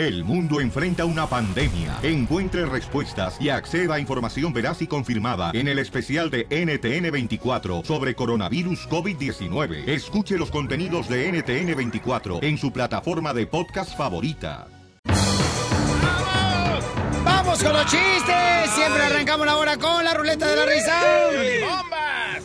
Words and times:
El 0.00 0.24
mundo 0.24 0.62
enfrenta 0.62 1.04
una 1.04 1.26
pandemia. 1.26 1.98
Encuentre 2.02 2.64
respuestas 2.64 3.36
y 3.38 3.50
acceda 3.50 3.96
a 3.96 4.00
información 4.00 4.50
veraz 4.50 4.80
y 4.80 4.86
confirmada 4.86 5.50
en 5.52 5.68
el 5.68 5.78
especial 5.78 6.30
de 6.30 6.48
NTN24 6.48 7.84
sobre 7.84 8.14
coronavirus 8.14 8.88
COVID-19. 8.88 9.86
Escuche 9.86 10.38
los 10.38 10.50
contenidos 10.50 11.06
de 11.06 11.30
NTN24 11.30 12.42
en 12.42 12.56
su 12.56 12.72
plataforma 12.72 13.34
de 13.34 13.46
podcast 13.46 13.94
favorita. 13.94 14.68
¡Vamos 17.22 17.62
con 17.62 17.74
los 17.74 17.84
chistes! 17.84 18.70
Siempre 18.74 19.02
arrancamos 19.02 19.44
la 19.44 19.58
hora 19.58 19.76
con 19.76 20.02
la 20.02 20.14
ruleta 20.14 20.48
de 20.48 20.56
la 20.56 20.64
risa. 20.64 20.98
¡Bombas! 21.68 22.42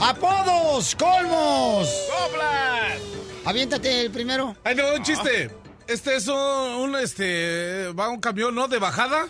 ¡Apodos! 0.00 0.96
¡Colmos! 0.96 1.88
¡Coplas! 2.10 3.00
Aviéntate 3.44 4.00
el 4.00 4.10
primero. 4.10 4.56
Ay, 4.64 4.74
no, 4.74 4.92
un 4.96 5.04
chiste. 5.04 5.61
Este 5.92 6.16
es 6.16 6.26
un, 6.28 6.36
un, 6.36 6.96
este, 6.96 7.88
va 7.92 8.08
un 8.08 8.20
camión, 8.20 8.54
¿no? 8.54 8.66
De 8.68 8.78
bajada, 8.78 9.26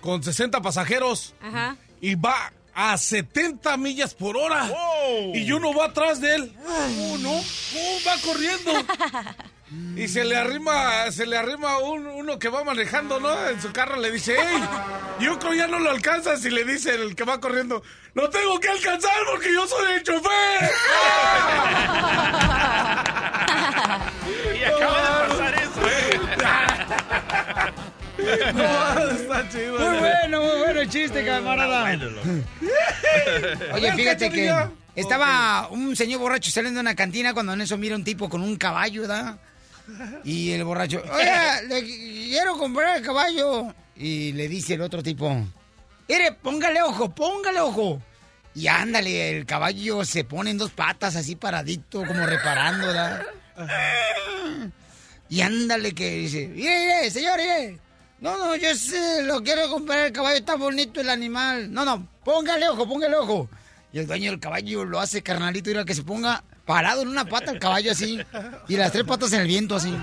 con 0.00 0.22
60 0.22 0.60
pasajeros. 0.60 1.34
Ajá. 1.42 1.76
Y 2.00 2.14
va 2.14 2.52
a 2.74 2.96
70 2.96 3.76
millas 3.76 4.14
por 4.14 4.36
hora. 4.36 4.68
Y 5.34 5.50
uno 5.52 5.72
va 5.74 5.86
atrás 5.86 6.20
de 6.20 6.34
él. 6.34 6.52
Oh, 6.66 7.16
no. 7.18 7.32
Oh, 7.32 7.98
va 8.06 8.14
corriendo. 8.24 8.72
Y 9.96 10.08
se 10.08 10.24
le 10.24 10.34
arrima, 10.34 11.10
se 11.12 11.26
le 11.26 11.36
arrima 11.36 11.76
un- 11.76 12.06
uno 12.06 12.38
que 12.38 12.48
va 12.48 12.64
manejando, 12.64 13.20
¿no? 13.20 13.48
En 13.50 13.60
su 13.60 13.70
carro 13.70 13.96
le 13.96 14.10
dice, 14.10 14.34
¡Ey! 14.40 14.62
Y 15.20 15.28
otro 15.28 15.52
ya 15.52 15.66
no 15.66 15.78
lo 15.78 15.90
alcanzas 15.90 16.42
y 16.46 16.48
le 16.50 16.64
dice 16.64 16.94
el 16.94 17.14
que 17.14 17.24
va 17.24 17.38
corriendo, 17.38 17.82
¡Lo 18.14 18.30
tengo 18.30 18.58
que 18.60 18.70
alcanzar 18.70 19.12
porque 19.30 19.52
yo 19.52 19.66
soy 19.68 19.92
el 19.92 20.02
chofer! 20.04 20.70
Y 24.58 24.64
acaba 24.64 25.00
de 25.02 25.28
pasar. 25.28 25.47
No, 28.54 29.10
está 29.10 29.48
chido. 29.48 29.78
Muy 29.78 29.98
bueno, 29.98 30.42
muy 30.42 30.58
bueno 30.58 30.80
el 30.80 30.88
chiste, 30.88 31.24
camarada. 31.24 31.84
Oye, 33.74 33.92
fíjate 33.92 34.30
que 34.30 34.52
estaba 34.94 35.68
un 35.68 35.94
señor 35.94 36.20
borracho 36.20 36.50
saliendo 36.50 36.78
de 36.78 36.82
una 36.82 36.94
cantina 36.94 37.32
cuando 37.32 37.52
en 37.52 37.60
eso 37.60 37.78
mira 37.78 37.94
un 37.94 38.04
tipo 38.04 38.28
con 38.28 38.42
un 38.42 38.56
caballo, 38.56 39.06
¿da? 39.06 39.38
Y 40.24 40.50
el 40.52 40.64
borracho, 40.64 41.02
oye, 41.12 41.68
le 41.68 41.84
quiero 41.84 42.58
comprar 42.58 42.98
el 42.98 43.02
caballo. 43.02 43.72
Y 43.96 44.32
le 44.32 44.48
dice 44.48 44.74
el 44.74 44.82
otro 44.82 45.02
tipo, 45.02 45.34
mire, 46.08 46.32
póngale 46.32 46.82
ojo, 46.82 47.14
póngale 47.14 47.60
ojo. 47.60 48.02
Y 48.54 48.66
ándale, 48.66 49.38
el 49.38 49.46
caballo 49.46 50.04
se 50.04 50.24
pone 50.24 50.50
en 50.50 50.58
dos 50.58 50.70
patas 50.70 51.14
así 51.16 51.36
paradito, 51.36 52.04
como 52.04 52.26
reparando, 52.26 52.92
¿da? 52.92 53.24
Y 55.28 55.40
ándale 55.42 55.94
que 55.94 56.10
dice, 56.10 56.48
mire, 56.48 56.78
mire, 56.80 57.10
señor, 57.10 57.38
mire. 57.38 57.78
No, 58.20 58.36
no, 58.36 58.56
yo 58.56 58.74
sé, 58.74 59.22
lo 59.22 59.42
quiero 59.42 59.70
comprar 59.70 60.06
el 60.06 60.12
caballo, 60.12 60.38
está 60.38 60.56
bonito 60.56 61.00
el 61.00 61.10
animal. 61.10 61.72
No, 61.72 61.84
no, 61.84 62.08
póngale 62.24 62.68
ojo, 62.68 62.88
póngale 62.88 63.16
ojo. 63.16 63.48
Y 63.92 64.00
el 64.00 64.06
dueño 64.06 64.30
del 64.30 64.40
caballo 64.40 64.84
lo 64.84 65.00
hace 65.00 65.22
carnalito, 65.22 65.70
mira 65.70 65.84
que 65.84 65.94
se 65.94 66.02
ponga 66.02 66.42
parado 66.66 67.02
en 67.02 67.08
una 67.08 67.24
pata 67.24 67.52
el 67.52 67.58
caballo 67.58 67.92
así. 67.92 68.18
Y 68.68 68.76
las 68.76 68.92
tres 68.92 69.04
patas 69.04 69.32
en 69.32 69.42
el 69.42 69.46
viento 69.46 69.76
así. 69.76 69.94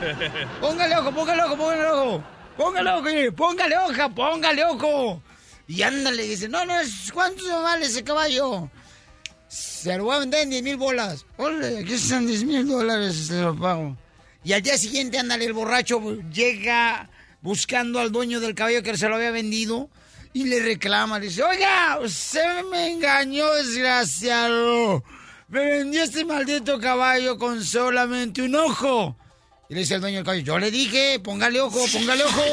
Póngale 0.62 0.96
ojo, 0.98 1.12
póngale 1.12 1.44
ojo, 1.44 1.58
póngale 1.58 1.86
ojo. 1.88 2.24
Póngale 2.58 2.90
ojo, 2.92 3.36
póngale 3.36 3.78
hoja, 3.78 4.10
póngale 4.10 4.64
ojo. 4.66 5.22
Y 5.68 5.82
ándale, 5.82 6.24
dice, 6.24 6.48
no, 6.48 6.64
no, 6.66 6.74
¿cuánto 7.14 7.44
vale 7.62 7.86
ese 7.88 8.04
caballo? 8.04 8.70
Se 9.48 9.98
lo 9.98 10.06
voy 10.06 10.16
a 10.16 10.20
vender 10.20 10.44
en 10.44 10.50
10 10.52 10.64
mil 10.64 10.78
bolas. 10.78 11.26
Ole, 11.38 11.80
aquí 11.80 11.94
están 11.94 12.26
10 12.26 12.44
mil 12.46 12.68
dólares, 12.68 13.28
se 13.28 13.42
lo 13.42 13.56
pago. 13.56 13.98
Y 14.46 14.54
al 14.54 14.62
día 14.62 14.78
siguiente, 14.78 15.18
ándale, 15.18 15.46
el 15.46 15.54
borracho 15.54 16.00
llega 16.32 17.10
buscando 17.42 18.00
al 18.00 18.12
dueño 18.12 18.40
del 18.40 18.54
caballo 18.54 18.84
que 18.84 18.96
se 18.96 19.10
lo 19.10 19.16
había 19.16 19.32
vendido 19.32 19.90
y 20.34 20.44
le 20.44 20.62
reclama, 20.62 21.18
le 21.18 21.26
dice, 21.28 21.42
oiga, 21.42 21.98
usted 22.00 22.64
me 22.70 22.92
engañó, 22.92 23.52
desgraciado. 23.56 25.04
Me 25.48 25.62
vendió 25.62 26.04
este 26.04 26.24
maldito 26.26 26.80
caballo 26.80 27.40
con 27.40 27.64
solamente 27.64 28.44
un 28.44 28.54
ojo. 28.54 29.18
Y 29.68 29.74
le 29.74 29.80
dice 29.80 29.96
el 29.96 30.02
dueño 30.02 30.18
del 30.18 30.26
caballo, 30.26 30.44
yo 30.44 30.60
le 30.60 30.70
dije, 30.70 31.20
póngale 31.24 31.60
ojo, 31.60 31.80
póngale 31.92 32.24
ojo. 32.24 32.44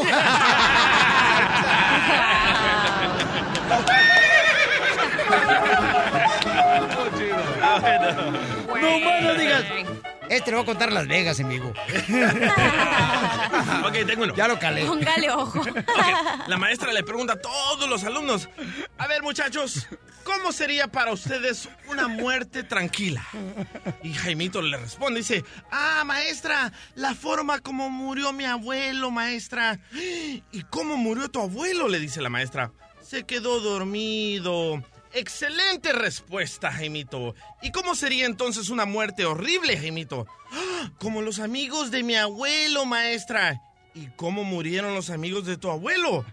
no 8.81 8.98
más 9.00 9.22
no 9.22 9.34
digas. 9.34 9.81
Este 10.32 10.50
lo 10.50 10.56
voy 10.56 10.62
a 10.62 10.66
contar 10.66 10.91
Las 10.91 11.06
Vegas, 11.06 11.38
amigo. 11.41 11.69
ok, 13.84 13.93
tengo 14.06 14.22
uno. 14.22 14.34
Ya 14.34 14.48
lo 14.48 14.59
calé. 14.59 14.87
Póngale 14.87 15.31
ojo. 15.31 15.60
Ok, 15.60 15.69
La 16.47 16.56
maestra 16.56 16.91
le 16.91 17.03
pregunta 17.03 17.34
a 17.34 17.37
todos 17.37 17.87
los 17.87 18.03
alumnos, 18.04 18.48
a 18.97 19.06
ver 19.09 19.22
muchachos, 19.22 19.87
¿cómo 20.25 20.53
sería 20.53 20.88
para 20.88 21.12
ustedes 21.12 21.69
una 21.87 22.09
muerte 22.09 22.62
tranquila? 22.62 23.28
Y 24.03 24.15
Jaimito 24.15 24.62
le 24.62 24.78
responde, 24.78 25.20
dice, 25.20 25.44
ah, 25.70 26.03
maestra, 26.06 26.72
la 26.94 27.14
forma 27.14 27.59
como 27.59 27.91
murió 27.91 28.32
mi 28.32 28.47
abuelo, 28.47 29.10
maestra. 29.10 29.81
¿Y 29.93 30.62
cómo 30.70 30.97
murió 30.97 31.28
tu 31.28 31.43
abuelo? 31.43 31.88
Le 31.88 32.00
dice 32.00 32.22
la 32.22 32.31
maestra. 32.31 32.72
Se 33.03 33.25
quedó 33.25 33.60
dormido. 33.60 34.82
Excelente 35.14 35.92
respuesta, 35.92 36.72
Jaimito. 36.72 37.34
¿Y 37.60 37.70
cómo 37.70 37.94
sería 37.94 38.24
entonces 38.26 38.70
una 38.70 38.86
muerte 38.86 39.26
horrible, 39.26 39.76
Jaimito? 39.76 40.26
¡Ah! 40.52 40.90
Como 40.98 41.20
los 41.22 41.38
amigos 41.38 41.90
de 41.90 42.02
mi 42.02 42.16
abuelo, 42.16 42.86
maestra. 42.86 43.60
¿Y 43.94 44.06
cómo 44.16 44.42
murieron 44.44 44.94
los 44.94 45.10
amigos 45.10 45.44
de 45.44 45.58
tu 45.58 45.70
abuelo? 45.70 46.24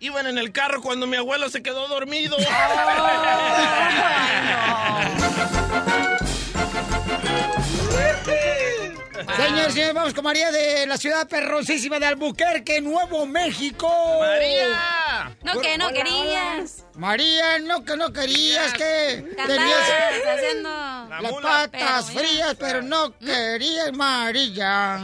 Iban 0.00 0.26
en 0.26 0.38
el 0.38 0.50
carro 0.52 0.82
cuando 0.82 1.06
mi 1.06 1.16
abuelo 1.16 1.48
se 1.48 1.62
quedó 1.62 1.86
dormido. 1.88 2.36
Señor, 9.36 9.72
señor, 9.72 9.94
vamos 9.94 10.14
con 10.14 10.24
María 10.24 10.50
de 10.50 10.86
la 10.86 10.96
ciudad 10.96 11.26
perrosísima 11.26 11.98
de 11.98 12.06
Albuquerque, 12.06 12.80
Nuevo 12.80 13.26
México. 13.26 13.88
¡María! 14.20 15.36
No, 15.42 15.60
que 15.60 15.78
no 15.78 15.88
querías. 15.88 16.84
María, 16.94 17.58
no 17.60 17.84
que 17.84 17.96
no 17.96 18.12
querías 18.12 18.72
que 18.74 19.24
tenías 19.46 19.90
haciendo... 20.34 20.68
las 20.68 21.32
mula. 21.32 21.42
patas 21.70 22.06
Pero, 22.12 22.20
frías, 22.20 22.56
pero 22.58 22.82
no 22.82 23.16
querías 23.18 23.92
María. 23.92 24.98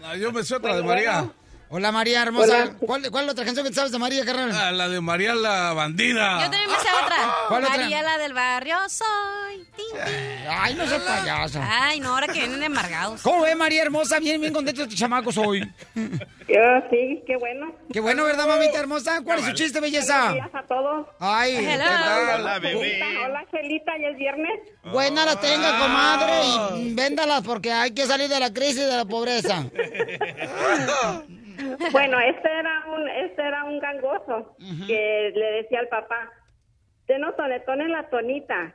No, 0.00 0.16
yo 0.16 0.32
me 0.32 0.42
sé 0.44 0.56
otra 0.56 0.76
de 0.76 0.82
María. 0.82 1.30
Hola 1.68 1.90
María 1.90 2.22
hermosa. 2.22 2.74
¿Cuál, 2.78 3.10
¿Cuál 3.10 3.22
es 3.22 3.26
la 3.26 3.32
otra 3.32 3.44
canción 3.44 3.66
que 3.66 3.72
sabes 3.72 3.90
de 3.90 3.98
María, 3.98 4.24
carnal? 4.24 4.52
Ah, 4.54 4.70
la 4.70 4.88
de 4.88 5.00
María 5.00 5.34
la 5.34 5.72
bandida. 5.72 6.36
Yo 6.44 6.50
también 6.50 6.70
me 6.70 6.76
sé 6.76 6.88
otra. 7.02 7.16
¿Cuál 7.48 7.64
otra? 7.64 7.76
María, 7.78 8.02
la 8.02 8.18
del 8.18 8.32
barrio, 8.34 8.76
soy. 8.88 9.66
Tin, 9.76 9.86
tin. 10.04 10.48
Ay, 10.48 10.74
no 10.74 10.86
seas 10.86 11.02
payaso. 11.02 11.60
Ay, 11.60 11.98
no, 11.98 12.10
ahora 12.10 12.28
que 12.28 12.38
vienen 12.38 12.62
embargados. 12.62 13.20
¿Cómo 13.22 13.42
ve 13.42 13.56
María 13.56 13.82
hermosa? 13.82 14.20
Bien, 14.20 14.40
bien 14.40 14.52
contento 14.52 14.82
estos 14.82 14.96
chamacos 14.96 15.36
hoy. 15.38 15.60
Yo 16.48 16.62
sí, 16.88 17.24
qué 17.26 17.36
bueno. 17.36 17.74
Qué 17.92 17.98
bueno, 17.98 18.22
¿verdad, 18.22 18.46
mamita 18.46 18.78
hermosa? 18.78 19.22
¿Cuál 19.24 19.40
es 19.40 19.46
su 19.46 19.52
chiste, 19.52 19.80
belleza? 19.80 20.30
Buenos 20.30 20.34
días 20.34 20.54
a 20.54 20.66
todos. 20.68 21.06
Ay, 21.18 21.56
Hello. 21.56 21.84
¿qué 21.84 21.90
tal? 21.90 22.40
Hola, 22.40 22.58
bebé. 22.60 23.00
Hola, 23.24 23.44
Celita, 23.50 23.92
ya 24.00 24.08
es 24.08 24.16
viernes. 24.16 24.60
Buena 24.84 25.24
la 25.24 25.40
tenga, 25.40 25.78
comadre, 25.80 26.78
y 26.78 26.94
véndalas 26.94 27.42
porque 27.42 27.72
hay 27.72 27.90
que 27.90 28.06
salir 28.06 28.28
de 28.28 28.38
la 28.38 28.52
crisis 28.52 28.86
de 28.86 28.96
la 28.96 29.04
pobreza. 29.04 29.64
Bueno, 31.92 32.20
este 32.20 32.48
era 32.48 32.84
un, 32.94 33.08
este 33.08 33.42
era 33.42 33.64
un 33.64 33.78
gangoso 33.78 34.56
que 34.86 35.32
le 35.34 35.52
decía 35.52 35.80
al 35.80 35.88
papá, 35.88 36.30
tenos 37.06 37.34
en 37.66 37.92
la 37.92 38.08
tonita. 38.08 38.74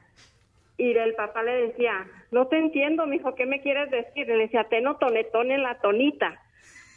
Y 0.78 0.98
el 0.98 1.14
papá 1.14 1.44
le 1.44 1.68
decía, 1.68 2.08
no 2.32 2.48
te 2.48 2.58
entiendo, 2.58 3.06
mijo, 3.06 3.36
¿qué 3.36 3.46
me 3.46 3.62
quieres 3.62 3.92
decir? 3.92 4.28
Le 4.28 4.38
decía, 4.38 4.64
teno 4.64 4.98
tonetón 4.98 5.52
en 5.52 5.62
la 5.62 5.80
tonita. 5.80 6.42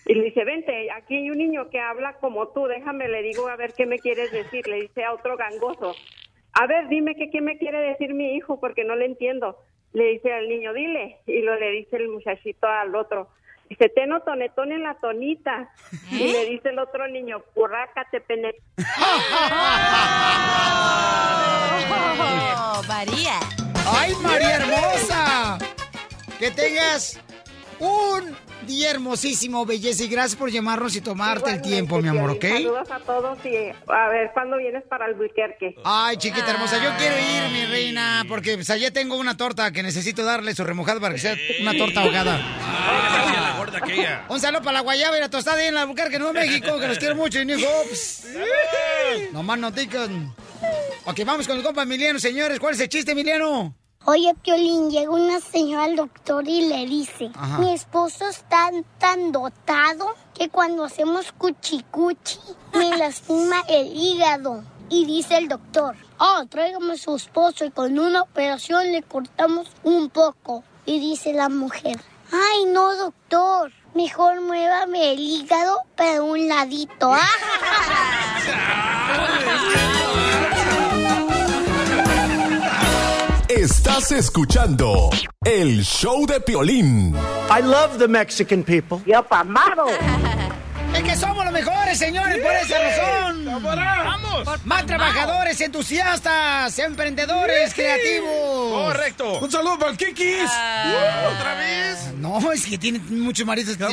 Y 0.07 0.15
le 0.15 0.25
dice, 0.25 0.45
vente, 0.45 0.91
aquí 0.91 1.17
hay 1.17 1.31
un 1.31 1.39
niño 1.39 1.69
que 1.71 1.81
habla 1.81 2.15
como 2.15 2.49
tú, 2.49 2.67
déjame, 2.67 3.09
le 3.09 3.23
digo 3.23 3.49
a 3.49 3.57
ver 3.57 3.75
qué 3.75 3.85
me 3.85 3.99
quieres 3.99 4.33
decir. 4.33 4.67
Le 4.69 4.83
dice 4.83 5.05
a 5.05 5.13
otro 5.13 5.37
gangoso, 5.37 5.95
a 6.53 6.67
ver, 6.67 6.89
dime 6.89 7.15
que 7.15 7.31
qué 7.31 7.41
me 7.41 7.59
quiere 7.59 7.79
decir 7.81 8.15
mi 8.15 8.35
hijo, 8.35 8.59
porque 8.59 8.85
no 8.85 8.97
le 8.97 9.07
entiendo. 9.07 9.59
Le 9.93 10.05
dice 10.13 10.33
al 10.33 10.49
niño, 10.49 10.73
dile. 10.73 11.19
Y 11.27 11.43
lo 11.43 11.59
le 11.59 11.71
dice 11.71 11.97
el 11.97 12.09
muchachito 12.09 12.67
al 12.67 12.95
otro, 12.95 13.29
dice, 13.75 13.89
teno 13.95 14.21
tonetón 14.21 14.73
en 14.73 14.83
la 14.83 14.95
tonita. 14.95 15.69
Y 16.11 16.33
le 16.33 16.47
dice 16.47 16.71
el 16.71 16.79
otro 16.79 17.09
niño, 17.09 17.43
currácate, 17.55 18.21
pene. 18.21 18.55
Oh, 22.77 22.83
María. 22.89 23.39
¡Ay, 23.87 24.13
María 24.23 24.57
hermosa! 24.57 25.59
Que 26.39 26.51
tengas 26.51 27.21
un 27.81 28.37
día 28.67 28.91
hermosísimo, 28.91 29.67
belleza, 29.67 30.05
y 30.05 30.09
gracias 30.09 30.37
por 30.37 30.51
llamarnos 30.51 30.97
y 30.97 31.01
tomarte 31.01 31.51
el 31.51 31.63
tiempo, 31.63 32.01
mi 32.01 32.09
amor, 32.09 32.31
¿ok? 32.31 32.45
Saludos 32.45 32.91
a 32.91 32.99
todos 33.01 33.39
y 33.45 33.57
a 33.89 34.09
ver 34.09 34.31
cuándo 34.33 34.57
vienes 34.57 34.83
para 34.85 35.07
el 35.07 35.15
Buiquerque. 35.15 35.77
Ay, 35.85 36.17
chiquita 36.17 36.51
hermosa, 36.51 36.83
yo 36.83 36.91
quiero 36.97 37.17
ir, 37.17 37.53
mi 37.53 37.67
reina, 37.67 38.25
porque 38.29 38.55
pues, 38.55 38.71
allá 38.71 38.91
tengo 38.91 39.17
una 39.17 39.37
torta 39.37 39.71
que 39.73 39.83
necesito 39.83 40.25
darle 40.25 40.55
su 40.55 40.65
remojada 40.65 41.01
para 41.01 41.15
que 41.15 41.21
sea 41.21 41.37
una 41.61 41.77
torta 41.77 42.03
ahogada. 42.03 42.37
Ay, 42.37 43.37
la 43.37 43.55
gorda 43.59 43.79
aquella. 43.79 44.25
Un 44.29 44.41
saludo 44.41 44.63
para 44.63 44.75
la 44.75 44.81
guayaba 44.81 45.17
y 45.17 45.21
la 45.21 45.29
tostada 45.29 45.59
ahí 45.59 45.69
en 45.69 45.75
la 45.75 45.83
Albuquerque, 45.83 46.19
Nuevo 46.19 46.35
México, 46.35 46.79
que 46.79 46.89
los 46.89 46.99
quiero 46.99 47.17
mucho, 47.17 47.41
y. 47.41 47.47
Pues, 47.47 48.27
no 49.33 49.43
más 49.43 49.59
no 49.59 49.71
digan. 49.71 50.35
Ok, 51.05 51.21
vamos 51.27 51.47
con 51.47 51.57
el 51.57 51.63
compa 51.63 51.83
Emiliano, 51.83 52.19
señores. 52.19 52.59
¿Cuál 52.59 52.75
es 52.75 52.81
el 52.81 52.89
chiste, 52.89 53.13
Emiliano? 53.13 53.75
Oye, 54.07 54.35
Piolín, 54.43 54.91
llega 54.91 55.11
una 55.11 55.41
señora 55.41 55.85
al 55.85 55.97
doctor 55.97 56.47
y 56.47 56.69
le 56.69 56.85
dice, 56.85 57.31
Ajá. 57.35 57.57
mi 57.57 57.73
esposo 57.73 58.29
está 58.29 58.69
tan 58.99 59.33
dotado 59.33 60.15
que 60.35 60.51
cuando 60.51 60.85
hacemos 60.85 61.33
cuchicuchi 61.33 62.39
me 62.75 62.91
lastima 62.99 63.65
el 63.67 63.97
hígado. 63.97 64.63
Y 64.91 65.07
dice 65.07 65.39
el 65.39 65.49
doctor, 65.49 65.97
oh, 66.19 66.45
tráigame 66.51 66.93
a 66.93 66.99
su 66.99 67.17
esposo 67.17 67.65
y 67.65 67.71
con 67.71 67.99
una 67.99 68.21
operación 68.21 68.93
le 68.93 69.03
cortamos 69.03 69.69
un 69.85 70.11
poco. 70.11 70.65
Y 70.85 71.01
dice 71.01 71.33
la 71.33 71.49
mujer, 71.49 71.99
ay, 72.31 72.67
no, 72.67 72.95
doctor, 72.97 73.73
mejor 73.95 74.43
muévame 74.43 75.13
el 75.13 75.21
hígado, 75.21 75.81
pero 75.97 76.27
un 76.27 76.47
ladito. 76.47 77.11
Estás 83.65 84.13
escuchando 84.13 85.09
el 85.43 85.83
show 85.85 86.27
de 86.27 86.39
Piolín. 86.39 87.15
I 87.49 87.63
love 87.63 87.97
the 87.97 88.07
Mexican 88.07 88.63
people. 88.63 88.99
Yo 89.07 89.23
pamado. 89.23 89.87
Es 90.95 91.03
que 91.03 91.17
somos 91.17 91.45
los 91.45 91.53
mejores, 91.53 91.99
señores, 91.99 92.39
por 92.39 92.53
esa 92.53 92.79
razón. 92.79 93.45
¡Vamos! 93.45 94.65
Más 94.65 94.87
trabajadores, 94.87 95.61
entusiastas, 95.61 96.79
emprendedores, 96.79 97.75
creativos. 97.75 98.73
Correcto. 98.87 99.39
Un 99.41 99.51
saludo 99.51 99.79
para 99.79 99.91
el 99.93 99.97
Kikis. 99.97 100.43
¿Otra 100.45 101.55
vez? 101.57 102.15
No, 102.19 102.53
es 102.53 102.65
que 102.67 102.79
tiene 102.79 103.01
muchos 103.11 103.45
maridos 103.47 103.73
este. 103.73 103.85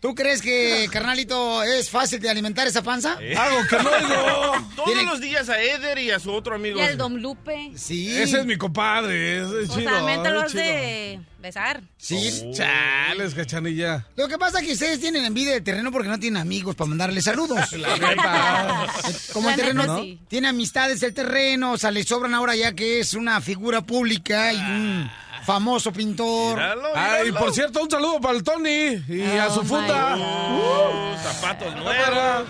¿Tú 0.00 0.14
crees 0.14 0.40
que, 0.42 0.88
carnalito, 0.92 1.62
es 1.64 1.90
fácil 1.90 2.20
de 2.20 2.30
alimentar 2.30 2.66
esa 2.66 2.82
panza? 2.82 3.12
Hago 3.36 3.58
que 3.68 3.76
no 3.78 3.90
oigo. 3.90 4.68
Todos 4.76 4.86
Tiene- 4.92 5.04
los 5.04 5.20
días 5.20 5.48
a 5.48 5.60
Eder 5.60 5.98
y 5.98 6.10
a 6.12 6.18
su 6.20 6.32
otro 6.32 6.54
amigo. 6.54 6.78
Y 6.78 6.82
el 6.82 6.96
Dom 6.96 7.14
Lupe. 7.16 7.72
Sí. 7.76 8.16
Ese 8.16 8.40
es 8.40 8.46
mi 8.46 8.56
compadre. 8.56 9.42
Ese 9.42 9.62
es 9.64 9.70
O 9.70 9.74
chido. 9.78 9.90
sea, 9.90 10.02
mételos 10.02 10.44
es 10.46 10.52
chido. 10.52 10.62
de 10.64 11.20
besar. 11.42 11.82
Sí. 11.98 12.52
Chales, 12.54 13.34
cachanilla. 13.34 14.06
Lo 14.16 14.28
que 14.28 14.38
pasa 14.38 14.60
es 14.60 14.66
que 14.66 14.72
ustedes 14.72 15.00
tienen 15.00 15.24
envidia 15.24 15.52
del 15.52 15.62
terreno 15.64 15.92
porque 15.92 16.08
no 16.08 16.18
tienen 16.18 16.40
amigos 16.40 16.74
para 16.74 16.88
mandarle 16.88 17.20
saludos. 17.20 17.72
La 17.72 17.96
neta. 17.98 18.86
Como 19.32 19.50
el 19.50 19.56
terreno 19.56 19.82
neta, 19.82 19.92
¿no? 19.94 20.02
sí. 20.02 20.20
tiene 20.28 20.48
amistades 20.48 21.02
el 21.02 21.12
terreno, 21.12 21.72
o 21.72 21.78
sea, 21.78 21.90
le 21.90 22.04
sobran 22.04 22.32
ahora 22.34 22.54
ya 22.56 22.72
que 22.72 23.00
es 23.00 23.14
una 23.14 23.40
figura 23.40 23.82
pública 23.82 24.52
y 24.52 24.56
un 24.56 25.10
famoso 25.44 25.92
pintor. 25.92 26.54
Míralo, 26.54 26.88
Ah, 26.94 27.18
y 27.20 27.24
míralo. 27.26 27.40
por 27.44 27.54
cierto, 27.54 27.82
un 27.82 27.90
saludo 27.90 28.20
para 28.20 28.36
el 28.38 28.44
Tony 28.44 29.02
y 29.08 29.22
a 29.38 29.48
Oh, 29.48 29.54
su 29.54 29.62
my 29.62 29.68
funda. 29.68 30.16
Uh, 30.16 31.16
zapatos 31.22 31.74
nuevos. 31.76 32.48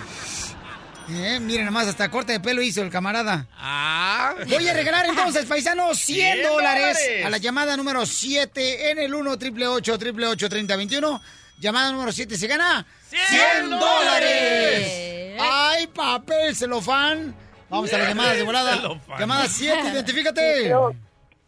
Eh, 1.15 1.41
miren 1.41 1.67
nomás, 1.67 1.87
hasta 1.89 2.11
corte 2.11 2.33
de 2.33 2.41
pelo 2.41 2.63
hizo 2.63 2.83
el 2.83 2.91
camarada. 2.91 3.47
Ah. 3.57 4.35
Voy 4.49 4.67
a 4.69 4.73
regalar 4.73 5.07
entonces, 5.07 5.45
paisanos, 5.47 5.99
100 6.01 6.35
100 6.39 6.49
dólares 6.49 6.99
a 7.25 7.31
la 7.31 7.39
llamada 7.39 7.77
número 7.77 8.07
7 8.07 8.91
en 8.91 8.99
el 8.99 9.15
1 9.15 9.31
888 9.31 9.93
888 9.93 10.49
3021 10.49 11.21
Llamada 11.63 11.93
número 11.93 12.11
7 12.11 12.37
se 12.37 12.49
gana 12.49 12.85
100 13.09 13.71
dólares. 13.71 15.37
¡Ay, 15.41 15.87
papel 15.87 16.57
celofán! 16.57 17.37
Vamos 17.71 17.93
a 17.93 17.99
las 17.99 18.09
llamadas 18.09 18.37
de 18.37 18.43
volada. 18.43 18.77
Celofán. 18.77 19.19
Llamada 19.21 19.47
7, 19.47 19.89
identifícate. 19.93 20.75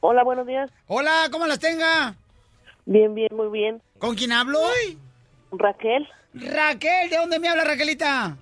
Hola, 0.00 0.22
buenos 0.22 0.46
días. 0.46 0.70
Hola, 0.86 1.28
¿cómo 1.32 1.46
las 1.46 1.58
tenga? 1.58 2.14
Bien, 2.86 3.12
bien, 3.12 3.28
muy 3.32 3.48
bien. 3.48 3.82
¿Con 3.98 4.14
quién 4.14 4.30
hablo? 4.30 4.60
Raquel, 5.50 6.08
Raquel, 6.32 7.10
¿de 7.10 7.16
dónde 7.16 7.38
me 7.40 7.48
habla 7.48 7.64
Raquelita? 7.64 8.36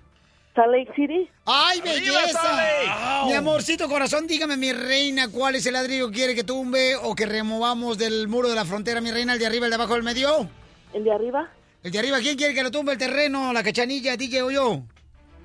Salt 0.55 0.71
Lake 0.71 0.93
City. 0.95 1.29
¡Ay, 1.47 1.81
¡Arriba, 1.81 2.21
belleza! 2.21 3.23
Mi 3.27 3.33
amorcito 3.33 3.89
corazón, 3.89 4.27
dígame, 4.27 4.57
mi 4.57 4.73
reina, 4.73 5.29
¿cuál 5.29 5.55
es 5.55 5.65
el 5.67 5.73
ladrillo 5.73 6.09
que 6.09 6.15
quiere 6.15 6.35
que 6.35 6.45
tumbe 6.45 6.95
o 6.97 7.15
que 7.15 7.27
removamos 7.27 7.97
del 7.97 8.29
muro 8.29 8.49
de 8.49 8.55
la 8.55 8.65
frontera, 8.65 9.01
mi 9.01 9.11
reina? 9.11 9.33
¿El 9.33 9.39
de 9.39 9.47
arriba, 9.47 9.67
el 9.67 9.71
de 9.71 9.77
abajo, 9.77 9.97
el 9.97 10.03
medio? 10.03 10.49
El 10.93 11.05
de 11.05 11.13
arriba, 11.13 11.49
¿El 11.83 11.91
de 11.91 11.99
arriba 11.99 12.19
quién 12.21 12.37
quiere 12.37 12.55
que 12.55 12.63
lo 12.63 12.71
tumbe 12.71 12.93
el 12.93 12.99
terreno, 12.99 13.53
la 13.53 13.63
cachanilla, 13.63 14.17
DJ 14.17 14.43
o 14.43 14.51
yo? 14.51 14.83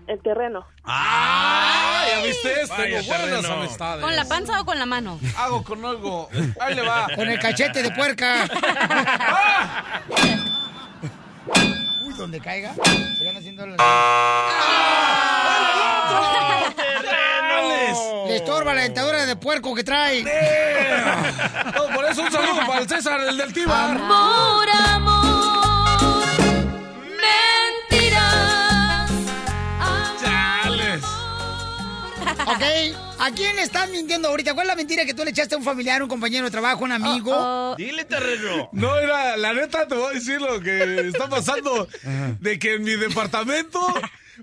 el 0.07 0.21
terreno. 0.21 0.65
Ah, 0.86 2.06
ya 2.10 2.24
viste, 2.24 2.50
Vaya 2.69 3.01
tengo 3.01 3.07
buenas 3.07 3.45
amistades. 3.45 4.06
¿Con 4.06 4.15
la 4.15 4.24
panza 4.24 4.62
o 4.62 4.65
con 4.65 4.80
la 4.80 4.86
mano? 4.86 5.19
Hago 5.38 5.65
con 5.65 5.86
algo. 5.86 6.30
Ahí 6.62 6.75
le 6.75 6.81
va. 6.81 7.07
Con 7.13 7.27
el 7.27 7.38
cachete 7.39 7.83
de 7.83 7.92
puerca. 7.92 8.48
Donde 12.17 12.39
caiga. 12.39 12.73
Se 13.17 13.25
van 13.25 13.37
haciendo 13.37 13.65
las- 13.67 13.77
Le 18.27 18.35
estorba 18.37 18.73
la 18.73 18.81
dentadura 18.81 19.25
de 19.25 19.35
puerco 19.35 19.73
que 19.73 19.83
trae. 19.83 20.23
No, 20.23 21.93
por 21.95 22.05
eso 22.05 22.21
un 22.23 22.31
saludo 22.31 22.59
para 22.67 22.79
el 22.81 22.89
César, 22.89 23.19
el 23.21 23.37
del 23.37 23.53
Tiba. 23.53 23.91
Amor, 23.91 24.67
amor, 24.69 25.06
Ok, 32.47 32.63
¿a 33.19 33.31
quién 33.31 33.57
le 33.57 33.63
estás 33.63 33.89
mintiendo 33.89 34.29
ahorita? 34.29 34.53
¿Cuál 34.53 34.67
es 34.67 34.69
la 34.69 34.75
mentira 34.75 35.05
que 35.05 35.13
tú 35.13 35.25
le 35.25 35.31
echaste 35.31 35.55
a 35.55 35.57
un 35.57 35.65
familiar, 35.65 36.01
un 36.01 36.07
compañero 36.07 36.45
de 36.45 36.51
trabajo, 36.51 36.85
un 36.85 36.94
amigo? 36.94 37.31
Oh, 37.35 37.75
Dile, 37.77 38.05
terreno. 38.05 38.69
No, 38.71 38.95
era, 38.97 39.35
la 39.35 39.53
neta 39.53 39.85
te 39.85 39.95
voy 39.95 40.11
a 40.11 40.13
decir 40.13 40.39
lo 40.39 40.61
que 40.61 41.07
está 41.09 41.27
pasando. 41.27 41.88
De 42.39 42.57
que 42.57 42.75
en 42.75 42.83
mi 42.83 42.95
departamento 42.95 43.79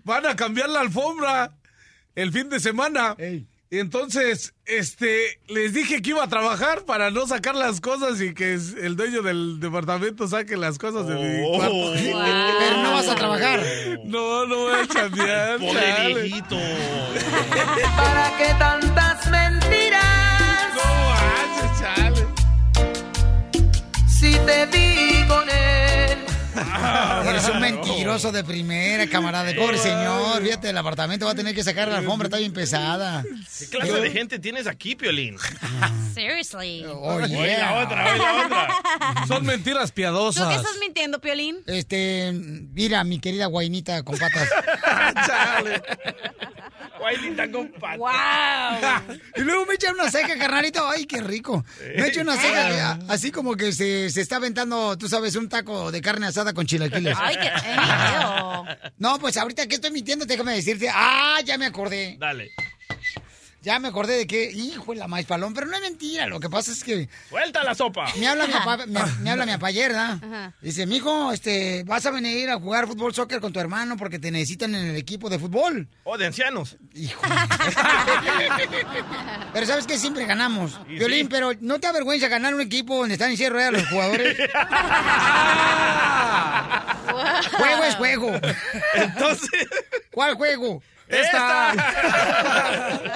van 0.05 0.27
a 0.27 0.37
cambiar 0.37 0.69
la 0.69 0.81
alfombra 0.81 1.53
el 2.15 2.31
fin 2.31 2.51
de 2.51 2.61
semana. 2.61 3.15
Ey. 3.17 3.47
Y 3.71 3.79
entonces, 3.79 4.55
este, 4.67 5.41
les 5.49 5.73
dije 5.75 6.01
que 6.01 6.11
iba 6.11 6.23
a 6.23 6.29
trabajar 6.29 6.85
para 6.85 7.11
no 7.11 7.27
sacar 7.27 7.57
las 7.57 7.81
cosas 7.81 8.21
y 8.21 8.33
que 8.33 8.53
el 8.55 8.95
dueño 8.95 9.23
del 9.23 9.59
departamento 9.59 10.29
saque 10.29 10.57
las 10.57 10.79
cosas 10.79 11.09
de 11.09 11.15
mi 11.17 11.45
Oh. 11.45 11.57
cuarto. 11.57 11.75
wow. 11.75 11.93
Pero 12.61 12.77
no 12.83 12.93
vas 12.93 13.09
a 13.09 13.15
trabajar. 13.17 13.61
No, 14.05 14.47
no 14.47 14.57
voy 14.57 14.75
a 14.81 14.87
chambear. 14.87 15.59
Pobre 15.61 15.81
chale. 15.81 16.23
viejito. 16.23 16.57
¿Para 17.97 18.37
qué 18.39 18.55
tantas 18.59 19.27
mentiras? 19.31 20.75
No 20.77 20.85
manches, 21.11 21.81
chale. 21.81 22.27
Si 24.07 24.33
te 24.47 24.67
vi 24.67 25.27
con 25.27 25.49
él. 25.49 25.84
Eres 27.29 27.49
un 27.49 27.61
mentiroso 27.61 28.33
de 28.33 28.45
primera, 28.45 29.07
camarada. 29.09 29.53
Pobre 29.55 29.79
señor, 29.79 30.43
fíjate, 30.43 30.71
el 30.71 30.79
apartamento 30.79 31.27
va 31.27 31.33
a 31.33 31.35
tener 31.35 31.55
que 31.55 31.63
sacar 31.63 31.89
la 31.89 31.99
alfombra, 31.99 32.27
está 32.27 32.39
bien 32.39 32.53
pesada. 32.53 33.25
¿Qué 33.59 33.67
clase 33.69 33.93
de 34.01 34.11
gente 34.11 34.39
tienes 34.39 34.67
aquí, 34.67 34.95
Piolín? 34.95 35.37
Seriously. 36.15 36.85
Oh, 36.87 37.15
Oye, 37.15 37.29
yeah. 37.29 37.59
la 37.73 37.85
otra, 37.85 38.13
oye, 38.13 38.19
la 38.19 38.47
otra. 38.47 39.27
Son 39.27 39.45
mentiras 39.45 39.91
¿Tú 39.91 39.95
qué 39.97 40.03
piadosas. 40.03 40.57
estás 40.57 40.77
mintiendo, 40.81 41.21
Piolín? 41.21 41.59
Este, 41.67 42.33
mira, 42.33 43.03
mi 43.05 43.19
querida 43.19 43.47
guainita 43.47 44.03
con 44.03 44.17
patas. 44.19 44.49
Chale. 45.27 45.83
Con. 47.53 47.73
¡Wow! 47.99 48.11
Y 49.37 49.41
luego 49.43 49.67
me 49.67 49.75
echan 49.75 49.95
una 49.95 50.11
seca, 50.11 50.37
carnalito. 50.39 50.87
Ay, 50.89 51.07
qué 51.07 51.21
rico. 51.21 51.65
Me 51.97 52.07
echan 52.09 52.27
una 52.29 52.41
seca, 52.41 52.99
que- 52.99 53.13
así 53.13 53.31
como 53.31 53.57
que 53.57 53.73
se, 53.73 54.11
se 54.11 54.21
está 54.21 54.37
aventando, 54.37 54.97
tú 54.97 55.09
sabes, 55.09 55.37
un 55.37 55.49
taco 55.49 55.91
de 55.93 56.01
carne 56.01 56.27
asada 56.27 56.53
con 56.53 56.67
chilaquiles. 56.67 57.17
¡Ay, 57.21 57.37
qué 57.37 57.51
feo! 57.61 58.65
No, 58.99 59.19
pues 59.19 59.37
ahorita 59.37 59.67
que 59.67 59.75
estoy 59.77 59.91
mintiendo, 59.91 60.25
déjame 60.25 60.55
decirte. 60.55 60.89
Ah, 60.93 61.39
ya 61.45 61.59
me 61.59 61.67
acordé. 61.67 62.17
Dale. 62.19 62.53
Ya 63.65 63.79
me 63.79 63.89
acordé 63.89 64.19
de 64.19 64.27
que, 64.27 64.51
hijo 64.53 64.93
de 64.93 64.99
la 64.99 65.09
maíz 65.09 65.27
palón, 65.27 65.55
pero 65.55 65.67
no 65.67 65.75
es 65.75 65.81
mentira. 65.81 66.27
Lo 66.27 66.39
que 66.39 66.51
pasa 66.51 66.71
es 66.71 66.85
que 66.85 67.09
Suelta 67.31 67.65
la 67.65 67.75
sopa. 67.75 68.05
me 68.19 68.29
habla 68.29 68.47
mi 68.47 68.53
papá, 68.53 68.77
me, 68.87 69.01
me 69.23 69.31
habla 69.31 69.47
mi 69.47 69.53
papá 69.53 69.69
ayer, 69.69 69.89
¿verdad? 69.93 70.19
Ajá. 70.23 70.53
Dice, 70.61 70.85
mijo, 70.87 71.33
este, 71.33 71.83
vas 71.85 72.05
a 72.05 72.11
venir 72.11 72.51
a 72.51 72.59
jugar 72.61 72.87
fútbol 72.87 73.15
soccer 73.15 73.41
con 73.41 73.55
tu 73.55 73.61
hermano 73.61 73.97
porque 73.97 74.19
te 74.19 74.31
necesitan 74.31 74.75
en 74.75 74.85
el 74.89 74.97
equipo 74.97 75.31
de 75.31 75.39
fútbol. 75.39 75.89
Oh, 76.05 76.19
de 76.19 76.27
ancianos. 76.27 76.77
Hijo. 76.95 77.23
pero 79.55 79.65
sabes 79.67 79.87
que 79.87 79.97
siempre 79.97 80.27
ganamos. 80.27 80.79
Y 80.89 80.97
Violín, 80.99 81.21
sí. 81.23 81.29
pero 81.31 81.53
¿no 81.61 81.81
te 81.81 81.87
avergüenza 81.87 82.29
ganar 82.29 82.55
un 82.55 82.61
equipo 82.61 82.99
donde 82.99 83.15
están 83.15 83.31
en 83.31 83.39
cierre 83.39 83.55
ruedas 83.55 83.73
los 83.73 83.89
jugadores? 83.89 84.37
juego 87.57 87.85
es 87.85 87.95
juego. 87.95 88.33
Entonces, 88.95 89.69
¿Cuál 90.11 90.35
juego? 90.35 90.83
Esta. 91.09 91.75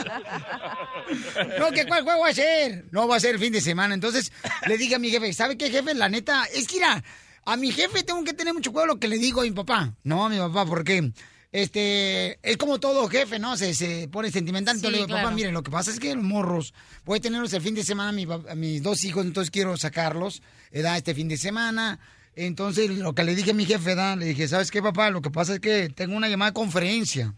No, 1.58 1.70
¿qué 1.70 1.86
cuál 1.86 2.02
juego 2.02 2.20
va 2.20 2.28
a 2.28 2.34
ser? 2.34 2.84
No, 2.90 3.08
va 3.08 3.16
a 3.16 3.20
ser 3.20 3.36
el 3.36 3.40
fin 3.40 3.52
de 3.52 3.62
semana. 3.62 3.94
Entonces, 3.94 4.30
le 4.66 4.76
dije 4.76 4.96
a 4.96 4.98
mi 4.98 5.10
jefe, 5.10 5.32
¿sabe 5.32 5.56
qué, 5.56 5.70
jefe? 5.70 5.94
La 5.94 6.08
neta, 6.08 6.44
es 6.52 6.66
que 6.66 6.74
mira, 6.74 7.02
A 7.44 7.56
mi 7.56 7.72
jefe 7.72 8.02
tengo 8.02 8.22
que 8.24 8.34
tener 8.34 8.52
mucho 8.52 8.72
cuidado 8.72 8.88
lo 8.88 9.00
que 9.00 9.08
le 9.08 9.16
digo 9.18 9.40
a 9.40 9.44
mi 9.44 9.52
papá. 9.52 9.94
No, 10.04 10.26
a 10.26 10.28
mi 10.28 10.36
papá, 10.36 10.66
porque 10.66 11.12
este 11.50 12.38
es 12.42 12.58
como 12.58 12.78
todo 12.78 13.08
jefe, 13.08 13.38
¿no? 13.38 13.56
Se, 13.56 13.72
se 13.72 14.06
pone 14.08 14.30
sentimental. 14.30 14.76
Entonces 14.76 15.00
le 15.00 15.06
digo, 15.06 15.18
papá, 15.18 15.30
miren, 15.30 15.54
lo 15.54 15.62
que 15.62 15.70
pasa 15.70 15.90
es 15.90 15.98
que 15.98 16.14
los 16.14 16.24
morros, 16.24 16.74
voy 17.06 17.18
a 17.18 17.22
tenerlos 17.22 17.52
el 17.54 17.62
fin 17.62 17.74
de 17.74 17.84
semana, 17.84 18.12
mi 18.12 18.24
a 18.24 18.54
mis 18.54 18.82
dos 18.82 19.02
hijos, 19.04 19.24
entonces 19.24 19.50
quiero 19.50 19.78
sacarlos, 19.78 20.42
edad 20.72 20.98
este 20.98 21.14
fin 21.14 21.28
de 21.28 21.38
semana. 21.38 21.98
Entonces, 22.36 22.90
lo 22.90 23.14
que 23.14 23.24
le 23.24 23.34
dije 23.34 23.52
a 23.52 23.54
mi 23.54 23.64
jefe, 23.64 23.94
¿da? 23.94 24.14
le 24.14 24.26
dije, 24.26 24.46
¿sabes 24.46 24.70
qué, 24.70 24.82
papá? 24.82 25.08
Lo 25.10 25.22
que 25.22 25.30
pasa 25.30 25.54
es 25.54 25.60
que 25.60 25.88
tengo 25.88 26.16
una 26.16 26.28
llamada 26.28 26.50
de 26.50 26.54
conferencia. 26.54 27.34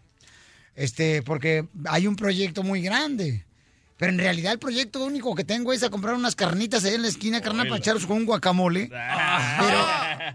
Este, 0.75 1.21
porque 1.21 1.67
hay 1.85 2.07
un 2.07 2.15
proyecto 2.15 2.63
muy 2.63 2.81
grande. 2.81 3.45
Pero 4.01 4.13
en 4.13 4.17
realidad 4.17 4.53
el 4.53 4.57
proyecto 4.57 5.05
único 5.05 5.35
que 5.35 5.43
tengo 5.43 5.71
es 5.73 5.83
a 5.83 5.91
comprar 5.91 6.15
unas 6.15 6.35
carnitas 6.35 6.83
ahí 6.85 6.95
en 6.95 7.03
la 7.03 7.07
esquina, 7.07 7.39
carnal, 7.39 7.67
para 7.67 7.77
echarlos 7.77 8.07
con 8.07 8.17
un 8.17 8.25
guacamole. 8.25 8.89
Pero, 8.89 9.85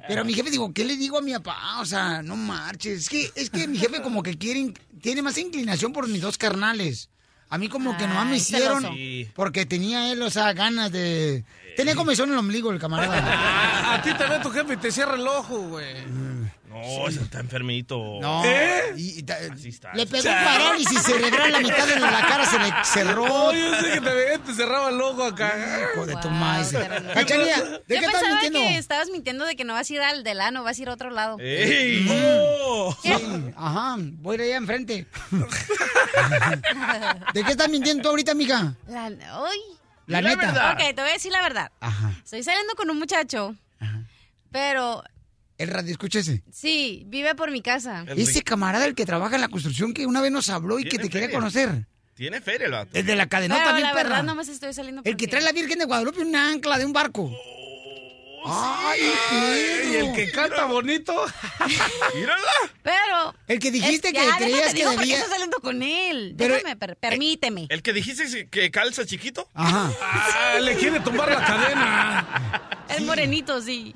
pero 0.07 0.25
mi 0.25 0.35
jefe 0.35 0.53
digo, 0.53 0.73
¿qué 0.73 0.85
le 0.85 0.97
digo 0.97 1.19
a 1.19 1.21
mi 1.21 1.33
papá? 1.33 1.81
O 1.81 1.85
sea, 1.85 2.23
no 2.23 2.37
marches. 2.37 3.01
Es 3.01 3.09
que, 3.09 3.29
es 3.35 3.51
que 3.51 3.67
mi 3.67 3.77
jefe 3.77 4.01
como 4.03 4.23
que 4.23 4.39
quiere, 4.39 4.73
tiene 5.03 5.21
más 5.21 5.37
inclinación 5.37 5.93
por 5.93 6.09
mis 6.09 6.21
dos 6.21 6.39
carnales. 6.39 7.11
A 7.49 7.59
mí 7.59 7.69
como 7.69 7.97
que 7.97 8.07
nomás 8.07 8.27
me 8.27 8.37
hicieron 8.37 8.83
celoso. 8.83 9.33
Porque 9.35 9.67
tenía 9.67 10.13
él, 10.13 10.23
o 10.23 10.31
sea, 10.31 10.53
ganas 10.53 10.93
de... 10.93 11.45
Tenía 11.77 11.97
comezón 11.97 12.29
en 12.29 12.35
el 12.35 12.39
ombligo 12.39 12.71
el 12.71 12.79
camarada. 12.79 13.19
A, 13.19 13.95
a 13.97 14.03
ti 14.03 14.15
te 14.15 14.27
ve 14.27 14.39
tu 14.45 14.51
jefe 14.51 14.75
y 14.75 14.77
te 14.77 14.93
cierra 14.93 15.17
el 15.17 15.27
ojo, 15.27 15.59
güey. 15.59 16.05
No, 16.83 17.09
ese 17.09 17.23
está 17.23 17.41
enfermito. 17.41 18.19
No. 18.21 18.45
¿Eh? 18.45 18.93
y- 18.97 19.21
y 19.21 19.25
Así 19.53 19.69
está. 19.69 19.93
le 19.95 20.07
pegó 20.07 20.25
parálisis 20.25 21.03
cerebral, 21.03 21.53
la 21.53 21.61
mitad 21.61 21.87
de 21.87 21.99
la 22.01 22.27
cara 22.27 22.45
se 22.47 22.59
le 22.59 22.73
cerró. 22.85 23.27
No, 23.27 23.53
yo 23.53 23.75
sé 23.81 23.93
que 23.93 24.01
te 24.01 24.39
te 24.39 24.55
cerraba 24.55 24.91
el 24.91 25.01
ojo 25.01 25.25
acá. 25.25 25.53
Hijo 25.95 26.07
de 26.07 26.15
tu 26.17 26.29
Wow, 26.29 26.71
terreno. 26.71 27.13
Cachanilla, 27.15 27.57
¿de 27.63 27.71
Yo 27.79 27.81
qué 27.89 27.95
estás 27.97 28.13
pensaba 28.21 28.43
mintiendo? 28.43 28.59
que 28.69 28.77
estabas 28.79 29.09
mintiendo 29.11 29.45
de 29.47 29.57
que 29.57 29.65
no 29.65 29.73
vas 29.75 29.91
a 29.91 29.93
ir 29.95 30.01
al 30.03 30.23
del 30.25 30.41
ano, 30.41 30.63
vas 30.63 30.79
a 30.79 30.83
ir 30.83 30.89
a 30.89 30.93
otro 30.93 31.11
lado. 31.11 31.37
¡Ey! 31.41 32.07
Sí, 33.03 33.13
ajá, 33.57 33.97
voy 33.99 34.35
a 34.35 34.37
ir 34.37 34.43
allá 34.43 34.57
enfrente. 34.57 35.07
¿De 37.35 37.45
qué 37.45 37.51
estás 37.53 37.69
mintiendo 37.69 38.03
tú 38.03 38.09
ahorita, 38.11 38.35
mija? 38.35 38.75
La, 38.89 39.07
uy. 39.09 39.59
La 40.07 40.21
La 40.21 40.31
neta. 40.31 40.47
verdad. 40.47 40.73
Ok, 40.73 40.79
te 40.95 41.01
voy 41.01 41.11
a 41.11 41.13
decir 41.15 41.33
la 41.33 41.43
verdad. 41.43 41.73
Ajá. 41.81 42.13
Estoy 42.25 42.43
saliendo 42.45 42.75
con 42.75 42.89
un 42.91 42.99
muchacho, 42.99 43.55
pero 44.53 45.03
El 45.59 45.69
radio, 45.69 45.93
escúchese. 45.93 46.43
sí, 46.53 47.05
vive 47.07 47.35
por 47.35 47.51
mi 47.51 47.63
casa. 47.63 48.05
El 48.07 48.19
Ese 48.19 48.43
camarada 48.43 48.85
el 48.85 48.95
que 48.95 49.07
trabaja 49.07 49.37
en 49.37 49.41
la 49.41 49.49
construcción 49.49 49.95
que 49.95 50.07
una 50.07 50.21
vez 50.21 50.31
nos 50.31 50.49
habló 50.51 50.79
y 50.79 50.85
que 50.85 50.99
te 50.99 51.09
quería 51.09 51.31
conocer. 51.31 51.87
Tiene 52.15 52.41
feria 52.41 52.67
el 52.67 52.73
vato. 52.73 52.91
El 52.95 53.05
de 53.07 53.15
la 53.17 53.27
cadenota 53.29 53.63
Pero 53.63 53.77
bien 53.77 53.87
la 53.89 53.93
perra. 53.95 54.09
verdad 54.09 54.23
no 54.25 54.35
más 54.35 54.49
estoy 54.49 54.73
saliendo 54.73 55.03
El 55.05 55.17
que 55.17 55.27
trae 55.29 55.43
la 55.43 55.53
Virgen 55.53 55.79
de 55.79 55.85
Guadalupe 55.85 56.21
una 56.21 56.49
ancla 56.51 56.79
de 56.79 56.85
un 56.87 56.93
barco. 56.93 57.31
Ay, 58.49 59.01
Y 59.01 59.91
Pedro. 59.91 60.07
el 60.07 60.13
que 60.15 60.31
canta 60.31 60.65
bonito. 60.67 61.13
¡Mírala! 62.15 62.53
Pero... 62.83 63.35
El 63.49 63.59
que 63.59 63.71
dijiste 63.73 64.09
es- 64.09 64.15
que 64.15 64.25
ya, 64.25 64.37
creías 64.37 64.73
déjate, 64.73 64.79
que 64.79 64.85
¿por 64.85 64.93
qué 64.95 65.01
debía- 65.01 65.15
estás 65.17 65.31
saliendo 65.31 65.59
con 65.61 65.83
él? 65.83 66.35
Pero- 66.39 66.55
Déjame, 66.55 66.77
per- 66.77 66.97
permíteme. 66.97 67.67
¿El 67.71 67.83
que 67.83 67.93
dijiste 67.93 68.49
que 68.49 68.71
calza 68.71 69.05
chiquito? 69.05 69.49
Ajá. 69.55 69.91
Ah, 70.01 70.59
le 70.61 70.77
quiere 70.77 71.01
tumbar 71.01 71.31
la 71.31 71.45
cadena. 71.45 72.85
Es 72.89 73.03
morenito, 73.03 73.61
sí. 73.61 73.95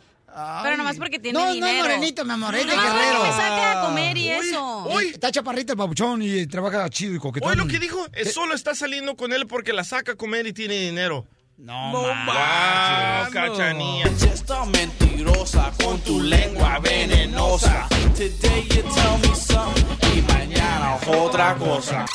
Pero 0.63 0.77
nomás 0.77 0.97
porque 0.97 1.19
tiene 1.19 1.39
no, 1.39 1.53
dinero. 1.53 1.73
No, 1.73 1.79
es 1.85 1.89
morenito, 1.89 2.25
mi 2.25 2.33
amor, 2.33 2.55
es 2.55 2.67
de 2.67 2.77
No, 2.77 2.83
guerrero. 2.83 3.23
me 3.23 3.31
saca 3.31 3.81
a 3.83 3.87
comer 3.87 4.17
y 4.17 4.29
eso. 4.31 4.85
Uy, 4.95 5.09
Está 5.09 5.31
chaparrito 5.31 5.73
el 5.73 5.79
babuchón 5.79 6.23
y 6.23 6.47
trabaja 6.47 6.89
chido 6.91 7.15
y 7.15 7.19
coquetón. 7.19 7.51
Hoy 7.51 7.57
lo 7.57 7.67
que 7.67 7.79
dijo, 7.79 8.07
es 8.13 8.33
solo 8.33 8.55
está 8.55 8.75
saliendo 8.75 9.17
con 9.17 9.33
él 9.33 9.47
porque 9.47 9.73
la 9.73 9.85
saca 9.85 10.13
a 10.13 10.15
comer 10.17 10.47
y 10.47 10.53
tiene 10.53 10.75
dinero. 10.79 11.27
No, 11.59 11.93
No 11.93 12.03
ma. 12.15 12.25
¡Wow, 12.25 12.35
manches, 12.35 13.35
no. 13.35 13.57
cachanilla! 13.57 14.33
Esta 14.33 14.65
mentirosa 14.65 15.73
con 15.83 16.01
tu 16.01 16.21
lengua 16.23 16.79
venenosa. 16.79 17.87
Today 18.15 18.67
you 18.69 18.83
tell 18.95 19.19
me 19.29 19.35
something 19.37 19.85
y 20.17 20.23
mañana 20.23 20.97
otra 21.07 21.55
cosa. 21.57 22.07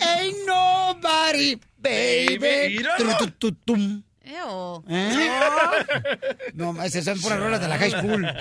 Ain't 0.00 0.36
nobody, 0.46 1.56
baby. 1.78 2.38
Baby, 2.38 2.84
Eo. 4.26 4.82
¿Eh? 4.88 5.30
No, 6.54 6.82
esas 6.82 7.04
son 7.04 7.20
puras 7.20 7.38
rolas 7.38 7.60
de 7.60 7.68
la 7.68 7.78
high 7.78 7.90
school. 7.90 8.26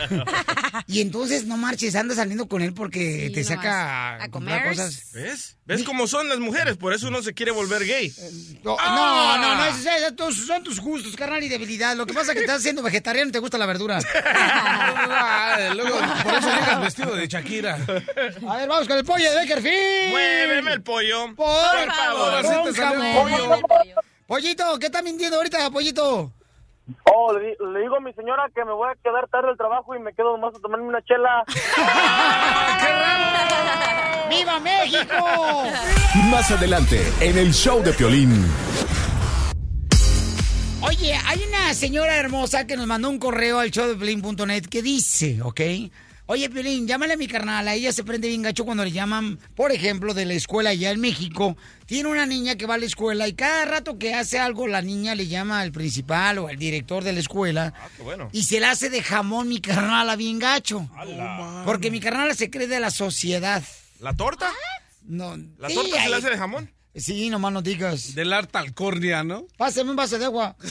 Y 0.87 1.01
entonces, 1.01 1.45
no 1.45 1.55
marches, 1.55 1.95
andas 1.95 2.17
saliendo 2.17 2.47
con 2.47 2.61
él 2.61 2.73
porque 2.73 3.27
Sí, 3.27 3.33
te 3.33 3.43
saca 3.43 4.15
a, 4.15 4.23
A 4.23 4.29
comprar 4.29 4.67
cosas. 4.69 5.11
¿Ves? 5.13 5.57
¿Ves 5.65 5.83
cómo 5.83 6.07
son 6.07 6.27
las 6.27 6.39
mujeres? 6.39 6.77
Por 6.77 6.93
eso 6.93 7.07
uno 7.07 7.21
se 7.21 7.33
quiere 7.33 7.51
volver 7.51 7.85
gay. 7.85 8.13
No, 8.63 8.75
no, 8.77 9.37
no, 9.37 9.55
no, 9.55 9.65
esos- 9.65 9.85
esos 9.85 10.15
tus- 10.15 10.45
son 10.47 10.63
tus 10.63 10.79
gustos, 10.81 11.15
carnal, 11.15 11.41
y 11.43 11.47
debilidad. 11.47 11.95
Lo 11.95 12.05
que 12.05 12.13
pasa 12.13 12.31
es 12.31 12.37
que 12.37 12.43
estás 12.43 12.61
siendo 12.63 12.81
vegetariano 12.81 13.29
y 13.29 13.31
te 13.31 13.39
gusta 13.39 13.57
la 13.57 13.65
verdura. 13.65 13.99
Luego, 15.75 15.97
por 16.23 16.33
eso 16.35 16.49
llegas 16.49 16.81
vestido 16.81 17.15
de 17.15 17.27
Shakira. 17.27 17.75
A 17.75 18.57
ver, 18.57 18.67
vamos 18.67 18.87
con 18.87 18.97
el 18.97 19.05
pollo 19.05 19.31
de 19.31 19.37
Beckerfield. 19.39 20.09
Muéveme 20.11 20.73
el 20.73 20.81
pollo. 20.81 21.27
Por, 21.35 21.45
Por 21.45 21.93
favor. 21.93 22.33
Ahora 22.33 22.41
sí 22.43 22.55
con 22.55 22.63
te 22.73 22.73
salió 22.81 22.99
jamón. 22.99 23.13
pollo. 23.23 23.37
Muéveme 23.47 23.55
el 23.55 23.61
pollo. 23.61 23.95
Pollito, 24.33 24.79
¿qué 24.79 24.87
estás 24.87 25.03
mintiendo 25.03 25.37
ahorita, 25.37 25.69
pollito? 25.69 26.31
Oh, 27.03 27.33
le, 27.33 27.49
di- 27.49 27.55
le 27.71 27.81
digo 27.81 27.97
a 27.97 27.99
mi 27.99 28.11
señora 28.13 28.49
que 28.55 28.65
me 28.65 28.71
voy 28.73 28.89
a 28.89 28.95
quedar 29.03 29.27
tarde 29.29 29.49
del 29.49 29.57
trabajo 29.57 29.95
y 29.95 29.99
me 29.99 30.11
quedo 30.15 30.31
nomás 30.35 30.55
a 30.55 30.59
tomarme 30.59 30.87
una 30.87 31.03
chela. 31.03 31.43
¡Viva 34.31 34.59
México! 34.59 35.15
Más 36.31 36.49
adelante, 36.49 36.99
en 37.21 37.37
el 37.37 37.53
show 37.53 37.83
de 37.83 37.93
Piolín. 37.93 38.43
Oye, 40.81 41.13
hay 41.27 41.43
una 41.47 41.71
señora 41.75 42.15
hermosa 42.15 42.65
que 42.65 42.75
nos 42.75 42.87
mandó 42.87 43.09
un 43.09 43.19
correo 43.19 43.59
al 43.59 43.69
showdeplin.net 43.69 44.65
que 44.65 44.81
dice, 44.81 45.43
¿ok? 45.43 45.61
Oye, 46.25 46.49
Piolín, 46.49 46.87
llámale 46.87 47.13
a 47.13 47.17
mi 47.17 47.27
carnal. 47.27 47.67
A 47.67 47.73
ella 47.75 47.91
se 47.91 48.03
prende 48.03 48.29
bien 48.29 48.41
gacho 48.41 48.63
cuando 48.63 48.85
le 48.85 48.91
llaman, 48.91 49.37
por 49.55 49.73
ejemplo, 49.73 50.13
de 50.13 50.25
la 50.25 50.33
escuela 50.33 50.69
allá 50.69 50.91
en 50.91 51.01
México. 51.01 51.57
Tiene 51.85 52.07
una 52.09 52.25
niña 52.25 52.55
que 52.55 52.65
va 52.65 52.75
a 52.75 52.77
la 52.77 52.85
escuela 52.85 53.27
y 53.27 53.33
cada 53.33 53.65
rato 53.65 53.97
que 53.99 54.13
hace 54.13 54.39
algo, 54.39 54.67
la 54.67 54.81
niña 54.81 55.15
le 55.15 55.27
llama 55.27 55.59
al 55.59 55.73
principal 55.73 56.37
o 56.39 56.47
al 56.47 56.55
director 56.55 57.03
de 57.03 57.11
la 57.11 57.19
escuela. 57.19 57.73
Ah, 57.77 57.89
qué 57.97 58.03
bueno. 58.03 58.29
Y 58.31 58.43
se 58.43 58.61
la 58.61 58.71
hace 58.71 58.89
de 58.89 59.03
jamón 59.03 59.49
mi 59.49 59.59
carnal 59.59 60.09
a 60.09 60.15
bien 60.15 60.39
gacho. 60.39 60.89
Porque 61.65 61.91
mi 61.91 61.99
carnal 61.99 62.33
se 62.37 62.49
cree 62.49 62.67
de 62.67 62.79
la 62.79 62.89
sociedad. 62.89 63.61
¿La 63.99 64.13
torta? 64.13 64.49
No, 65.05 65.35
¿La 65.57 65.67
sí, 65.67 65.75
torta 65.75 66.03
se 66.03 66.09
le 66.09 66.15
hace 66.15 66.29
de 66.29 66.37
jamón? 66.37 66.71
Sí, 66.95 67.29
nomás 67.29 67.51
no 67.51 67.61
digas. 67.61 68.15
Del 68.15 68.31
arte 68.31 68.57
alcornia, 68.57 69.23
¿no? 69.23 69.45
Pásame 69.57 69.89
un 69.89 69.95
vaso 69.97 70.17
de 70.17 70.25
agua. 70.25 70.55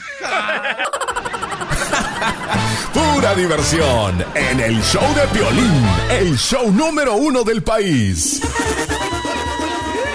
Pura 2.92 3.34
diversión 3.34 4.24
en 4.34 4.60
el 4.60 4.82
show 4.82 5.02
de 5.14 5.26
Piolín, 5.28 5.86
el 6.10 6.36
show 6.36 6.70
número 6.70 7.16
uno 7.16 7.42
del 7.42 7.62
país. 7.62 8.42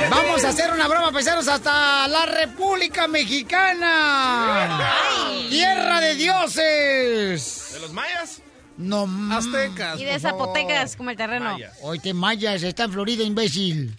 Vamos 0.10 0.44
a 0.44 0.50
hacer 0.50 0.72
una 0.72 0.88
broma, 0.88 1.12
paisanos, 1.12 1.48
hasta 1.48 2.08
la 2.08 2.26
República 2.28 3.08
Mexicana. 3.08 4.80
Tierra 5.50 6.00
de 6.02 6.16
dioses. 6.16 7.72
¿De 7.74 7.80
los 7.80 7.92
mayas? 7.94 8.42
No 8.78 9.08
más. 9.08 9.46
Aztecas. 9.46 10.00
Y 10.00 10.06
de 10.06 10.20
zapotecas, 10.20 10.96
como 10.96 11.10
el 11.10 11.18
terreno. 11.18 11.54
Mayas. 11.54 11.74
Hoy 11.82 11.98
te 12.00 12.14
mayas, 12.14 12.62
está 12.62 12.84
en 12.84 12.92
Florida, 12.92 13.24
imbécil. 13.24 13.98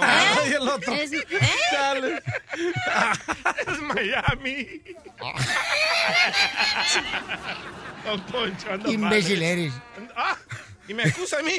Ay, 0.00 0.52
el 0.52 0.68
otro. 0.68 0.94
Es- 0.94 1.12
¿eh? 1.12 1.24
Dale. 1.72 2.16
Es 3.72 3.80
Miami. 3.80 4.82
Don 8.04 8.20
Poncho, 8.26 8.72
anda 8.72 8.90
Imbécil 8.90 9.38
mal. 9.38 9.42
eres. 9.48 9.72
Ah, 10.16 10.36
y 10.88 10.94
me 10.94 11.04
acusa 11.04 11.38
a 11.38 11.42
mí. 11.42 11.52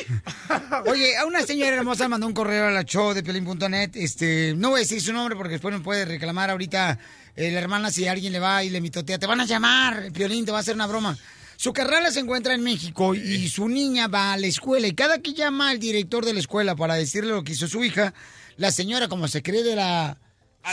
Oye, 0.90 1.16
a 1.18 1.26
una 1.26 1.42
señora 1.44 1.76
hermosa 1.78 2.08
mandó 2.10 2.28
un 2.28 2.34
correo 2.34 2.68
a 2.68 2.72
la 2.72 2.84
show 2.84 3.14
de 3.14 3.24
Pelín.net. 3.24 3.92
Este, 3.96 4.54
no 4.56 4.72
voy 4.72 4.80
a 4.80 4.84
decir 4.84 5.02
su 5.02 5.14
nombre 5.14 5.36
porque 5.38 5.54
después 5.54 5.74
me 5.74 5.80
puede 5.82 6.04
reclamar 6.06 6.50
ahorita 6.50 7.00
eh, 7.36 7.52
la 7.52 7.60
hermana 7.60 7.90
si 7.92 8.08
alguien 8.08 8.34
le 8.34 8.40
va 8.40 8.64
y 8.64 8.70
le 8.70 8.82
mitotea. 8.82 9.18
Te 9.18 9.26
van 9.26 9.40
a 9.40 9.46
llamar, 9.46 10.12
Piolín, 10.12 10.46
te 10.46 10.52
va 10.52 10.58
a 10.58 10.62
hacer 10.62 10.76
una 10.76 10.88
broma. 10.88 11.18
Su 11.64 11.72
carnala 11.72 12.12
se 12.12 12.20
encuentra 12.20 12.54
en 12.54 12.62
México 12.62 13.16
y 13.16 13.48
su 13.48 13.70
niña 13.70 14.10
va 14.10 14.34
a 14.34 14.38
la 14.38 14.48
escuela 14.48 14.86
y 14.86 14.94
cada 14.94 15.20
que 15.20 15.32
llama 15.32 15.70
al 15.70 15.80
director 15.80 16.26
de 16.26 16.34
la 16.34 16.42
escuela 16.42 16.76
para 16.76 16.96
decirle 16.96 17.30
lo 17.30 17.46
que 17.46 17.54
hizo 17.54 17.70
su 17.70 17.86
hija, 17.86 18.14
la 18.58 18.70
señora, 18.70 19.08
como 19.08 19.30
se 19.30 19.42
cree 19.42 19.64
de 19.64 19.78
la 19.78 20.18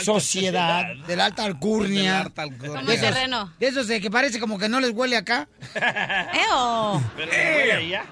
sociedad, 0.03 0.81
sociedad. 0.81 1.07
de 1.07 1.15
la 1.15 1.25
alta 1.27 1.45
alcurnia. 1.45 2.29
Como 2.35 2.81
de 2.81 2.95
esos, 2.95 3.07
terreno. 3.07 3.53
de 3.57 3.67
esos 3.67 3.87
de 3.87 4.01
que 4.01 4.11
parece 4.11 4.37
como 4.41 4.59
que 4.59 4.67
no 4.67 4.81
les 4.81 4.91
huele 4.91 5.15
acá. 5.15 5.47
¡Eo! 5.75 7.01
Pero 7.15 7.77
allá. 7.77 8.03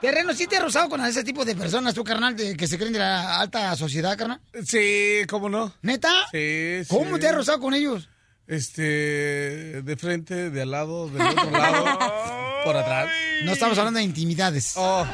Terreno, 0.00 0.32
¿sí 0.32 0.46
te 0.46 0.58
has 0.58 0.62
rozado 0.62 0.88
con 0.88 1.04
ese 1.04 1.24
tipo 1.24 1.44
de 1.44 1.56
personas, 1.56 1.92
tú, 1.92 2.04
carnal, 2.04 2.36
de, 2.36 2.56
que 2.56 2.68
se 2.68 2.78
creen 2.78 2.92
de 2.92 3.00
la 3.00 3.40
alta 3.40 3.74
sociedad, 3.74 4.16
carnal? 4.16 4.40
Sí, 4.64 5.22
¿cómo 5.28 5.48
no? 5.48 5.74
¿Neta? 5.82 6.12
Sí, 6.30 6.84
sí. 6.84 6.88
¿Cómo 6.88 7.18
te 7.18 7.26
has 7.26 7.34
rozado 7.34 7.58
con 7.58 7.74
ellos? 7.74 8.08
Este, 8.48 8.82
de 9.82 9.96
frente, 9.98 10.50
de 10.50 10.62
al 10.62 10.70
lado, 10.70 11.08
del 11.08 11.20
otro 11.20 11.50
lado, 11.50 11.84
por 12.64 12.76
atrás. 12.76 13.10
No 13.44 13.52
estamos 13.52 13.76
hablando 13.78 13.98
de 13.98 14.04
intimidades. 14.04 14.72
Oh, 14.76 15.06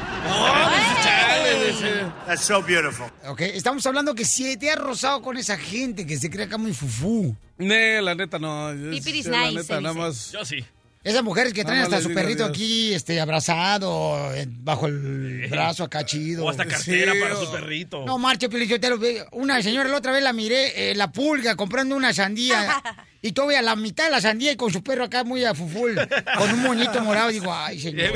dice. 1.67 2.05
That's 2.25 2.41
so 2.43 2.61
beautiful. 2.63 3.07
Ok, 3.27 3.41
estamos 3.41 3.85
hablando 3.85 4.15
que 4.15 4.25
si 4.25 4.55
te 4.57 4.71
has 4.71 4.77
rozado 4.79 5.21
con 5.21 5.37
esa 5.37 5.57
gente 5.57 6.05
que 6.07 6.17
se 6.17 6.29
cree 6.29 6.45
acá 6.45 6.57
muy 6.57 6.73
fufú. 6.73 7.35
Ne, 7.57 8.01
la 8.01 8.15
neta 8.15 8.39
no. 8.39 8.73
yo- 8.73 8.89
La 9.29 9.47
nice, 9.47 9.53
neta, 9.55 9.81
nada 9.81 9.93
más. 9.93 10.31
Yo 10.31 10.43
sí. 10.45 10.63
Esas 11.05 11.23
mujeres 11.23 11.53
que 11.53 11.63
traen 11.63 11.79
No, 11.81 11.85
hasta 11.85 12.01
su 12.01 12.11
perrito 12.13 12.43
aquí, 12.43 12.91
este, 12.93 13.21
abrazado, 13.21 14.17
bajo 14.63 14.87
el 14.87 15.47
brazo 15.51 15.83
acá 15.83 16.03
chido. 16.03 16.43
O 16.45 16.49
hasta 16.49 16.65
cartera 16.65 17.13
Sí, 17.13 17.19
para 17.21 17.37
o- 17.37 17.45
su 17.45 17.51
perrito. 17.51 18.03
No 18.05 18.17
marche, 18.17 18.49
Pelichotero. 18.49 18.99
Una 19.31 19.61
señora 19.61 19.87
la 19.87 19.97
otra 19.97 20.11
vez 20.11 20.23
la 20.23 20.33
miré, 20.33 20.91
eh, 20.91 20.95
la 20.95 21.11
pulga, 21.11 21.55
comprando 21.55 21.95
una 21.95 22.11
sandía. 22.11 22.81
y 23.21 23.31
todavía 23.33 23.61
la 23.61 23.75
mitad 23.75 24.05
de 24.05 24.09
la 24.11 24.19
sandía 24.21 24.51
y 24.51 24.55
con 24.55 24.73
su 24.73 24.83
perro 24.83 25.03
acá 25.03 25.23
muy 25.23 25.45
a 25.45 25.53
fuful, 25.53 25.95
con 26.37 26.51
un 26.51 26.63
moñito 26.63 26.99
morado. 27.03 27.29
Digo, 27.29 27.53
ay, 27.53 27.79
señor. 27.79 28.11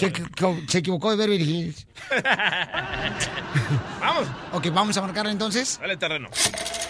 Se, 0.00 0.10
equi- 0.10 0.66
se 0.68 0.78
equivocó 0.78 1.10
de 1.10 1.16
Beverly 1.18 1.44
Hills. 1.44 1.86
Vamos, 4.00 4.28
Ok, 4.52 4.66
vamos 4.72 4.96
a 4.96 5.02
marcarla 5.02 5.32
entonces. 5.32 5.78
dale 5.80 5.96
terreno. 5.96 6.28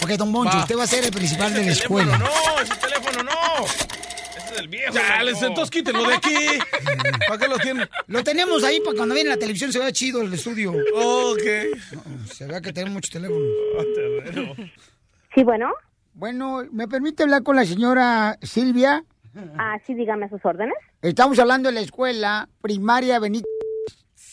Ok, 0.03 0.11
don 0.11 0.31
Moncho, 0.31 0.57
Va. 0.57 0.63
usted 0.63 0.77
va 0.79 0.85
a 0.85 0.87
ser 0.87 1.05
el 1.05 1.11
principal 1.13 1.53
de 1.55 1.65
la 1.65 1.71
Ese 1.73 1.83
teléfono 1.83 2.01
escuela. 2.13 2.19
no, 2.19 2.61
ese 2.63 2.75
teléfono 2.77 3.23
no. 3.23 3.33
Ese 4.55 4.57
es 4.57 4.61
el 4.61 4.69
viejo. 4.69 4.93
Ya, 4.95 5.13
loco. 5.19 5.25
les 5.25 5.43
entonces 5.43 5.71
quítenlo 5.71 6.09
de 6.09 6.15
aquí. 6.15 6.35
¿Para 7.29 7.39
qué 7.39 7.49
lo 7.49 7.59
tienen? 7.59 7.89
Lo 8.07 8.23
tenemos 8.25 8.63
ahí 8.65 8.81
para 8.81 8.97
cuando 8.97 9.15
viene 9.15 9.31
la 9.31 9.37
televisión 9.37 9.73
se 9.73 9.79
vea 9.79 9.93
chido 9.93 10.23
el 10.23 10.33
estudio. 10.33 10.73
Ok. 10.95 11.43
Se 12.33 12.47
vea 12.47 12.61
que 12.61 12.73
tenemos 12.73 12.95
muchos 12.95 13.11
teléfonos. 13.11 14.57
Sí, 15.35 15.43
bueno. 15.43 15.73
Bueno, 16.15 16.63
¿me 16.71 16.87
permite 16.87 17.25
hablar 17.25 17.43
con 17.43 17.57
la 17.57 17.65
señora 17.65 18.39
Silvia? 18.43 19.05
Ah, 19.59 19.79
sí, 19.85 19.95
dígame 19.95 20.29
sus 20.29 20.45
órdenes. 20.45 20.75
Estamos 21.03 21.39
hablando 21.41 21.69
de 21.69 21.75
la 21.75 21.81
escuela 21.81 22.49
primaria 22.63 23.19
Benito. 23.19 23.49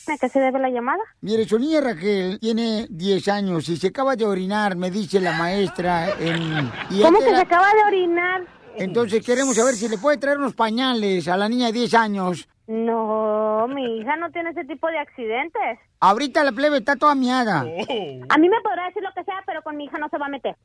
¿A 0.08 0.18
qué 0.18 0.30
se 0.30 0.40
debe 0.40 0.60
la 0.60 0.70
llamada? 0.70 1.00
Mire, 1.22 1.46
su 1.48 1.58
niña 1.58 1.80
Raquel 1.82 2.40
tiene 2.40 2.86
10 2.90 3.28
años 3.30 3.70
y 3.70 3.78
se 3.78 3.88
acaba 3.88 4.16
de 4.16 4.26
orinar, 4.26 4.76
me 4.76 4.92
dice 4.92 5.20
la 5.20 5.32
maestra. 5.34 6.10
En... 6.20 6.72
y 6.90 7.02
¿Cómo 7.02 7.20
que 7.20 7.30
era- 7.30 7.38
se 7.38 7.44
acaba 7.44 7.68
de 7.74 7.84
orinar? 7.88 8.42
Entonces 8.78 9.26
queremos 9.26 9.56
saber 9.56 9.76
si 9.76 9.88
le 9.90 9.98
puede 9.98 10.18
traer 10.18 10.38
unos 10.38 10.54
pañales 10.56 11.28
a 11.28 11.38
la 11.38 11.48
niña 11.50 11.68
de 11.68 11.74
10 11.74 11.94
años. 11.94 12.48
No, 12.68 13.68
mi 13.68 13.98
hija 14.00 14.16
no 14.18 14.32
tiene 14.32 14.52
ese 14.52 14.64
tipo 14.64 14.88
de 14.88 14.98
accidentes. 14.98 15.80
Ahorita 16.00 16.44
la 16.44 16.52
plebe 16.52 16.78
está 16.78 16.96
toda 16.96 17.16
miada. 17.16 17.60
A 17.62 18.38
mí 18.38 18.50
me 18.50 18.62
podrá 18.62 18.86
decir 18.88 19.04
lo 19.04 19.12
que 19.14 19.24
sea, 19.24 19.42
pero 19.46 19.62
con 19.62 19.76
mi 19.76 19.86
hija 19.86 19.98
no 19.98 20.08
se 20.10 20.18
va 20.18 20.28
a 20.28 20.30
meter. 20.30 20.56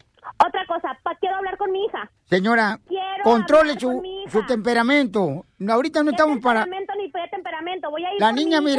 Otra 0.47 0.65
cosa, 0.67 0.97
pa- 1.03 1.17
quiero 1.17 1.37
hablar 1.37 1.57
con 1.59 1.73
mi 1.73 1.85
hija. 1.85 2.11
Señora, 2.27 2.79
Quiero 2.87 3.25
controle 3.25 3.79
su, 3.79 4.03
con 4.33 4.47
temperamento. 4.47 5.45
Ahorita 5.69 6.01
no 6.03 6.11
¿Qué 6.11 6.17
estamos 6.17 6.39
para... 6.39 6.63
temperamento 6.63 6.93
ni 6.97 7.11
temperamento? 7.31 7.91
Voy 7.91 8.05
a 8.05 8.15
ir 8.15 8.21
La 8.21 8.33
niña, 8.33 8.61
mi 8.61 8.77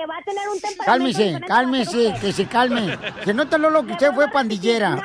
que 0.00 0.06
va 0.06 0.16
a 0.16 0.22
tener 0.22 0.48
un 0.48 0.58
temperamento 0.60 1.18
Cálmese, 1.18 1.40
cálmese, 1.46 2.14
que 2.20 2.32
se 2.32 2.46
calme. 2.46 2.98
Se 3.24 3.34
nota 3.34 3.58
lo 3.58 3.84
que 3.84 3.92
usted 3.92 4.12
fue 4.14 4.30
pandillera. 4.30 4.98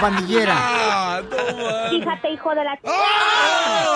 Pandillera. 0.00 0.54
Ah, 0.56 1.20
no. 1.22 1.90
Fíjate, 1.90 2.30
hijo 2.30 2.50
de 2.54 2.64
la... 2.64 2.78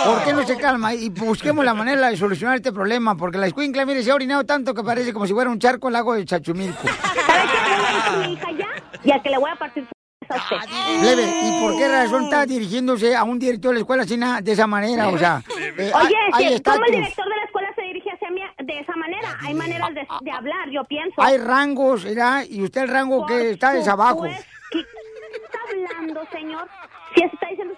¿Por 0.05 0.25
qué 0.25 0.33
no 0.35 0.47
se 0.47 0.57
calma? 0.59 0.93
Y 0.95 1.09
busquemos 1.09 1.65
la 1.65 1.73
manera 1.75 2.11
de 2.11 2.17
solucionar 2.17 2.57
este 2.57 2.73
problema, 2.73 3.17
porque 3.17 3.39
la 3.39 3.47
escuincla, 3.47 3.87
mire, 3.87 4.03
se 4.03 4.11
ha 4.11 4.15
orinado 4.15 4.45
tanto 4.45 4.75
que 4.75 4.83
parece 4.83 5.13
como 5.15 5.27
si 5.27 5.33
fuera 5.33 5.49
un 5.51 5.59
charco 5.59 5.87
al 5.87 5.95
lago 5.95 6.15
de 6.15 6.25
Chachumilco. 6.27 6.83
¿Sabes 7.27 7.51
qué? 7.51 8.27
Mi 8.27 8.33
hija 8.35 8.51
ya 8.53 8.69
y 9.05 9.11
al 9.13 9.23
que 9.23 9.31
le 9.31 9.39
voy 9.39 9.51
a 9.51 9.57
partir 9.57 9.85
su 9.85 9.91
a 10.33 10.37
usted. 10.37 10.57
Plebe, 11.01 11.23
¿y 11.23 11.61
por 11.61 11.77
qué 11.77 11.89
razón 11.89 12.25
está 12.25 12.47
dirigiéndose 12.47 13.17
a 13.17 13.25
un 13.25 13.39
director 13.39 13.71
de 13.71 13.75
la 13.77 13.81
escuela 13.81 14.03
así 14.05 14.17
na- 14.17 14.41
de 14.41 14.53
esa 14.53 14.67
manera? 14.67 15.09
O 15.09 15.19
sea, 15.19 15.43
eh, 15.79 15.93
Oye, 15.95 16.15
hay, 16.33 16.45
hay 16.45 16.61
¿cómo 16.63 16.85
el 16.87 16.93
director 16.93 17.25
de 17.29 17.37
la 17.37 17.45
escuela 17.45 17.69
se 17.75 17.83
dirige 17.83 18.11
hacia 18.11 18.31
mí 18.31 18.41
de 18.75 18.81
esa 18.81 18.97
manera? 18.97 19.39
Hay 19.41 19.55
maneras 19.55 19.95
de, 19.95 20.07
de 20.21 20.31
hablar, 20.31 20.69
yo 20.71 20.85
pienso. 20.85 21.21
hay 21.23 21.39
rangos, 21.39 22.05
¿verdad? 22.05 22.45
Y 22.49 22.63
usted 22.63 22.83
el 22.83 22.89
rango 22.89 23.19
Por 23.21 23.29
que 23.29 23.51
está 23.53 23.77
es 23.77 23.89
abajo. 23.89 24.23
¿Qué 24.25 24.79
está 24.81 25.59
hablando, 25.71 26.23
señor? 26.33 26.69
Si 27.15 27.25
está 27.25 27.49
diciendo 27.49 27.75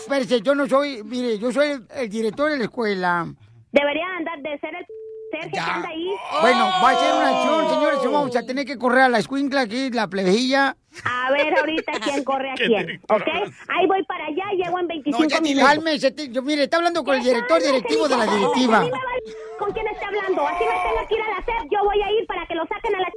Espérese, 0.00 0.40
yo 0.40 0.54
no 0.54 0.66
soy, 0.66 1.02
mire, 1.04 1.38
yo 1.38 1.52
soy 1.52 1.68
el, 1.68 1.86
el 1.94 2.08
director 2.08 2.50
de 2.50 2.58
la 2.58 2.64
escuela. 2.64 3.26
Debería 3.72 4.06
andar 4.16 4.40
de 4.40 4.58
ser 4.58 4.74
el 4.74 4.86
Sergio 5.32 5.50
que 5.52 5.58
anda 5.58 5.88
ahí. 5.88 6.08
Bueno, 6.40 6.70
va 6.82 6.90
a 6.90 6.96
ser 6.96 7.14
una 7.14 7.28
acción, 7.28 7.70
señores, 7.70 7.98
vamos 8.04 8.36
a 8.36 8.42
tener 8.46 8.66
que 8.66 8.78
correr 8.78 9.02
a 9.02 9.08
la 9.08 9.18
escuincla 9.18 9.62
aquí, 9.62 9.90
la 9.90 10.06
plebejilla. 10.08 10.76
A 11.04 11.30
ver 11.32 11.58
ahorita 11.58 11.92
quién 12.04 12.22
corre 12.30 12.50
a 12.50 12.54
quién, 12.54 13.00
¿ok? 13.08 13.28
Ahí 13.68 13.86
voy 13.86 14.04
para 14.04 14.26
allá, 14.26 14.44
llego 14.56 14.78
en 14.78 14.86
25 14.88 15.40
minutos. 15.40 15.68
Cálmese, 15.68 16.14
yo, 16.30 16.42
mire, 16.42 16.64
está 16.64 16.76
hablando 16.76 17.02
con 17.02 17.16
el 17.16 17.22
director 17.22 17.48
Cálmese, 17.48 17.72
directivo 17.72 18.08
de 18.08 18.16
la 18.16 18.26
directiva. 18.26 18.78
a 18.78 18.80
mí 18.82 18.90
me 18.90 18.92
vale 18.92 19.22
¿Con 19.58 19.72
quién 19.72 19.86
está 19.88 20.06
hablando? 20.06 20.46
Así 20.46 20.64
me 20.64 20.90
tenga 20.90 21.08
que 21.08 21.14
ir 21.14 21.22
a 21.22 21.30
la 21.30 21.44
SEP, 21.44 21.70
yo 21.70 21.84
voy 21.84 22.02
a 22.02 22.10
ir 22.12 22.26
para 22.26 22.46
que 22.46 22.54
lo 22.54 22.66
saquen 22.66 22.94
a 22.94 23.00
la 23.00 23.10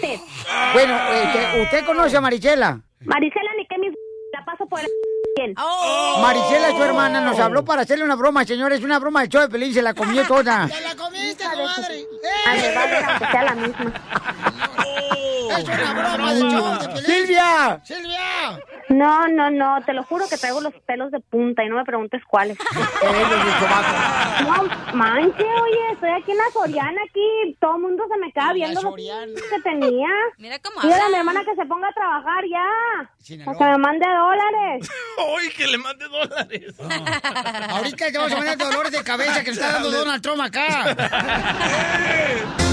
SEP. 0.00 0.20
Bueno, 0.74 0.98
este, 1.14 1.62
¿usted 1.62 1.86
conoce 1.86 2.16
a 2.16 2.20
Marisela? 2.20 2.80
Marisela, 3.00 3.50
ni 3.56 3.66
que 3.66 3.78
mi 3.78 3.88
la 4.32 4.44
paso 4.44 4.66
por 4.66 4.80
el... 4.80 4.86
¿Quién? 5.34 5.54
Marisela, 6.20 6.70
su 6.70 6.82
hermana, 6.82 7.20
nos 7.20 7.38
habló 7.38 7.64
para 7.64 7.82
hacerle 7.82 8.04
una 8.04 8.16
broma, 8.16 8.44
señores. 8.44 8.82
Una 8.82 8.98
broma 8.98 9.22
de 9.22 9.28
show 9.28 9.40
de 9.42 9.48
Pelín, 9.48 9.72
se 9.72 9.82
la 9.82 9.94
comió 9.94 10.24
toda. 10.28 10.66
la 10.66 10.96
comiste, 10.96 11.44
comadre? 11.44 12.06
Madre, 12.46 12.74
madre, 12.74 13.30
sea 13.30 13.42
la 13.42 13.54
misma. 13.54 13.92
Es 15.58 15.64
una 15.68 15.92
broma 15.94 16.34
de 16.34 16.40
show 16.40 16.78
de 16.80 16.88
Pelín. 16.88 17.04
¡Silvia! 17.04 17.80
¡Silvia! 17.84 18.60
No, 18.88 19.26
no, 19.28 19.50
no, 19.50 19.80
te 19.86 19.94
lo 19.94 20.02
juro 20.02 20.26
que 20.28 20.36
traigo 20.36 20.60
los 20.60 20.74
pelos 20.86 21.10
de 21.10 21.20
punta 21.20 21.64
y 21.64 21.68
no 21.68 21.76
me 21.76 21.84
preguntes 21.84 22.22
cuáles. 22.28 22.58
No, 24.42 24.64
manche, 24.94 25.44
oye, 25.44 25.92
estoy 25.92 26.10
aquí 26.10 26.32
en 26.32 26.38
la 26.38 26.50
Soriana, 26.52 27.00
aquí, 27.08 27.56
todo 27.60 27.76
el 27.76 27.82
mundo 27.82 28.04
se 28.12 28.18
me 28.18 28.32
queda 28.32 28.52
viendo 28.52 28.82
lo 28.82 28.94
que 28.94 29.60
tenía. 29.62 30.08
Mira 30.38 30.58
cómo 30.58 30.80
Dígale 30.80 31.04
a 31.04 31.08
mi 31.08 31.14
hermana 31.16 31.44
que 31.44 31.54
se 31.54 31.64
ponga 31.66 31.88
a 31.88 31.92
trabajar 31.92 32.44
ya. 32.50 33.46
O 33.46 33.56
que 33.56 33.64
me 33.64 33.78
mande 33.78 34.06
dólares. 34.06 34.90
¡Uy, 35.36 35.50
que 35.50 35.66
le 35.66 35.78
mande 35.78 36.06
dólares! 36.08 36.74
Ahorita 37.68 38.10
te 38.10 38.18
vamos 38.18 38.32
a 38.32 38.36
mandar 38.36 38.58
dolores 38.58 38.92
de 38.92 39.02
cabeza 39.02 39.44
que 39.44 39.50
le 39.50 39.52
está 39.52 39.72
dando 39.72 39.90
Donald 39.90 40.22
Trump 40.22 40.40
acá. 40.40 40.96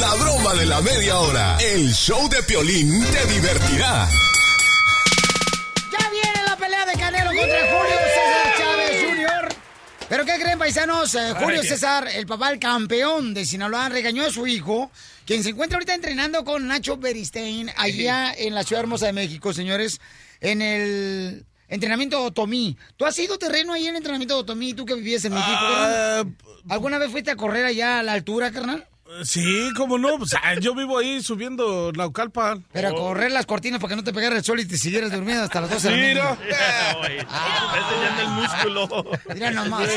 La 0.00 0.14
broma 0.14 0.54
de 0.54 0.66
la 0.66 0.80
media 0.80 1.18
hora. 1.18 1.56
El 1.58 1.92
show 1.92 2.28
de 2.28 2.42
Piolín 2.42 3.04
te 3.04 3.26
divertirá. 3.26 4.08
Ya 5.92 6.10
viene 6.10 6.42
la 6.46 6.56
pelea 6.56 6.84
de 6.86 6.92
Canelo 6.92 7.30
contra 7.30 7.58
Julio 7.58 7.96
César 8.14 8.54
Chávez 8.58 9.04
Jr. 9.04 9.48
¿Pero 10.08 10.24
qué 10.24 10.38
creen, 10.40 10.58
paisanos? 10.58 11.14
Eh, 11.14 11.34
Julio. 11.38 11.62
César, 11.62 12.08
el 12.08 12.26
papá 12.26 12.50
del 12.50 12.58
campeón 12.58 13.34
de 13.34 13.44
Sinaloa, 13.44 13.88
regañó 13.88 14.26
a 14.26 14.30
su 14.30 14.46
hijo, 14.46 14.90
quien 15.26 15.42
se 15.42 15.50
encuentra 15.50 15.76
ahorita 15.76 15.94
entrenando 15.94 16.44
con 16.44 16.66
Nacho 16.66 16.96
Beristain 16.96 17.70
allá 17.76 18.32
en 18.32 18.54
la 18.54 18.62
Ciudad 18.64 18.82
Hermosa 18.82 19.06
de 19.06 19.12
México, 19.12 19.52
señores, 19.52 20.00
en 20.40 20.62
el 20.62 21.46
entrenamiento 21.68 22.20
de 22.20 22.26
Otomí. 22.26 22.76
¿Tú 22.96 23.06
has 23.06 23.18
ido 23.18 23.38
terreno 23.38 23.72
ahí 23.72 23.84
en 23.84 23.90
el 23.90 23.96
entrenamiento 23.96 24.34
de 24.34 24.40
Otomí, 24.40 24.74
tú 24.74 24.84
que 24.84 24.94
vivías 24.94 25.24
en 25.24 25.34
México? 25.34 25.58
Ah? 25.60 26.24
¿Alguna 26.68 26.98
vez 26.98 27.10
fuiste 27.10 27.30
a 27.30 27.36
correr 27.36 27.64
allá 27.64 28.00
a 28.00 28.02
la 28.02 28.12
altura, 28.12 28.50
carnal? 28.50 28.86
Sí, 29.22 29.70
cómo 29.76 29.98
no. 29.98 30.18
Pues, 30.18 30.34
ah, 30.34 30.54
yo 30.60 30.74
vivo 30.74 30.98
ahí 30.98 31.22
subiendo 31.22 31.92
Naucalpan. 31.92 32.64
Pero 32.72 32.88
a 32.88 32.94
correr 32.94 33.30
las 33.30 33.46
cortinas 33.46 33.80
para 33.80 33.90
que 33.90 33.96
no 33.96 34.04
te 34.04 34.12
pegara 34.12 34.36
el 34.36 34.42
sol 34.42 34.58
y 34.60 34.66
te 34.66 34.76
siguieras 34.76 35.12
durmiendo 35.12 35.44
hasta 35.44 35.60
las 35.60 35.70
12 35.70 35.90
de 35.90 35.96
la 35.96 36.08
Mira. 36.08 36.30
Oye, 37.00 37.18
está 37.18 37.76
enseñando 37.78 38.22
el 38.22 38.28
músculo. 38.28 39.10
Mira 39.34 39.50
nomás. 39.52 39.88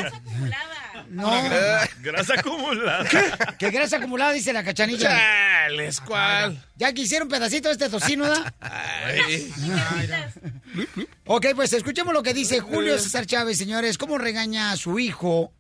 No. 1.10 1.32
Grasa 2.02 2.34
acumulada. 2.36 3.06
¿Qué 3.60 3.70
grasa 3.70 3.98
acumulada 3.98 4.34
dice 4.34 4.54
la 4.54 4.64
cachanilla? 4.64 5.10
Chales, 5.10 6.00
¿cuál? 6.02 6.64
Ya 6.76 6.94
quisiera 6.94 7.24
un 7.24 7.30
pedacito 7.30 7.70
de 7.70 7.74
este 7.74 7.90
tocino. 7.90 8.26
Ay. 8.60 9.52
Ok, 11.26 11.48
pues 11.56 11.74
escuchemos 11.74 12.14
lo 12.14 12.24
que 12.24 12.34
dice 12.34 12.60
Julio 12.60 12.98
César 13.00 13.26
Chávez, 13.26 13.58
señores. 13.58 13.98
¿Cómo 13.98 14.18
regaña 14.18 14.72
a 14.72 14.78
su 14.78 15.00
hijo, 15.00 15.52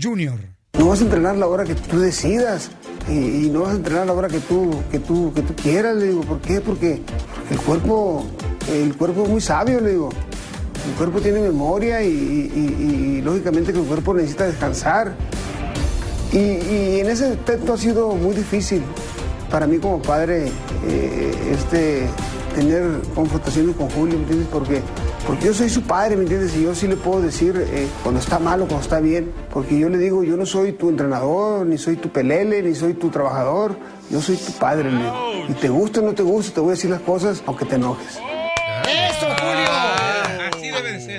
Junior? 0.00 0.38
No 0.78 0.88
vas 0.88 1.00
a 1.00 1.04
entrenar 1.04 1.36
la 1.36 1.46
hora 1.46 1.64
que 1.64 1.74
tú 1.74 1.98
decidas 1.98 2.70
y, 3.08 3.46
y 3.46 3.50
no 3.50 3.60
vas 3.62 3.72
a 3.72 3.76
entrenar 3.76 4.06
la 4.06 4.12
hora 4.12 4.28
que 4.28 4.40
tú, 4.40 4.82
que 4.90 4.98
tú, 4.98 5.32
que 5.34 5.42
tú 5.42 5.54
quieras, 5.56 5.96
le 5.96 6.08
digo. 6.08 6.20
¿Por 6.22 6.40
qué? 6.40 6.60
Porque 6.60 7.00
el 7.50 7.58
cuerpo, 7.60 8.26
el 8.70 8.94
cuerpo 8.96 9.24
es 9.24 9.28
muy 9.30 9.40
sabio, 9.40 9.80
le 9.80 9.90
digo. 9.90 10.10
El 10.86 10.94
cuerpo 10.96 11.20
tiene 11.20 11.40
memoria 11.40 12.02
y, 12.02 13.20
lógicamente 13.24 13.72
que 13.72 13.80
el 13.80 13.84
cuerpo 13.84 14.14
necesita 14.14 14.46
descansar. 14.46 15.14
Y, 16.32 17.00
en 17.00 17.08
ese 17.08 17.26
aspecto 17.26 17.74
ha 17.74 17.78
sido 17.78 18.14
muy 18.14 18.34
difícil 18.34 18.82
para 19.50 19.66
mí 19.66 19.78
como 19.78 20.02
padre 20.02 20.48
eh, 20.86 21.52
este, 21.52 22.06
tener 22.54 22.82
confrontaciones 23.14 23.76
con 23.76 23.88
Julio, 23.90 24.16
¿me 24.16 24.22
entiendes? 24.22 24.48
Porque, 24.50 24.80
porque 25.26 25.46
yo 25.46 25.54
soy 25.54 25.68
su 25.68 25.82
padre, 25.82 26.16
¿me 26.16 26.22
entiendes? 26.22 26.56
Y 26.56 26.62
yo 26.62 26.74
sí 26.74 26.88
le 26.88 26.96
puedo 26.96 27.20
decir 27.20 27.54
eh, 27.56 27.86
cuando 28.02 28.20
está 28.20 28.38
mal 28.38 28.62
o 28.62 28.66
cuando 28.66 28.82
está 28.82 28.98
bien. 28.98 29.30
Porque 29.52 29.78
yo 29.78 29.88
le 29.88 29.98
digo, 29.98 30.24
yo 30.24 30.36
no 30.36 30.46
soy 30.46 30.72
tu 30.72 30.88
entrenador, 30.88 31.66
ni 31.66 31.78
soy 31.78 31.96
tu 31.96 32.08
pelele, 32.08 32.62
ni 32.62 32.74
soy 32.74 32.94
tu 32.94 33.10
trabajador. 33.10 33.76
Yo 34.10 34.20
soy 34.20 34.36
tu 34.36 34.52
padre. 34.52 34.90
Y 35.48 35.52
te 35.54 35.68
gusta 35.68 36.00
o 36.00 36.04
no 36.04 36.14
te 36.14 36.22
gusta, 36.22 36.54
te 36.54 36.60
voy 36.60 36.70
a 36.70 36.72
decir 36.72 36.90
las 36.90 37.00
cosas 37.00 37.42
aunque 37.46 37.64
te 37.64 37.76
enojes. 37.76 38.18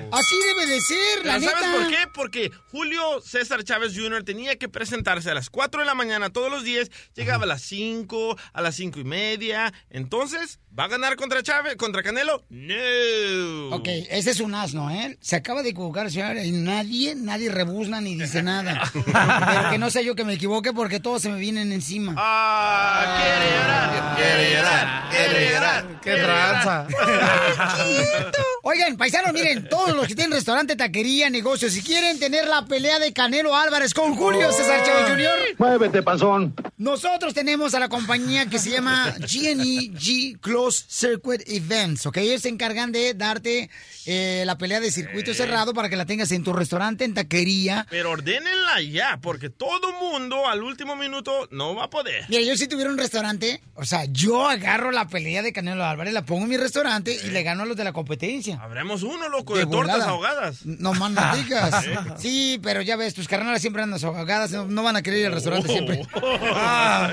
Ser. 0.01 0.09
Así 0.11 0.35
debe 0.47 0.65
de 0.67 0.81
ser, 0.81 1.25
la 1.25 1.33
¿Pero 1.33 1.39
neta. 1.39 1.59
¿Sabes 1.59 1.79
por 1.79 1.87
qué? 1.89 2.07
Porque 2.13 2.51
Julio 2.71 3.21
César 3.21 3.63
Chávez 3.63 3.93
Jr. 3.95 4.23
tenía 4.23 4.57
que 4.57 4.69
presentarse 4.69 5.29
a 5.31 5.33
las 5.33 5.49
4 5.49 5.81
de 5.81 5.85
la 5.85 5.95
mañana 5.95 6.31
todos 6.31 6.51
los 6.51 6.63
días, 6.63 6.89
llegaba 7.15 7.43
a 7.43 7.47
las 7.47 7.61
5, 7.63 8.37
a 8.53 8.61
las 8.61 8.75
5 8.75 8.99
y 8.99 9.03
media. 9.03 9.73
Entonces, 9.89 10.59
¿va 10.77 10.83
a 10.85 10.87
ganar 10.87 11.15
contra 11.15 11.41
Chávez, 11.41 11.75
contra 11.75 12.03
Canelo? 12.03 12.43
No. 12.49 13.75
Ok, 13.75 13.87
ese 14.09 14.31
es 14.31 14.39
un 14.39 14.53
asno, 14.53 14.89
¿eh? 14.91 15.17
Se 15.21 15.35
acaba 15.35 15.63
de 15.63 15.69
equivocar, 15.69 16.11
señora, 16.11 16.43
y 16.43 16.51
nadie, 16.51 17.15
nadie 17.15 17.49
rebuzna 17.49 17.99
ni 18.01 18.15
dice 18.15 18.43
nada. 18.43 18.83
Pero 18.93 19.69
que 19.71 19.77
no 19.77 19.89
sé 19.89 20.05
yo 20.05 20.15
que 20.15 20.23
me 20.23 20.33
equivoque 20.33 20.73
porque 20.73 20.99
todos 20.99 21.21
se 21.21 21.29
me 21.29 21.39
vienen 21.39 21.71
encima. 21.71 22.13
Ah, 22.17 23.17
quiere 23.17 23.57
llorar, 23.57 24.15
quiere 24.15 24.55
llorar, 24.55 25.09
quiere 25.09 25.51
llorar. 25.51 26.01
¡Qué 26.01 26.15
tranza! 26.15 26.87
Oigan, 28.63 28.97
paisanos, 28.97 29.33
miren, 29.33 29.67
todos 29.69 29.95
los 29.95 30.07
que 30.07 30.15
tienen 30.15 30.33
restaurante, 30.33 30.75
taquería, 30.75 31.29
negocio, 31.29 31.69
si 31.69 31.81
quieren 31.81 32.19
tener 32.19 32.47
la 32.47 32.65
pelea 32.65 32.99
de 32.99 33.13
Canelo 33.13 33.55
Álvarez 33.55 33.93
con 33.93 34.13
Julio 34.15 34.51
César 34.51 34.83
Chávez 34.85 35.09
Jr., 35.09 35.55
Muévete, 35.57 36.03
panzón. 36.03 36.53
nosotros 36.77 37.33
tenemos 37.33 37.73
a 37.73 37.79
la 37.79 37.87
compañía 37.89 38.45
que 38.47 38.59
se 38.59 38.71
llama 38.71 39.13
G&E 39.19 39.91
G 39.93 40.39
Close 40.39 40.66
Circuit 40.75 41.41
Events, 41.47 42.05
¿ok? 42.05 42.17
Ellos 42.17 42.41
se 42.41 42.49
encargan 42.49 42.91
de 42.91 43.13
darte 43.13 43.69
eh, 44.05 44.43
la 44.45 44.57
pelea 44.57 44.79
de 44.79 44.91
circuito 44.91 45.33
cerrado 45.33 45.73
para 45.73 45.89
que 45.89 45.95
la 45.95 46.05
tengas 46.05 46.31
en 46.31 46.43
tu 46.43 46.53
restaurante, 46.53 47.03
en 47.05 47.13
taquería. 47.13 47.85
Pero 47.89 48.11
ordénenla 48.11 48.81
ya, 48.81 49.19
porque 49.21 49.49
todo 49.49 49.93
mundo 49.93 50.47
al 50.47 50.63
último 50.63 50.95
minuto 50.95 51.47
no 51.51 51.75
va 51.75 51.85
a 51.85 51.89
poder. 51.89 52.25
Mira, 52.29 52.41
yo 52.41 52.55
si 52.57 52.67
tuviera 52.67 52.89
un 52.89 52.97
restaurante, 52.97 53.61
o 53.75 53.85
sea, 53.85 54.05
yo 54.05 54.47
agarro 54.47 54.91
la 54.91 55.07
pelea 55.07 55.41
de 55.41 55.53
Canelo 55.53 55.85
Álvarez, 55.85 56.13
la 56.13 56.25
pongo 56.25 56.43
en 56.43 56.49
mi 56.49 56.57
restaurante 56.57 57.17
y 57.23 57.29
le 57.29 57.43
gano 57.43 57.63
a 57.63 57.65
los 57.65 57.77
de 57.77 57.83
la 57.83 57.93
competencia. 57.93 58.59
Habremos 58.61 59.03
uno, 59.03 59.29
loco, 59.29 59.55
De 59.55 59.65
de, 59.65 59.71
tortas 59.71 60.01
ahogadas. 60.01 60.65
No 60.65 60.93
más 60.93 61.11
no 61.11 61.35
digas. 61.35 61.85
Sí. 62.17 62.37
Sí, 62.37 62.59
pero 62.61 62.81
ya 62.81 62.95
ves, 62.95 63.13
tus 63.13 63.27
carnalas 63.27 63.61
siempre 63.61 63.83
andan 63.83 64.03
ahogadas, 64.03 64.51
no, 64.51 64.65
no 64.65 64.83
van 64.83 64.95
a 64.95 65.01
querer 65.01 65.19
ir 65.19 65.25
al 65.27 65.33
restaurante 65.33 65.67
Oh. 65.69 65.71
siempre. 65.71 66.01
Ah. 66.53 67.11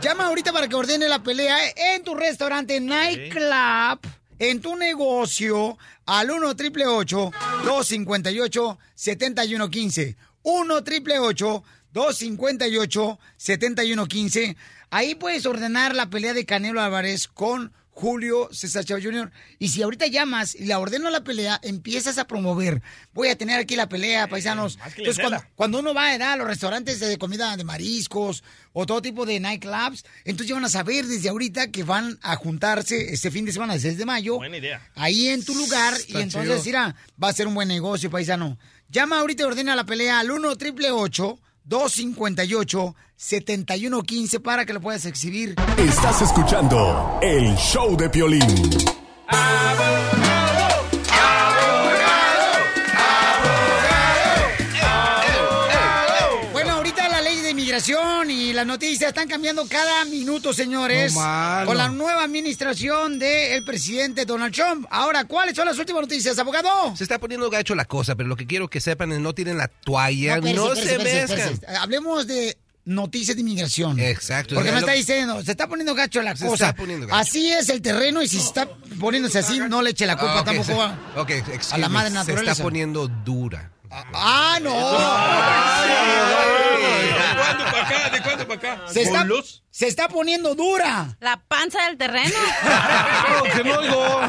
Llama 0.00 0.26
ahorita 0.26 0.52
para 0.52 0.68
que 0.68 0.74
ordene 0.74 1.08
la 1.08 1.22
pelea 1.22 1.56
en 1.94 2.02
tu 2.02 2.14
restaurante 2.14 2.55
Nightclub, 2.64 4.00
en 4.38 4.60
tu 4.60 4.76
negocio, 4.76 5.76
al 6.06 6.30
1 6.30 6.48
888 6.48 7.32
258 7.64 8.78
7115 8.94 10.16
1 10.42 10.74
888 10.74 11.64
258 11.92 13.18
7115 13.36 14.56
Ahí 14.90 15.14
puedes 15.14 15.46
ordenar 15.46 15.94
la 15.94 16.08
pelea 16.10 16.32
de 16.32 16.46
Canelo 16.46 16.80
Álvarez 16.80 17.28
con 17.28 17.72
Julio 17.96 18.50
César 18.52 18.84
Chávez 18.84 19.02
Jr. 19.06 19.32
Y 19.58 19.68
si 19.68 19.80
ahorita 19.82 20.06
llamas 20.06 20.54
y 20.54 20.66
la 20.66 20.78
ordeno 20.78 21.08
la 21.08 21.24
pelea, 21.24 21.58
empiezas 21.62 22.18
a 22.18 22.26
promover. 22.26 22.82
Voy 23.14 23.28
a 23.28 23.38
tener 23.38 23.58
aquí 23.58 23.74
la 23.74 23.88
pelea, 23.88 24.28
paisanos. 24.28 24.76
más 24.76 24.88
Entonces, 24.98 25.18
cuando, 25.18 25.42
cuando 25.54 25.78
uno 25.78 25.94
va 25.94 26.10
a 26.10 26.36
los 26.36 26.46
restaurantes 26.46 27.00
de 27.00 27.16
comida 27.16 27.56
de 27.56 27.64
mariscos 27.64 28.44
o 28.74 28.84
todo 28.84 29.00
tipo 29.00 29.24
de 29.24 29.40
nightclubs, 29.40 30.04
entonces 30.26 30.48
ya 30.48 30.56
van 30.56 30.66
a 30.66 30.68
saber 30.68 31.06
desde 31.06 31.30
ahorita 31.30 31.70
que 31.70 31.84
van 31.84 32.18
a 32.20 32.36
juntarse 32.36 33.14
este 33.14 33.30
fin 33.30 33.46
de 33.46 33.52
semana, 33.52 33.72
el 33.72 33.80
6 33.80 33.96
de 33.96 34.04
mayo, 34.04 34.36
Buena 34.36 34.58
idea. 34.58 34.90
ahí 34.94 35.28
en 35.28 35.42
tu 35.42 35.54
lugar. 35.54 35.94
y 36.06 36.18
entonces, 36.18 36.50
chido. 36.50 36.64
mira, 36.66 36.96
va 37.22 37.30
a 37.30 37.32
ser 37.32 37.46
un 37.46 37.54
buen 37.54 37.68
negocio, 37.68 38.10
paisano. 38.10 38.58
Llama 38.90 39.20
ahorita 39.20 39.44
y 39.44 39.46
ordena 39.46 39.74
la 39.74 39.86
pelea 39.86 40.18
al 40.20 40.30
1 40.30 40.48
888 40.50 41.22
258 41.22 41.46
7115 43.16 44.40
para 44.40 44.64
que 44.64 44.72
lo 44.72 44.80
puedas 44.80 45.04
exhibir. 45.04 45.56
Estás 45.76 46.22
escuchando 46.22 47.18
el 47.22 47.54
show 47.56 47.96
de 47.96 48.08
Piolín. 48.08 48.46
Bueno, 49.28 50.35
y 58.30 58.52
las 58.54 58.66
noticias 58.66 59.08
están 59.08 59.28
cambiando 59.28 59.66
cada 59.68 60.04
minuto, 60.06 60.52
señores. 60.54 61.12
No, 61.14 61.20
con 61.66 61.76
la 61.76 61.88
nueva 61.90 62.24
administración 62.24 63.18
del 63.18 63.62
presidente 63.64 64.24
Donald 64.24 64.54
Trump. 64.54 64.86
Ahora, 64.90 65.24
¿cuáles 65.26 65.54
son 65.54 65.66
las 65.66 65.78
últimas 65.78 66.02
noticias, 66.02 66.38
abogado? 66.38 66.96
Se 66.96 67.04
está 67.04 67.18
poniendo 67.18 67.50
gacho 67.50 67.74
la 67.74 67.84
cosa, 67.84 68.14
pero 68.14 68.28
lo 68.30 68.36
que 68.36 68.46
quiero 68.46 68.68
que 68.68 68.80
sepan 68.80 69.12
es 69.12 69.20
no 69.20 69.34
tiren 69.34 69.58
la 69.58 69.68
toalla, 69.68 70.38
no, 70.40 70.72
espérese, 70.72 70.82
se 70.82 70.94
espérese, 71.22 71.50
mezclan. 71.50 71.76
Hablemos 71.76 72.26
de 72.26 72.56
noticias 72.86 73.36
de 73.36 73.40
inmigración. 73.42 73.98
Exacto. 74.00 74.54
Porque 74.54 74.70
me 74.70 74.76
lo- 74.76 74.86
está 74.86 74.92
diciendo, 74.92 75.42
se 75.42 75.50
está 75.50 75.66
poniendo 75.68 75.94
gacho 75.94 76.22
la 76.22 76.34
Se 76.34 76.46
cosa. 76.46 76.68
está 76.68 76.76
poniendo 76.76 77.06
gacho. 77.06 77.18
Así 77.18 77.52
es 77.52 77.68
el 77.68 77.82
terreno 77.82 78.22
y 78.22 78.28
si 78.28 78.38
se 78.38 78.46
está 78.46 78.68
poniéndose 78.98 79.38
así, 79.40 79.58
no 79.58 79.82
le 79.82 79.90
eche 79.90 80.06
la 80.06 80.16
culpa 80.16 80.38
Ah, 80.40 80.44
tampoco 80.44 80.66
se- 80.66 80.80
a, 80.80 80.98
ok, 81.16 81.30
excuse 81.30 81.74
a 81.74 81.78
la 81.78 81.88
madre 81.88 82.08
Se 82.10 82.14
naturaleza. 82.14 82.52
está 82.52 82.62
poniendo 82.62 83.06
dura. 83.08 83.72
¡Ah, 83.90 84.58
no! 84.62 84.74
¿De 87.16 87.36
cuándo 87.36 87.64
para 87.64 87.86
acá? 87.86 88.10
¿De 88.10 88.22
cuándo 88.22 88.48
para 88.48 88.74
acá? 88.74 88.92
Se 88.92 89.02
está, 89.02 89.18
¿Con 89.20 89.28
luz? 89.28 89.62
se 89.70 89.86
está 89.86 90.08
poniendo 90.08 90.54
dura. 90.54 91.16
La 91.20 91.42
panza 91.46 91.86
del 91.86 91.96
terreno. 91.96 92.34
que 93.54 93.64
no 93.64 93.78
oigo. 93.78 94.20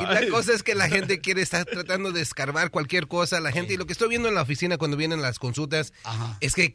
Y 0.00 0.04
la 0.06 0.28
cosa 0.30 0.52
es 0.52 0.62
que 0.62 0.74
la 0.74 0.88
gente 0.88 1.20
quiere 1.20 1.42
estar 1.42 1.64
tratando 1.64 2.12
de 2.12 2.20
escarbar 2.22 2.70
cualquier 2.70 3.06
cosa. 3.08 3.40
La 3.40 3.52
gente, 3.52 3.74
y 3.74 3.76
lo 3.76 3.86
que 3.86 3.92
estoy 3.92 4.08
viendo 4.08 4.28
en 4.28 4.34
la 4.34 4.42
oficina 4.42 4.76
cuando 4.78 4.96
vienen 4.96 5.22
las 5.22 5.38
consultas, 5.38 5.92
es 6.40 6.54
que 6.54 6.74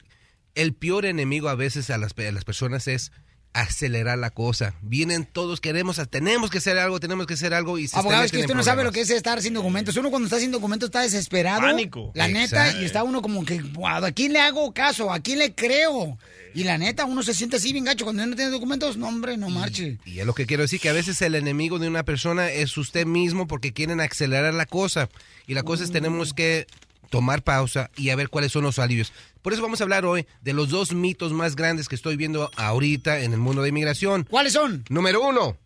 el 0.55 0.73
peor 0.73 1.05
enemigo 1.05 1.49
a 1.49 1.55
veces 1.55 1.89
a 1.89 1.97
las, 1.97 2.13
pe- 2.13 2.27
a 2.27 2.31
las 2.31 2.43
personas 2.45 2.87
es 2.87 3.11
acelerar 3.53 4.17
la 4.17 4.29
cosa. 4.29 4.73
Vienen 4.81 5.25
todos, 5.25 5.59
queremos, 5.59 5.99
tenemos 6.09 6.49
que 6.49 6.59
hacer 6.59 6.77
algo, 6.77 6.99
tenemos 6.99 7.25
que 7.25 7.33
hacer 7.33 7.53
algo 7.53 7.77
y 7.77 7.87
se 7.87 7.97
Abogado, 7.97 8.23
es 8.23 8.31
que 8.31 8.39
usted 8.39 8.53
no 8.53 8.63
sabe 8.63 8.83
lo 8.83 8.91
que 8.91 9.01
es 9.01 9.09
estar 9.09 9.41
sin 9.41 9.53
documentos. 9.53 9.95
Uno 9.97 10.09
cuando 10.09 10.27
está 10.27 10.39
sin 10.39 10.51
documentos 10.51 10.87
está 10.87 11.01
desesperado. 11.01 11.61
Pánico. 11.61 12.11
La 12.13 12.27
neta, 12.27 12.79
y 12.79 12.85
está 12.85 13.03
uno 13.03 13.21
como 13.21 13.43
que, 13.45 13.59
"Guau, 13.59 14.05
¿a 14.05 14.11
quién 14.11 14.33
le 14.33 14.39
hago 14.39 14.73
caso? 14.73 15.11
¿A 15.11 15.19
quién 15.19 15.39
le 15.39 15.53
creo? 15.55 16.17
Y 16.53 16.63
la 16.63 16.77
neta, 16.77 17.05
uno 17.05 17.23
se 17.23 17.33
siente 17.33 17.57
así 17.57 17.71
bien 17.73 17.85
gacho 17.85 18.05
cuando 18.05 18.25
no 18.25 18.35
tiene 18.35 18.51
documentos. 18.51 18.97
No, 18.97 19.07
hombre, 19.07 19.37
no 19.37 19.49
marche. 19.49 19.99
Y 20.05 20.19
es 20.19 20.25
lo 20.25 20.33
que 20.33 20.45
quiero 20.45 20.63
decir, 20.63 20.79
que 20.79 20.89
a 20.89 20.93
veces 20.93 21.21
el 21.21 21.35
enemigo 21.35 21.79
de 21.79 21.87
una 21.87 22.03
persona 22.03 22.49
es 22.49 22.75
usted 22.77 23.05
mismo 23.05 23.47
porque 23.47 23.73
quieren 23.73 24.01
acelerar 24.01 24.53
la 24.53 24.65
cosa. 24.65 25.09
Y 25.47 25.53
la 25.53 25.63
cosa 25.63 25.83
es 25.83 25.91
tenemos 25.91 26.33
que 26.33 26.67
tomar 27.09 27.43
pausa 27.43 27.89
y 27.95 28.09
a 28.09 28.15
ver 28.15 28.29
cuáles 28.29 28.51
son 28.51 28.63
los 28.63 28.79
alivios. 28.79 29.13
Por 29.41 29.53
eso 29.53 29.61
vamos 29.61 29.79
a 29.81 29.83
hablar 29.83 30.05
hoy 30.05 30.25
de 30.41 30.53
los 30.53 30.69
dos 30.69 30.93
mitos 30.93 31.33
más 31.33 31.55
grandes 31.55 31.87
que 31.87 31.95
estoy 31.95 32.17
viendo 32.17 32.51
ahorita 32.55 33.21
en 33.21 33.33
el 33.33 33.39
mundo 33.39 33.61
de 33.61 33.69
inmigración. 33.69 34.25
¿Cuáles 34.29 34.53
son? 34.53 34.83
Número 34.89 35.21
uno, 35.25 35.57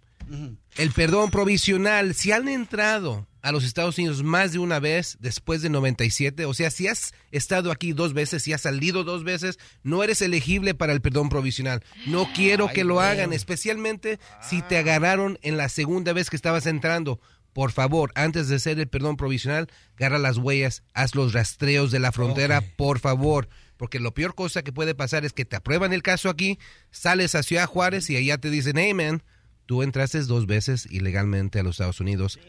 el 0.77 0.91
perdón 0.91 1.31
provisional. 1.31 2.13
Si 2.13 2.31
han 2.31 2.47
entrado 2.47 3.27
a 3.41 3.51
los 3.51 3.65
Estados 3.65 3.97
Unidos 3.97 4.23
más 4.23 4.53
de 4.53 4.59
una 4.59 4.79
vez 4.79 5.17
después 5.19 5.61
de 5.61 5.69
97, 5.69 6.45
o 6.45 6.53
sea, 6.53 6.71
si 6.71 6.87
has 6.87 7.13
estado 7.31 7.71
aquí 7.71 7.91
dos 7.91 8.13
veces, 8.13 8.43
si 8.43 8.53
has 8.53 8.61
salido 8.61 9.03
dos 9.03 9.23
veces, 9.23 9.59
no 9.83 10.01
eres 10.01 10.21
elegible 10.21 10.73
para 10.73 10.93
el 10.93 11.01
perdón 11.01 11.29
provisional. 11.29 11.83
No 12.07 12.29
quiero 12.33 12.69
que 12.69 12.85
lo 12.85 13.01
hagan, 13.01 13.33
especialmente 13.33 14.19
si 14.41 14.61
te 14.61 14.77
agarraron 14.77 15.39
en 15.41 15.57
la 15.57 15.67
segunda 15.67 16.13
vez 16.13 16.29
que 16.29 16.37
estabas 16.37 16.65
entrando. 16.65 17.19
Por 17.51 17.71
favor, 17.71 18.11
antes 18.15 18.47
de 18.47 18.55
hacer 18.55 18.79
el 18.79 18.87
perdón 18.87 19.17
provisional, 19.17 19.67
agarra 19.97 20.17
las 20.17 20.37
huellas, 20.37 20.81
haz 20.93 21.13
los 21.13 21.33
rastreos 21.33 21.91
de 21.91 21.99
la 21.99 22.11
frontera, 22.11 22.63
por 22.77 22.99
favor. 22.99 23.47
Porque 23.83 23.99
lo 23.99 24.13
peor 24.13 24.33
cosa 24.33 24.61
que 24.61 24.71
puede 24.71 24.95
pasar 24.95 25.25
es 25.25 25.33
que 25.33 25.43
te 25.43 25.57
aprueban 25.57 25.91
el 25.91 26.01
caso 26.01 26.29
aquí, 26.29 26.57
sales 26.89 27.35
a 27.35 27.43
Ciudad 27.43 27.65
Juárez 27.65 28.09
y 28.09 28.15
allá 28.15 28.37
te 28.37 28.49
dicen, 28.49 28.77
hey 28.77 28.93
man, 28.93 29.23
tú 29.65 29.83
entraste 29.83 30.21
dos 30.21 30.45
veces 30.45 30.87
ilegalmente 30.89 31.59
a 31.59 31.63
los 31.63 31.71
Estados 31.71 31.99
Unidos. 31.99 32.39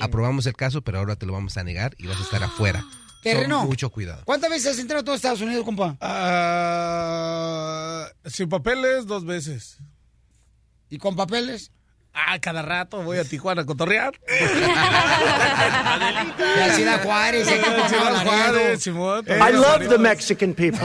Aprobamos 0.00 0.46
el 0.46 0.54
caso, 0.54 0.82
pero 0.82 0.98
ahora 0.98 1.14
te 1.14 1.26
lo 1.26 1.32
vamos 1.32 1.56
a 1.58 1.62
negar 1.62 1.94
y 1.96 2.08
vas 2.08 2.18
a 2.18 2.24
estar 2.24 2.42
afuera. 2.42 2.80
So, 2.80 3.20
Terreno. 3.22 3.66
mucho 3.66 3.88
cuidado. 3.90 4.22
¿Cuántas 4.24 4.50
veces 4.50 4.72
has 4.72 4.78
entrado 4.80 5.02
a 5.02 5.04
todos 5.04 5.18
Estados 5.18 5.42
Unidos, 5.42 5.64
compa? 5.64 5.96
Ah, 6.00 8.08
sin 8.24 8.48
papeles, 8.48 9.06
dos 9.06 9.24
veces. 9.24 9.78
¿Y 10.88 10.98
con 10.98 11.14
papeles? 11.14 11.70
Ah, 12.12 12.38
cada 12.40 12.62
rato 12.62 13.02
voy 13.02 13.18
a 13.18 13.24
Tijuana 13.24 13.62
a 13.62 13.66
cotorrear. 13.66 14.12
De 14.28 14.36
la 16.56 16.74
Ciudad 16.74 17.02
Juárez, 17.02 17.48
aquí 17.48 17.70
por 17.70 17.88
Ciudad. 17.88 18.24
Juárez, 18.24 18.82
Simón. 18.82 19.24
I 19.28 19.52
love 19.52 19.88
the 19.88 19.98
Mexican 19.98 20.54
people. 20.54 20.80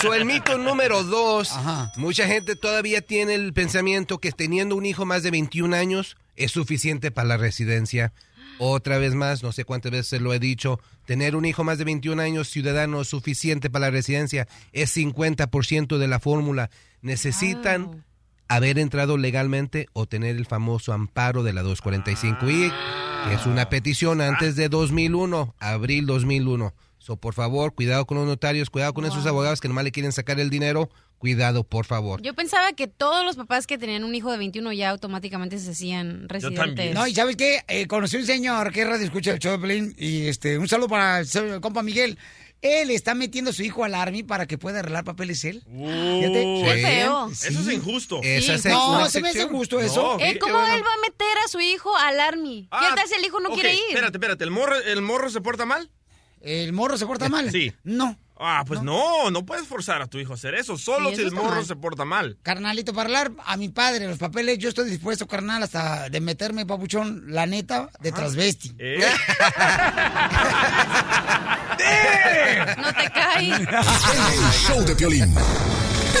So, 0.00 0.14
el 0.14 0.24
mito 0.24 0.58
número 0.58 1.04
dos, 1.04 1.52
mucha 1.96 2.26
gente 2.26 2.56
todavía 2.56 3.02
tiene 3.02 3.34
el 3.34 3.52
pensamiento 3.52 4.18
que 4.18 4.32
teniendo 4.32 4.74
un 4.74 4.84
hijo 4.86 5.04
más 5.04 5.22
de 5.22 5.30
21 5.30 5.76
años 5.76 6.16
es 6.34 6.52
suficiente 6.52 7.10
para 7.10 7.28
la 7.28 7.36
residencia. 7.36 8.12
Otra 8.58 8.98
vez 8.98 9.14
más, 9.14 9.42
no 9.42 9.52
sé 9.52 9.64
cuántas 9.64 9.92
veces 9.92 10.20
lo 10.20 10.32
he 10.32 10.38
dicho, 10.38 10.80
tener 11.04 11.36
un 11.36 11.44
hijo 11.44 11.62
más 11.62 11.78
de 11.78 11.84
21 11.84 12.20
años 12.22 12.48
ciudadano 12.48 13.02
es 13.02 13.08
suficiente 13.08 13.68
para 13.68 13.86
la 13.86 13.90
residencia, 13.90 14.48
es 14.72 14.96
50% 14.96 15.98
de 15.98 16.08
la 16.08 16.20
fórmula. 16.20 16.70
Necesitan 17.02 18.04
haber 18.48 18.78
entrado 18.78 19.18
legalmente 19.18 19.88
o 19.92 20.06
tener 20.06 20.36
el 20.36 20.46
famoso 20.46 20.92
amparo 20.92 21.42
de 21.42 21.52
la 21.52 21.62
245i, 21.62 22.72
que 23.28 23.34
es 23.34 23.46
una 23.46 23.68
petición 23.68 24.20
antes 24.20 24.56
de 24.56 24.68
2001, 24.68 25.54
abril 25.58 26.06
2001. 26.06 26.74
So, 26.98 27.16
por 27.16 27.34
favor, 27.34 27.72
cuidado 27.72 28.04
con 28.04 28.18
los 28.18 28.26
notarios, 28.26 28.68
cuidado 28.68 28.92
con 28.92 29.04
esos 29.04 29.26
abogados 29.26 29.60
que 29.60 29.68
nomás 29.68 29.84
le 29.84 29.92
quieren 29.92 30.10
sacar 30.10 30.40
el 30.40 30.50
dinero. 30.50 30.90
Cuidado, 31.18 31.64
por 31.64 31.86
favor. 31.86 32.20
Yo 32.20 32.34
pensaba 32.34 32.72
que 32.72 32.88
todos 32.88 33.24
los 33.24 33.36
papás 33.36 33.66
que 33.66 33.78
tenían 33.78 34.04
un 34.04 34.14
hijo 34.14 34.30
de 34.32 34.38
21 34.38 34.72
ya 34.72 34.90
automáticamente 34.90 35.58
se 35.58 35.70
hacían 35.70 36.28
residentes. 36.28 36.94
No, 36.94 37.06
y 37.06 37.14
¿sabes 37.14 37.36
qué? 37.36 37.60
Eh, 37.68 37.86
conocí 37.86 38.16
un 38.16 38.26
señor 38.26 38.72
que 38.72 38.84
radio 38.84 39.04
escucha 39.04 39.30
el 39.30 39.38
show 39.38 39.52
de 39.52 39.58
Pelín 39.58 39.94
y 39.96 40.26
este, 40.26 40.58
un 40.58 40.68
saludo 40.68 40.88
para 40.88 41.20
el 41.20 41.60
compa 41.60 41.82
Miguel. 41.82 42.18
Él 42.66 42.90
está 42.90 43.14
metiendo 43.14 43.50
a 43.50 43.54
su 43.54 43.62
hijo 43.62 43.84
al 43.84 43.94
army 43.94 44.22
para 44.22 44.46
que 44.46 44.58
pueda 44.58 44.80
arreglar 44.80 45.04
papeles 45.04 45.44
él. 45.44 45.62
Fíjate. 45.66 46.62
Qué 46.64 46.82
feo. 46.82 47.30
Eso 47.30 47.48
es 47.60 47.68
injusto. 47.72 48.20
Es 48.22 48.64
No, 48.66 48.90
una 48.92 49.08
se 49.08 49.20
me 49.20 49.28
hace 49.28 49.38
excepción. 49.38 49.48
justo 49.58 49.80
eso. 49.80 50.18
Eh, 50.20 50.38
¿Cómo 50.38 50.58
él 50.58 50.82
va 50.84 50.92
a 50.92 51.00
meter 51.02 51.38
a 51.44 51.48
su 51.48 51.60
hijo 51.60 51.96
al 51.96 52.20
army? 52.20 52.68
¿Qué 52.70 52.86
tal 52.96 53.08
si 53.08 53.14
el 53.14 53.24
hijo 53.24 53.40
no 53.40 53.50
quiere 53.50 53.74
ir? 53.74 53.80
Espérate, 53.90 54.16
espérate. 54.16 54.44
¿El 54.44 54.50
morro, 54.50 54.76
¿El 54.76 55.02
morro 55.02 55.30
se 55.30 55.40
porta 55.40 55.66
mal? 55.66 55.90
¿El 56.40 56.72
morro 56.72 56.96
se 56.98 57.06
porta 57.06 57.28
mal? 57.28 57.50
Sí. 57.52 57.72
No. 57.84 58.18
Ah, 58.38 58.64
pues 58.66 58.82
no. 58.82 59.30
no, 59.30 59.46
puedes 59.46 59.66
forzar 59.66 60.02
a 60.02 60.06
tu 60.06 60.18
hijo 60.18 60.32
a 60.32 60.34
hacer 60.34 60.54
eso, 60.54 60.76
solo 60.76 61.08
Sí, 61.10 61.16
si 61.16 61.22
el 61.22 61.32
morro 61.32 61.54
mal. 61.56 61.64
se 61.66 61.74
porta 61.76 62.04
mal. 62.04 62.36
Carnalito, 62.42 62.92
para 62.92 63.06
hablar 63.06 63.32
a 63.46 63.56
mi 63.56 63.70
padre 63.70 64.06
los 64.06 64.18
papeles, 64.18 64.58
yo 64.58 64.68
estoy 64.68 64.90
dispuesto, 64.90 65.26
carnal, 65.26 65.62
hasta 65.62 66.10
de 66.10 66.20
meterme, 66.20 66.66
papuchón, 66.66 67.24
la 67.28 67.46
neta, 67.46 67.88
de 68.00 68.12
transvesti. 68.12 68.74
¿Eh? 68.78 69.00
No 72.78 72.92
te 72.92 73.10
caes. 73.10 73.58
El 73.60 74.52
show 74.52 74.84
de 74.84 74.94
Piolín. 74.96 75.34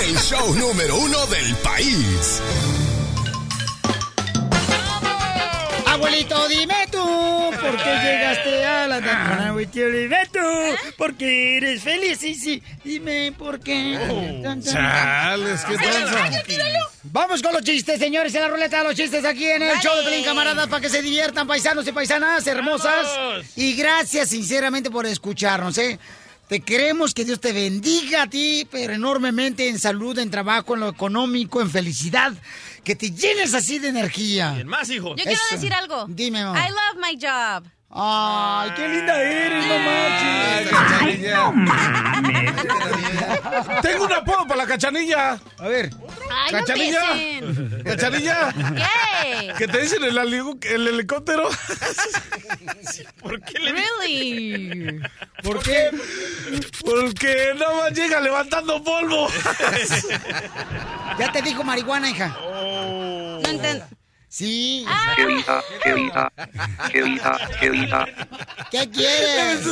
El 0.02 0.16
show 0.18 0.54
número 0.54 0.96
uno 0.96 1.26
del 1.26 1.54
país. 1.56 2.40
Abuelito, 5.86 6.48
dime 6.48 6.85
¿por 7.66 7.82
qué 7.82 7.90
llegaste 7.90 8.64
a 8.64 8.86
la? 8.86 9.00
Dime 9.56 10.26
tú, 10.32 10.38
porque 10.96 11.56
eres 11.56 11.82
feliz, 11.82 12.18
sí, 12.18 12.34
sí. 12.34 12.62
Dime 12.84 13.32
por 13.36 13.60
qué. 13.60 13.98
Tan, 14.42 14.62
tan. 14.62 14.74
Chales, 14.74 15.64
qué 15.64 15.76
tranza. 15.76 16.30
Vamos 17.04 17.42
con 17.42 17.52
los 17.52 17.62
chistes, 17.62 17.98
señores, 17.98 18.34
en 18.34 18.42
la 18.42 18.48
ruleta 18.48 18.78
de 18.78 18.84
los 18.84 18.94
chistes 18.94 19.24
aquí 19.24 19.46
en 19.46 19.62
el 19.62 19.78
show 19.78 19.96
de 19.96 20.04
Pelín 20.04 20.24
Camaradas 20.24 20.66
para 20.68 20.80
que 20.80 20.88
se 20.88 21.02
diviertan, 21.02 21.46
paisanos 21.46 21.86
y 21.86 21.92
paisanas 21.92 22.46
hermosas. 22.46 23.06
Y 23.56 23.74
gracias 23.74 24.30
sinceramente 24.30 24.90
por 24.90 25.06
escucharnos, 25.06 25.78
¿eh? 25.78 25.98
Te 26.48 26.60
queremos 26.60 27.12
que 27.12 27.24
Dios 27.24 27.40
te 27.40 27.52
bendiga 27.52 28.22
a 28.22 28.30
ti, 28.30 28.68
pero 28.70 28.92
enormemente 28.92 29.68
en 29.68 29.80
salud, 29.80 30.16
en 30.18 30.30
trabajo, 30.30 30.74
en 30.74 30.80
lo 30.80 30.88
económico, 30.88 31.60
en 31.60 31.70
felicidad. 31.70 32.32
Que 32.86 32.94
te 32.94 33.10
llenes 33.10 33.52
así 33.52 33.80
de 33.80 33.88
energía. 33.88 34.62
Más 34.64 34.88
hijos. 34.90 35.16
Yo 35.16 35.24
quiero 35.24 35.40
decir 35.50 35.74
algo. 35.74 36.06
Dime, 36.08 36.44
mamá. 36.44 36.68
I 36.68 36.70
love 36.70 37.04
my 37.04 37.18
job. 37.20 37.64
Ay, 37.88 38.70
qué 38.76 38.88
linda 38.88 39.22
eres, 39.22 39.64
no 39.66 39.76
Tengo 43.80 44.04
un 44.04 44.12
apodo 44.12 44.46
para 44.46 44.56
la 44.62 44.66
cachanilla. 44.66 45.38
A 45.58 45.68
ver. 45.68 45.90
Ay, 46.30 46.52
no 46.52 46.58
¿Cachanilla? 46.58 47.00
empiecen. 47.12 47.82
¿Cachanilla? 47.84 48.52
¿Qué? 49.22 49.52
¿Qué 49.56 49.68
te 49.68 49.78
dicen 49.78 50.02
el, 50.04 50.18
el 50.18 50.88
helicóptero? 50.88 51.48
¿Por 53.22 53.40
qué 53.42 53.58
le 53.60 53.72
Really? 53.72 55.00
¿Por 55.42 55.62
qué? 55.62 55.90
Porque 56.84 57.52
nada 57.56 57.74
más 57.82 57.92
llega 57.92 58.20
levantando 58.20 58.82
polvo. 58.82 59.28
Ya 61.18 61.32
te 61.32 61.40
dijo 61.40 61.64
marihuana, 61.64 62.10
hija. 62.10 62.28
No 62.28 63.38
entiendo. 63.48 63.86
Sí. 64.36 64.84
¿Qué 65.16 65.30
hija? 65.30 65.64
¿Qué 65.82 65.98
hija? 65.98 66.30
¿Qué 68.70 68.90
quieres? 68.90 69.66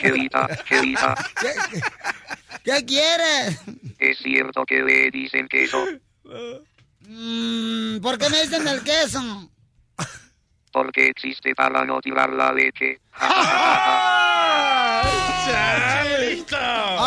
¿Qué 0.00 0.16
hija? 0.16 0.48
¿Qué 0.66 0.82
hija? 0.82 1.14
¿Qué, 1.38 1.52
qué 2.64 2.86
quieres? 2.86 3.60
¿Es 3.98 4.16
cierto 4.16 4.64
que 4.64 4.80
le 4.82 5.10
dicen 5.10 5.46
queso? 5.46 5.84
Mm, 7.00 8.00
¿Por 8.00 8.16
qué 8.16 8.30
me 8.30 8.40
dicen 8.40 8.66
el 8.66 8.82
queso? 8.82 9.50
Porque 10.72 11.08
existe 11.08 11.54
para 11.54 11.84
no 11.84 12.00
tirar 12.00 12.32
la 12.32 12.50
leche. 12.50 12.98
Ah, 13.12 15.02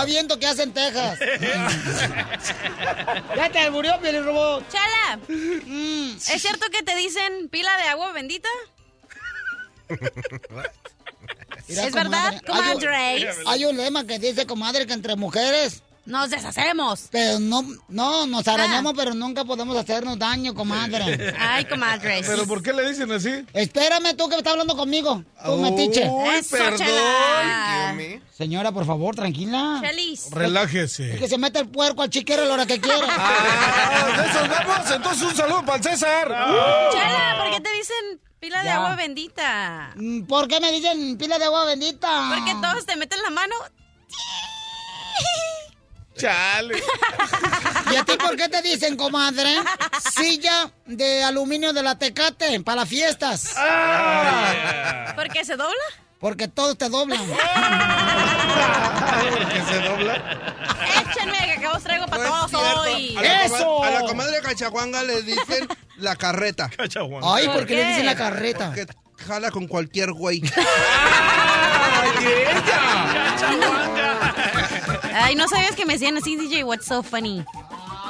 viento 0.05 0.39
que 0.39 0.47
hacen 0.47 0.73
Texas. 0.73 1.19
ya 3.35 3.49
te 3.51 3.59
alburió, 3.59 3.99
Robot. 4.23 4.67
Chala, 4.69 5.19
¿es 5.27 6.41
cierto 6.41 6.67
que 6.71 6.81
te 6.83 6.95
dicen 6.95 7.49
pila 7.49 7.75
de 7.77 7.83
agua 7.83 8.11
bendita? 8.11 8.49
¿Es 11.67 11.93
verdad, 11.93 12.41
comadre? 12.45 13.29
Hay 13.47 13.65
un 13.65 13.77
lema 13.77 14.05
que 14.05 14.19
dice, 14.19 14.45
comadre, 14.45 14.85
que 14.85 14.93
entre 14.93 15.15
mujeres... 15.15 15.81
Nos 16.05 16.29
deshacemos. 16.29 17.07
Pero 17.11 17.39
no, 17.39 17.63
no, 17.89 18.27
nos 18.27 18.47
arañamos, 18.47 18.93
pero 18.95 19.13
nunca 19.15 19.43
podemos 19.43 19.75
hacernos 19.75 20.19
daño, 20.19 20.53
comadre. 20.53 21.33
Ay, 21.39 21.65
comadres. 21.65 22.27
¿Pero 22.27 22.45
por 22.45 22.61
qué 22.61 22.73
le 22.73 22.87
dicen 22.87 23.11
así? 23.11 23.43
Espérame 23.53 24.15
tú 24.15 24.25
que 24.29 24.35
me 24.35 24.37
estás 24.37 24.51
hablando 24.53 24.77
conmigo. 24.77 25.23
Tú, 25.43 25.57
metiche. 25.57 26.07
Uy, 26.07 26.29
Eso, 26.35 26.55
perdón. 26.57 28.21
Señora, 28.31 28.71
por 28.71 28.85
favor, 28.85 29.15
tranquila. 29.15 29.79
Chelis. 29.81 30.25
Es 30.25 30.31
Relájese. 30.31 31.15
que 31.17 31.27
se 31.27 31.37
mete 31.37 31.59
el 31.59 31.69
puerco 31.69 32.01
al 32.03 32.09
chiquero 32.09 32.43
a 32.43 32.45
la 32.45 32.53
hora 32.53 32.65
que 32.65 32.79
quiera. 32.79 33.07
Ah, 33.09 34.21
de 34.21 34.27
esos 34.29 34.49
vamos. 34.49 34.91
Entonces 34.91 35.23
un 35.23 35.35
saludo 35.35 35.65
para 35.65 35.77
el 35.77 35.83
César. 35.83 36.27
Chala, 36.27 37.35
¿por 37.41 37.51
qué 37.51 37.61
te 37.61 37.71
dicen 37.73 38.21
pila 38.39 38.61
de 38.61 38.69
agua 38.69 38.95
bendita? 38.95 39.91
Mm, 39.95 40.23
¿Por 40.25 40.47
qué 40.47 40.59
me 40.59 40.71
dicen 40.71 41.17
pila 41.17 41.39
de 41.39 41.45
agua 41.45 41.65
bendita? 41.65 42.29
Porque 42.35 42.53
todos 42.61 42.85
te 42.85 42.95
meten 42.95 43.19
la 43.23 43.29
mano. 43.31 43.55
Chale. 46.25 46.81
¿Y 47.91 47.95
a 47.95 48.03
ti 48.03 48.13
por 48.17 48.35
qué 48.35 48.49
te 48.49 48.63
dicen, 48.63 48.97
comadre? 48.97 49.57
Silla 50.15 50.71
de 50.87 51.23
aluminio 51.23 51.71
de 51.71 51.83
la 51.83 51.99
Tecate 51.99 52.59
para 52.61 52.77
las 52.81 52.89
fiestas. 52.89 53.53
¿Por 55.15 55.29
qué 55.29 55.45
se 55.45 55.55
dobla? 55.55 55.83
Porque 56.19 56.47
todos 56.47 56.75
te 56.79 56.89
doblan. 56.89 57.23
¿Que 59.53 59.61
se 59.71 59.79
dobla? 59.81 60.15
Échenme, 61.01 61.37
que 61.45 61.51
acabo 61.53 61.79
traigo 61.79 62.07
para 62.07 62.23
No 62.23 62.47
todos 62.47 62.87
hoy. 62.87 63.15
A 63.17 63.21
la, 63.21 63.45
¡Eso! 63.45 63.83
a 63.83 63.91
la 63.91 64.01
comadre 64.01 64.41
Cachaguanga 64.41 65.03
le 65.03 65.21
dicen 65.21 65.67
la 65.97 66.15
carreta. 66.15 66.71
Ay, 67.23 67.45
¿Por 67.45 67.55
¿por 67.57 67.65
qué 67.67 67.75
le 67.75 67.85
dicen 67.89 68.07
la 68.07 68.15
carreta? 68.15 68.73
Que 68.73 68.87
jala 69.27 69.51
con 69.51 69.67
cualquier 69.67 70.11
güey. 70.13 70.41
Ay, 72.01 72.09
no 75.35 75.47
sabías 75.47 75.75
que 75.75 75.85
me 75.85 75.93
decían 75.93 76.17
así, 76.17 76.35
DJ, 76.35 76.63
what's 76.63 76.85
so 76.85 77.03
funny. 77.03 77.45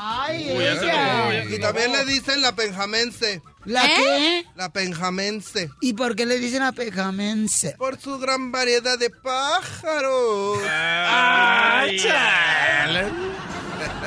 Ay, 0.07 0.49
ella. 0.49 1.43
Y 1.45 1.59
también 1.59 1.91
le 1.91 2.05
dicen 2.05 2.41
la 2.41 2.55
penjamense. 2.55 3.41
¿La 3.65 3.85
¿Eh? 3.85 3.93
qué? 3.95 4.45
La 4.55 4.69
penjamense. 4.69 5.69
¿Y 5.81 5.93
por 5.93 6.15
qué 6.15 6.25
le 6.25 6.37
dicen 6.39 6.61
a 6.61 6.71
pejamense? 6.71 7.75
Por 7.77 7.99
su 7.99 8.19
gran 8.19 8.51
variedad 8.51 8.97
de 8.99 9.09
pájaros. 9.09 10.59
Ah, 10.67 11.85
chale. 11.97 13.05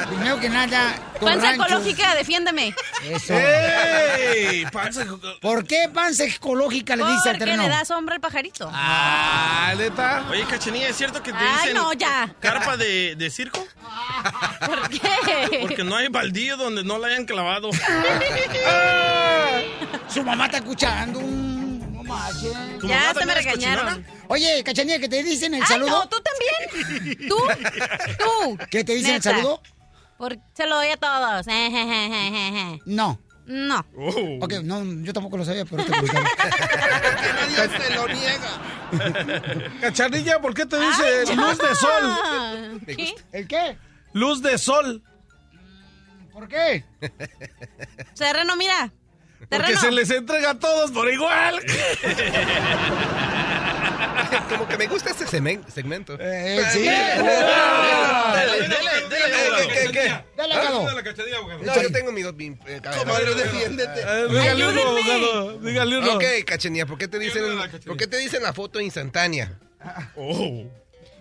Primero 0.08 0.40
que 0.40 0.48
nada, 0.48 0.94
Panza 1.20 1.46
rancho- 1.52 1.64
ecológica, 1.66 2.14
defiéndeme. 2.14 2.74
Eso. 3.04 3.34
¡Ey! 3.34 4.64
Panza. 4.72 5.04
¿Por 5.40 5.66
qué 5.66 5.88
panza 5.92 6.24
ecológica 6.24 6.96
le 6.96 7.04
dice 7.04 7.30
al 7.30 7.36
Porque 7.36 7.38
terreno? 7.38 7.62
le 7.64 7.68
da 7.68 7.84
sombra 7.84 8.14
al 8.14 8.20
pajarito. 8.20 8.70
Ah, 8.72 9.72
neta. 9.76 10.24
Oye, 10.30 10.44
Cachanilla, 10.44 10.88
¿es 10.88 10.96
cierto 10.96 11.22
que 11.22 11.32
te 11.32 11.38
Ay, 11.38 11.56
dicen 11.60 11.74
no, 11.74 11.92
ya. 11.92 12.34
carpa 12.40 12.76
de, 12.76 13.14
de 13.16 13.30
circo? 13.30 13.66
¿Por 14.66 14.88
qué? 14.88 15.58
Porque 15.62 15.84
no 15.84 15.96
hay 15.96 16.08
baldío 16.08 16.56
donde 16.56 16.84
no 16.84 16.98
la 16.98 17.08
hayan 17.08 17.24
clavado. 17.24 17.70
Su 20.08 20.22
mamá 20.22 20.46
está 20.46 20.58
escuchando. 20.58 21.20
No 21.20 21.47
marches. 22.08 22.52
¿Tu 22.80 22.88
Ya 22.88 23.10
hasta 23.10 23.24
me 23.26 23.34
regañaron. 23.34 24.04
Oye, 24.28 24.62
cachanilla, 24.64 24.98
que 24.98 25.08
te 25.08 25.22
dicen 25.22 25.54
el 25.54 25.62
Ay, 25.62 25.66
saludo. 25.68 25.90
no, 25.90 26.08
tú 26.08 26.16
también. 26.20 27.18
Tú, 27.28 27.36
tú. 28.18 28.58
¿Qué 28.70 28.82
te 28.84 28.94
dicen 28.94 29.14
el 29.16 29.22
saludo? 29.22 29.62
Por- 30.18 30.38
se 30.54 30.66
lo 30.66 30.76
doy 30.76 30.88
a 30.88 30.96
todos. 30.96 31.46
No. 32.86 33.20
No. 33.46 33.86
Oh. 33.96 34.38
Ok, 34.44 34.52
no, 34.62 34.84
yo 35.02 35.12
tampoco 35.14 35.38
lo 35.38 35.44
sabía, 35.44 35.64
pero 35.64 35.82
te. 35.82 35.90
Nadie 35.90 36.08
se 37.78 37.94
lo 37.94 38.06
niega. 38.08 38.60
Cachanilla, 39.80 40.38
¿por 40.40 40.52
qué 40.52 40.66
te 40.66 40.78
dice 40.78 41.34
luz 41.34 41.56
de 41.56 41.74
sol? 41.74 42.80
¿Qué? 42.86 43.14
¿El 43.32 43.48
qué? 43.48 43.78
Luz 44.12 44.42
de 44.42 44.58
sol. 44.58 45.02
¿Por 46.30 46.46
qué? 46.46 46.84
Terreno, 48.16 48.54
mira. 48.56 48.92
Porque 49.48 49.76
se 49.76 49.90
les 49.90 50.10
entrega 50.10 50.50
a 50.50 50.58
todos 50.58 50.90
por 50.90 51.08
igual. 51.10 51.60
Como 54.48 54.68
que 54.68 54.76
me 54.76 54.86
gusta 54.86 55.10
este 55.10 55.26
segmento. 55.26 56.16
Eh, 56.20 56.62
sí. 56.72 56.88
¿Qué, 59.58 59.68
qué, 59.68 59.90
qué? 59.92 60.24
Dale, 60.36 60.54
abogado. 60.54 61.02
No, 61.62 61.82
yo 61.82 61.92
tengo 61.92 62.12
mi... 62.12 62.22
eh. 62.22 62.80
Comadre, 62.98 63.34
defiéndete. 63.34 64.00
Eh, 64.00 64.26
dígale 64.28 64.68
uno, 64.68 64.82
abogado. 64.82 65.58
Dígale 65.58 65.98
uno. 65.98 66.14
Ok, 66.14 66.24
cachenía, 66.46 66.86
¿por 66.86 66.98
qué 66.98 67.08
te 67.08 67.18
dicen, 67.18 67.42
¿por 67.86 67.96
qué 67.96 68.06
te 68.06 68.18
dicen 68.18 68.42
la 68.42 68.52
foto 68.52 68.80
instantánea? 68.80 69.58
Oh. 70.16 70.64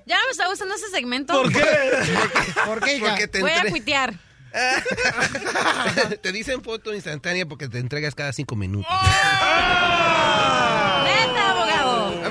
Ya 0.05 0.15
me 0.25 0.31
está 0.31 0.47
gustando 0.47 0.75
ese 0.75 0.89
segmento. 0.89 1.33
¿Por 1.33 1.51
qué? 1.51 1.63
¿Por 2.65 2.81
qué, 2.81 2.95
hija? 2.95 3.09
Porque 3.09 3.27
te, 3.27 3.41
Voy 3.41 3.51
a 3.51 3.65
cuitear. 3.69 4.13
te 6.21 6.31
dicen 6.31 6.63
foto 6.63 6.93
instantánea 6.93 7.45
porque 7.45 7.67
te 7.67 7.79
entregas 7.79 8.15
cada 8.15 8.31
cinco 8.33 8.55
minutos. 8.55 8.87
I'm 8.89 10.36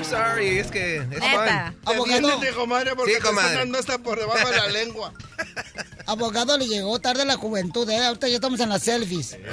sorry, 0.09 0.59
es 0.59 0.71
que 0.71 0.97
es 0.97 1.07
Neta. 1.07 1.73
Abogado. 1.85 2.27
Defiéndete, 2.27 2.53
comadre, 2.53 2.95
porque 2.95 3.13
Sí, 3.13 3.17
te 3.19 3.23
comadre. 3.25 3.47
están 3.49 3.63
dando 3.71 3.79
hasta 3.79 3.97
por 3.99 4.19
debajo 4.19 4.49
de 4.49 4.55
la 4.57 4.67
lengua. 4.67 5.13
Abogado, 6.05 6.57
le 6.57 6.67
llegó 6.67 6.99
tarde 6.99 7.25
la 7.25 7.35
juventud, 7.35 7.89
¿eh? 7.89 8.05
Ahorita 8.05 8.27
ya 8.29 8.35
estamos 8.35 8.59
en 8.61 8.69
las 8.69 8.81
selfies. 8.83 9.37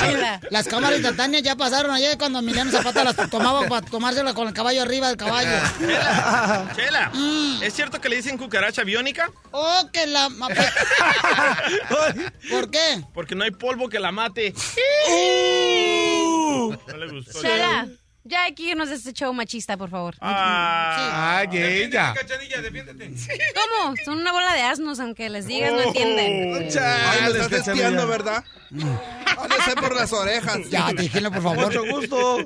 Chela. 0.00 0.40
Las 0.50 0.66
cámaras 0.66 0.98
instantáneas 0.98 1.42
ya 1.44 1.54
pasaron 1.56 1.92
ayer 1.92 2.16
cuando 2.18 2.38
Emiliano 2.40 2.70
Zapata 2.72 3.04
las 3.04 3.14
tomaba 3.30 3.68
para 3.68 3.86
tomársela 3.86 4.34
con 4.34 4.48
el 4.48 4.54
caballo 4.54 4.82
arriba 4.82 5.08
del 5.08 5.16
caballo. 5.16 5.50
Chela, 5.78 6.72
Chela, 6.74 7.10
Mm. 7.14 7.62
¿es 7.62 7.74
cierto 7.74 8.00
que 8.00 8.08
le 8.08 8.16
dicen 8.16 8.36
cucaracha 8.38 8.82
biónica? 8.82 9.30
Oh, 9.52 9.88
que 9.92 10.06
la... 10.06 10.28
¿Por 12.50 12.70
qué? 12.70 13.04
Porque 13.14 13.34
no 13.34 13.44
hay 13.44 13.50
polvo 13.52 13.88
que 13.88 14.00
la 14.00 14.10
mate. 14.12 14.54
Uh. 15.08 16.74
No 16.88 16.96
le 16.96 17.08
gustó. 17.10 17.40
Chela, 17.42 17.86
ya 18.30 18.44
hay 18.44 18.54
que 18.54 18.62
irnos 18.62 18.88
de 18.88 18.94
este 18.94 19.12
show 19.12 19.32
machista, 19.34 19.76
por 19.76 19.90
favor. 19.90 20.14
Ah, 20.20 21.38
Ay, 21.40 21.48
ella. 21.58 22.14
¿Cómo? 23.54 23.94
Son 24.04 24.18
una 24.18 24.32
bola 24.32 24.54
de 24.54 24.62
asnos, 24.62 25.00
aunque 25.00 25.28
les 25.28 25.46
digas, 25.46 25.72
no 25.72 25.80
entienden. 25.80 26.54
Ay, 26.54 26.68
Chale, 26.68 27.22
me 27.22 27.28
estás 27.28 27.48
Cachanilla. 27.48 27.72
espiando, 27.88 28.06
¿verdad? 28.06 28.44
Ha 29.36 29.48
de 29.48 29.62
ser 29.64 29.74
por 29.74 29.94
las 29.94 30.12
orejas. 30.12 30.58
Ya, 30.70 30.90
déjenlo, 30.94 31.30
por 31.32 31.42
favor. 31.42 31.66
Mucho 31.66 31.84
gusto. 31.86 32.38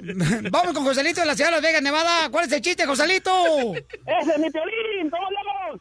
Vamos 0.51 0.73
con 0.75 0.85
Joselito 0.85 1.21
de 1.21 1.27
la 1.27 1.35
ciudad 1.35 1.51
de 1.51 1.57
Las 1.57 1.63
Vegas, 1.63 1.83
Nevada. 1.83 2.29
¿Cuál 2.31 2.47
es 2.47 2.53
el 2.53 2.61
chiste, 2.63 2.87
Joselito? 2.87 3.75
¡Ese 3.75 4.33
es 4.33 4.39
mi 4.39 4.51
piolín! 4.51 5.11
¿Cómo 5.11 5.29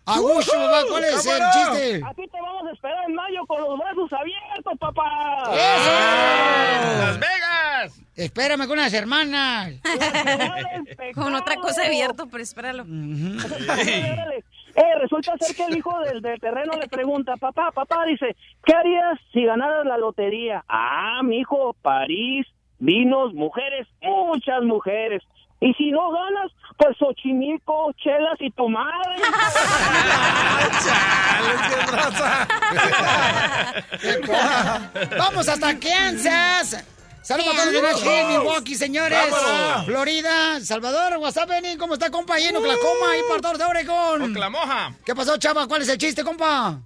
Agucho, 0.06 0.52
papá, 0.52 0.82
¿cuál 0.90 1.04
es 1.06 1.26
el 1.26 1.42
chiste? 1.54 2.02
Aquí 2.06 2.28
te 2.28 2.42
vamos 2.42 2.68
a 2.68 2.72
esperar 2.72 3.06
en 3.08 3.16
mayo 3.16 3.46
con 3.48 3.62
los 3.62 3.80
brazos 3.80 4.12
abiertos, 4.12 4.74
papá. 4.78 5.44
¡Las 5.50 7.20
Vegas! 7.20 8.02
Espérame 8.16 8.68
con 8.68 8.80
unas 8.80 8.94
hermanas. 8.94 9.74
Con 11.16 11.34
otra 11.36 11.56
cosa 11.56 11.86
abierto, 11.86 12.28
pero 12.30 12.44
espéralo. 12.44 12.84
Eh, 12.84 14.96
resulta 15.00 15.34
ser 15.40 15.56
que 15.56 15.66
el 15.66 15.78
hijo 15.78 15.98
del, 16.00 16.22
del 16.22 16.40
terreno 16.40 16.74
le 16.80 16.88
pregunta, 16.88 17.38
papá, 17.38 17.72
papá, 17.72 18.06
dice, 18.06 18.36
¿qué 18.66 18.74
harías 18.74 19.20
si 19.32 19.46
ganaras 19.46 19.86
la 19.86 19.98
lotería? 19.98 20.64
Ah, 20.68 21.22
mi 21.24 21.40
hijo, 21.40 21.76
París, 21.82 22.46
vinos, 22.80 23.34
mujeres, 23.34 23.88
muchas 24.02 24.64
mujeres. 24.64 25.22
Y 25.64 25.74
si 25.76 25.92
no 25.92 26.12
ganas, 26.12 26.52
pues 26.78 26.98
Xochimilco, 26.98 27.94
chelas 27.94 28.36
y 28.42 28.52
tu 28.52 28.68
madre. 28.68 29.16
Vamos 35.18 35.48
hasta 35.48 35.80
Kansas. 35.80 36.86
Saludos 37.22 37.54
a 37.54 37.56
todos 37.56 37.72
de 37.72 37.82
Nashville, 37.82 38.26
Milwaukee, 38.26 38.76
señores. 38.76 39.18
Vámonos. 39.32 39.86
Florida, 39.86 40.60
Salvador, 40.60 41.18
WhatsApp, 41.20 41.50
¿cómo 41.80 41.94
está, 41.94 42.12
compa? 42.12 42.40
Lleno 42.40 42.62
que 42.62 42.68
la 42.68 42.76
coma 42.76 43.12
ahí 43.12 43.22
para 43.30 43.40
todos 43.40 43.60
de 43.60 43.64
Oregón. 43.64 44.32
¡Oclamoja! 44.32 44.98
¿Qué 45.06 45.16
pasó, 45.16 45.38
chava? 45.38 45.66
¿Cuál 45.66 45.84
es 45.84 45.88
el 45.88 45.98
chiste, 45.98 46.26
compa? 46.26 46.82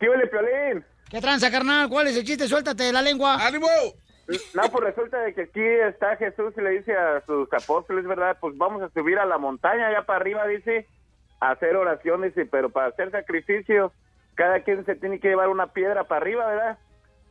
¿Qué 0.00 0.08
huele, 0.08 0.26
Piolín? 0.28 0.82
¿Qué 1.10 1.20
tranza, 1.20 1.50
carnal? 1.50 1.90
¿Cuál 1.90 2.06
es 2.06 2.16
el 2.16 2.24
chiste? 2.24 2.48
Suéltate 2.48 2.90
la 2.90 3.02
lengua. 3.02 3.46
¡Ánimo! 3.46 3.68
No, 4.54 4.62
pues 4.70 4.84
resulta 4.84 5.20
de 5.20 5.32
que 5.32 5.42
aquí 5.42 5.64
está 5.64 6.16
Jesús 6.16 6.52
y 6.56 6.60
le 6.60 6.70
dice 6.70 6.94
a 6.94 7.22
sus 7.24 7.50
apóstoles, 7.52 8.06
¿verdad? 8.06 8.36
Pues 8.40 8.56
vamos 8.58 8.82
a 8.82 8.90
subir 8.90 9.18
a 9.18 9.24
la 9.24 9.38
montaña, 9.38 9.86
allá 9.86 10.02
para 10.04 10.20
arriba, 10.20 10.46
dice, 10.46 10.86
a 11.40 11.52
hacer 11.52 11.76
oración, 11.76 12.22
dice, 12.22 12.44
pero 12.44 12.68
para 12.68 12.88
hacer 12.88 13.10
sacrificio, 13.10 13.92
cada 14.34 14.60
quien 14.60 14.84
se 14.84 14.96
tiene 14.96 15.18
que 15.18 15.28
llevar 15.28 15.48
una 15.48 15.72
piedra 15.72 16.04
para 16.04 16.20
arriba, 16.20 16.46
¿verdad? 16.46 16.78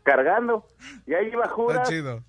Cargando. 0.04 0.66
Y 1.06 1.14
ahí 1.14 1.28
iba 1.28 1.48
Judas, 1.48 1.88
chido. 1.88 2.24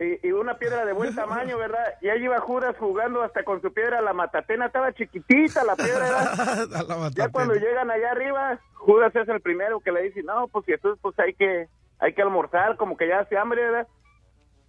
y, 0.00 0.26
y 0.26 0.32
una 0.32 0.58
piedra 0.58 0.84
de 0.84 0.92
buen 0.92 1.14
tamaño, 1.14 1.56
¿verdad? 1.56 1.94
Y 2.00 2.08
ahí 2.08 2.24
iba 2.24 2.40
Judas 2.40 2.76
jugando 2.78 3.22
hasta 3.22 3.44
con 3.44 3.62
su 3.62 3.72
piedra, 3.72 4.02
la 4.02 4.14
matatena 4.14 4.66
estaba 4.66 4.92
chiquitita, 4.92 5.62
la 5.62 5.76
piedra, 5.76 6.00
¿verdad? 6.00 6.68
La 6.88 7.10
Ya 7.14 7.28
cuando 7.28 7.54
llegan 7.54 7.88
allá 7.88 8.10
arriba, 8.10 8.58
Judas 8.74 9.14
es 9.14 9.28
el 9.28 9.40
primero 9.40 9.78
que 9.78 9.92
le 9.92 10.02
dice, 10.02 10.24
no, 10.24 10.48
pues 10.48 10.66
Jesús, 10.66 10.98
pues 11.00 11.16
hay 11.20 11.34
que, 11.34 11.68
hay 12.02 12.14
que 12.14 12.22
almorzar, 12.22 12.76
como 12.76 12.96
que 12.96 13.06
ya 13.06 13.20
hace 13.20 13.38
hambre, 13.38 13.62
¿verdad? 13.62 13.86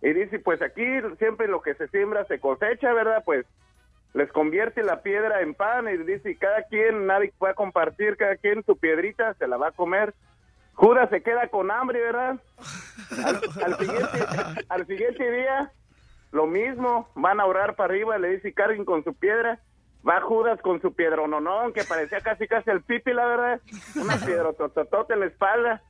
Y 0.04 0.14
dice, 0.14 0.38
pues 0.38 0.62
aquí 0.62 0.86
siempre 1.18 1.48
lo 1.48 1.64
que 1.64 1.74
se 1.74 1.88
siembra 1.88 2.26
se 2.26 2.40
cosecha, 2.40 2.94
¿verdad? 2.94 3.24
Pues 3.26 3.48
les 4.14 4.32
convierte 4.32 4.84
la 4.84 5.02
piedra 5.02 5.42
en 5.42 5.56
pan 5.56 5.88
y 5.88 5.98
dice, 5.98 6.38
cada 6.38 6.62
quien, 6.64 7.08
nadie 7.08 7.34
puede 7.40 7.56
compartir, 7.56 8.18
cada 8.18 8.36
quien 8.36 8.64
su 8.64 8.78
piedrita 8.78 9.34
se 9.34 9.48
la 9.48 9.58
va 9.58 9.70
a 9.70 9.72
comer. 9.72 10.14
Judas 10.76 11.10
se 11.10 11.24
queda 11.24 11.48
con 11.48 11.72
hambre, 11.72 12.02
¿verdad? 12.02 12.36
Al, 13.26 13.42
al 14.70 14.86
siguiente, 14.86 15.32
día, 15.32 15.72
lo 16.32 16.46
mismo, 16.46 17.10
van 17.16 17.40
a 17.40 17.46
orar 17.46 17.76
para 17.76 17.92
arriba, 17.92 18.20
le 18.20 18.30
dice, 18.30 18.54
carguen 18.54 18.86
con 18.86 19.04
su 19.04 19.16
piedra. 19.16 19.60
Va 20.08 20.22
Judas 20.22 20.62
con 20.62 20.82
su 20.82 20.94
piedrononón, 20.94 21.74
que 21.74 21.84
parecía 21.84 22.20
casi 22.20 22.48
casi 22.48 22.70
el 22.70 22.84
pipi, 22.84 23.14
la 23.14 23.26
verdad. 23.26 23.62
Una 23.96 24.18
piedrotototote 24.18 25.14
en 25.14 25.22
la 25.22 25.26
espalda. 25.28 25.82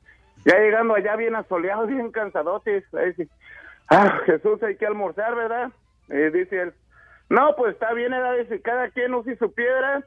Ya 0.44 0.58
llegando 0.58 0.94
allá 0.94 1.16
bien 1.16 1.34
asoleados, 1.34 1.88
bien 1.88 2.10
cansadotes. 2.10 2.84
Ahí 2.94 3.08
dice, 3.08 3.28
ah, 3.88 4.20
Jesús, 4.26 4.62
hay 4.62 4.76
que 4.76 4.86
almorzar, 4.86 5.34
¿verdad? 5.34 5.70
Y 6.08 6.30
dice 6.30 6.62
él, 6.62 6.74
no, 7.28 7.54
pues 7.56 7.74
está 7.74 7.92
bien, 7.94 8.12
¿verdad? 8.12 8.36
Dice, 8.38 8.60
cada 8.60 8.90
quien 8.90 9.14
use 9.14 9.36
su 9.36 9.52
piedra. 9.52 10.04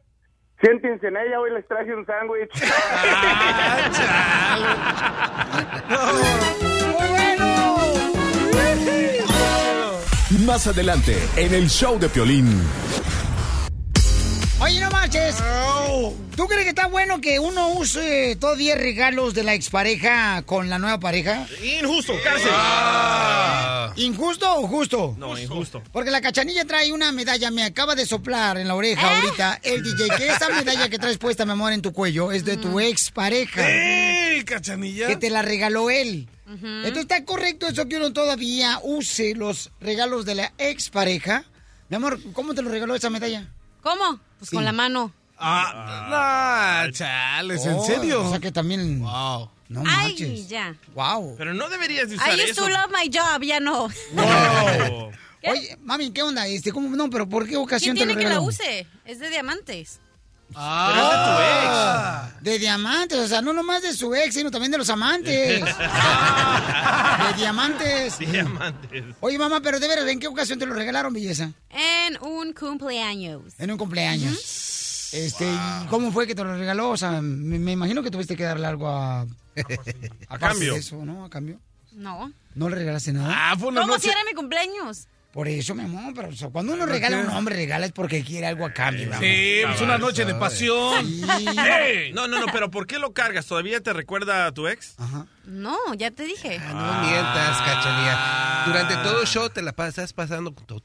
Siéntense 0.61 1.07
en 1.07 1.17
ella, 1.17 1.39
hoy 1.39 1.51
les 1.51 1.67
traje 1.67 1.93
un 1.93 2.05
sándwich. 2.05 2.51
Más 10.47 10.65
adelante, 10.65 11.15
en 11.35 11.53
el 11.53 11.67
show 11.67 11.99
de 11.99 12.09
Piolín. 12.09 12.47
Oye, 14.59 14.79
no 14.79 14.89
marches. 14.89 15.35
¿Tú 16.35 16.47
crees 16.47 16.63
que 16.63 16.69
está 16.69 16.87
bueno 16.87 17.21
que 17.21 17.37
uno 17.37 17.69
use 17.73 18.35
todavía 18.39 18.75
regalos 18.75 19.35
de 19.35 19.43
la 19.43 19.53
expareja 19.53 20.41
con 20.47 20.67
la 20.67 20.79
nueva 20.79 20.99
pareja? 20.99 21.45
Injusto, 21.61 22.13
cárcel. 22.23 22.51
¿Injusto 24.03 24.51
o 24.57 24.67
justo? 24.67 25.15
No, 25.19 25.37
injusto. 25.37 25.83
Porque 25.91 26.09
la 26.09 26.21
cachanilla 26.21 26.65
trae 26.65 26.91
una 26.91 27.11
medalla, 27.11 27.51
me 27.51 27.63
acaba 27.63 27.93
de 27.93 28.07
soplar 28.07 28.57
en 28.57 28.67
la 28.67 28.73
oreja 28.73 29.17
ahorita 29.17 29.59
el 29.61 29.83
DJ, 29.83 30.09
que 30.17 30.27
esa 30.27 30.49
medalla 30.55 30.89
que 30.89 30.97
traes 30.97 31.19
puesta, 31.19 31.45
mi 31.45 31.51
amor, 31.51 31.73
en 31.73 31.83
tu 31.83 31.93
cuello, 31.93 32.31
es 32.31 32.43
de 32.43 32.57
tu 32.57 32.79
expareja. 32.79 33.61
¡Ey, 33.69 34.43
cachanilla! 34.43 35.07
Que 35.07 35.17
te 35.17 35.29
la 35.29 35.43
regaló 35.43 35.91
él. 35.91 36.27
Entonces, 36.47 37.01
¿está 37.03 37.23
correcto 37.25 37.67
eso 37.67 37.87
que 37.87 37.97
uno 37.97 38.11
todavía 38.11 38.79
use 38.81 39.35
los 39.35 39.69
regalos 39.79 40.25
de 40.25 40.35
la 40.35 40.53
expareja? 40.57 41.45
Mi 41.89 41.97
amor, 41.97 42.19
¿cómo 42.33 42.55
te 42.55 42.63
lo 42.63 42.69
regaló 42.69 42.95
esa 42.95 43.09
medalla? 43.09 43.51
¿Cómo? 43.87 44.19
Pues 44.39 44.51
con 44.51 44.65
la 44.65 44.73
mano. 44.73 45.13
Ah, 45.37 46.83
no, 46.85 46.91
chales, 46.91 47.65
¿en 47.65 47.75
Oh, 47.75 47.85
serio? 47.85 48.25
O 48.25 48.29
sea 48.29 48.39
que 48.39 48.51
también... 48.51 48.99
Wow. 49.01 49.49
No 49.69 49.83
Ay, 49.85 50.09
manches. 50.09 50.49
ya. 50.49 50.75
Wow. 50.93 51.35
Pero 51.37 51.53
no 51.53 51.69
deberías 51.69 52.09
de 52.09 52.15
usar 52.15 52.29
I 52.31 52.33
used 52.43 52.49
eso. 52.51 52.63
to 52.63 52.69
love 52.69 52.89
my 52.91 53.09
job, 53.09 53.41
ya 53.43 53.59
no. 53.61 53.85
Oye, 55.43 55.77
mami, 55.83 56.11
¿qué 56.11 56.21
onda? 56.23 56.47
Este, 56.47 56.71
¿cómo, 56.73 56.89
no, 56.97 57.09
pero 57.09 57.29
¿por 57.29 57.43
qué 57.43 57.51
¿Quién 57.51 57.61
ocasión 57.61 57.95
te 57.95 57.99
tiene 57.99 58.13
lo 58.13 58.19
que 58.19 58.27
la 58.27 58.41
use? 58.41 58.87
Es 59.05 59.19
de 59.19 59.29
diamantes. 59.29 59.99
Ah, 60.55 62.31
de 62.41 62.57
diamantes, 62.59 63.19
o 63.19 63.27
sea, 63.27 63.41
no 63.41 63.53
nomás 63.53 63.81
de 63.83 63.93
su 63.93 64.13
ex, 64.15 64.33
sino 64.33 64.49
también 64.49 64.71
de 64.71 64.77
los 64.77 64.89
amantes. 64.89 65.63
de 67.27 67.33
diamantes. 67.37 68.19
Diamantes. 68.19 69.03
Oye, 69.19 69.37
mamá, 69.37 69.61
pero 69.61 69.79
de 69.79 69.87
veras, 69.87 70.07
¿en 70.07 70.19
qué 70.19 70.27
ocasión 70.27 70.57
te 70.57 70.65
lo 70.65 70.73
regalaron, 70.73 71.13
belleza? 71.13 71.51
En 71.69 72.17
un 72.21 72.53
cumpleaños. 72.53 73.53
En 73.59 73.71
un 73.71 73.77
cumpleaños. 73.77 75.13
Este, 75.13 75.45
¿y 75.45 75.87
cómo 75.89 76.11
fue 76.11 76.27
que 76.27 76.35
te 76.35 76.43
lo 76.43 76.57
regaló? 76.57 76.89
O 76.89 76.97
sea, 76.97 77.21
me, 77.21 77.59
me 77.59 77.71
imagino 77.71 78.03
que 78.03 78.11
tuviste 78.11 78.35
que 78.35 78.43
darle 78.43 78.67
algo 78.67 78.89
a... 78.89 79.25
A, 80.27 80.37
cambio. 80.37 80.75
Eso, 80.75 81.03
¿no? 81.05 81.25
A 81.25 81.29
cambio. 81.29 81.59
No. 81.93 82.31
¿No 82.55 82.69
le 82.69 82.75
regalaste 82.75 83.13
nada? 83.13 83.33
Ah, 83.35 83.55
fue 83.57 83.69
una 83.69 83.81
¿Cómo 83.81 83.93
noche. 83.93 84.03
si 84.03 84.09
era 84.09 84.23
mi 84.23 84.33
cumpleaños? 84.33 85.07
Por 85.37 85.47
eso, 85.47 85.75
mi 85.75 85.83
amor, 85.83 86.13
pero 86.15 86.29
o 86.29 86.33
sea, 86.33 86.49
cuando 86.49 86.73
uno 86.73 86.87
regala 86.87 87.19
a 87.19 87.21
un 87.21 87.29
hombre, 87.29 87.55
regala 87.55 87.85
es 87.85 87.91
porque 87.91 88.23
quiere 88.23 88.47
algo 88.47 88.65
a 88.65 88.73
cambio, 88.73 89.05
mi 89.05 89.13
amor. 89.13 89.23
Sí, 89.23 89.59
pues 89.67 89.81
una 89.81 89.99
noche 89.99 90.25
de 90.25 90.33
pasión. 90.33 91.05
¡Ey! 91.59 92.11
No, 92.11 92.27
no, 92.27 92.39
no, 92.39 92.47
pero 92.51 92.71
¿por 92.71 92.87
qué 92.87 92.97
lo 92.97 93.13
cargas? 93.13 93.45
¿Todavía 93.45 93.79
te 93.79 93.93
recuerda 93.93 94.47
a 94.47 94.51
tu 94.51 94.67
ex? 94.67 94.95
No, 95.45 95.77
ya 95.93 96.09
te 96.09 96.23
dije. 96.23 96.57
No 96.57 97.01
mientas, 97.03 97.57
cachanilla. 97.59 98.63
Durante 98.65 98.95
todo 99.07 99.21
el 99.21 99.27
show 99.27 99.47
te 99.51 99.61
la 99.61 99.73
pasas 99.73 100.11
pasando 100.11 100.53
to- 100.53 100.81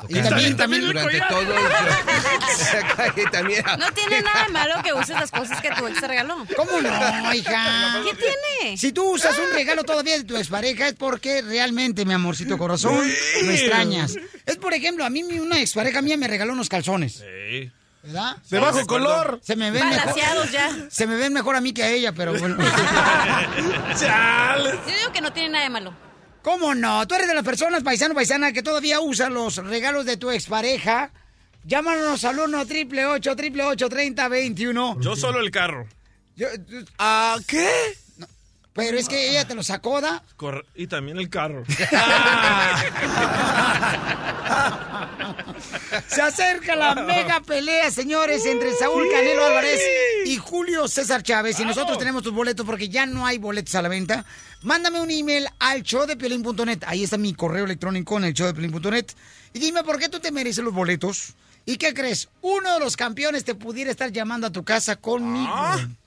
tocándola. 0.00 0.26
y 0.26 0.30
también- 0.30 0.56
también 0.56 0.86
durante 0.86 1.20
todo 1.28 1.40
el- 1.40 1.48
y 3.26 3.30
también 3.30 3.64
No 3.78 3.92
tiene 3.92 4.22
nada 4.22 4.44
de 4.44 4.48
malo 4.52 4.74
que 4.82 4.92
uses 4.92 5.10
las 5.10 5.30
cosas 5.30 5.60
que 5.60 5.70
tu 5.70 5.86
ex 5.86 6.00
te 6.00 6.08
regaló. 6.08 6.46
¿Cómo 6.56 6.80
no, 6.80 7.34
hija? 7.34 8.02
¿Qué 8.04 8.14
tiene? 8.14 8.76
Si 8.76 8.92
tú 8.92 9.10
usas 9.10 9.36
un 9.38 9.52
regalo 9.54 9.82
todavía 9.84 10.16
de 10.18 10.24
tu 10.24 10.36
expareja 10.36 10.88
es 10.88 10.94
porque 10.94 11.42
realmente, 11.42 12.04
mi 12.04 12.12
amorcito 12.14 12.56
corazón, 12.58 13.04
Sí. 13.10 13.46
lo 13.46 13.52
extrañas. 13.52 14.14
Es, 14.46 14.56
por 14.56 14.74
ejemplo, 14.74 15.04
a 15.04 15.10
mí 15.10 15.22
una 15.22 15.60
expareja 15.60 16.02
mía 16.02 16.16
me 16.16 16.28
regaló 16.28 16.52
unos 16.52 16.68
calzones. 16.68 17.22
¿Verdad? 18.02 18.36
De 18.48 18.58
bajo 18.58 18.86
color. 18.86 19.40
Se 19.44 19.56
me 19.56 19.70
ven 19.70 19.86
mejor. 19.88 20.14
Ya. 20.50 20.74
Se 20.88 21.06
me 21.06 21.16
ven 21.16 21.34
mejor 21.34 21.54
a 21.56 21.60
mí 21.60 21.72
que 21.74 21.82
a 21.82 21.88
ella, 21.90 22.12
pero 22.12 22.32
bueno. 22.38 22.56
Yo 24.00 24.94
digo 24.96 25.12
que 25.12 25.20
no 25.20 25.32
tiene 25.32 25.50
nada 25.50 25.64
de 25.64 25.70
malo. 25.70 25.94
¿Cómo 26.42 26.74
no? 26.74 27.06
Tú 27.06 27.14
eres 27.14 27.28
de 27.28 27.34
las 27.34 27.44
personas, 27.44 27.82
paisano, 27.82 28.14
paisana, 28.14 28.52
que 28.52 28.62
todavía 28.62 29.00
usa 29.00 29.28
los 29.28 29.56
regalos 29.56 30.06
de 30.06 30.16
tu 30.16 30.30
expareja. 30.30 31.10
Llámanos 31.64 32.24
al 32.24 32.38
1 32.38 32.66
triple 32.66 33.04
8 33.04 33.36
triple 33.36 33.64
8 33.64 33.88
30 33.88 34.28
21. 34.28 35.00
Yo 35.00 35.16
solo 35.16 35.40
el 35.40 35.50
carro. 35.50 35.86
¿Ah, 36.98 37.36
qué? 37.46 37.68
Pero 38.72 38.98
es 38.98 39.08
que 39.08 39.30
ella 39.30 39.46
te 39.46 39.54
lo 39.54 39.62
sacó, 39.62 40.00
¿da? 40.00 40.22
Corre- 40.36 40.64
Y 40.74 40.86
también 40.86 41.18
el 41.18 41.28
carro. 41.28 41.64
Se 46.08 46.22
acerca 46.22 46.76
la 46.76 46.94
mega 46.94 47.40
pelea, 47.40 47.90
señores, 47.90 48.44
entre 48.46 48.72
Saúl 48.74 49.06
Canelo 49.10 49.44
Álvarez 49.44 49.80
y 50.24 50.36
Julio 50.36 50.88
César 50.88 51.22
Chávez. 51.22 51.58
Y 51.60 51.64
nosotros 51.64 51.98
tenemos 51.98 52.22
tus 52.22 52.32
boletos 52.32 52.64
porque 52.66 52.88
ya 52.88 53.06
no 53.06 53.26
hay 53.26 53.38
boletos 53.38 53.74
a 53.74 53.82
la 53.82 53.88
venta. 53.88 54.24
Mándame 54.62 55.00
un 55.00 55.10
email 55.10 55.46
al 55.58 55.82
showdepiolín.net. 55.82 56.84
Ahí 56.86 57.04
está 57.04 57.16
mi 57.18 57.34
correo 57.34 57.64
electrónico 57.64 58.16
en 58.18 58.24
el 58.24 58.32
showdepiolín.net. 58.34 59.06
Y 59.52 59.58
dime 59.58 59.82
por 59.84 59.98
qué 59.98 60.08
tú 60.08 60.20
te 60.20 60.30
mereces 60.32 60.64
los 60.64 60.72
boletos. 60.74 61.34
¿Y 61.66 61.76
qué 61.76 61.94
crees? 61.94 62.28
Uno 62.40 62.74
de 62.74 62.80
los 62.80 62.96
campeones 62.96 63.44
te 63.44 63.54
pudiera 63.54 63.90
estar 63.90 64.10
llamando 64.10 64.46
a 64.46 64.50
tu 64.50 64.64
casa 64.64 64.96
conmigo. 64.96 65.52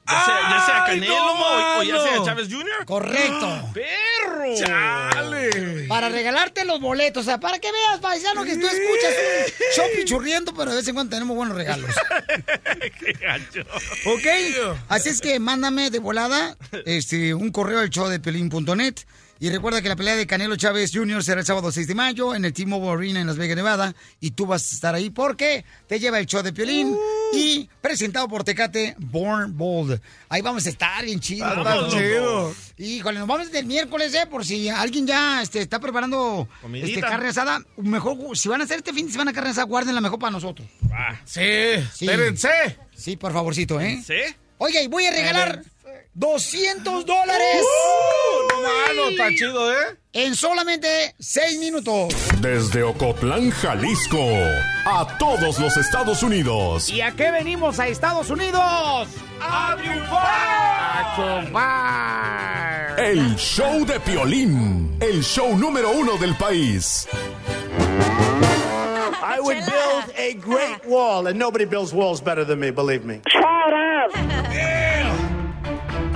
Ya 0.06 0.26
sea, 0.26 0.36
ya 0.50 0.66
sea 0.66 0.84
¡Ay, 0.84 1.00
Canelo 1.00 1.16
no, 1.16 1.32
o, 1.32 1.80
o 1.80 1.84
ya 1.84 2.02
sea! 2.02 2.24
Chávez 2.26 2.50
Jr. 2.52 2.86
Correcto. 2.86 3.72
¡Perro! 3.74 4.56
¡Chale! 4.58 5.86
Para 5.88 6.10
regalarte 6.10 6.66
los 6.66 6.82
boletos, 6.82 7.22
o 7.22 7.26
sea, 7.26 7.40
para 7.40 7.60
que 7.60 7.72
veas, 7.72 8.00
paisano, 8.02 8.44
que 8.44 8.58
tú 8.58 8.68
escuchas 8.68 9.14
un 9.60 9.76
show 9.76 9.86
pichurriendo, 9.96 10.54
pero 10.54 10.72
de 10.72 10.78
vez 10.78 10.88
en 10.90 10.96
cuando 10.96 11.16
tenemos 11.16 11.38
buenos 11.38 11.56
regalos. 11.56 11.90
¡Qué 13.00 13.14
gacho! 13.14 13.62
¿Ok? 14.08 14.78
Así 14.90 15.08
es 15.08 15.22
que 15.22 15.40
mándame 15.40 15.90
de 15.90 16.00
volada 16.00 16.58
este, 16.86 17.34
un 17.34 17.52
correo 17.52 17.80
al 17.80 17.90
show 17.90 18.10
de 18.10 18.20
pelín.net. 18.20 18.96
Y 19.44 19.50
recuerda 19.50 19.82
que 19.82 19.90
la 19.90 19.98
pelea 19.98 20.16
de 20.16 20.26
Canelo 20.26 20.56
Chávez 20.56 20.92
Jr. 20.94 21.22
será 21.22 21.42
el 21.42 21.46
sábado 21.46 21.70
6 21.70 21.86
de 21.86 21.96
mayo 21.96 22.34
en 22.34 22.46
el 22.46 22.54
T-Mobile 22.54 22.94
Arena 22.94 23.20
en 23.20 23.28
Las 23.28 23.36
Vegas, 23.36 23.58
Nevada. 23.58 23.94
Y 24.22 24.32
tú 24.32 24.46
vas 24.46 24.72
a 24.72 24.74
estar 24.74 24.96
ahí 24.96 25.10
porque 25.10 25.66
te 25.86 26.00
lleva 26.00 26.18
el 26.18 26.28
show 26.28 26.42
de 26.42 26.54
Piolín 26.54 26.98
y 27.34 27.70
presentado 27.82 28.30
por 28.30 28.46
Tecate 28.46 28.96
Born 29.00 29.58
Bold. 29.58 30.00
Ahí 30.30 30.42
vamos 30.42 30.66
a 30.66 30.70
estar 30.70 31.04
bien 31.04 31.20
chido. 31.20 31.46
Ah, 31.46 31.88
chido. 31.90 32.56
Híjole, 32.78 33.20
nos 33.20 33.28
vamos 33.28 33.48
desde 33.48 33.60
el 33.60 33.66
miércoles, 33.66 34.14
¿eh? 34.16 34.26
Por 34.32 34.46
si 34.46 34.70
alguien 34.70 35.06
ya 35.06 35.42
este, 35.42 35.60
está 35.60 35.78
preparando 35.78 36.48
este, 36.76 37.02
carne 37.02 37.28
asada. 37.28 37.62
Mejor, 37.76 38.38
si 38.38 38.48
van 38.48 38.62
a 38.62 38.64
hacer 38.64 38.78
este 38.78 38.94
fin 38.94 39.08
de 39.08 39.12
semana 39.12 39.34
carne 39.34 39.50
asada, 39.50 39.66
guárdenla 39.66 40.00
mejor 40.00 40.20
para 40.20 40.32
nosotros. 40.32 40.70
Sí, 41.26 41.42
espérense. 41.42 42.78
Sí, 42.96 43.18
por 43.18 43.34
favorcito, 43.34 43.82
¿eh? 43.82 44.02
¿Sí? 44.08 44.36
Oye, 44.60 44.84
y 44.84 44.88
voy 44.88 45.06
a 45.06 45.12
regalar 45.12 45.64
200 46.16 47.06
dólares. 47.06 47.64
Uh, 47.64 48.48
no, 48.52 48.62
mano, 48.62 49.10
está 49.10 49.30
chido, 49.30 49.72
¿eh? 49.72 49.98
En 50.14 50.36
solamente 50.36 51.16
6 51.20 51.60
minutos. 51.60 52.14
Desde 52.40 52.84
Ocotlán, 52.84 53.50
Jalisco, 53.50 54.20
a 54.86 55.18
todos 55.18 55.58
los 55.60 55.76
Estados 55.76 56.22
Unidos. 56.22 56.90
¿Y 56.90 57.02
a 57.02 57.12
qué 57.14 57.32
venimos 57.32 57.80
a 57.80 57.88
Estados 57.88 58.30
Unidos? 58.30 59.08
¡A 59.42 59.76
triunfar! 59.80 60.34
El 63.00 63.36
show 63.38 63.84
de 63.86 64.00
Piolín, 64.00 64.96
el 65.02 65.24
show 65.24 65.58
número 65.58 65.92
uno 65.92 66.18
del 66.18 66.36
país. 66.36 67.08
I 69.26 69.40
would 69.40 69.58
build 69.66 70.14
a 70.16 70.34
great 70.36 70.86
wall, 70.86 71.26
and 71.28 71.40
nobody 71.40 71.66
builds 71.66 71.92
walls 71.92 72.22
better 72.22 72.46
than 72.46 72.60
me, 72.60 72.70
believe 72.72 73.04
me. 73.04 73.22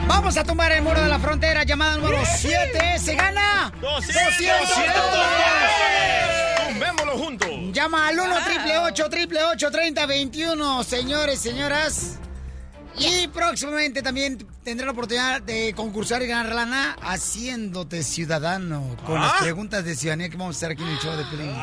Vamos 0.08 0.38
a 0.38 0.44
tumbar 0.44 0.72
el 0.72 0.82
muro 0.82 1.02
de 1.02 1.08
la 1.10 1.20
frontera, 1.20 1.64
llamada 1.64 1.98
número 1.98 2.20
7. 2.26 3.00
¿Se 3.00 3.16
gana? 3.16 3.72
200 3.82 4.16
¡Tumbémoslo 6.68 7.18
juntos! 7.18 7.50
Llama 7.72 8.08
al 8.08 8.20
1 8.20 8.36
triple 8.46 8.78
8 8.80 9.10
triple 9.10 9.44
8 9.44 9.72
30 9.72 10.06
21, 10.06 10.84
señores, 10.84 11.40
señoras. 11.40 12.20
Y 13.00 13.28
próximamente 13.28 14.02
también 14.02 14.40
tendré 14.64 14.86
la 14.86 14.92
oportunidad 14.92 15.42
de 15.42 15.74
concursar 15.76 16.24
y 16.24 16.28
ganar 16.28 16.54
lana 16.56 16.98
haciéndote 17.02 18.02
ciudadano 18.02 18.98
con 19.06 19.22
las 19.22 19.34
¿Ah? 19.34 19.38
preguntas 19.42 19.86
de 19.86 19.96
ciudadanía 19.96 20.30
que 20.30 20.38
vamos 20.38 20.56
a 20.56 20.58
hacer 20.58 20.72
aquí 20.72 20.82
en 20.84 20.90
el 20.90 20.98
show 20.98 21.16
de 21.16 21.24
Pelín. 21.26 21.54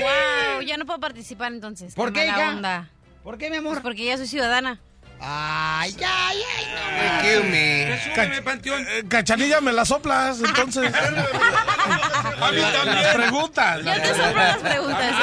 Wow, 0.00 0.62
ya 0.66 0.76
no 0.76 0.84
puedo 0.84 0.98
participar 0.98 1.52
entonces. 1.52 1.94
¿Por 1.94 2.12
Qué 2.12 2.20
qué, 2.22 2.26
hija? 2.26 2.48
onda. 2.50 2.90
¿Por 3.22 3.38
qué, 3.38 3.50
mi 3.50 3.58
amor? 3.58 3.74
Pues 3.74 3.82
porque 3.82 4.04
ya 4.04 4.16
soy 4.16 4.26
ciudadana. 4.26 4.80
Ay, 5.24 5.96
ay, 6.04 6.42
ay, 6.56 7.20
Kill 7.22 7.44
me. 7.48 7.94
Eh, 7.94 9.04
Cachanilla, 9.08 9.60
me 9.60 9.72
la 9.72 9.84
soplas, 9.84 10.40
entonces. 10.40 10.92
A 12.40 12.50
mí 12.50 12.60
también. 12.60 13.02
Las 13.02 13.14
preguntas. 13.14 13.84
Yo 13.84 13.92
te 13.92 14.08
soplo 14.08 14.34
las 14.34 14.56
preguntas. 14.58 15.14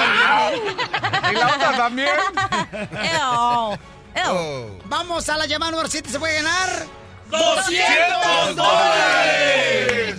Y 1.30 1.36
la 1.36 1.48
otra 1.48 1.72
también. 1.76 2.10
Oh. 3.22 3.78
Vamos 4.86 5.30
a 5.30 5.38
la 5.38 5.46
llamada 5.46 5.72
número 5.72 5.90
7, 5.90 6.10
se 6.10 6.20
puede 6.20 6.36
ganar 6.36 6.86
200 7.30 8.56
dólares. 8.56 10.16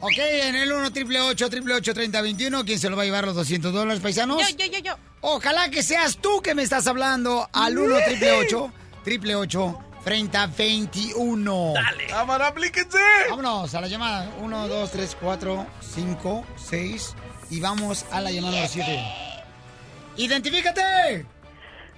Ok, 0.00 0.18
en 0.18 0.56
el 0.56 0.72
1 0.72 0.92
triple 0.92 1.20
8 1.20 1.50
triple 1.50 1.74
8 1.74 1.94
30 1.94 2.22
21, 2.22 2.64
¿quién 2.64 2.78
se 2.78 2.90
lo 2.90 2.96
va 2.96 3.02
a 3.02 3.04
llevar 3.04 3.24
los 3.24 3.36
200 3.36 3.72
dólares, 3.72 4.02
paisanos? 4.02 4.40
Yo, 4.50 4.56
yo, 4.56 4.66
yo, 4.72 4.78
yo. 4.80 4.96
Ojalá 5.20 5.70
que 5.70 5.82
seas 5.82 6.16
tú 6.16 6.40
que 6.42 6.54
me 6.54 6.62
estás 6.62 6.86
hablando 6.86 7.48
al 7.52 7.78
1 7.78 7.96
triple 8.06 8.32
8 8.32 8.72
triple 9.04 9.36
8 9.36 9.78
30 10.04 10.46
21. 10.46 11.72
Dale. 11.74 12.06
Cámara, 12.08 12.48
aplíquense. 12.48 12.98
Vámonos 13.30 13.74
a 13.74 13.80
la 13.80 13.86
llamada. 13.86 14.30
1, 14.40 14.68
2, 14.68 14.90
3, 14.90 15.16
4, 15.20 15.66
5, 15.94 16.46
6 16.56 17.14
y 17.50 17.60
vamos 17.60 18.04
a 18.10 18.20
la 18.20 18.30
llamada 18.32 18.54
número 18.54 18.68
7. 18.68 19.04
¡Identifícate! 20.16 21.26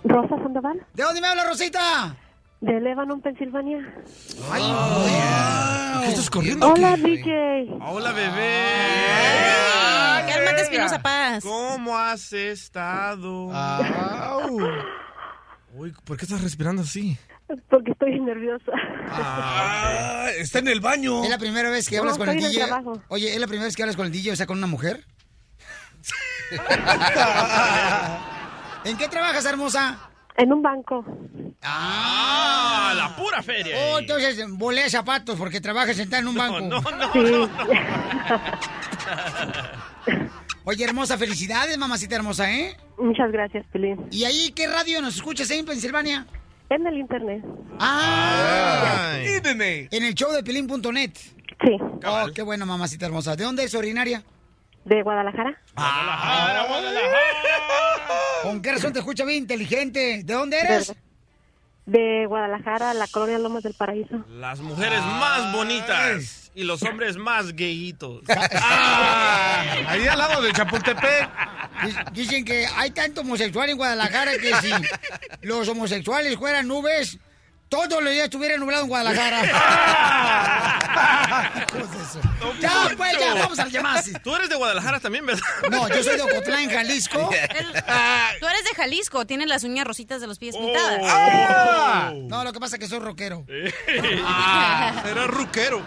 Rosa 0.05 0.37
Sandoval, 0.37 0.87
¿De 0.93 1.03
dónde 1.03 1.21
me 1.21 1.29
habla 1.29 1.45
Rosita? 1.45 2.15
De 2.65 2.81
Lebanon, 2.81 3.21
Pensilvania. 3.21 3.79
Ay, 4.51 4.63
¿Qué 6.03 6.09
estás 6.09 6.31
corriendo 6.31 6.73
Hola? 6.73 6.97
DJ. 6.97 7.69
Hola, 7.83 8.13
bebé. 8.13 8.65
Ay, 9.13 10.33
Cálmate, 10.33 10.63
Espinosa 10.63 11.03
Paz. 11.03 11.45
¿Cómo 11.45 11.97
has 11.97 12.33
estado? 12.33 13.51
Uy, 15.75 15.93
¿por 16.05 16.17
qué 16.17 16.25
estás 16.25 16.43
respirando 16.43 16.83
así? 16.83 17.19
Porque 17.69 17.91
estoy 17.91 18.19
nerviosa. 18.21 18.73
Ah, 19.11 20.29
está 20.39 20.61
en 20.61 20.69
el 20.69 20.81
baño. 20.81 21.23
¿Es 21.23 21.29
la 21.31 21.39
primera 21.39 21.69
vez 21.69 21.87
que 21.89 21.97
No, 21.97 22.03
hablas 22.03 22.17
con 22.17 22.29
el 22.31 22.39
DJ? 22.39 22.65
Oye, 23.09 23.35
¿es 23.35 23.41
la 23.41 23.47
primera 23.47 23.67
vez 23.67 23.77
que 23.77 23.83
hablas 23.83 23.97
con 23.97 24.07
el 24.07 24.13
DJ, 24.13 24.33
o 24.33 24.37
sea, 24.37 24.47
con 24.47 24.57
una 24.57 24.67
mujer? 24.67 25.05
¿En 28.85 28.97
qué 28.97 29.09
trabajas, 29.09 29.45
hermosa? 29.45 29.99
En 30.37 30.53
un 30.53 30.63
banco. 30.63 31.05
¡Ah! 31.63 32.93
La 32.97 33.15
pura 33.17 33.41
feria. 33.43 33.77
Oh, 33.93 33.99
entonces 34.01 34.45
volea 34.51 34.89
zapatos 34.91 35.37
porque 35.39 35.61
trabajas 35.61 35.97
sentada 35.97 36.23
en 36.23 36.29
un 36.29 36.35
banco. 36.35 36.61
No, 36.61 36.81
no, 36.81 37.13
Sí. 37.13 37.19
no. 37.21 37.49
Oye, 40.67 40.83
hermosa, 40.85 41.19
felicidades, 41.19 41.77
mamacita 41.77 42.17
hermosa, 42.17 42.51
¿eh? 42.53 42.75
Muchas 42.99 43.31
gracias, 43.31 43.67
Pelín. 43.73 44.07
¿Y 44.11 44.25
ahí 44.25 44.51
qué 44.57 44.67
radio 44.67 45.03
nos 45.03 45.17
escuchas 45.17 45.51
ahí 45.51 45.59
en 45.59 45.67
Pensilvania? 45.67 46.27
En 46.71 46.87
el 46.87 46.97
internet. 46.99 47.45
Ah, 47.79 49.11
Ay. 49.13 49.27
en 49.91 50.03
el 50.05 50.15
show 50.15 50.33
de 50.33 50.43
pelín.net. 50.43 51.13
Sí. 51.15 51.77
Oh, 52.07 52.27
qué 52.35 52.43
bueno, 52.43 52.65
mamacita 52.67 53.05
hermosa. 53.07 53.37
¿De 53.37 53.45
dónde 53.45 53.65
es 53.65 53.75
originaria? 53.75 54.23
De 54.85 55.03
Guadalajara. 55.03 55.59
Guadalajara, 55.75 56.65
Guadalajara. 56.67 57.19
¿Con 58.43 58.61
qué 58.63 58.73
razón 58.73 58.93
te 58.93 58.99
escucha 58.99 59.25
bien 59.25 59.39
inteligente? 59.39 60.23
¿De 60.25 60.35
dónde 60.35 60.61
eres? 60.61 60.95
De 61.87 62.25
Guadalajara, 62.27 62.95
la 62.95 63.07
colonia 63.09 63.39
Lomas 63.39 63.63
del 63.63 63.75
Paraíso. 63.75 64.25
Las 64.29 64.61
mujeres 64.61 65.01
más 65.01 65.53
bonitas 65.53 66.51
y 66.55 66.65
los 66.65 66.83
hombres 66.83 67.17
más 67.17 67.53
gayitos. 67.55 68.23
Ahí 68.29 70.07
al 70.07 70.19
lado 70.19 70.43
de 70.43 70.53
Chapultepec. 70.53 71.29
Dic- 71.83 72.11
Dicen 72.13 72.45
que 72.45 72.67
hay 72.77 72.91
tanto 72.91 73.23
homosexual 73.23 73.69
en 73.71 73.77
Guadalajara 73.77 74.33
que 74.39 74.55
si 74.57 74.71
los 75.43 75.69
homosexuales 75.69 76.37
fueran 76.39 76.69
nubes, 76.69 77.19
Todo 77.75 77.99
el 77.99 78.09
día 78.13 78.25
estuviera 78.25 78.57
nublado 78.57 78.85
en 78.85 78.89
Guadalajara. 78.89 79.43
Hijos 81.69 81.91
de 81.91 81.99
su- 82.07 82.21
ya, 82.61 82.89
pues, 82.97 83.19
ya, 83.19 83.35
vamos 83.35 83.59
a 83.59 83.65
las 83.65 83.73
llamadas. 83.73 84.11
Tú 84.23 84.35
eres 84.37 84.49
de 84.49 84.55
Guadalajara 84.55 85.01
también, 85.01 85.27
¿verdad? 85.27 85.43
No, 85.71 85.89
yo 85.89 86.03
soy 86.03 86.17
de 86.17 86.23
Ocotlán, 86.23 86.71
Jalisco. 86.71 87.19
Tú 88.41 88.47
eres 88.47 88.65
de 88.65 88.75
Jalisco, 88.77 89.27
tienes 89.27 89.49
las 89.49 89.65
uñas 89.65 89.85
rositas 89.87 90.21
de 90.21 90.27
los 90.29 90.39
pies 90.39 90.57
pintadas. 90.57 91.01
Ah. 91.05 92.13
No, 92.15 92.45
lo 92.45 92.53
que 92.53 92.61
pasa 92.61 92.77
es 92.77 92.81
que 92.81 92.87
soy 92.89 93.01
rockero. 93.01 93.45
Ah, 94.27 95.03
era 95.11 95.27
ruquero. 95.27 95.83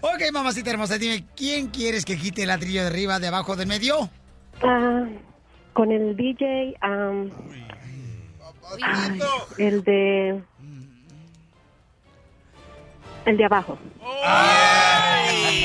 Ok, 0.00 0.22
mamacita 0.32 0.70
hermosa, 0.70 0.98
dime, 0.98 1.24
¿quién 1.36 1.68
quieres 1.68 2.04
que 2.04 2.16
quite 2.18 2.42
el 2.42 2.48
ladrillo 2.48 2.82
de 2.82 2.88
arriba, 2.88 3.18
de 3.18 3.28
abajo, 3.28 3.56
del 3.56 3.66
medio? 3.66 4.10
Ah, 4.62 5.04
con 5.72 5.90
el 5.92 6.16
DJ, 6.16 6.74
am, 6.80 7.30
ay, 8.82 9.20
el 9.58 9.82
de... 9.84 10.42
El 13.24 13.36
de 13.36 13.44
abajo. 13.44 13.78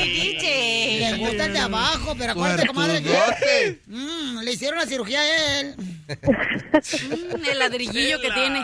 DJ. 0.04 0.98
Le 0.98 1.18
gusta 1.18 1.44
el 1.46 1.52
de 1.52 1.58
abajo, 1.60 2.14
pero 2.18 2.32
acuérdate, 2.32 2.66
comadre, 2.66 3.02
que 3.02 3.80
Mm, 3.86 4.40
le 4.40 4.52
hicieron 4.52 4.78
la 4.80 4.86
cirugía 4.86 5.20
a 5.20 5.60
él. 5.60 5.76
Mm, 5.78 7.48
el 7.48 7.58
ladrillillo 7.58 8.20
que 8.20 8.30
tiene. 8.32 8.60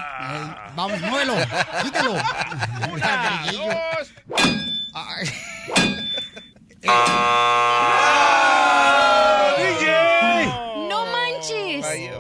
Vamos, 0.75 1.01
muévelo, 1.03 1.35
quítalo. 1.85 2.13
Un 2.93 3.01
ladrillillo. 3.01 3.73
Ay. 4.95 5.29
No 6.83 6.93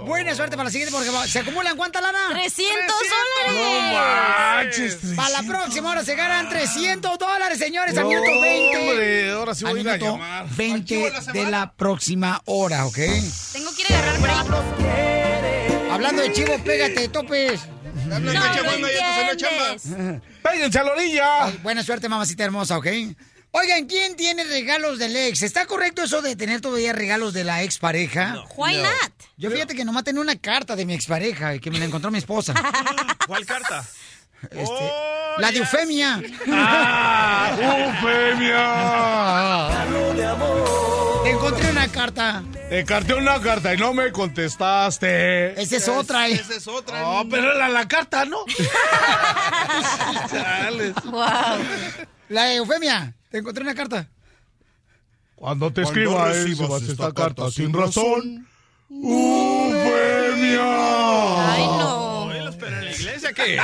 Buena 0.05 0.35
suerte 0.35 0.57
para 0.57 0.65
la 0.69 0.71
siguiente 0.71 0.95
porque 0.95 1.11
se 1.29 1.39
acumulan 1.41 1.77
cuánta 1.77 2.01
lana? 2.01 2.19
300 2.31 2.95
manches, 3.93 4.99
Para 5.17 5.29
la 5.31 5.43
próxima 5.43 5.91
hora 5.91 6.05
se 6.05 6.15
ganan 6.15 6.49
300 6.49 7.19
dólares, 7.19 7.59
señores, 7.59 7.97
al 7.97 8.05
No, 8.05 8.09
minuto 8.11 8.41
20. 8.41 8.79
hombre, 8.79 9.31
ahora 9.33 9.55
sí 9.55 9.65
voy 9.65 9.79
a 9.79 9.81
ir 9.83 9.89
a 9.89 9.93
minuto 9.95 10.13
llamar. 10.13 10.47
20 10.57 11.13
de 11.33 11.51
la 11.51 11.73
próxima 11.73 12.41
hora, 12.47 12.87
¿ok? 12.87 12.97
Tengo 13.53 13.71
que 13.75 13.83
ir 13.83 13.93
a 13.93 13.99
agarrar 13.99 14.21
break. 14.21 15.93
Hablando 15.93 16.23
de 16.23 16.33
chivo, 16.33 16.59
pégate, 16.65 17.09
topes. 17.09 17.61
No, 18.07 18.19
no 18.21 18.31
entiendes. 18.33 20.23
¡Péguense 20.43 20.79
a 20.79 20.83
la 20.85 20.93
orilla! 20.93 21.45
Ay, 21.45 21.59
buena 21.63 21.83
suerte, 21.83 22.09
mamacita 22.09 22.45
hermosa, 22.45 22.79
¿ok? 22.79 22.87
Oigan, 23.51 23.87
¿quién 23.87 24.15
tiene 24.17 24.45
regalos 24.45 24.99
del 24.99 25.17
ex? 25.17 25.43
¿Está 25.43 25.67
correcto 25.67 26.03
eso 26.03 26.21
de 26.23 26.37
tener 26.37 26.61
todavía 26.61 26.93
regalos 26.93 27.33
de 27.33 27.45
la 27.45 27.63
expareja? 27.63 28.45
Why 28.57 28.77
No. 28.77 28.83
not? 28.83 29.13
Yo 29.37 29.51
fíjate 29.51 29.75
que 29.75 29.85
nomás 29.85 30.05
tenía 30.05 30.21
una 30.21 30.37
carta 30.37 30.77
de 30.77 30.85
mi 30.85 30.95
expareja 30.95 31.55
y 31.55 31.61
que 31.61 31.71
me 31.71 31.79
la 31.79 31.87
encontró 31.87 32.11
mi 32.11 32.19
esposa. 32.19 32.53
¿Cuál 33.27 33.47
carta? 33.47 33.85
Este, 34.51 34.91
la 35.39 35.51
de 35.51 35.59
Eufemia. 35.59 36.23
¡Ah! 36.53 37.57
Te 41.25 41.31
encontré 41.31 41.71
una 41.71 41.89
carta. 41.89 42.43
Te 42.69 42.85
carté 42.85 43.15
una 43.15 43.41
carta 43.41 43.75
y 43.75 43.79
no 43.79 43.93
me 43.95 44.13
contestaste. 44.13 45.61
Esa 45.61 45.77
es 45.77 45.89
otra. 45.89 46.29
¿eh? 46.29 46.35
Esa 46.35 46.55
es 46.55 46.69
otra. 46.69 47.01
No, 47.01 47.25
pero 47.29 47.53
era 47.55 47.69
la 47.69 47.89
carta, 47.89 48.25
¿no? 48.25 48.45
Chales. 50.31 50.95
Wow. 51.05 51.23
La 52.29 52.45
de 52.45 52.57
Eufemia. 52.57 53.15
Te 53.31 53.39
encontré 53.39 53.63
una 53.63 53.75
carta. 53.75 54.09
Cuando 55.35 55.73
te 55.73 55.83
Cuando 55.83 56.01
escriba 56.01 56.29
recibas 56.29 56.83
esta 56.83 56.93
esta 56.93 57.13
carta 57.13 57.51
sin 57.51 57.73
razón, 57.73 58.47
¡Eufemia! 58.91 60.63
Ay, 61.55 61.63
no. 61.79 61.88
¿Qué? 63.35 63.57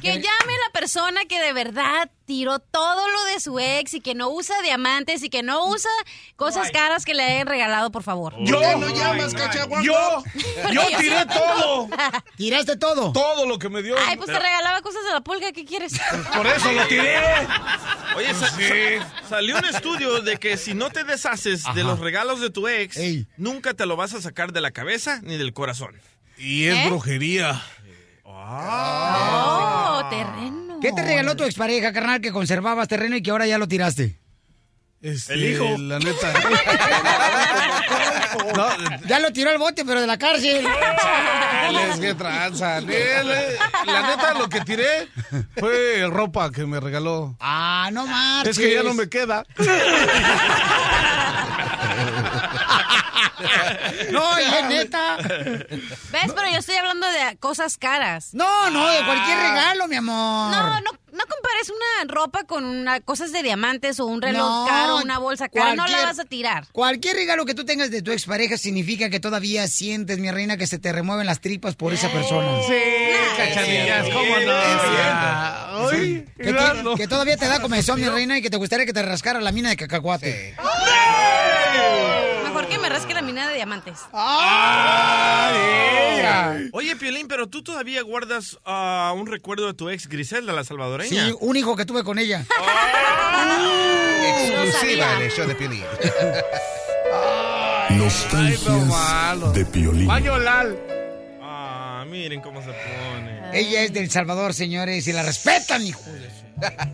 Que 0.00 0.12
llame 0.14 0.22
la 0.66 0.72
persona 0.72 1.24
que 1.28 1.40
de 1.40 1.52
verdad 1.52 2.10
tiró 2.24 2.58
todo 2.60 3.08
lo 3.08 3.24
de 3.26 3.40
su 3.40 3.58
ex 3.58 3.94
y 3.94 4.00
que 4.00 4.14
no 4.14 4.30
usa 4.30 4.54
diamantes 4.62 5.22
y 5.22 5.28
que 5.30 5.42
no 5.42 5.66
usa 5.66 5.90
cosas 6.36 6.70
caras 6.70 7.04
que 7.04 7.14
le 7.14 7.22
hayan 7.24 7.46
regalado, 7.46 7.90
por 7.90 8.02
favor. 8.02 8.34
Yo, 8.40 8.54
¿Por 8.60 8.62
qué 8.64 8.76
no 8.76 8.88
llamas, 8.94 9.34
cachaguango? 9.34 9.84
yo, 9.84 10.24
yo 10.72 10.82
tiré 10.98 11.26
todo. 11.26 11.88
¿Tiraste 12.36 12.76
todo? 12.76 13.12
Todo 13.12 13.46
lo 13.46 13.58
que 13.58 13.68
me 13.68 13.82
dio. 13.82 13.96
Ay, 14.06 14.16
pues 14.16 14.26
te 14.30 14.38
regalaba 14.38 14.80
cosas 14.82 15.04
de 15.04 15.10
la 15.12 15.20
pulga, 15.20 15.52
¿qué 15.52 15.64
quieres? 15.64 15.92
Por 16.34 16.46
eso 16.46 16.72
lo 16.72 16.86
tiré. 16.86 17.16
Oye, 18.16 18.34
sa- 18.34 18.50
Sí. 18.56 18.64
sa- 18.98 19.28
salió 19.28 19.56
un 19.58 19.64
estudio 19.64 20.20
de 20.20 20.36
que 20.38 20.56
si 20.56 20.74
no 20.74 20.90
te 20.90 21.04
deshaces 21.04 21.64
de 21.74 21.84
los 21.84 21.98
regalos 22.00 22.40
de 22.40 22.50
tu 22.50 22.68
ex, 22.68 22.96
Ey. 22.96 23.26
nunca 23.36 23.74
te 23.74 23.86
lo 23.86 23.96
vas 23.96 24.14
a 24.14 24.20
sacar 24.20 24.52
de 24.52 24.60
la 24.60 24.70
cabeza 24.70 25.20
ni 25.22 25.36
del 25.36 25.52
corazón. 25.52 26.00
Y 26.38 26.64
es 26.64 26.76
¿Eh? 26.76 26.84
brujería. 26.88 27.62
Oh, 28.34 30.02
terreno. 30.10 30.78
¿Qué 30.80 30.92
te 30.92 31.02
regaló 31.02 31.36
tu 31.36 31.44
expareja, 31.44 31.92
carnal, 31.92 32.20
que 32.20 32.32
conservabas 32.32 32.88
terreno 32.88 33.16
y 33.16 33.22
que 33.22 33.30
ahora 33.30 33.46
ya 33.46 33.58
lo 33.58 33.68
tiraste? 33.68 34.18
Este, 35.00 35.34
El 35.34 35.44
hijo. 35.44 35.64
La 35.78 35.98
neta. 35.98 36.32
no, 38.56 38.68
Ya 39.08 39.18
lo 39.18 39.32
tiró 39.32 39.50
al 39.50 39.58
bote, 39.58 39.84
pero 39.84 40.00
de 40.00 40.06
la 40.06 40.16
cárcel. 40.16 40.64
les 41.72 41.98
que 42.00 42.14
tranza. 42.14 42.80
Nele. 42.80 43.56
La 43.84 44.06
neta, 44.08 44.34
lo 44.34 44.48
que 44.48 44.60
tiré 44.60 45.08
fue 45.56 46.06
ropa 46.08 46.50
que 46.52 46.64
me 46.66 46.78
regaló. 46.80 47.36
Ah, 47.40 47.90
no 47.92 48.06
más. 48.06 48.46
Es 48.46 48.56
que 48.58 48.72
ya 48.74 48.82
no 48.84 48.94
me 48.94 49.08
queda. 49.08 49.44
No, 54.10 54.40
y 54.40 54.42
es 54.44 54.64
neta. 54.68 55.16
¿Ves? 55.18 56.32
Pero 56.34 56.50
yo 56.52 56.58
estoy 56.58 56.76
hablando 56.76 57.06
de 57.06 57.36
cosas 57.38 57.76
caras. 57.78 58.30
No, 58.32 58.70
no, 58.70 58.88
de 58.88 59.04
cualquier 59.04 59.38
regalo, 59.38 59.88
mi 59.88 59.96
amor. 59.96 60.52
No, 60.54 60.62
no, 60.80 60.90
no 61.12 61.24
compares 61.28 61.70
una 61.70 62.12
ropa 62.12 62.44
con 62.44 62.64
una, 62.64 63.00
cosas 63.00 63.32
de 63.32 63.42
diamantes 63.42 63.98
o 64.00 64.06
un 64.06 64.20
reloj 64.22 64.40
No, 64.40 64.66
caro, 64.68 64.96
una 64.98 65.18
bolsa 65.18 65.48
cara. 65.48 65.74
No 65.74 65.86
la 65.86 66.02
vas 66.04 66.18
a 66.18 66.24
tirar. 66.24 66.66
Cualquier 66.72 67.16
regalo 67.16 67.44
que 67.44 67.54
tú 67.54 67.64
tengas 67.64 67.90
de 67.90 68.02
tu 68.02 68.12
expareja 68.12 68.56
significa 68.58 69.10
que 69.10 69.20
todavía 69.20 69.66
sientes, 69.68 70.18
mi 70.18 70.30
reina, 70.30 70.56
que 70.56 70.66
se 70.66 70.78
te 70.78 70.92
remueven 70.92 71.26
las 71.26 71.40
tripas 71.40 71.74
por 71.74 71.92
esa 71.92 72.08
persona. 72.10 72.48
Sí, 72.66 72.74
cachanillas, 73.36 74.08
¿cómo 74.08 74.36
no? 74.40 74.52
Ay, 75.90 76.26
Que, 76.36 76.44
te- 76.44 76.52
claro. 76.52 76.94
que 76.96 77.08
todavía 77.08 77.36
te 77.36 77.46
da 77.48 77.60
comezón, 77.60 78.00
mi 78.00 78.08
reina, 78.08 78.38
y 78.38 78.42
que 78.42 78.50
te 78.50 78.56
gustaría 78.56 78.86
que 78.86 78.92
te 78.92 79.02
rascara 79.02 79.40
la 79.40 79.52
mina 79.52 79.70
de 79.70 79.76
cacahuate. 79.76 80.54
Mejor 80.56 80.72
que 82.72 82.78
me 82.78 82.88
rasque 82.88 83.12
la 83.12 83.20
mina 83.20 83.46
de 83.48 83.54
diamantes. 83.56 83.98
¡Ay! 84.12 85.52
Oye, 86.72 86.96
Piolín, 86.96 87.28
pero 87.28 87.46
tú 87.48 87.62
todavía 87.62 88.00
guardas 88.02 88.58
ah, 88.64 89.12
un 89.14 89.26
recuerdo 89.26 89.66
de 89.66 89.74
tu 89.74 89.90
ex 89.90 90.08
Griselda, 90.08 90.54
la 90.54 90.64
salvadoreña. 90.64 91.26
Sí, 91.26 91.34
un 91.40 91.54
hijo 91.56 91.76
que 91.76 91.84
tuve 91.84 92.02
con 92.02 92.18
ella. 92.18 92.46
Exclusiva 94.26 95.16
en 95.16 95.22
el 95.22 95.30
show 95.30 95.46
de 95.46 95.54
Piolín. 95.54 95.84
Nostalgias 97.90 99.52
de 99.54 99.66
Piolín. 99.66 100.08
Ah, 101.42 102.04
miren 102.08 102.40
cómo 102.40 102.62
se 102.62 102.68
pone. 102.68 103.50
Ella 103.52 103.82
es 103.82 103.92
del 103.92 104.10
Salvador, 104.10 104.54
señores, 104.54 105.06
y 105.06 105.12
la 105.12 105.22
respetan, 105.22 105.86
hijo. 105.86 106.00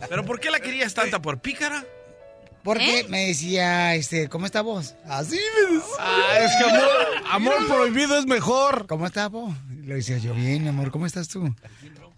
¿Pero 0.09 0.25
por 0.25 0.41
qué 0.41 0.51
la 0.51 0.59
querías 0.59 0.93
tanta? 0.95 1.23
¿Por 1.23 1.39
pícara? 1.39 1.85
Porque 2.69 3.01
¿Eh? 3.01 3.07
me 3.09 3.29
decía, 3.29 3.95
este, 3.95 4.29
¿cómo 4.29 4.45
está 4.45 4.61
vos? 4.61 4.95
Así 5.09 5.39
me 5.55 5.73
decía. 5.73 5.95
Ah, 6.01 6.39
es 6.39 6.55
que 6.55 6.65
amor, 6.65 6.91
amor 7.31 7.67
prohibido 7.67 8.19
es 8.19 8.27
mejor. 8.27 8.87
¿Cómo 8.87 9.07
está 9.07 9.27
vos? 9.31 9.55
Le 9.87 9.95
decía 9.95 10.19
yo, 10.19 10.35
bien, 10.35 10.65
mi 10.65 10.69
amor, 10.69 10.91
¿cómo 10.91 11.07
estás 11.07 11.29
tú? 11.29 11.51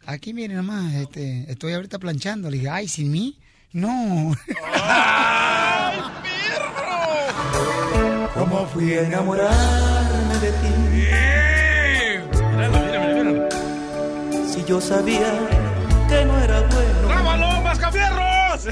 Aquí, 0.07 0.35
miren, 0.35 0.57
nomás, 0.57 0.93
este, 0.95 1.49
estoy 1.49 1.75
ahorita 1.75 2.01
planchando. 2.01 2.51
Le 2.51 2.57
dije, 2.57 2.69
ay, 2.69 2.89
¿sin 2.89 3.13
mí? 3.13 3.39
No. 3.71 4.35
¿Cómo 8.35 8.67
fui 8.75 8.95
a 8.95 9.03
enamorarme 9.03 10.35
de 10.41 10.51
ti? 10.51 10.67
Míralo, 12.57 12.81
míralo, 12.81 13.15
míralo. 13.15 13.49
Si 14.53 14.65
yo 14.65 14.81
sabía 14.81 15.33
que 16.09 16.25
no 16.25 16.41
era 16.41 16.61
bueno. 16.63 17.09
¡Grábalo, 17.09 17.61
mascafierros! 17.61 18.67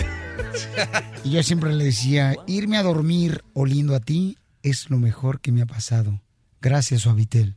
Y 1.25 1.31
yo 1.33 1.43
siempre 1.43 1.75
le 1.75 1.85
decía, 1.85 2.35
irme 2.47 2.77
a 2.79 2.83
dormir 2.83 3.43
oliendo 3.55 3.95
a 3.97 4.01
ti 4.01 4.39
es 4.63 4.89
lo 4.91 4.99
mejor 4.99 5.41
que 5.41 5.53
me 5.53 5.63
ha 5.63 5.67
pasado. 5.67 6.21
Gracias, 6.61 7.03
Suavitel. 7.03 7.57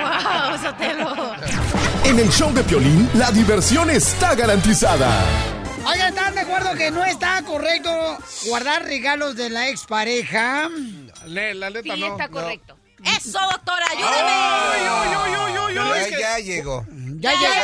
¡Wow, 0.00 0.58
Sotelo! 0.62 1.34
En 2.04 2.18
el 2.18 2.28
show 2.30 2.52
de 2.52 2.62
Piolín, 2.64 3.08
la 3.14 3.30
diversión 3.30 3.90
está 3.90 4.34
garantizada. 4.34 5.24
Oigan, 5.86 6.08
¿están 6.14 6.34
de 6.34 6.40
acuerdo 6.40 6.74
que 6.74 6.90
no 6.90 7.04
está 7.04 7.42
correcto 7.42 7.90
guardar 8.48 8.84
regalos 8.84 9.36
de 9.36 9.50
la 9.50 9.68
expareja? 9.68 10.68
Le- 11.26 11.54
la 11.54 11.70
neta 11.70 11.94
Sí, 11.94 12.00
no. 12.00 12.06
está 12.12 12.26
no. 12.26 12.32
correcto. 12.32 12.76
Eso, 13.04 13.38
doctora, 13.50 13.86
ayúdeme. 13.90 14.30
Ya, 16.10 16.18
ya 16.18 16.38
llegó. 16.38 16.84
Ya 17.18 17.32
llegó. 17.32 17.54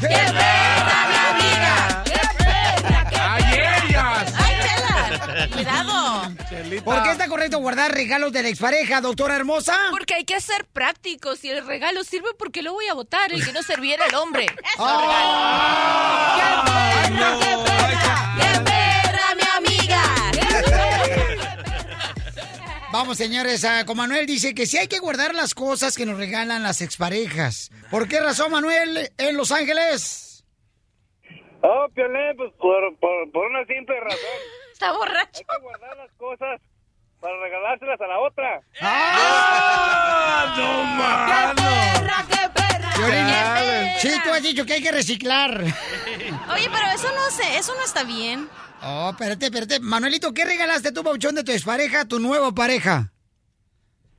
¡Qué 0.00 0.06
perra, 0.06 1.08
mi 1.08 1.16
amiga! 1.16 2.02
¡Qué 2.04 2.20
perra! 2.38 3.04
¡Qué 3.10 3.16
¡Ay, 3.18 3.42
ellas! 3.88 4.34
¡Ay, 4.38 4.54
Chela! 4.62 5.48
¡Cuidado! 5.52 5.98
¿Por 6.84 7.02
qué 7.02 7.10
está 7.10 7.26
correcto 7.28 7.58
guardar 7.58 7.92
regalos 7.92 8.32
de 8.32 8.42
la 8.42 8.48
expareja, 8.48 9.00
doctora 9.00 9.34
hermosa? 9.34 9.76
Porque 9.90 10.14
hay 10.14 10.24
que 10.24 10.40
ser 10.40 10.66
prácticos. 10.66 11.40
Si 11.40 11.50
el 11.50 11.66
regalo 11.66 12.04
sirve, 12.04 12.28
¿por 12.38 12.52
qué 12.52 12.62
lo 12.62 12.72
voy 12.72 12.86
a 12.86 12.94
votar? 12.94 13.32
El 13.32 13.44
que 13.44 13.52
no 13.52 13.62
serviera 13.62 14.06
el 14.06 14.14
hombre. 14.14 14.46
¡Qué 14.54 14.54
perra, 14.76 14.98
Vamos, 22.90 23.18
señores, 23.18 23.66
ah, 23.66 23.84
con 23.84 23.98
Manuel 23.98 24.24
dice 24.26 24.54
que 24.54 24.64
sí 24.64 24.78
hay 24.78 24.88
que 24.88 24.98
guardar 24.98 25.34
las 25.34 25.54
cosas 25.54 25.94
que 25.94 26.06
nos 26.06 26.16
regalan 26.16 26.62
las 26.62 26.80
exparejas. 26.80 27.70
¿Por 27.90 28.08
qué 28.08 28.18
razón, 28.18 28.50
Manuel, 28.50 29.10
en 29.18 29.36
Los 29.36 29.52
Ángeles? 29.52 30.42
Oh, 31.60 31.86
Piolín, 31.94 32.34
pues 32.36 32.50
por, 32.54 32.96
por, 32.98 33.30
por 33.30 33.46
una 33.46 33.64
simple 33.66 34.00
razón. 34.00 34.18
Está 34.72 34.92
borracho. 34.92 35.40
Hay 35.40 35.44
que 35.44 35.62
guardar 35.62 35.96
las 35.98 36.10
cosas 36.12 36.60
para 37.20 37.38
regalárselas 37.40 38.00
a 38.00 38.06
la 38.06 38.20
otra. 38.20 38.62
¡Ah, 38.80 40.54
no, 40.56 40.84
mano! 40.96 42.26
¡Qué 42.28 42.48
perra! 42.54 42.90
Piolín, 42.94 43.28
Sí, 44.00 44.10
tú 44.24 44.30
has 44.30 44.42
dicho 44.42 44.64
que 44.64 44.74
hay 44.74 44.82
que 44.82 44.92
reciclar. 44.92 45.60
Oye, 45.62 46.70
pero 46.72 46.90
eso 46.94 47.08
no 47.14 47.30
sé, 47.30 47.58
eso 47.58 47.74
no 47.74 47.84
está 47.84 48.04
bien. 48.04 48.48
Oh, 48.82 49.10
espérate, 49.10 49.46
espérate. 49.46 49.80
Manuelito, 49.80 50.32
¿qué 50.32 50.44
regalaste 50.44 50.92
tú, 50.92 51.02
Pauchón, 51.02 51.34
de 51.34 51.44
tu 51.44 51.52
expareja 51.52 52.02
a 52.02 52.04
tu 52.04 52.18
nueva 52.20 52.54
pareja? 52.54 53.12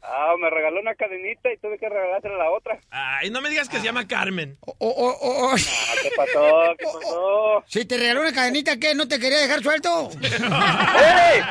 Ah, 0.01 0.33
me 0.39 0.49
regaló 0.49 0.79
una 0.79 0.95
cadenita 0.95 1.51
y 1.51 1.57
tuve 1.57 1.77
que 1.77 1.89
regalársela 1.89 2.35
a 2.35 2.37
la 2.37 2.51
otra. 2.51 2.79
Ay, 2.89 3.29
no 3.29 3.41
me 3.41 3.49
digas 3.49 3.67
que 3.67 3.77
se 3.77 3.83
llama 3.83 4.07
Carmen. 4.07 4.57
Oh, 4.61 4.75
oh, 4.79 4.93
oh, 4.97 5.17
oh. 5.21 5.55
Ah, 5.55 5.93
¿Qué 6.01 6.09
pasó? 6.15 6.75
¿Qué 6.77 6.85
pasó? 6.93 7.63
Si 7.67 7.85
te 7.85 7.97
regaló 7.97 8.21
una 8.21 8.31
cadenita, 8.31 8.77
¿qué? 8.77 8.95
¿No 8.95 9.07
te 9.07 9.19
quería 9.19 9.39
dejar 9.39 9.61
suelto? 9.61 10.09
¡Ey! 10.21 11.41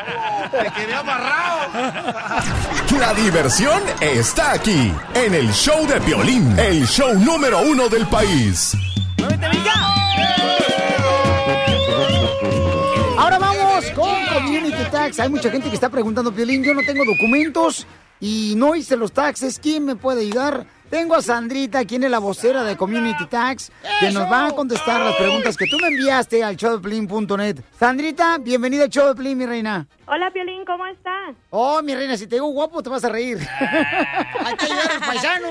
Te 0.51 0.71
quedé 0.81 0.95
amarrado. 0.95 1.73
La 2.99 3.13
diversión 3.15 3.83
está 4.01 4.53
aquí, 4.53 4.93
en 5.15 5.35
el 5.35 5.53
show 5.53 5.87
de 5.87 6.01
Piolín, 6.01 6.59
el 6.59 6.87
show 6.87 7.15
número 7.15 7.61
uno 7.61 7.89
del 7.89 8.07
país. 8.09 8.75
Ahora 13.19 13.39
vamos 13.39 13.91
con 13.91 14.27
Community 14.33 14.85
Tax. 14.91 15.21
Hay 15.21 15.29
mucha 15.29 15.51
gente 15.51 15.69
que 15.69 15.75
está 15.75 15.91
preguntando, 15.91 16.33
Piolín, 16.33 16.65
yo 16.65 16.73
no 16.73 16.83
tengo 16.83 17.05
documentos 17.05 17.87
y 18.21 18.55
no 18.57 18.75
hice 18.75 18.97
los 18.97 19.13
taxes. 19.13 19.59
¿Quién 19.59 19.85
me 19.85 19.97
puede 19.97 20.23
ayudar? 20.23 20.67
Tengo 20.91 21.15
a 21.15 21.23
Sandrita, 21.23 21.85
quien 21.85 22.03
es 22.05 22.11
la 22.11 22.19
vocera 22.19 22.65
de 22.65 22.75
Community 22.75 23.27
Tax, 23.27 23.71
que 24.01 24.11
nos 24.11 24.23
va 24.23 24.47
a 24.47 24.53
contestar 24.53 25.03
las 25.03 25.17
preguntas 25.17 25.55
que 25.55 25.67
tú 25.67 25.77
me 25.79 25.89
enviaste 25.89 26.43
al 26.43 26.57
showdeplin.net. 26.57 27.61
Sandrita, 27.79 28.39
bienvenida 28.39 28.85
al 28.85 28.89
show 28.89 29.09
de 29.09 29.15
Plin, 29.15 29.37
mi 29.37 29.45
reina. 29.45 29.87
Hola, 30.07 30.31
Piolín, 30.31 30.65
¿cómo 30.65 30.87
estás? 30.87 31.37
Oh, 31.51 31.83
mi 31.83 31.95
reina, 31.95 32.17
si 32.17 32.27
te 32.27 32.37
digo 32.37 32.47
guapo, 32.47 32.83
te 32.83 32.89
vas 32.89 33.05
a 33.05 33.11
reír. 33.11 33.39
Hay 33.61 34.57
que 34.57 34.65
ayudar 34.65 34.93
al 34.93 35.01
paisano. 35.01 35.49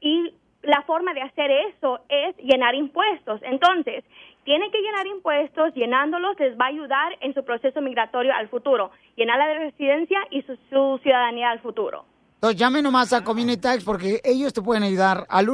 y 0.00 0.34
la 0.62 0.82
forma 0.82 1.14
de 1.14 1.22
hacer 1.22 1.50
eso 1.50 2.00
es 2.08 2.36
llenar 2.38 2.74
impuestos. 2.74 3.40
Entonces, 3.42 4.04
tienen 4.44 4.70
que 4.70 4.78
llenar 4.78 5.06
impuestos, 5.06 5.74
llenándolos 5.74 6.38
les 6.38 6.56
va 6.58 6.66
a 6.66 6.68
ayudar 6.68 7.12
en 7.20 7.34
su 7.34 7.44
proceso 7.44 7.80
migratorio 7.80 8.32
al 8.34 8.48
futuro, 8.48 8.90
llenar 9.16 9.38
la 9.38 9.48
de 9.48 9.58
residencia 9.58 10.20
y 10.30 10.42
su, 10.42 10.56
ciudadanía 11.02 11.50
al 11.50 11.60
futuro. 11.60 12.04
Entonces 12.34 12.60
llame 12.60 12.82
nomás 12.82 13.12
a 13.12 13.24
Community 13.24 13.80
porque 13.84 14.20
ellos 14.22 14.52
te 14.52 14.60
pueden 14.62 14.82
ayudar 14.82 15.26
al 15.28 15.48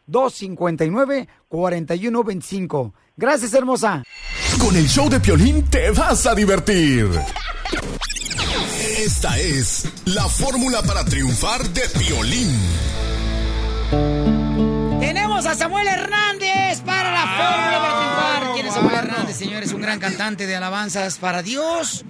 1-800-259-4125. 0.09 2.93
Gracias, 3.17 3.55
hermosa. 3.55 4.03
Con 4.59 4.77
el 4.77 4.87
show 4.89 5.09
de 5.09 5.21
Piolín 5.21 5.63
te 5.65 5.91
vas 5.91 6.27
a 6.27 6.35
divertir. 6.35 7.09
Esta 8.99 9.39
es 9.39 9.89
la 10.07 10.29
fórmula 10.29 10.83
para 10.83 11.05
triunfar 11.05 11.63
de 11.71 11.83
Piolín. 11.99 12.51
Tenemos 15.01 15.47
a 15.47 15.55
Samuel 15.55 15.87
Hernández 15.87 16.81
para 16.85 17.13
la 17.13 17.23
fórmula 17.23 17.79
para 17.81 17.99
triunfar. 17.99 18.53
¿Quién 18.55 18.67
es 18.67 18.75
Samuel 18.75 18.97
Hernández, 18.97 19.37
señores? 19.37 19.73
Un 19.73 19.81
gran 19.83 19.99
cantante 19.99 20.47
de 20.47 20.55
alabanzas 20.57 21.19
para 21.19 21.43
Dios. 21.43 22.05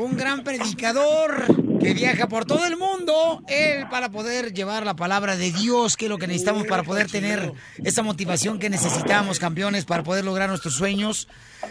Un 0.00 0.16
gran 0.16 0.42
predicador 0.42 1.44
que 1.78 1.92
viaja 1.92 2.26
por 2.26 2.46
todo 2.46 2.64
el 2.64 2.78
mundo. 2.78 3.42
Él 3.48 3.86
para 3.90 4.08
poder 4.08 4.54
llevar 4.54 4.86
la 4.86 4.96
palabra 4.96 5.36
de 5.36 5.52
Dios, 5.52 5.98
que 5.98 6.06
es 6.06 6.08
lo 6.08 6.16
que 6.16 6.26
necesitamos 6.26 6.66
para 6.66 6.82
poder 6.82 7.10
tener 7.10 7.52
esa 7.84 8.02
motivación 8.02 8.58
que 8.58 8.70
necesitamos, 8.70 9.38
campeones, 9.38 9.84
para 9.84 10.02
poder 10.02 10.24
lograr 10.24 10.48
nuestros 10.48 10.72
sueños. 10.72 11.28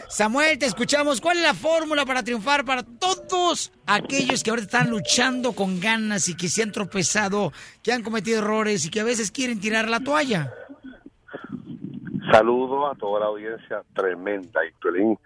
Samuel, 0.10 0.60
te 0.60 0.68
escuchamos. 0.68 1.22
¿Cuál 1.22 1.38
es 1.38 1.44
la 1.44 1.56
fórmula 1.56 2.06
para 2.06 2.22
triunfar 2.22 2.66
para 2.66 2.84
todos 2.84 3.72
aquellos 3.88 4.44
que 4.44 4.52
ahora 4.52 4.62
están 4.62 4.92
luchando 4.92 5.54
con 5.54 5.80
ganas 5.80 6.30
y 6.30 6.38
que 6.38 6.50
se 6.50 6.62
han 6.62 6.72
tropezado, 6.72 7.52
que 7.82 7.94
han 7.94 8.04
cometido 8.04 8.38
errores 8.38 8.86
y 8.86 8.92
que 8.92 9.00
a 9.00 9.06
veces 9.06 9.32
quieren 9.32 9.60
tirar 9.60 9.90
la 9.90 10.02
toalla? 10.02 10.54
Saludo 12.32 12.92
a 12.92 12.94
toda 12.94 13.22
la 13.22 13.26
audiencia 13.26 13.82
tremenda. 13.96 14.64
Y 14.64 14.72
Piolín, 14.80 15.18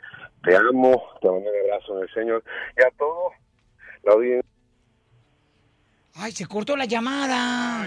te 0.44 0.56
amo, 0.56 1.02
te 1.22 1.28
mando 1.28 1.50
un 1.50 1.72
abrazo 1.72 1.98
en 1.98 2.04
el 2.04 2.14
Señor. 2.14 2.44
Y 2.78 2.84
a 2.84 2.92
todos 2.98 3.34
la 4.04 4.14
audiencia. 4.14 4.50
Ay, 6.16 6.32
se 6.32 6.46
cortó 6.46 6.76
la 6.76 6.86
llamada. 6.86 7.86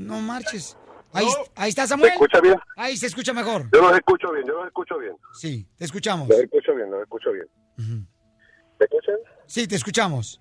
No 0.00 0.20
marches. 0.20 0.76
Ahí, 1.12 1.26
ahí 1.56 1.70
está 1.70 1.86
Samuel. 1.86 2.10
¿Se 2.10 2.14
escucha 2.14 2.40
bien? 2.40 2.54
Ahí 2.76 2.96
se 2.96 3.06
escucha 3.06 3.32
mejor. 3.32 3.68
Yo 3.72 3.80
los 3.80 3.92
escucho 3.94 4.30
bien, 4.32 4.46
yo 4.46 4.54
los 4.54 4.66
escucho 4.66 4.98
bien. 4.98 5.16
Sí, 5.32 5.66
te 5.76 5.84
escuchamos. 5.84 6.28
Los 6.28 6.38
escucho 6.38 6.74
bien, 6.74 6.90
los 6.90 7.02
escucho 7.02 7.32
bien. 7.32 7.46
¿Me 7.76 8.84
escuchan? 8.84 9.16
Sí, 9.46 9.66
te 9.66 9.74
escuchamos. 9.74 10.40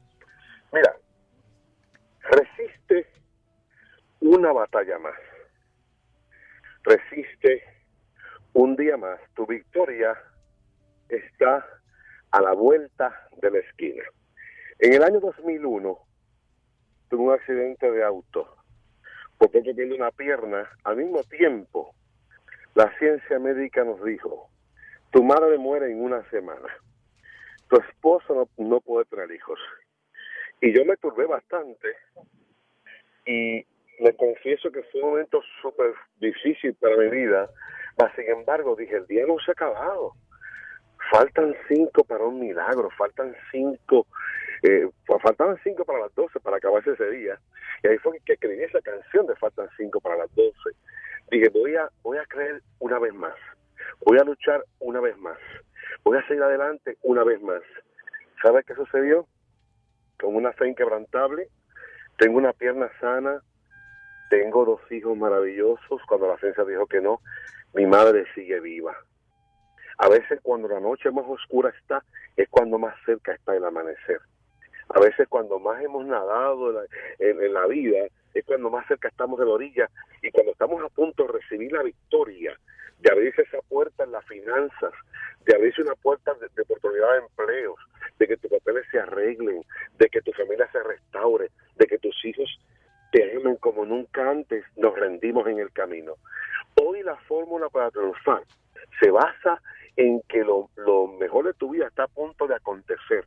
Mira, 0.71 0.95
resiste 2.21 3.11
una 4.19 4.51
batalla 4.51 4.99
más. 4.99 5.15
Resiste 6.83 7.63
un 8.53 8.75
día 8.75 8.97
más. 8.97 9.19
Tu 9.35 9.47
victoria 9.47 10.15
está 11.10 11.66
a 12.32 12.41
la 12.41 12.53
vuelta 12.53 13.28
de 13.41 13.51
la 13.51 13.60
esquina. 13.60 14.03
En 14.80 14.93
el 14.93 15.03
año 15.03 15.20
2001 15.20 15.99
tuve 17.10 17.22
un 17.22 17.34
accidente 17.34 17.91
de 17.91 18.03
auto. 18.03 18.55
Por 19.38 19.51
poco 19.51 19.64
pierdo 19.76 19.95
una 19.95 20.12
pierna. 20.12 20.70
Al 20.84 20.97
mismo 20.97 21.24
tiempo, 21.24 21.95
la 22.76 22.91
ciencia 22.97 23.39
médica 23.39 23.84
nos 23.84 24.03
dijo, 24.03 24.49
tu 25.12 25.24
madre 25.24 25.57
muere 25.57 25.91
en 25.91 26.01
una 26.01 26.28
semana. 26.30 26.70
Tu 27.70 27.78
esposo 27.78 28.34
no, 28.36 28.66
no 28.66 28.82
puede 28.82 29.05
tener 29.05 29.32
hijos. 29.32 29.60
Y 30.62 30.74
yo 30.74 30.86
me 30.86 30.97
turbé 30.97 31.26
bastante 31.26 31.95
y 33.26 33.66
le 33.99 34.16
confieso 34.16 34.72
que 34.72 34.84
fue 34.84 35.01
un 35.01 35.10
momento 35.12 35.41
súper 35.62 35.93
difícil 36.20 36.74
para 36.76 36.97
mi 36.97 37.10
vida, 37.10 37.49
mas 37.97 38.14
sin 38.16 38.30
embargo 38.30 38.76
dije, 38.76 38.97
el 38.97 39.07
día 39.07 39.26
no 39.28 39.38
se 39.39 39.51
ha 39.51 39.53
acabado. 39.53 40.14
Faltan 41.12 41.55
cinco 41.68 42.03
para 42.03 42.24
un 42.24 42.39
milagro, 42.39 42.89
faltan 42.91 43.36
cinco, 43.51 44.05
eh, 44.62 44.88
pues 45.05 45.22
faltaban 45.22 45.57
cinco 45.64 45.84
para 45.84 45.99
las 45.99 46.14
doce 46.14 46.39
para 46.39 46.57
acabarse 46.57 46.91
ese 46.91 47.10
día. 47.10 47.39
Y 47.84 47.88
ahí 47.88 47.97
fue 47.97 48.20
que 48.26 48.34
escribí 48.34 48.62
esa 48.64 48.82
canción 48.82 49.26
de 49.26 49.36
Faltan 49.36 49.70
cinco 49.78 49.99
para 50.01 50.18
las 50.18 50.36
doce. 50.36 50.70
Dije, 51.32 51.49
voy 51.49 51.76
a, 51.76 51.89
voy 52.03 52.18
a 52.18 52.26
creer 52.26 52.62
una 52.80 52.99
vez 52.99 53.14
más, 53.14 53.36
voy 54.05 54.20
a 54.20 54.24
luchar 54.24 54.64
una 54.80 54.99
vez 54.99 55.18
más, 55.18 55.38
voy 56.03 56.18
a 56.18 56.28
seguir 56.28 56.43
adelante 56.43 56.97
una 57.01 57.24
vez 57.24 57.41
más. 57.41 57.62
¿Sabes 58.41 58.66
qué 58.66 58.76
sucedió? 58.76 59.28
Con 60.20 60.36
una 60.36 60.51
fe 60.53 60.68
inquebrantable, 60.68 61.49
tengo 62.18 62.38
una 62.38 62.53
pierna 62.53 62.89
sana, 62.99 63.41
tengo 64.30 64.66
dos 64.66 64.91
hijos 64.91 65.18
maravillosos. 65.18 66.01
Cuando 66.07 66.28
la 66.28 66.38
ciencia 66.38 66.64
dijo 66.66 66.86
que 66.86 67.01
no, 67.01 67.22
mi 67.74 67.86
madre 67.86 68.26
sigue 68.36 68.60
viva. 68.60 68.95
A 69.99 70.07
veces 70.07 70.39
cuando 70.41 70.69
la 70.69 70.79
noche 70.79 71.11
más 71.11 71.25
oscura 71.27 71.71
está, 71.77 72.03
es 72.37 72.47
cuando 72.47 72.77
más 72.79 72.95
cerca 73.05 73.33
está 73.33 73.55
el 73.55 73.65
amanecer. 73.65 74.21
A 74.87 74.99
veces 75.01 75.27
cuando 75.27 75.59
más 75.59 75.83
hemos 75.83 76.05
nadado 76.05 76.83
en 77.19 77.53
la, 77.53 77.67
vida, 77.67 78.07
es 78.33 78.45
cuando 78.45 78.69
más 78.69 78.87
cerca 78.87 79.09
estamos 79.09 79.37
de 79.37 79.45
la 79.45 79.51
orilla. 79.51 79.89
Y 80.21 80.31
cuando 80.31 80.53
estamos 80.53 80.81
a 80.81 80.87
punto 80.87 81.23
de 81.23 81.33
recibir 81.33 81.73
la 81.73 81.83
victoria, 81.83 82.57
de 82.99 83.11
abrirse 83.11 83.41
esa 83.41 83.59
puerta 83.67 84.05
en 84.05 84.13
las 84.13 84.25
finanzas, 84.25 84.93
de 85.45 85.55
abrirse 85.55 85.81
una 85.81 85.95
puerta 85.95 86.33
de, 86.35 86.47
de 86.55 86.61
oportunidad 86.61 87.11
de 87.11 87.19
empleos, 87.19 87.79
de 88.17 88.27
que 88.27 88.37
tus 88.37 88.51
papeles 88.51 88.85
se 88.91 88.99
arreglen, 88.99 89.63
de 89.97 90.09
que 90.09 90.21
tu 90.21 90.31
familia 90.31 90.69
se 90.71 90.81
restaure, 90.81 91.49
de 91.75 91.87
que 91.87 91.97
tus 91.97 92.15
hijos 92.23 92.49
te 93.11 93.35
amen 93.35 93.57
como 93.57 93.85
nunca 93.85 94.29
antes, 94.29 94.63
nos 94.77 94.97
rendimos 94.97 95.45
en 95.47 95.59
el 95.59 95.73
camino. 95.73 96.13
Hoy 96.81 97.03
la 97.03 97.17
fórmula 97.17 97.67
para 97.67 97.91
triunfar 97.91 98.43
se 99.01 99.11
basa 99.11 99.61
en 99.95 100.21
que 100.27 100.43
lo, 100.43 100.69
lo 100.75 101.07
mejor 101.07 101.45
de 101.45 101.53
tu 101.53 101.71
vida 101.71 101.87
está 101.87 102.03
a 102.03 102.07
punto 102.07 102.47
de 102.47 102.55
acontecer. 102.55 103.25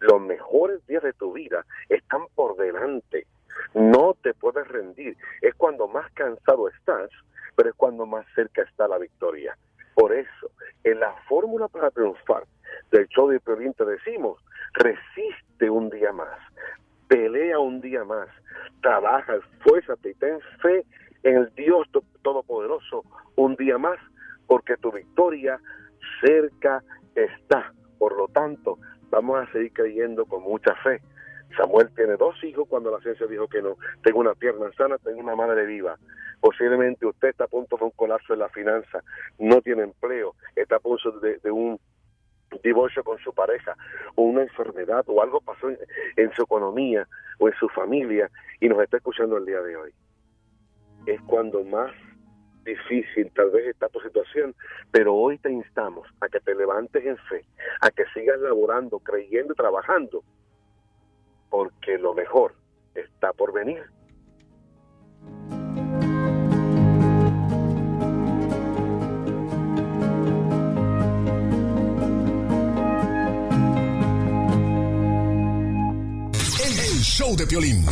Los 0.00 0.20
mejores 0.20 0.84
días 0.86 1.02
de 1.02 1.12
tu 1.12 1.32
vida 1.32 1.64
están 1.88 2.22
por 2.34 2.56
delante. 2.56 3.26
No 3.74 4.14
te 4.22 4.34
puedes 4.34 4.66
rendir. 4.68 5.16
Es 5.40 5.54
cuando 5.54 5.88
más 5.88 6.10
cansado 6.12 6.68
estás, 6.68 7.10
pero 7.56 7.70
es 7.70 7.74
cuando 7.76 8.06
más 8.06 8.26
cerca 8.34 8.62
está 8.62 8.88
la 8.88 8.98
victoria. 8.98 9.56
Por 9.94 10.12
eso, 10.12 10.50
en 10.84 11.00
la 11.00 11.12
fórmula 11.28 11.68
para 11.68 11.90
triunfar 11.90 12.44
del 12.90 13.06
show 13.08 13.28
de 13.28 13.40
Piolín 13.40 13.74
te 13.74 13.84
decimos, 13.84 14.42
resiste 14.72 15.68
un 15.68 15.90
día 15.90 16.12
más, 16.12 16.38
pelea 17.08 17.58
un 17.58 17.80
día 17.82 18.02
más, 18.04 18.28
trabaja, 18.80 19.34
esfuérzate 19.36 20.10
y 20.10 20.14
ten 20.14 20.40
fe 20.62 20.84
en 21.22 21.36
el 21.36 21.54
Dios 21.54 21.86
to- 21.92 22.02
Todopoderoso 22.22 23.04
un 23.36 23.54
día 23.56 23.76
más, 23.78 23.98
porque 24.46 24.76
tu 24.78 24.90
victoria 24.92 25.58
cerca 26.20 26.82
está. 27.14 27.72
Por 27.98 28.16
lo 28.16 28.28
tanto, 28.28 28.78
vamos 29.10 29.40
a 29.40 29.52
seguir 29.52 29.72
creyendo 29.72 30.24
con 30.26 30.42
mucha 30.42 30.74
fe. 30.76 31.00
Samuel 31.56 31.90
tiene 31.94 32.16
dos 32.16 32.42
hijos 32.44 32.66
cuando 32.68 32.90
la 32.90 33.00
ciencia 33.00 33.26
dijo 33.26 33.46
que 33.46 33.62
no. 33.62 33.76
Tengo 34.02 34.20
una 34.20 34.34
pierna 34.34 34.72
sana, 34.76 34.96
tengo 34.98 35.20
una 35.20 35.36
madre 35.36 35.66
viva. 35.66 35.98
Posiblemente 36.40 37.06
usted 37.06 37.28
está 37.28 37.44
a 37.44 37.48
punto 37.48 37.76
de 37.76 37.84
un 37.84 37.90
colapso 37.92 38.32
en 38.32 38.40
la 38.40 38.48
finanza, 38.48 39.02
no 39.38 39.60
tiene 39.60 39.82
empleo, 39.84 40.34
está 40.56 40.76
a 40.76 40.80
punto 40.80 41.12
de, 41.20 41.50
un 41.50 41.78
divorcio 42.64 43.04
con 43.04 43.18
su 43.18 43.32
pareja, 43.32 43.76
o 44.16 44.22
una 44.22 44.42
enfermedad, 44.42 45.04
o 45.06 45.22
algo 45.22 45.40
pasó 45.40 45.68
en 45.68 46.32
su 46.34 46.42
economía 46.42 47.06
o 47.38 47.48
en 47.48 47.54
su 47.54 47.68
familia 47.68 48.30
y 48.60 48.68
nos 48.68 48.80
está 48.82 48.96
escuchando 48.96 49.36
el 49.36 49.46
día 49.46 49.60
de 49.60 49.76
hoy. 49.76 49.92
Es 51.06 51.20
cuando 51.22 51.62
más 51.64 51.92
difícil 52.64 53.30
tal 53.34 53.50
vez 53.50 53.66
está 53.66 53.88
tu 53.88 54.00
situación, 54.00 54.54
pero 54.90 55.14
hoy 55.14 55.38
te 55.38 55.50
instamos 55.50 56.08
a 56.20 56.28
que 56.28 56.40
te 56.40 56.54
levantes 56.54 57.04
en 57.04 57.16
fe, 57.16 57.44
a 57.80 57.90
que 57.90 58.04
sigas 58.14 58.38
laborando, 58.40 58.98
creyendo 58.98 59.52
y 59.52 59.56
trabajando, 59.56 60.22
porque 61.50 61.98
lo 61.98 62.14
mejor 62.14 62.54
está 62.94 63.32
por 63.32 63.52
venir. 63.52 63.82
El 76.68 76.98
show 77.00 77.36
de 77.36 77.46
Piolín. 77.46 77.84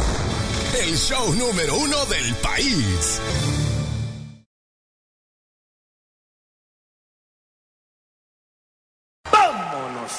El 0.83 0.97
show 0.97 1.35
número 1.35 1.77
uno 1.77 2.07
del 2.07 2.35
país. 2.37 3.21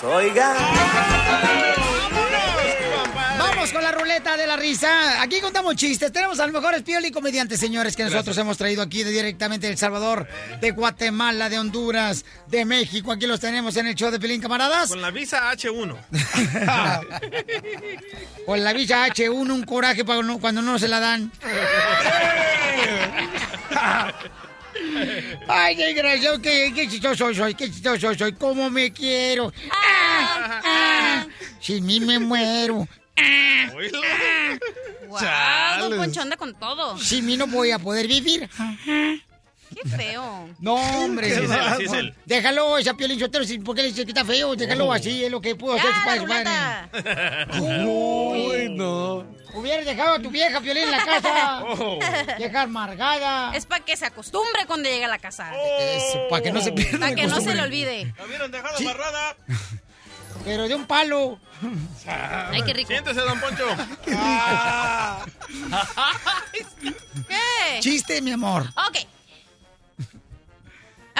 Vámonos, 0.02 0.04
oiga. 0.04 0.56
Vamos 3.38 3.72
con 3.72 3.84
la 3.84 3.92
ruleta 3.92 4.36
de 4.38 4.48
la 4.48 4.56
risa. 4.56 5.22
Aquí 5.22 5.40
contamos 5.40 5.76
chistes. 5.76 6.12
Tenemos 6.12 6.40
a 6.40 6.46
los 6.48 6.54
mejores 6.54 6.82
pioli 6.82 7.12
comediantes, 7.12 7.60
señores, 7.60 7.96
que 7.96 8.04
nosotros 8.04 8.36
hemos 8.38 8.58
traído 8.58 8.82
aquí 8.82 9.04
de 9.04 9.12
directamente 9.12 9.68
de 9.68 9.74
El 9.74 9.78
Salvador, 9.80 10.28
de 10.60 10.72
Guatemala, 10.72 11.50
de 11.50 11.60
Honduras, 11.60 12.26
de 12.48 12.66
México. 12.66 13.12
Aquí 13.12 13.28
los 13.28 13.40
tenemos 13.40 13.76
en 13.78 13.88
el 13.88 13.96
show 13.96 14.10
de 14.10 14.20
Pelín, 14.20 14.42
camaradas. 14.42 14.90
Con 14.90 15.02
la 15.02 15.12
visa 15.12 15.52
H1. 15.52 15.96
Con 18.46 18.64
la 18.64 18.74
visa 18.74 19.06
H1, 19.08 19.52
un 19.52 19.64
coraje 19.64 20.04
para 20.04 20.22
no- 20.24 20.40
cuando 20.40 20.62
no 20.62 20.80
se 20.80 20.88
la 20.88 21.00
dan. 21.00 21.32
Ay, 25.48 25.76
qué 25.76 25.94
gracioso, 25.94 26.42
qué, 26.42 26.72
qué 26.76 26.88
chistoso 26.90 27.34
soy, 27.34 27.54
qué 27.56 27.66
chistoso 27.72 28.14
soy, 28.16 28.34
cómo 28.34 28.70
me 28.70 28.92
quiero. 28.92 29.52
Ah, 29.72 30.62
ah, 30.64 31.28
sin 31.60 31.86
mí 31.86 32.00
me 32.00 32.20
muero. 32.20 32.88
Ah, 33.18 33.70
Wow, 35.08 35.90
don 35.90 35.98
Poncho 35.98 36.22
anda 36.22 36.38
con 36.38 36.54
todo. 36.56 36.98
Sin 36.98 37.26
mí 37.26 37.36
no 37.36 37.46
voy 37.48 37.72
a 37.72 37.80
poder 37.80 38.08
vivir. 38.08 38.50
Qué 39.76 39.90
feo. 39.90 40.50
No, 40.60 40.76
hombre. 40.76 41.28
Sí, 41.36 41.44
es 41.44 41.50
él, 41.52 41.60
sí, 41.78 41.84
es 41.86 41.94
él. 41.94 42.14
Déjalo, 42.26 42.78
esa 42.78 42.94
piolín 42.94 43.20
Sotelo, 43.20 43.44
si- 43.46 43.60
¿por 43.60 43.76
qué 43.76 43.82
le 43.84 43.88
dice 43.90 44.06
que 44.06 44.12
está 44.12 44.24
feo? 44.26 44.56
Déjalo 44.56 44.86
Oh. 44.88 44.94
así, 44.94 45.24
es 45.26 45.32
lo 45.32 45.40
que 45.42 45.56
pudo 45.56 45.74
hacer 45.76 45.92
su 45.94 46.04
padre. 46.04 46.26
Uy, 47.60 48.70
no. 48.76 49.26
Hubieras 49.54 49.86
dejado 49.86 50.16
a 50.16 50.20
tu 50.20 50.30
vieja 50.30 50.62
piolín 50.62 50.86
en 50.86 50.92
la 50.92 51.06
casa. 51.06 51.64
Oh. 51.74 52.00
Vieja 52.38 52.64
amargada. 52.64 53.56
Es 53.56 53.66
para 53.66 53.84
que 53.84 53.96
se 53.96 54.06
acostumbre 54.06 54.66
cuando 54.66 54.90
llegue 54.90 55.06
a 55.06 55.08
la 55.08 55.20
casa. 55.20 55.52
para 56.30 56.42
que 56.42 56.52
no 56.52 56.62
se 56.62 56.72
pierda 56.72 57.00
Para 57.00 57.16
que 57.16 57.28
no 57.28 57.40
se 57.40 57.54
le 57.54 57.62
olvide. 57.62 58.14
La 58.18 58.26
hubieran 58.26 58.52
dejado 58.52 58.78
amarrada. 58.78 59.36
Pero 60.44 60.68
de 60.68 60.76
un 60.76 60.86
palo. 60.86 61.40
Ay, 62.08 62.64
qué 62.64 62.74
rico. 62.74 62.88
Siéntese, 62.88 63.22
don 63.22 63.40
Poncho. 63.40 63.66
¿Qué? 67.28 67.80
Chiste, 67.80 68.22
mi 68.22 68.32
amor. 68.32 68.68
Ok. 68.88 68.98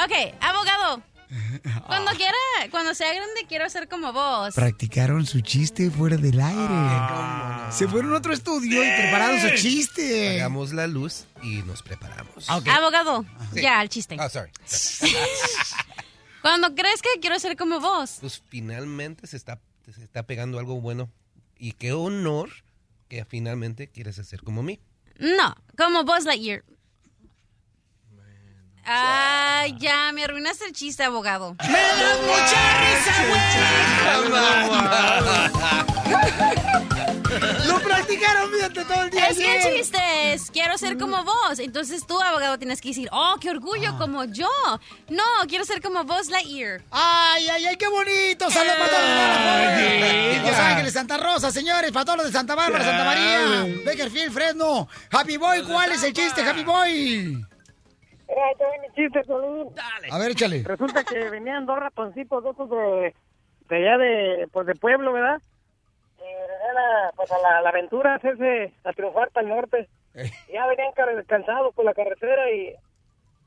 Ok, 0.04 0.34
abogado. 0.40 1.02
Cuando 1.88 2.12
quiera, 2.12 2.36
cuando 2.72 2.94
sea 2.94 3.14
grande, 3.14 3.46
quiero 3.48 3.70
ser 3.70 3.88
como 3.88 4.12
vos. 4.12 4.54
Practicaron 4.54 5.26
su 5.26 5.40
chiste 5.42 5.90
fuera 5.90 6.18
del 6.18 6.40
aire. 6.42 7.72
Se 7.72 7.88
fueron 7.88 8.14
a 8.14 8.18
otro 8.18 8.34
estudio 8.34 8.84
y 8.84 8.88
prepararon 9.02 9.40
su 9.40 9.56
chiste. 9.56 10.32
Hagamos 10.42 10.74
la 10.74 10.88
luz 10.88 11.26
y 11.42 11.58
nos 11.64 11.82
preparamos. 11.84 12.50
Abogado, 12.50 13.26
Sí. 13.54 13.62
ya, 13.62 13.80
al 13.80 13.88
chiste. 13.90 14.18
Ah, 14.20 14.28
sorry. 14.30 14.52
Cuando 16.42 16.74
crees 16.76 17.02
que 17.02 17.20
quiero 17.22 17.40
ser 17.40 17.56
como 17.56 17.80
vos. 17.80 18.18
Pues 18.20 18.44
finalmente 18.50 19.28
se 19.28 19.38
está, 19.38 19.62
se 19.94 20.04
está 20.04 20.24
pegando 20.24 20.60
algo 20.60 20.82
bueno. 20.82 21.10
Y 21.58 21.74
qué 21.74 21.94
honor 21.94 22.50
que 23.08 23.24
finalmente 23.26 23.88
quieres 23.88 24.18
hacer 24.20 24.42
como 24.42 24.64
mí. 24.64 24.80
No, 25.20 25.56
como 25.78 26.04
Buzz 26.04 26.26
Lightyear. 26.26 26.64
Ay, 28.84 29.76
ya, 29.80 30.12
me 30.12 30.24
arruinaste 30.24 30.66
el 30.66 30.74
chiste, 30.74 31.04
abogado. 31.04 31.56
¡Me 31.70 31.80
da 31.80 32.16
Lo 37.66 37.80
practicaron 37.80 38.52
durante 38.52 38.84
todo 38.84 39.04
el 39.04 39.10
día. 39.10 39.28
Es 39.28 39.38
que 39.38 39.56
el 39.56 39.78
chiste 39.78 40.34
es, 40.34 40.52
quiero 40.52 40.78
ser 40.78 40.98
como 40.98 41.24
vos. 41.24 41.60
Entonces 41.60 42.06
tú, 42.06 42.20
abogado, 42.20 42.58
tienes 42.58 42.82
que 42.82 42.90
decir, 42.90 43.08
oh, 43.12 43.36
qué 43.40 43.50
orgullo, 43.52 43.98
como 43.98 44.26
yo. 44.26 44.50
No, 45.10 45.24
quiero 45.48 45.64
ser 45.64 45.82
como 45.82 46.04
Buzz 46.04 46.30
Lightyear. 46.30 46.82
Ay, 46.92 47.48
ay, 47.50 47.66
ay, 47.68 47.78
qué 47.78 47.88
bonito. 47.88 48.50
Saludos 48.50 48.76
para 48.78 48.90
todos 48.90 49.02
los 49.02 50.44
de 50.44 50.52
Los 50.52 50.60
Ángeles, 50.60 50.94
Santa 50.94 51.18
Rosa, 51.18 51.52
señores, 51.52 51.92
para 51.92 52.06
todos 52.06 52.18
los 52.18 52.28
de 52.28 52.34
Santa 52.34 52.56
Bárbara, 52.56 52.84
Santa 52.84 53.06
María, 53.06 53.82
Bakerfield, 53.86 54.34
Fresno. 54.34 54.88
Happy 55.12 55.38
Boy, 55.38 55.64
¿cuál 55.64 55.92
es 55.92 56.04
el 56.04 56.14
chiste, 56.14 56.42
Happy 56.42 56.64
Boy? 56.64 57.46
Piolín. 59.26 59.68
A 60.12 60.18
ver, 60.20 60.32
échale. 60.32 60.64
Resulta 60.64 61.04
que 61.04 61.30
venían 61.30 61.66
dos 61.66 61.80
ratoncitos 61.80 62.44
de 62.44 62.50
esos 62.50 62.70
de, 62.70 63.14
de 63.70 63.76
allá 63.76 63.98
de, 63.98 64.48
pues 64.52 64.68
de 64.68 64.76
pueblo, 64.76 65.14
¿verdad? 65.14 65.42
Y 66.18 66.24
venían 66.24 66.78
a, 66.78 67.12
pues 67.16 67.32
a 67.32 67.38
la, 67.62 67.70
aventura 67.70 68.14
a 68.14 68.16
hacerse, 68.18 68.74
a 68.84 68.94
triunfar 68.94 69.30
para 69.32 69.48
el 69.48 69.54
norte. 69.54 69.90
Y 70.16 70.54
ya 70.54 70.66
venían 70.68 70.92
cansados 71.26 71.74
por 71.74 71.86
la 71.86 71.94
carretera 71.94 72.52
y 72.52 72.76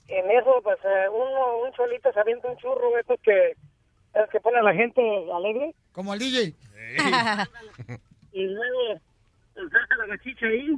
en 0.08 0.30
eso, 0.30 0.60
pues 0.62 0.78
eh, 0.84 1.08
uno, 1.08 1.58
un 1.66 1.72
solito 1.74 2.12
se 2.12 2.20
avienta 2.20 2.48
un 2.48 2.56
churro, 2.56 2.98
estos 2.98 3.18
que, 3.20 3.50
es 3.50 4.30
que 4.30 4.40
pone 4.40 4.58
a 4.58 4.62
la 4.62 4.74
gente 4.74 5.00
alegre. 5.32 5.74
Como 5.92 6.12
el 6.12 6.20
DJ. 6.20 6.54
y 8.32 8.46
luego 8.46 9.00
pues, 9.54 9.70
saca 9.70 9.96
la 9.96 10.06
gachicha 10.06 10.46
ahí, 10.46 10.76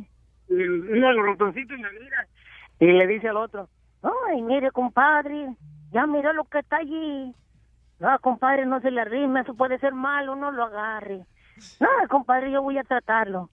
y 0.48 0.52
el- 0.54 0.90
uno 0.92 1.08
de 1.08 1.14
los 1.14 1.26
ratoncitos 1.26 1.76
y 1.78 1.82
la 1.82 1.90
mira, 1.90 2.26
y 2.78 2.86
le 2.86 3.06
dice 3.06 3.28
al 3.28 3.36
otro, 3.38 3.68
ay, 4.02 4.42
mire, 4.42 4.70
compadre, 4.70 5.54
ya 5.92 6.06
mira 6.06 6.32
lo 6.32 6.44
que 6.44 6.58
está 6.60 6.76
allí. 6.76 7.34
No, 7.98 8.18
compadre, 8.20 8.66
no 8.66 8.80
se 8.80 8.90
le 8.90 9.00
arrime, 9.00 9.40
eso 9.40 9.54
puede 9.54 9.78
ser 9.78 9.94
malo, 9.94 10.36
no 10.36 10.50
lo 10.50 10.64
agarre. 10.64 11.24
No, 11.80 11.88
compadre, 12.08 12.50
yo 12.50 12.62
voy 12.62 12.78
a 12.78 12.84
tratarlo. 12.84 13.50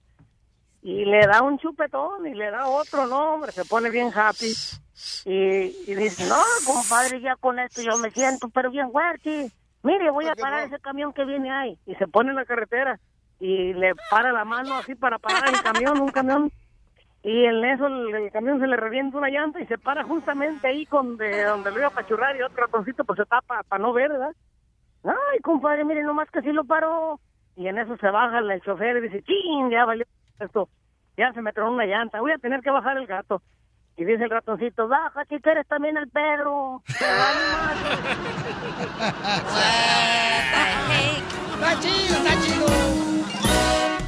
Y 0.82 1.06
le 1.06 1.26
da 1.26 1.42
un 1.42 1.58
chupetón 1.58 2.26
y 2.26 2.34
le 2.34 2.50
da 2.50 2.66
otro, 2.66 3.06
no, 3.06 3.34
hombre, 3.34 3.52
se 3.52 3.64
pone 3.64 3.88
bien 3.90 4.10
happy. 4.14 4.52
Y, 5.24 5.90
y 5.90 5.94
dice, 5.94 6.28
no, 6.28 6.36
compadre, 6.66 7.20
ya 7.20 7.36
con 7.36 7.58
esto 7.58 7.80
yo 7.80 7.96
me 7.96 8.10
siento, 8.10 8.48
pero 8.50 8.70
bien 8.70 8.92
fuerte. 8.92 9.50
Mire, 9.82 10.10
voy 10.10 10.26
a 10.26 10.34
parar 10.34 10.64
ese 10.64 10.78
camión 10.78 11.12
que 11.12 11.24
viene 11.24 11.50
ahí. 11.50 11.78
Y 11.86 11.94
se 11.94 12.06
pone 12.06 12.30
en 12.30 12.36
la 12.36 12.44
carretera 12.44 13.00
y 13.40 13.74
le 13.74 13.94
para 14.10 14.32
la 14.32 14.44
mano 14.44 14.74
así 14.74 14.94
para 14.94 15.18
parar 15.18 15.48
el 15.48 15.62
camión, 15.62 16.00
un 16.00 16.10
camión. 16.10 16.50
Y 17.24 17.46
en 17.46 17.64
eso 17.64 17.86
el, 17.86 18.14
el 18.14 18.30
camión 18.30 18.60
se 18.60 18.66
le 18.66 18.76
revienta 18.76 19.16
una 19.16 19.30
llanta 19.30 19.58
y 19.58 19.66
se 19.66 19.78
para 19.78 20.04
justamente 20.04 20.68
ahí 20.68 20.84
con 20.84 21.16
de 21.16 21.44
donde 21.44 21.70
lo 21.70 21.78
iba 21.78 21.86
a 21.88 21.90
pachurrar 21.90 22.36
y 22.36 22.42
otro 22.42 22.66
ratoncito 22.66 23.02
pues 23.04 23.16
se 23.16 23.24
tapa 23.24 23.62
para 23.62 23.82
no 23.82 23.94
ver, 23.94 24.10
¿verdad? 24.10 24.34
Ay, 25.04 25.40
compadre, 25.40 25.84
mire, 25.84 26.02
nomás 26.02 26.30
que 26.30 26.42
sí 26.42 26.52
lo 26.52 26.64
paró. 26.64 27.18
Y 27.56 27.66
en 27.66 27.78
eso 27.78 27.96
se 27.96 28.10
baja 28.10 28.40
el 28.40 28.60
chofer 28.60 28.98
y 28.98 29.00
dice, 29.02 29.22
¡chin! 29.22 29.70
Ya 29.70 29.86
valió 29.86 30.04
esto. 30.38 30.68
Ya 31.16 31.32
se 31.32 31.40
me 31.40 31.52
tronó 31.52 31.72
una 31.72 31.86
llanta. 31.86 32.20
Voy 32.20 32.32
a 32.32 32.38
tener 32.38 32.60
que 32.60 32.70
bajar 32.70 32.98
el 32.98 33.06
gato. 33.06 33.40
Y 33.96 34.04
dice 34.04 34.24
el 34.24 34.30
ratoncito, 34.30 34.86
baja, 34.88 35.24
si 35.26 35.40
quieres 35.40 35.66
también 35.66 35.96
el 35.96 36.10
perro. 36.10 36.82
Se 36.86 37.04
va 37.06 37.72
Está 41.54 41.80
chido, 41.80 42.16
está 42.16 42.40
chido. 42.42 42.83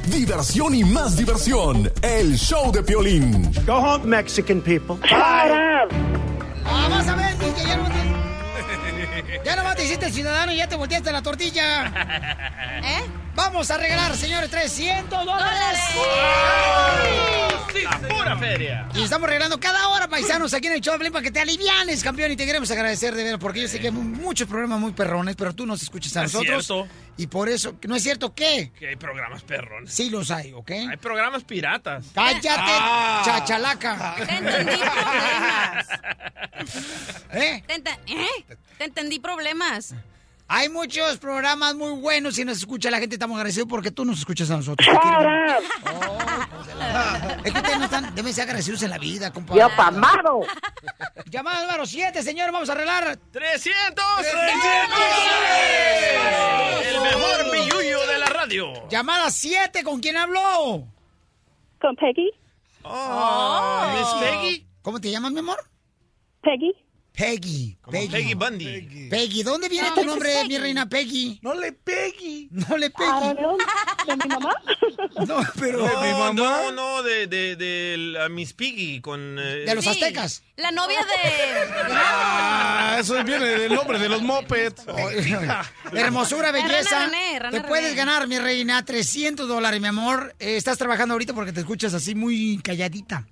Diversión 0.07 0.73
y 0.73 0.83
más 0.83 1.17
diversión. 1.17 1.91
El 2.01 2.37
show 2.37 2.71
de 2.71 2.81
Piolín. 2.81 3.51
Go 3.65 3.75
home, 3.75 4.05
Mexican 4.05 4.61
people. 4.61 4.95
Ah, 5.11 5.85
vas 6.89 7.07
a 7.07 7.15
ver, 7.15 7.37
DJ, 7.37 7.67
ya 7.67 7.77
no 7.77 7.87
Ya 9.45 9.55
nomás 9.55 9.75
te 9.75 9.85
hiciste 9.85 10.11
ciudadano 10.11 10.53
y 10.53 10.57
ya 10.57 10.67
te 10.67 10.75
volteaste 10.75 11.11
la 11.11 11.21
tortilla. 11.21 11.85
¿Eh? 12.83 13.26
Vamos 13.37 13.69
a 13.69 13.77
regalar, 13.77 14.15
señores, 14.17 14.49
300 14.49 15.23
dólares. 15.25 15.79
La 17.83 17.99
pura 17.99 18.35
feria. 18.37 18.89
Y 18.95 19.03
estamos 19.03 19.29
regalando 19.29 19.59
cada 19.59 19.89
hora, 19.89 20.07
paisanos, 20.07 20.53
aquí 20.55 20.65
en 20.67 20.73
el 20.73 20.81
show 20.81 20.97
para 20.97 21.21
que 21.21 21.29
te 21.31 21.39
alivianes, 21.39 22.03
campeón. 22.03 22.31
Y 22.31 22.35
te 22.35 22.47
queremos 22.47 22.69
agradecer 22.71 23.13
de 23.13 23.23
veras, 23.23 23.39
porque 23.39 23.61
yo 23.61 23.67
sé 23.67 23.79
que 23.79 23.87
hay 23.87 23.93
muchos 23.93 24.47
programas 24.47 24.79
muy 24.79 24.91
perrones, 24.91 25.35
pero 25.35 25.53
tú 25.53 25.67
nos 25.67 25.83
escuchas 25.83 26.17
a 26.17 26.23
Es 26.23 26.33
nosotros. 26.33 26.65
cierto. 26.65 26.87
Y 27.17 27.27
por 27.27 27.47
eso, 27.47 27.75
¿no 27.87 27.95
es 27.95 28.01
cierto 28.03 28.33
qué? 28.33 28.71
Que 28.77 28.87
hay 28.89 28.95
programas 28.95 29.43
perrones. 29.43 29.93
Sí 29.93 30.09
los 30.09 30.31
hay, 30.31 30.51
¿ok? 30.53 30.71
Hay 30.71 30.97
programas 30.97 31.43
piratas. 31.43 32.05
¡Cállate, 32.15 32.49
Ah. 32.59 33.21
chachalaca! 33.23 34.15
Te 34.25 34.33
entendí 34.33 34.75
problemas. 34.79 35.87
¿Eh? 37.33 37.63
Te, 37.67 37.73
¿eh? 38.13 38.45
Te 38.79 38.83
entendí 38.85 39.19
problemas. 39.19 39.93
Hay 40.49 40.69
muchos 40.69 41.17
programas 41.17 41.75
muy 41.75 41.99
buenos 41.99 42.39
y 42.39 42.45
nos 42.45 42.59
escucha 42.59 42.89
la 42.89 42.99
gente. 42.99 43.15
Estamos 43.15 43.35
agradecidos 43.35 43.67
porque 43.67 43.91
tú 43.91 44.05
nos 44.05 44.19
escuchas 44.19 44.49
a 44.49 44.55
nosotros. 44.55 44.87
Oh, 44.93 46.17
pues 46.53 47.45
es 47.45 47.51
que 47.51 47.59
ustedes 47.59 47.79
no 47.79 47.85
están, 47.85 48.15
deben 48.15 48.33
ser 48.33 48.43
agradecidos 48.43 48.81
en 48.83 48.91
la 48.91 48.97
vida, 48.97 49.31
compadre. 49.33 49.59
¡Ya 49.59 49.75
pamado! 49.75 50.41
Llamada 51.25 51.65
número 51.65 51.85
7, 51.85 52.23
señor. 52.23 52.51
Vamos 52.53 52.69
a 52.69 52.73
arreglar. 52.73 53.17
300 53.31 54.05
El 56.85 57.01
mejor 57.01 57.51
billuyo 57.51 58.07
de 58.07 58.17
la 58.17 58.25
radio. 58.27 58.87
Llamada 58.89 59.29
7, 59.29 59.83
¿con 59.83 59.99
quién 59.99 60.15
habló? 60.15 60.87
Con 61.81 61.95
Peggy. 61.97 62.31
Oh, 62.83 63.85
Miss 63.97 64.29
Peggy. 64.29 64.65
¿Cómo 64.81 65.01
te 65.01 65.11
llamas, 65.11 65.33
mi 65.33 65.39
amor? 65.39 65.57
Peggy. 66.41 66.73
Peggy. 67.17 67.75
Como 67.81 67.97
Peggy 68.11 68.33
Bundy. 68.35 69.07
Peggy, 69.09 69.41
¿dónde 69.41 69.67
viene 69.69 69.89
No, 69.89 69.95
tu 69.95 70.03
nombre, 70.05 70.29
Peggy. 70.33 70.47
mi 70.49 70.57
reina 70.59 70.87
Peggy? 70.87 71.39
No 71.41 71.55
le 71.55 71.71
Peggy. 71.71 72.47
No 72.51 72.77
le 72.77 72.91
Peggy. 72.91 73.35
Know. 73.37 73.57
¿De 74.05 74.15
mi 74.15 74.27
mamá? 74.29 74.53
No, 75.27 75.39
pero... 75.59 75.79
No, 75.87 76.01
mi 76.01 76.11
mamá? 76.11 76.33
no, 76.33 76.71
no, 76.71 77.03
de, 77.03 77.25
de, 77.27 77.55
de 77.55 77.95
la 77.97 78.29
Miss 78.29 78.53
Piggy 78.53 79.01
con... 79.01 79.37
eh, 79.39 79.63
De 79.65 79.73
los 79.75 79.87
aztecas. 79.87 80.43
La 80.57 80.69
novia 80.71 80.99
de... 80.99 81.67
Ah, 81.91 82.97
eso 82.99 83.23
viene 83.23 83.45
del 83.45 83.73
nombre 83.73 83.97
de 83.97 84.09
los 84.09 84.21
mopeds. 84.21 84.83
Hermosura, 85.93 86.51
Rana 86.51 86.67
belleza. 86.67 87.05
René, 87.05 87.39
Rana 87.39 87.49
Te 87.51 87.57
René. 87.57 87.67
puedes 87.67 87.95
ganar, 87.95 88.27
mi 88.27 88.37
reina, 88.37 88.83
300 88.85 89.47
dólares, 89.47 89.81
mi 89.81 89.87
amor. 89.87 90.35
Eh, 90.39 90.57
estás 90.57 90.77
trabajando 90.77 91.13
ahorita 91.13 91.33
porque 91.33 91.51
te 91.53 91.61
escuchas 91.61 91.93
así 91.95 92.13
muy 92.13 92.59
calladita. 92.63 93.25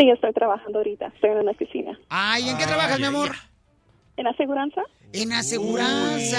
Sí, 0.00 0.08
estoy 0.08 0.32
trabajando 0.32 0.78
ahorita. 0.78 1.08
Estoy 1.14 1.30
en 1.30 1.38
una 1.40 1.50
oficina. 1.50 1.98
Ay, 2.08 2.48
¿en 2.48 2.56
qué 2.56 2.64
trabajas, 2.64 2.98
mi 2.98 3.04
amor? 3.04 3.36
¿En 4.16 4.26
aseguranza? 4.26 4.80
En 5.12 5.30
aseguranza. 5.34 6.38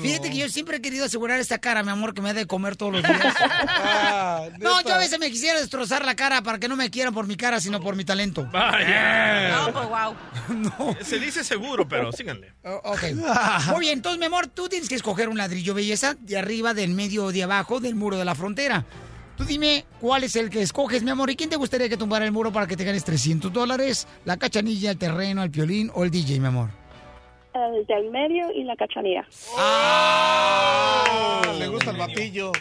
Fíjate 0.00 0.30
que 0.30 0.36
yo 0.36 0.48
siempre 0.48 0.76
he 0.76 0.80
querido 0.80 1.06
asegurar 1.06 1.40
esta 1.40 1.58
cara, 1.58 1.82
mi 1.82 1.90
amor, 1.90 2.14
que 2.14 2.20
me 2.20 2.30
ha 2.30 2.34
de 2.34 2.46
comer 2.46 2.76
todos 2.76 2.92
los 2.92 3.02
días. 3.02 3.20
no, 4.60 4.82
yo 4.82 4.94
a 4.94 4.98
veces 4.98 5.18
me 5.18 5.30
quisiera 5.32 5.58
destrozar 5.58 6.04
la 6.04 6.14
cara 6.14 6.42
para 6.42 6.60
que 6.60 6.68
no 6.68 6.76
me 6.76 6.90
quieran 6.90 7.12
por 7.12 7.26
mi 7.26 7.36
cara, 7.36 7.58
sino 7.58 7.80
por 7.80 7.96
mi 7.96 8.04
talento. 8.04 8.48
Vaya. 8.52 9.50
No, 9.50 9.72
pues 9.72 9.88
wow. 9.88 10.96
Se 11.00 11.18
dice 11.18 11.42
seguro, 11.42 11.88
pero 11.88 12.12
síganle. 12.12 12.52
Ok. 12.62 13.02
Muy 13.70 13.80
bien, 13.80 13.94
entonces, 13.94 14.20
mi 14.20 14.26
amor, 14.26 14.46
tú 14.46 14.68
tienes 14.68 14.88
que 14.88 14.94
escoger 14.94 15.28
un 15.28 15.38
ladrillo 15.38 15.74
belleza 15.74 16.14
de 16.20 16.38
arriba, 16.38 16.72
del 16.72 16.90
medio 16.90 17.24
o 17.24 17.32
de 17.32 17.42
abajo 17.42 17.80
del 17.80 17.96
muro 17.96 18.16
de 18.16 18.24
la 18.24 18.36
frontera. 18.36 18.84
Tú 19.42 19.48
dime 19.48 19.84
cuál 20.00 20.22
es 20.22 20.36
el 20.36 20.50
que 20.50 20.62
escoges, 20.62 21.02
mi 21.02 21.10
amor, 21.10 21.28
y 21.28 21.34
quién 21.34 21.50
te 21.50 21.56
gustaría 21.56 21.88
que 21.88 21.96
tumbara 21.96 22.24
el 22.24 22.30
muro 22.30 22.52
para 22.52 22.68
que 22.68 22.76
te 22.76 22.84
ganes 22.84 23.02
300 23.02 23.52
dólares, 23.52 24.06
la 24.24 24.36
cachanilla, 24.36 24.92
el 24.92 24.98
terreno, 24.98 25.42
el 25.42 25.50
piolín 25.50 25.90
o 25.94 26.04
el 26.04 26.12
DJ, 26.12 26.38
mi 26.38 26.46
amor. 26.46 26.70
El 27.52 27.84
del 27.86 28.08
medio 28.12 28.52
y 28.54 28.62
la 28.62 28.76
cachanilla. 28.76 29.26
Ah, 29.58 31.42
le 31.58 31.66
gusta 31.66 31.90
el 31.90 31.96
batillo. 31.96 32.52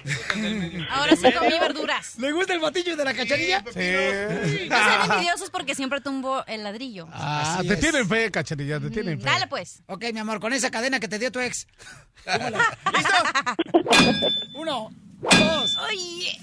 Ahora 0.89 1.15
sí 1.15 1.31
comí 1.31 1.51
verduras. 1.59 2.17
¿Le 2.17 2.31
gusta 2.31 2.55
el 2.55 2.59
batillo 2.59 2.97
de 2.97 3.05
la 3.05 3.13
cachanilla? 3.13 3.59
Sí. 3.71 4.67
No 4.67 4.75
sean 4.75 5.11
envidiosos 5.11 5.51
porque 5.51 5.75
siempre 5.75 6.01
tumbo 6.01 6.43
el 6.47 6.63
ladrillo. 6.63 7.07
Ah, 7.11 7.57
Así 7.59 7.67
te 7.67 7.75
es. 7.75 7.79
tienen 7.79 8.09
fe, 8.09 8.31
cachanilla, 8.31 8.79
te 8.79 8.89
tienen 8.89 9.19
fe. 9.21 9.25
Dale 9.25 9.45
pues. 9.45 9.83
Ok, 9.85 10.05
mi 10.13 10.19
amor, 10.19 10.39
con 10.39 10.51
esa 10.51 10.71
cadena 10.71 10.99
que 10.99 11.07
te 11.07 11.19
dio 11.19 11.31
tu 11.31 11.39
ex. 11.39 11.67
Uno, 14.55 14.89
dos. 15.21 15.77
Oye. 15.77 16.39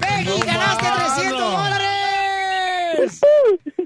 ¡Peggy, 0.00 0.24
No, 0.24 0.38
ganaste 0.38 0.84
mano. 0.84 1.14
300 1.14 1.40
dólares! 1.40 3.20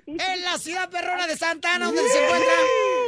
En 0.06 0.42
la 0.44 0.58
ciudad 0.58 0.88
perrona 0.90 1.26
de 1.26 1.36
Santa 1.36 1.74
Ana, 1.74 1.86
donde 1.86 2.02
se 2.08 2.24
encuentra 2.24 2.52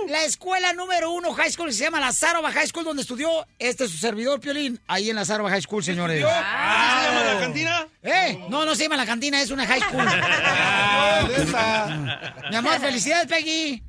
la 0.08 0.24
escuela 0.24 0.72
número 0.72 1.10
uno 1.12 1.32
high 1.34 1.50
school, 1.50 1.68
que 1.68 1.72
se 1.74 1.84
llama 1.84 2.00
la 2.00 2.12
Sarova 2.12 2.50
High 2.52 2.66
School, 2.68 2.84
donde 2.84 3.02
estudió 3.02 3.46
este 3.58 3.88
su 3.88 3.96
servidor 3.96 4.40
Piolín, 4.40 4.80
ahí 4.86 5.10
en 5.10 5.16
la 5.16 5.24
Sarova 5.24 5.50
High 5.50 5.62
School, 5.62 5.82
señores. 5.84 6.24
¿Así 6.24 7.06
se 7.06 7.12
llama 7.12 7.24
la 7.34 7.40
cantina? 7.40 7.88
¿Eh? 8.02 8.38
No, 8.48 8.64
no 8.64 8.74
se 8.74 8.84
llama 8.84 8.96
la 8.96 9.06
cantina, 9.06 9.40
es 9.40 9.50
una 9.50 9.66
high 9.66 9.80
school. 9.80 10.04
Mi 12.50 12.56
amor, 12.56 12.80
felicidades, 12.80 13.26
Peggy. 13.26 13.82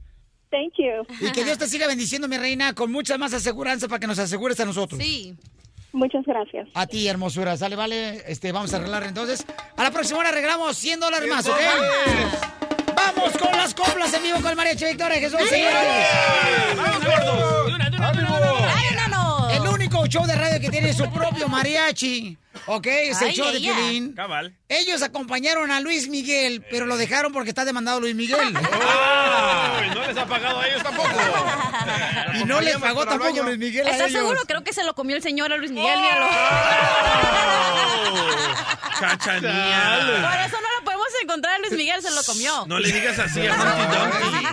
Thank 0.49 0.73
you. 0.77 1.05
Y 1.19 1.31
que 1.31 1.43
Dios 1.43 1.57
te 1.57 1.67
siga 1.67 1.87
bendiciendo, 1.87 2.27
mi 2.27 2.37
reina, 2.37 2.73
con 2.73 2.91
mucha 2.91 3.17
más 3.17 3.33
aseguranza 3.33 3.87
para 3.87 3.99
que 3.99 4.07
nos 4.07 4.19
asegures 4.19 4.59
a 4.59 4.65
nosotros. 4.65 5.01
Sí. 5.01 5.35
Muchas 5.91 6.25
gracias. 6.25 6.67
A 6.73 6.85
ti, 6.85 7.07
hermosura. 7.07 7.57
Sale, 7.57 7.75
vale. 7.75 8.23
Este, 8.27 8.51
vamos 8.51 8.73
a 8.73 8.77
arreglar 8.77 9.03
entonces. 9.03 9.45
A 9.75 9.83
la 9.83 9.91
próxima 9.91 10.19
hora 10.19 10.29
arreglamos 10.29 10.77
100 10.77 10.99
dólares 10.99 11.29
más, 11.29 11.47
¿ok? 11.47 11.57
Vamos 12.95 13.37
con 13.37 13.51
las 13.51 13.73
coplas 13.73 14.13
en 14.13 14.23
vivo 14.23 14.37
con 14.41 14.51
el 14.51 14.55
mariachi 14.55 14.85
Victoria 14.85 15.17
Jesús, 15.19 15.39
señores. 15.49 15.75
¡Vamos, 16.75 17.05
gordos! 17.05 17.65
¡De 17.67 17.75
una, 17.75 17.89
de 17.89 17.97
una, 17.97 18.11
de 18.11 18.19
una, 18.19 18.76
único 19.87 20.05
show 20.07 20.25
de 20.25 20.35
radio 20.35 20.59
que 20.59 20.69
tiene 20.69 20.93
su 20.93 21.09
propio 21.11 21.47
mariachi. 21.47 22.37
¿Ok? 22.65 22.87
Es 22.87 23.21
el 23.21 23.29
Ay, 23.29 23.35
show 23.35 23.51
de. 23.51 23.59
Piolín. 23.59 24.13
Cabal. 24.13 24.53
Ellos 24.67 25.01
acompañaron 25.01 25.71
a 25.71 25.79
Luis 25.79 26.09
Miguel, 26.09 26.65
pero 26.69 26.85
lo 26.85 26.97
dejaron 26.97 27.31
porque 27.31 27.49
está 27.49 27.63
demandado 27.65 27.99
Luis 28.01 28.15
Miguel. 28.15 28.53
No 28.53 30.07
les 30.07 30.17
ha 30.17 30.25
pagado 30.25 30.59
a 30.59 30.67
ellos 30.67 30.83
tampoco. 30.83 31.09
y 32.33 32.43
no 32.45 32.59
les 32.61 32.77
pagó 32.77 33.05
tampoco. 33.05 33.43
Luis 33.43 33.57
Miguel 33.57 33.87
¿Estás 33.87 34.11
seguro? 34.11 34.41
Creo 34.47 34.63
que 34.63 34.73
se 34.73 34.83
lo 34.83 34.93
comió 34.95 35.15
el 35.15 35.21
señor 35.21 35.53
a 35.53 35.57
Luis 35.57 35.71
Miguel, 35.71 35.99
míralo. 35.99 36.27
Cachanilla. 38.99 40.29
Por 40.29 40.39
eso 40.39 40.57
no 40.61 40.79
lo 40.79 40.83
podemos 40.83 40.96
encontrar 41.21 41.55
a 41.55 41.59
Luis 41.59 41.73
Miguel, 41.73 42.01
se 42.01 42.11
lo 42.11 42.23
comió. 42.23 42.65
No 42.67 42.79
le 42.79 42.91
digas 42.91 43.17
así 43.19 43.41
a 43.47 43.53
Humpty 43.53 43.97
Dumpty. 43.97 44.47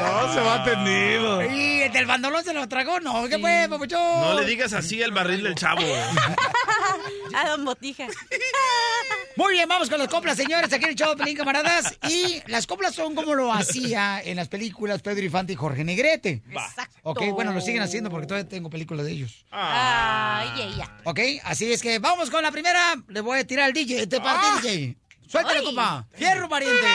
No, 0.00 0.32
se 0.34 0.40
va 0.40 0.64
tendido. 0.64 1.42
Y 1.50 1.82
el 1.82 1.92
del 1.92 2.06
bandolón 2.06 2.44
se 2.44 2.52
lo 2.52 2.68
tragó, 2.68 3.00
¿no? 3.00 3.28
¿Qué 3.28 3.38
fue, 3.38 3.66
papuchón? 3.68 4.20
No 4.20 4.34
le 4.40 4.46
digas 4.46 4.72
así 4.72 5.02
al 5.02 5.12
barril 5.12 5.42
del 5.42 5.54
chavo. 5.54 5.80
A 7.34 7.48
Don 7.48 7.64
Botija. 7.64 8.06
Muy 9.36 9.54
bien, 9.54 9.68
vamos 9.68 9.90
con 9.90 9.98
las 9.98 10.06
coplas, 10.08 10.36
señores, 10.36 10.72
aquí 10.72 10.84
en 10.84 10.90
el 10.90 10.96
show 10.96 11.16
Pelín, 11.16 11.36
camaradas. 11.36 11.98
Y 12.08 12.40
las 12.46 12.66
coplas 12.68 12.94
son 12.94 13.16
como 13.16 13.34
lo 13.34 13.52
hacía 13.52 14.20
en 14.22 14.36
las 14.36 14.46
películas 14.48 15.02
Pedro 15.02 15.24
Infante 15.24 15.52
y 15.52 15.56
Jorge 15.56 15.82
Negrete. 15.82 16.42
Exacto. 16.48 16.96
Ok, 17.02 17.22
bueno, 17.32 17.52
lo 17.52 17.60
siguen 17.60 17.82
haciendo 17.82 18.10
porque 18.10 18.28
todavía 18.28 18.48
tengo 18.48 18.70
películas 18.70 19.04
de 19.06 19.12
ellos. 19.12 19.44
Ay, 19.50 20.50
ella. 20.62 20.96
Ok, 21.02 21.18
así 21.42 21.72
es 21.72 21.82
que 21.82 21.98
vamos 21.98 22.30
con 22.30 22.42
la 22.44 22.52
primera. 22.52 22.94
Le 23.08 23.20
voy 23.20 23.40
a 23.40 23.46
tirar 23.46 23.64
al 23.66 23.72
DJ, 23.72 24.06
de 24.06 24.20
parte 24.20 24.46
Ah. 24.48 24.60
DJ. 24.62 24.96
Suéltale, 25.26 25.58
Ay. 25.60 25.64
compa. 25.64 26.06
Fierro, 26.14 26.48
pariente. 26.48 26.86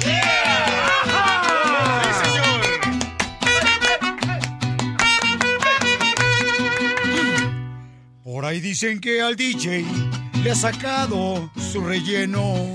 ¡Sí, 0.00 0.10
señor! 2.22 2.60
Por 8.22 8.44
ahí 8.44 8.60
dicen 8.60 9.00
que 9.00 9.20
al 9.22 9.36
DJ 9.36 9.84
le 10.42 10.50
ha 10.50 10.54
sacado 10.54 11.50
su 11.56 11.80
relleno. 11.84 12.54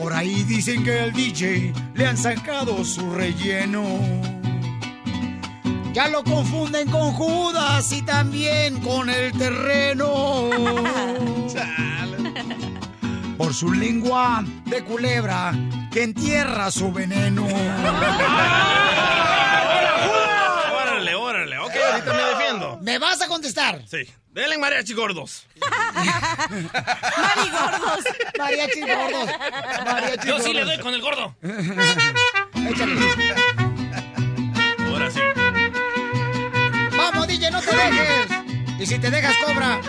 Por 0.00 0.12
ahí 0.14 0.42
dicen 0.44 0.82
que 0.82 1.00
al 1.00 1.12
DJ 1.12 1.72
le 1.94 2.06
han 2.06 2.16
sacado 2.16 2.84
su 2.84 3.10
relleno. 3.10 4.39
Ya 5.92 6.08
lo 6.08 6.22
confunden 6.22 6.88
con 6.88 7.12
Judas 7.12 7.90
y 7.92 8.02
también 8.02 8.80
con 8.80 9.10
el 9.10 9.32
terreno. 9.32 10.50
Por 13.36 13.52
su 13.54 13.72
lengua 13.72 14.44
de 14.66 14.84
culebra 14.84 15.52
que 15.90 16.04
entierra 16.04 16.70
su 16.70 16.92
veneno. 16.92 17.46
Órale, 20.80 21.14
órale. 21.14 21.58
Ok, 21.58 21.72
ahorita 21.90 22.12
me 22.12 22.22
defiendo. 22.22 22.78
¿Me 22.82 22.98
vas 22.98 23.20
a 23.22 23.26
contestar? 23.26 23.82
Sí. 23.88 24.06
Denle 24.30 24.58
mariachi 24.58 24.92
gordos. 24.94 25.46
Mari 25.60 27.50
gordos. 27.50 28.04
Mariachi 28.38 28.80
gordos. 28.82 29.28
Mariachi 29.84 30.28
Yo 30.28 30.38
sí 30.38 30.52
le 30.52 30.64
doy 30.64 30.78
con 30.78 30.94
el 30.94 31.00
gordo. 31.00 31.34
Échale. 32.54 33.59
No 37.60 37.70
te 37.70 37.76
dejes. 37.76 38.80
Y 38.80 38.86
si 38.86 38.98
te 38.98 39.10
dejas, 39.10 39.36
cobra. 39.46 39.80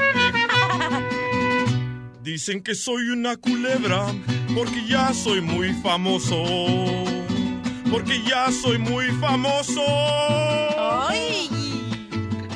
Dicen 2.22 2.62
que 2.62 2.76
soy 2.76 3.10
una 3.10 3.36
culebra 3.36 4.06
porque 4.54 4.86
ya 4.86 5.14
soy 5.14 5.42
muy 5.42 5.74
famoso. 5.74 6.44
Porque 7.90 8.22
ya 8.24 8.52
soy 8.52 8.78
muy 8.78 9.08
famoso. 9.20 9.82
Ay. 11.08 11.50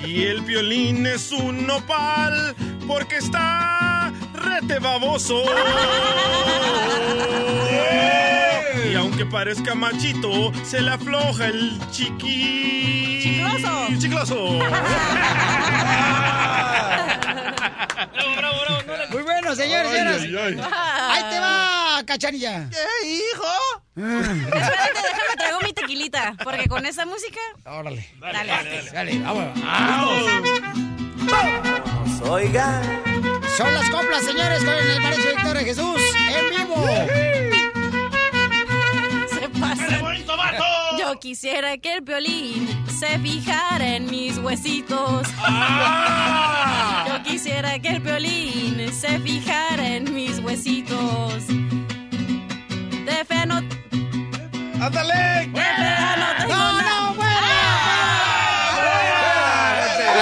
Y 0.06 0.24
el 0.24 0.42
violín 0.42 1.06
es 1.06 1.32
un 1.32 1.66
nopal 1.66 2.56
porque 2.88 3.18
está 3.18 3.95
rete 4.62 4.80
baboso. 4.80 5.44
Y 8.92 8.96
aunque 8.98 9.26
parezca 9.26 9.74
machito, 9.76 10.54
se 10.64 10.80
le 10.82 10.92
afloja 10.92 11.48
el 11.48 11.78
chiqui... 11.92 13.20
Chicloso. 13.22 13.88
Chicloso. 14.00 14.36
Muy 19.12 19.24
bueno, 19.24 19.56
señores, 19.56 19.90
Ay, 19.92 20.20
señoras. 20.20 20.22
ay, 20.22 20.36
ay. 20.36 20.60
Ahí 21.10 21.24
te 21.30 21.40
va, 21.40 22.04
cachanilla. 22.06 22.70
¿Qué, 22.70 23.08
hijo? 23.08 23.54
Espérate, 23.96 25.02
déjame 25.02 25.36
traigo 25.38 25.60
mi 25.62 25.74
tequilita. 25.74 26.36
Porque 26.44 26.68
con 26.68 26.86
esa 26.86 27.06
música. 27.06 27.40
Órale. 27.66 28.08
Dale, 28.20 28.46
dale. 28.48 28.90
Dale, 28.92 29.20
vamos. 29.20 29.46
Vamos. 31.28 32.22
Oiga, 32.30 32.82
Son 33.58 33.74
las 33.74 33.90
coplas, 33.90 34.24
señores, 34.24 34.64
con 34.64 34.74
el 34.74 35.02
mariachi 35.02 35.28
Víctor 35.28 35.58
de 35.58 35.64
Jesús 35.66 36.02
en 36.30 36.50
vivo. 36.58 36.76
Se 39.30 39.50
pasa. 39.60 39.98
bonito 40.00 40.36
vato! 40.38 40.64
Yo 41.00 41.20
quisiera 41.20 41.78
que 41.78 41.94
el 41.94 42.02
violín 42.02 42.68
se 43.00 43.18
fijara 43.20 43.96
en 43.96 44.10
mis 44.12 44.38
huesitos. 44.40 45.28
Ah. 45.40 47.06
Yo 47.08 47.24
quisiera 47.24 47.80
que 47.80 47.90
el 47.90 48.00
violín 48.02 48.92
se 48.94 49.20
fijara 49.20 49.88
en 49.88 50.14
mis 50.14 50.40
huesitos. 50.40 51.48
De 51.48 53.26
fe 53.26 53.46
no. 53.46 53.58
¡Ándale! 54.84 55.48
De 55.48 55.62
fea 55.62 56.16
no 56.18 56.26
tengo 56.44 56.54
No, 56.56 56.72
nada. 56.74 57.00
no, 57.02 57.14
fuera. 57.16 57.42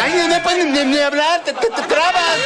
Ay, 0.03 0.27
no 0.29 0.43
puedes 0.43 0.65
ni, 0.65 0.83
ni 0.91 0.99
hablar, 0.99 1.43
te, 1.43 1.53
te, 1.53 1.67
te 1.67 1.81
trabas. 1.83 2.37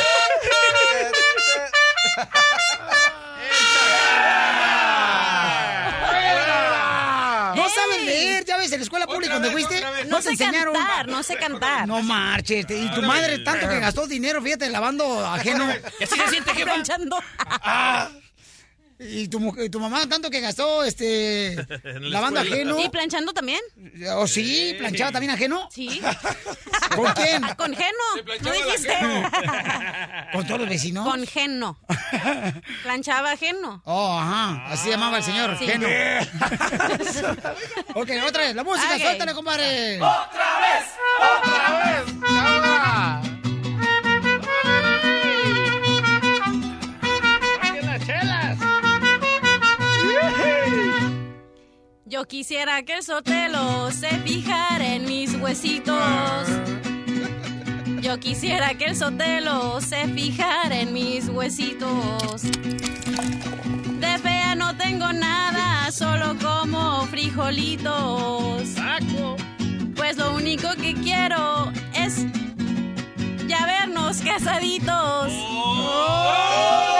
No 7.55 7.70
saben 7.70 8.05
leer, 8.05 8.45
ya 8.45 8.57
ves, 8.57 8.72
en 8.72 8.80
la 8.80 8.84
escuela 8.84 9.07
pública 9.07 9.34
donde 9.36 9.51
fuiste, 9.51 9.84
No 10.07 10.18
te 10.18 10.24
sé 10.24 10.30
enseñaron. 10.32 10.74
cantar, 10.74 11.07
no 11.07 11.24
sé 11.24 11.36
cantar. 11.38 11.88
No 11.88 12.01
marches, 12.03 12.65
y 12.70 12.89
tu 12.93 13.01
madre 13.01 13.39
tanto 13.39 13.68
que 13.68 13.80
gastó 13.80 14.05
dinero, 14.07 14.41
fíjate, 14.41 14.70
lavando 14.70 15.26
ajeno. 15.26 15.68
¿Y 15.99 16.03
así 16.03 16.15
se 16.15 16.28
siente. 16.30 16.51
Y 19.00 19.28
tu, 19.28 19.56
y 19.62 19.70
tu 19.70 19.80
mamá 19.80 20.08
tanto 20.10 20.30
que 20.32 20.39
gastó, 20.41 20.84
este, 20.84 21.56
lavando 22.00 22.39
escuela. 22.41 22.64
ajeno. 22.64 22.80
¿Y 22.80 22.89
planchando 22.89 23.32
también? 23.32 23.60
¿O 24.16 24.28
sí? 24.28 24.76
¿Planchaba 24.80 25.12
también 25.12 25.32
ajeno? 25.32 25.70
Sí. 25.72 26.02
¿Con 26.95 27.12
quién? 27.14 27.43
Ah, 27.43 27.56
Con 27.56 27.76
Geno. 27.76 28.39
¿No 28.41 28.52
dijiste? 28.52 28.93
¿Con 30.34 30.48
todos 30.48 30.62
los 30.62 30.70
vecinos? 30.70 31.08
Con 31.08 31.28
Geno. 31.28 31.78
Planchaba 32.82 33.38
Geno. 33.38 33.82
Oh, 33.86 34.18
ajá, 34.20 34.66
así 34.72 34.89
llamaba 34.89 35.18
el 35.18 35.24
señor, 35.24 35.56
Sí. 35.60 35.68
Geno. 35.68 35.88
ok, 37.93 38.10
otra 38.28 38.43
vez, 38.45 38.56
la 38.56 38.64
música, 38.64 38.95
Ok. 38.95 39.02
suéltale, 39.02 39.34
compadre. 39.36 40.00
Yo 52.10 52.24
quisiera 52.26 52.84
que 52.84 52.93
el 52.93 53.03
sotelo 53.03 53.91
se 53.91 54.08
fijara 54.20 54.95
en 54.95 55.03
mis 55.03 55.34
huesitos. 55.41 56.47
Yo 58.01 58.18
quisiera 58.18 58.76
que 58.76 58.86
el 58.86 58.95
sotelo 58.95 59.82
se 59.82 60.08
fijara 60.08 60.80
en 60.80 60.93
mis 60.93 61.28
huesitos. 61.28 62.43
De 62.43 64.18
fea 64.24 64.55
no 64.55 64.78
tengo 64.78 65.12
nada, 65.12 65.91
solo 65.91 66.38
como 66.41 67.05
frijolitos. 67.08 68.70
Pues 69.97 70.16
lo 70.16 70.34
único 70.34 70.70
que 70.82 70.93
quiero 70.93 71.70
es 71.93 72.26
ya 73.47 73.66
vernos 73.66 74.22
casaditos. 74.22 75.34
Tan, 76.24 76.97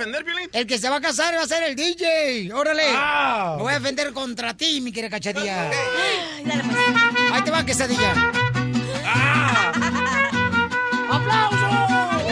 defender, 0.00 0.24
Piolín? 0.24 0.48
El 0.52 0.66
que 0.66 0.78
se 0.78 0.88
va 0.88 0.96
a 0.96 1.00
casar 1.00 1.34
va 1.34 1.42
a 1.42 1.46
ser 1.46 1.62
el 1.62 1.76
DJ. 1.76 2.52
Órale. 2.52 2.84
Ah. 2.94 3.54
Me 3.56 3.62
voy 3.62 3.72
a 3.72 3.78
defender 3.78 4.12
contra 4.12 4.56
ti, 4.56 4.80
mi 4.80 4.92
querida 4.92 5.10
cachatilla. 5.10 5.68
Pues. 5.68 6.60
Ahí 7.32 7.42
te 7.42 7.50
va, 7.50 7.64
quesadilla. 7.64 8.32
Ah. 9.04 9.72
¡Aplausos! 11.10 12.22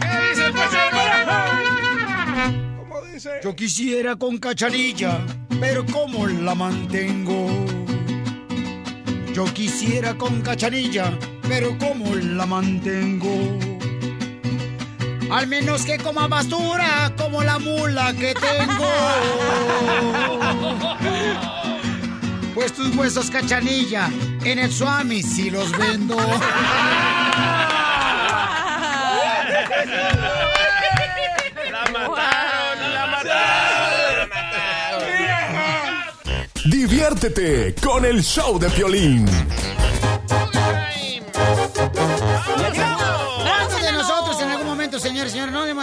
¿Qué 0.00 0.28
dice 0.28 0.46
el? 0.46 0.52
¿Cómo 2.78 3.02
dice? 3.02 3.30
Yo 3.42 3.54
quisiera 3.54 4.16
con 4.16 4.38
cachanilla, 4.38 5.20
pero 5.60 5.86
¿cómo 5.86 6.26
la 6.26 6.54
mantengo? 6.54 7.46
Yo 9.32 9.44
quisiera 9.52 10.14
con 10.14 10.40
cachanilla, 10.40 11.16
pero 11.46 11.76
¿cómo 11.78 12.14
la 12.14 12.46
mantengo? 12.46 13.75
Al 15.30 15.46
menos 15.46 15.84
que 15.84 15.98
coma 15.98 16.28
basura 16.28 17.12
como 17.16 17.42
la 17.42 17.58
mula 17.58 18.12
que 18.14 18.34
tengo. 18.34 18.90
Pues 22.54 22.72
tus 22.72 22.94
huesos 22.96 23.30
cachanilla, 23.30 24.08
en 24.44 24.58
el 24.58 24.72
Swami 24.72 25.22
sí 25.22 25.50
los 25.50 25.76
vendo. 25.76 26.16
La 31.70 31.84
mataron, 31.92 32.94
la 32.94 33.06
mataron. 33.06 34.30
Diviértete 36.64 37.74
con 37.74 38.04
el 38.04 38.22
show 38.22 38.58
de 38.58 38.70
Piolín. 38.70 39.26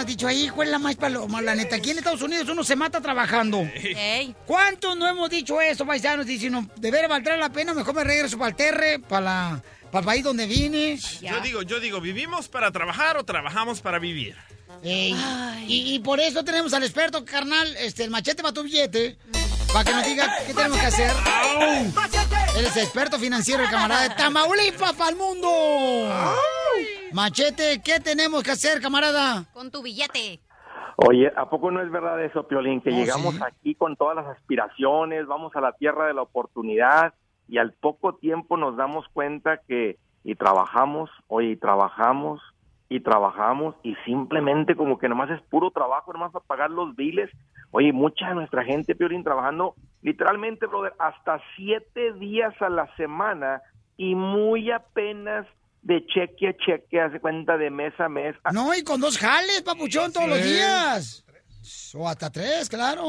Hemos 0.04 0.16
dicho 0.16 0.26
ahí, 0.28 0.50
¿cuál 0.50 0.68
es 0.68 0.72
la 0.72 0.78
más 0.78 0.96
paloma? 0.96 1.40
La 1.40 1.54
neta, 1.54 1.76
aquí 1.76 1.90
en 1.90 1.98
Estados 1.98 2.20
Unidos 2.20 2.46
uno 2.50 2.62
se 2.62 2.76
mata 2.76 3.00
trabajando. 3.00 3.60
Ey. 3.74 4.34
¿Cuántos 4.46 4.96
no 4.98 5.08
hemos 5.08 5.30
dicho 5.30 5.60
eso, 5.62 5.86
paisanos? 5.86 6.26
Diciendo, 6.26 6.66
de 6.76 6.90
ver 6.90 7.08
valdrá 7.08 7.38
la 7.38 7.48
pena, 7.48 7.72
mejor 7.72 7.94
me 7.94 8.04
regreso 8.04 8.36
para 8.36 8.50
el 8.50 8.56
terre, 8.56 8.98
para 8.98 9.20
la, 9.22 9.62
para 9.90 10.00
el 10.00 10.04
país 10.04 10.22
donde 10.24 10.46
vine. 10.46 10.98
Yo 11.22 11.40
digo, 11.40 11.62
yo 11.62 11.80
digo, 11.80 12.02
¿vivimos 12.02 12.48
para 12.48 12.70
trabajar 12.70 13.16
o 13.16 13.24
trabajamos 13.24 13.80
para 13.80 13.98
vivir? 13.98 14.36
Y, 14.82 15.14
y 15.66 15.98
por 16.00 16.20
eso 16.20 16.44
tenemos 16.44 16.74
al 16.74 16.82
experto, 16.82 17.24
carnal, 17.24 17.74
este, 17.78 18.04
el 18.04 18.10
machete 18.10 18.42
para 18.42 18.52
tu 18.52 18.62
billete, 18.62 19.16
para 19.72 19.84
que 19.84 19.92
nos 19.92 20.04
diga 20.04 20.36
qué 20.46 20.52
tenemos 20.52 20.78
que 20.78 20.86
hacer. 20.86 21.12
Él 22.58 22.66
es 22.66 22.76
experto 22.76 23.18
financiero, 23.18 23.64
el 23.64 23.70
camarada 23.70 24.02
de 24.02 24.10
Tamaulipas 24.10 24.92
para 24.92 25.10
el 25.10 25.16
mundo. 25.16 25.48
Machete, 27.14 27.80
¿qué 27.84 28.00
tenemos 28.00 28.42
que 28.42 28.50
hacer, 28.50 28.82
camarada? 28.82 29.44
Con 29.52 29.70
tu 29.70 29.82
billete. 29.84 30.40
Oye, 30.96 31.30
¿a 31.36 31.48
poco 31.48 31.70
no 31.70 31.80
es 31.80 31.88
verdad 31.88 32.20
eso, 32.24 32.48
Piolín? 32.48 32.80
Que 32.80 32.90
Oh, 32.90 32.92
llegamos 32.92 33.36
sí. 33.36 33.40
aquí 33.46 33.74
con 33.76 33.94
todas 33.94 34.16
las 34.16 34.26
aspiraciones, 34.26 35.24
vamos 35.28 35.54
a 35.54 35.60
la 35.60 35.72
tierra 35.74 36.08
de 36.08 36.14
la 36.14 36.22
oportunidad 36.22 37.14
y 37.48 37.58
al 37.58 37.72
poco 37.72 38.16
tiempo 38.16 38.56
nos 38.56 38.76
damos 38.76 39.06
cuenta 39.12 39.58
que 39.58 39.96
y 40.24 40.34
trabajamos, 40.34 41.08
oye, 41.28 41.50
y 41.50 41.56
trabajamos 41.56 42.40
y 42.88 42.98
trabajamos 42.98 43.76
y 43.84 43.94
simplemente 44.04 44.74
como 44.74 44.98
que 44.98 45.08
nomás 45.08 45.30
es 45.30 45.40
puro 45.42 45.70
trabajo, 45.70 46.12
nomás 46.12 46.32
para 46.32 46.44
pagar 46.44 46.70
los 46.70 46.96
biles. 46.96 47.30
Oye, 47.70 47.92
mucha 47.92 48.28
de 48.30 48.34
nuestra 48.34 48.64
gente, 48.64 48.96
Piolín, 48.96 49.22
trabajando 49.22 49.76
literalmente, 50.02 50.66
brother, 50.66 50.94
hasta 50.98 51.40
siete 51.54 52.12
días 52.14 52.60
a 52.60 52.68
la 52.70 52.92
semana 52.96 53.62
y 53.96 54.16
muy 54.16 54.72
apenas 54.72 55.46
de 55.84 56.04
cheque 56.06 56.48
a 56.48 56.56
cheque, 56.56 57.00
hace 57.00 57.20
cuenta 57.20 57.56
de 57.56 57.70
mes 57.70 57.92
a 58.00 58.08
mes. 58.08 58.34
No, 58.52 58.74
y 58.74 58.82
con 58.82 59.00
dos 59.00 59.18
jales, 59.18 59.62
papuchón, 59.62 60.12
todos 60.12 60.28
los 60.28 60.42
días. 60.42 61.24
O 61.94 62.08
hasta 62.08 62.30
tres, 62.30 62.68
claro. 62.68 63.04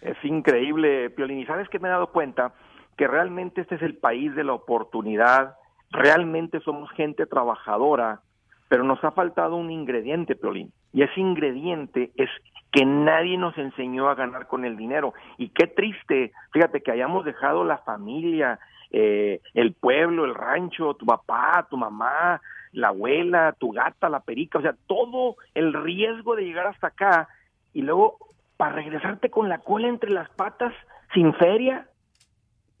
Es 0.00 0.16
increíble, 0.24 1.10
Piolín. 1.10 1.38
¿Y 1.38 1.46
sabes 1.46 1.68
que 1.68 1.78
me 1.78 1.88
he 1.88 1.90
dado 1.90 2.10
cuenta? 2.12 2.54
Que 2.96 3.06
realmente 3.06 3.60
este 3.60 3.76
es 3.76 3.82
el 3.82 3.96
país 3.96 4.34
de 4.34 4.44
la 4.44 4.54
oportunidad. 4.54 5.56
Realmente 5.90 6.60
somos 6.60 6.90
gente 6.92 7.26
trabajadora, 7.26 8.22
pero 8.68 8.84
nos 8.84 9.02
ha 9.04 9.12
faltado 9.12 9.56
un 9.56 9.70
ingrediente, 9.70 10.34
Piolín. 10.34 10.72
Y 10.92 11.02
ese 11.02 11.20
ingrediente 11.20 12.10
es 12.16 12.30
que 12.72 12.84
nadie 12.84 13.36
nos 13.36 13.56
enseñó 13.58 14.08
a 14.08 14.14
ganar 14.14 14.48
con 14.48 14.64
el 14.64 14.76
dinero. 14.76 15.12
Y 15.38 15.50
qué 15.50 15.66
triste, 15.66 16.32
fíjate 16.52 16.82
que 16.82 16.90
hayamos 16.90 17.24
dejado 17.24 17.64
la 17.64 17.78
familia, 17.78 18.58
eh, 18.96 19.40
el 19.54 19.72
pueblo, 19.72 20.24
el 20.24 20.36
rancho, 20.36 20.94
tu 20.94 21.04
papá, 21.04 21.66
tu 21.68 21.76
mamá, 21.76 22.40
la 22.70 22.88
abuela, 22.88 23.52
tu 23.58 23.72
gata, 23.72 24.08
la 24.08 24.20
perica, 24.20 24.60
o 24.60 24.62
sea, 24.62 24.76
todo 24.86 25.34
el 25.54 25.72
riesgo 25.72 26.36
de 26.36 26.44
llegar 26.44 26.68
hasta 26.68 26.86
acá 26.88 27.28
y 27.72 27.82
luego 27.82 28.18
para 28.56 28.76
regresarte 28.76 29.30
con 29.30 29.48
la 29.48 29.58
cola 29.58 29.88
entre 29.88 30.10
las 30.10 30.30
patas 30.30 30.72
sin 31.12 31.34
feria. 31.34 31.88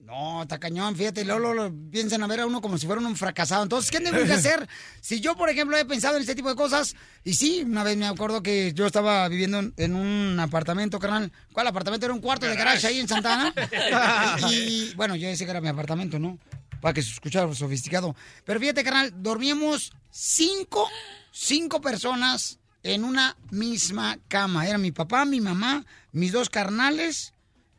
No, 0.04 0.42
está 0.42 0.60
cañón, 0.60 0.94
fíjate, 0.94 1.24
luego, 1.24 1.54
luego 1.54 1.74
piensan 1.90 2.22
a 2.22 2.26
ver 2.26 2.40
a 2.40 2.46
uno 2.46 2.60
como 2.60 2.76
si 2.76 2.86
fuera 2.86 3.00
un 3.00 3.16
fracasado. 3.16 3.62
Entonces, 3.62 3.90
¿qué 3.90 4.00
tengo 4.00 4.22
que 4.24 4.32
hacer? 4.32 4.68
Si 5.00 5.20
yo, 5.20 5.34
por 5.34 5.50
ejemplo, 5.50 5.76
he 5.76 5.84
pensado 5.84 6.16
en 6.16 6.22
este 6.22 6.34
tipo 6.34 6.48
de 6.48 6.56
cosas, 6.56 6.94
y 7.24 7.34
sí, 7.34 7.62
una 7.62 7.84
vez 7.84 7.96
me 7.96 8.06
acuerdo 8.06 8.42
que 8.42 8.72
yo 8.74 8.86
estaba 8.86 9.28
viviendo 9.28 9.58
en, 9.58 9.74
en 9.76 9.94
un 9.94 10.40
apartamento, 10.40 10.98
carnal. 10.98 11.30
¿Cuál 11.52 11.66
apartamento? 11.66 12.06
Era 12.06 12.14
un 12.14 12.20
cuarto 12.20 12.46
de 12.46 12.56
garage 12.56 12.86
ahí 12.86 13.00
en 13.00 13.08
Santana. 13.08 13.52
y 14.50 14.94
bueno, 14.94 15.14
yo 15.14 15.28
decía 15.28 15.46
que 15.46 15.50
era 15.50 15.60
mi 15.60 15.68
apartamento, 15.68 16.18
¿no? 16.18 16.38
Para 16.80 16.94
que 16.94 17.02
se 17.02 17.10
escuchara 17.10 17.52
sofisticado. 17.54 18.16
Pero 18.44 18.60
fíjate, 18.60 18.82
carnal, 18.82 19.12
dormíamos 19.22 19.92
cinco, 20.10 20.88
cinco 21.32 21.82
personas 21.82 22.58
en 22.82 23.04
una 23.04 23.36
misma 23.50 24.18
cama. 24.28 24.66
Era 24.66 24.78
mi 24.78 24.90
papá, 24.90 25.26
mi 25.26 25.40
mamá, 25.42 25.84
mis 26.12 26.32
dos 26.32 26.48
carnales 26.48 27.33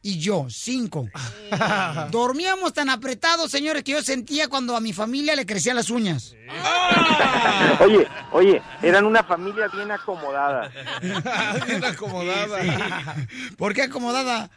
y 0.05 0.19
yo, 0.19 0.45
cinco. 0.49 1.07
Dormíamos 2.11 2.73
tan 2.73 2.91
apretados, 2.91 3.49
señores, 3.49 3.83
que 3.83 3.93
yo 3.93 4.03
sentía 4.03 4.47
cuando 4.47 4.75
a 4.75 4.79
mi 4.79 4.93
familia 4.93 5.35
le 5.35 5.47
crecían 5.47 5.75
las 5.75 5.89
uñas. 5.89 6.35
Oye, 7.79 8.07
oye, 8.31 8.61
eran 8.83 9.05
una 9.05 9.23
familia 9.23 9.67
bien 9.67 9.89
acomodada. 9.91 10.69
Bien 11.65 11.83
acomodada. 11.83 12.59
¿Por 13.57 13.73
qué 13.73 13.83
acomodada? 13.83 14.49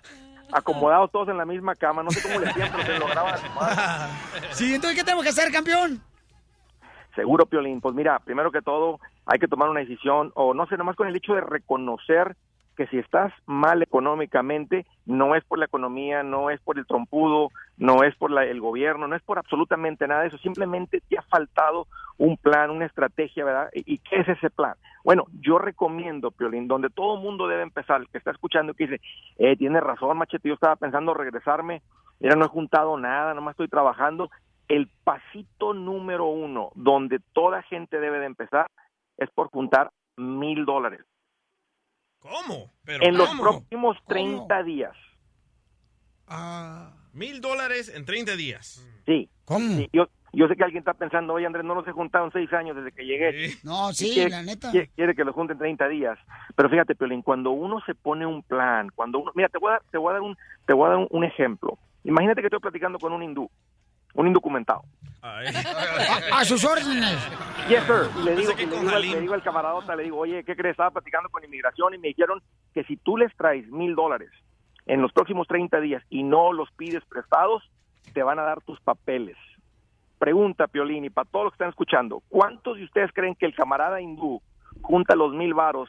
Acomodados 0.52 1.10
todos 1.10 1.28
en 1.28 1.38
la 1.38 1.46
misma 1.46 1.74
cama. 1.74 2.02
No 2.02 2.10
sé 2.10 2.20
cómo 2.22 2.40
le 2.40 2.48
hacían, 2.48 2.70
pero 2.70 2.86
se 2.86 2.98
lograban 2.98 3.34
acomodar. 3.34 4.10
Sí, 4.52 4.74
entonces, 4.74 4.98
¿qué 4.98 5.04
tenemos 5.04 5.24
que 5.24 5.30
hacer, 5.30 5.50
campeón? 5.50 6.02
Seguro, 7.14 7.46
Piolín. 7.46 7.80
Pues 7.80 7.94
mira, 7.94 8.18
primero 8.18 8.52
que 8.52 8.60
todo, 8.60 9.00
hay 9.24 9.38
que 9.38 9.48
tomar 9.48 9.70
una 9.70 9.80
decisión, 9.80 10.30
o 10.34 10.52
no 10.52 10.66
sé, 10.66 10.76
nomás 10.76 10.96
con 10.96 11.08
el 11.08 11.16
hecho 11.16 11.34
de 11.34 11.40
reconocer 11.40 12.36
que 12.78 12.86
si 12.86 12.98
estás 12.98 13.32
mal 13.44 13.82
económicamente, 13.82 14.86
no 15.04 15.34
es 15.34 15.44
por 15.44 15.58
la 15.58 15.64
economía, 15.64 16.22
no 16.22 16.48
es 16.48 16.60
por 16.60 16.78
el 16.78 16.86
trompudo, 16.86 17.48
no 17.76 18.04
es 18.04 18.14
por 18.14 18.30
la- 18.30 18.44
el 18.44 18.60
gobierno, 18.60 19.08
no 19.08 19.16
es 19.16 19.22
por 19.24 19.36
absolutamente 19.36 20.06
nada 20.06 20.22
de 20.22 20.28
eso, 20.28 20.38
simplemente 20.38 21.02
te 21.08 21.18
ha 21.18 21.22
faltado 21.22 21.88
un 22.18 22.36
plan, 22.36 22.70
una 22.70 22.86
estrategia, 22.86 23.44
¿verdad? 23.44 23.68
¿Y 23.74 23.94
y 23.94 23.98
qué 23.98 24.20
es 24.20 24.28
ese 24.28 24.48
plan? 24.48 24.74
Bueno, 25.02 25.24
yo 25.40 25.58
recomiendo, 25.58 26.30
Piolín, 26.30 26.68
donde 26.68 26.88
todo 26.88 27.16
mundo 27.16 27.48
debe 27.48 27.62
empezar, 27.64 28.00
el 28.00 28.08
que 28.08 28.18
está 28.18 28.30
escuchando 28.30 28.74
que 28.74 28.86
dice, 28.86 29.00
eh, 29.38 29.56
tienes 29.56 29.82
razón, 29.82 30.16
machete, 30.16 30.46
yo 30.48 30.54
estaba 30.54 30.76
pensando 30.76 31.14
regresarme, 31.14 31.82
mira, 32.20 32.36
no 32.36 32.44
he 32.44 32.48
juntado 32.48 32.96
nada, 32.96 33.34
nomás 33.34 33.54
estoy 33.54 33.66
trabajando. 33.68 34.30
El 34.68 34.88
pasito 35.02 35.74
número 35.74 36.26
uno, 36.26 36.70
donde 36.76 37.18
toda 37.32 37.62
gente 37.62 37.98
debe 37.98 38.20
de 38.20 38.26
empezar, 38.26 38.66
es 39.16 39.28
por 39.30 39.48
juntar 39.50 39.90
mil 40.16 40.64
dólares. 40.64 41.00
¿Cómo? 42.18 42.72
¿Pero 42.84 43.04
En 43.04 43.16
los 43.16 43.28
cómo? 43.28 43.42
próximos 43.42 43.96
30 44.06 44.62
días. 44.64 44.92
Mil 47.12 47.40
dólares 47.40 47.88
en 47.94 48.04
30 48.04 48.36
días. 48.36 48.84
Sí. 49.06 49.28
Sí, 49.48 49.88
Yo, 49.94 50.08
yo 50.34 50.46
sé 50.46 50.56
que 50.56 50.64
alguien 50.64 50.80
está 50.80 50.92
pensando, 50.92 51.32
oye 51.32 51.46
Andrés, 51.46 51.64
no 51.64 51.74
los 51.74 51.88
he 51.88 51.92
juntado 51.92 52.26
en 52.26 52.32
seis 52.32 52.52
años 52.52 52.76
desde 52.76 52.92
que 52.92 53.06
llegué. 53.06 53.54
No, 53.64 53.92
sí, 53.94 54.10
quiere- 54.12 54.30
la 54.30 54.42
neta. 54.42 54.70
Quiere, 54.70 54.90
quiere 54.94 55.14
que 55.14 55.24
los 55.24 55.34
junten 55.34 55.56
30 55.56 55.88
días. 55.88 56.18
Pero 56.54 56.68
fíjate, 56.68 56.94
Piolín, 56.94 57.22
cuando 57.22 57.50
uno 57.50 57.80
se 57.86 57.94
pone 57.94 58.26
un 58.26 58.42
plan, 58.42 58.90
cuando 58.94 59.20
uno... 59.20 59.32
Mira, 59.34 59.48
te 59.48 59.56
voy 59.58 59.70
a 59.70 59.72
dar, 59.74 59.82
te 59.90 59.96
voy 59.96 60.10
a 60.10 60.12
dar, 60.14 60.20
un, 60.22 60.36
te 60.66 60.74
voy 60.74 60.86
a 60.86 60.90
dar 60.90 60.98
un, 60.98 61.06
un 61.10 61.24
ejemplo. 61.24 61.78
Imagínate 62.04 62.42
que 62.42 62.48
estoy 62.48 62.60
platicando 62.60 62.98
con 62.98 63.12
un 63.14 63.22
hindú, 63.22 63.50
un 64.14 64.26
indocumentado. 64.26 64.82
A, 65.22 65.40
a 66.32 66.44
sus 66.44 66.64
órdenes. 66.64 67.16
Yes, 67.68 67.82
sir. 67.84 68.08
Y 68.20 68.22
le 68.24 68.36
digo, 68.36 68.52
y 68.58 68.66
le 68.66 68.80
digo, 68.80 68.90
al- 68.94 69.02
le 69.10 69.20
digo 69.20 69.34
al 69.34 69.42
camaradota, 69.42 69.96
le 69.96 70.04
digo, 70.04 70.18
oye, 70.18 70.44
¿qué 70.44 70.54
crees? 70.56 70.72
Estaba 70.72 70.90
platicando 70.92 71.28
con 71.28 71.44
inmigración 71.44 71.94
y 71.94 71.98
me 71.98 72.08
dijeron 72.08 72.40
que 72.72 72.84
si 72.84 72.96
tú 72.96 73.16
les 73.16 73.34
traes 73.36 73.66
mil 73.68 73.94
dólares 73.94 74.30
en 74.86 75.02
los 75.02 75.12
próximos 75.12 75.46
30 75.48 75.80
días 75.80 76.02
y 76.08 76.22
no 76.22 76.52
los 76.52 76.70
pides 76.72 77.02
prestados, 77.08 77.62
te 78.14 78.22
van 78.22 78.38
a 78.38 78.42
dar 78.42 78.60
tus 78.62 78.80
papeles. 78.80 79.36
Pregunta, 80.18 80.66
Piolín, 80.66 81.04
y 81.04 81.10
para 81.10 81.28
todos 81.30 81.44
los 81.46 81.52
que 81.52 81.56
están 81.56 81.68
escuchando, 81.68 82.22
¿cuántos 82.28 82.76
de 82.76 82.84
ustedes 82.84 83.10
creen 83.12 83.34
que 83.36 83.46
el 83.46 83.54
camarada 83.54 84.00
hindú 84.00 84.40
junta 84.82 85.14
los 85.14 85.32
mil 85.34 85.54
varos 85.54 85.88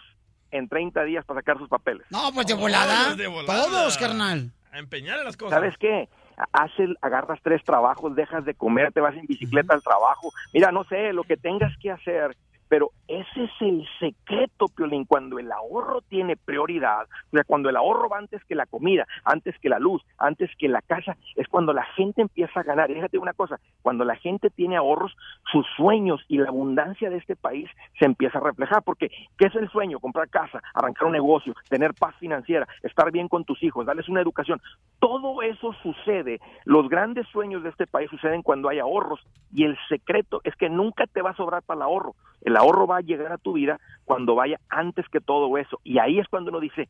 en 0.51 0.67
30 0.67 1.03
días 1.03 1.25
para 1.25 1.39
sacar 1.39 1.57
sus 1.57 1.69
papeles? 1.69 2.05
No, 2.11 2.31
pues 2.33 2.45
de 2.47 2.53
volada. 2.53 3.05
Todos 3.05 3.17
de 3.17 3.27
volada. 3.27 3.63
Todos, 3.63 3.97
carnal. 3.97 4.51
A 4.71 4.77
empeñar 4.77 5.17
las 5.25 5.35
cosas. 5.35 5.57
¿Sabes 5.59 5.75
qué? 5.79 6.09
Haces, 6.53 6.89
agarras 7.01 7.39
tres 7.43 7.63
trabajos, 7.63 8.15
dejas 8.15 8.45
de 8.45 8.53
comer, 8.53 8.91
te 8.93 9.01
vas 9.01 9.15
en 9.15 9.25
bicicleta 9.25 9.73
al 9.73 9.83
trabajo. 9.83 10.31
Mira, 10.53 10.71
no 10.71 10.83
sé, 10.85 11.13
lo 11.13 11.23
que 11.23 11.37
tengas 11.37 11.75
que 11.77 11.91
hacer, 11.91 12.35
pero 12.69 12.91
ese 13.07 13.43
es 13.43 13.51
el 13.59 13.85
secreto, 13.99 14.67
Piolín, 14.67 15.05
cuando 15.05 15.39
el 15.39 15.51
ahorro 15.51 16.01
tiene 16.01 16.37
prioridad, 16.37 17.03
o 17.03 17.31
sea, 17.31 17.43
cuando 17.43 17.69
el 17.69 17.75
ahorro 17.75 18.07
va 18.07 18.19
antes 18.19 18.43
que 18.45 18.55
la 18.55 18.67
comida, 18.67 19.07
antes 19.25 19.57
que 19.59 19.69
la 19.69 19.79
luz, 19.79 20.03
antes 20.17 20.49
que 20.57 20.69
la 20.69 20.81
casa, 20.81 21.17
es 21.35 21.47
cuando 21.47 21.73
la 21.73 21.83
gente 21.95 22.21
empieza 22.21 22.59
a 22.59 22.63
ganar. 22.63 22.91
Y 22.91 22.93
déjate 22.93 23.17
una 23.17 23.33
cosa, 23.33 23.59
cuando 23.81 24.05
la 24.05 24.15
gente 24.15 24.49
tiene 24.51 24.77
ahorros, 24.77 25.15
sus 25.51 25.65
sueños 25.75 26.23
y 26.27 26.37
la 26.37 26.49
abundancia 26.49 27.09
de 27.09 27.17
este 27.17 27.35
país 27.35 27.69
se 27.97 28.05
empieza 28.05 28.37
a 28.37 28.41
reflejar, 28.41 28.83
porque 28.83 29.09
¿qué 29.37 29.47
es 29.47 29.55
el 29.55 29.69
sueño? 29.69 29.99
Comprar 29.99 30.29
casa, 30.29 30.61
arrancar 30.73 31.07
un 31.07 31.13
negocio, 31.13 31.55
tener 31.67 31.93
paz 31.95 32.15
financiera, 32.19 32.67
estar 32.83 33.11
bien 33.11 33.27
con 33.27 33.43
tus 33.43 33.61
hijos, 33.63 33.85
darles 33.85 34.07
una 34.07 34.21
educación. 34.21 34.61
Todo 34.99 35.41
eso 35.41 35.73
sucede, 35.81 36.39
los 36.65 36.87
grandes 36.89 37.27
sueños 37.29 37.63
de 37.63 37.69
este 37.69 37.87
país 37.87 38.09
suceden 38.11 38.43
cuando 38.43 38.69
hay 38.69 38.79
ahorros 38.79 39.19
y 39.51 39.63
el 39.63 39.77
secreto 39.87 40.41
es 40.43 40.55
que 40.55 40.69
nunca 40.69 41.07
te 41.07 41.21
va 41.21 41.31
a 41.31 41.35
sobrar 41.35 41.63
para 41.63 41.79
el 41.79 41.81
ahorro. 41.83 42.15
El 42.41 42.55
ahorro 42.59 42.87
va 42.87 42.97
a 42.97 43.01
llegar 43.01 43.31
a 43.31 43.37
tu 43.37 43.53
vida 43.53 43.79
cuando 44.05 44.35
vaya 44.35 44.59
antes 44.69 45.05
que 45.09 45.19
todo 45.19 45.57
eso. 45.57 45.79
Y 45.83 45.99
ahí 45.99 46.19
es 46.19 46.27
cuando 46.27 46.51
uno 46.51 46.59
dice, 46.59 46.87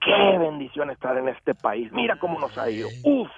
qué 0.00 0.38
bendición 0.38 0.90
estar 0.90 1.16
en 1.16 1.28
este 1.28 1.54
país. 1.54 1.90
Mira 1.92 2.18
cómo 2.18 2.38
nos 2.38 2.56
ha 2.58 2.70
ido. 2.70 2.88
Uf. 3.04 3.28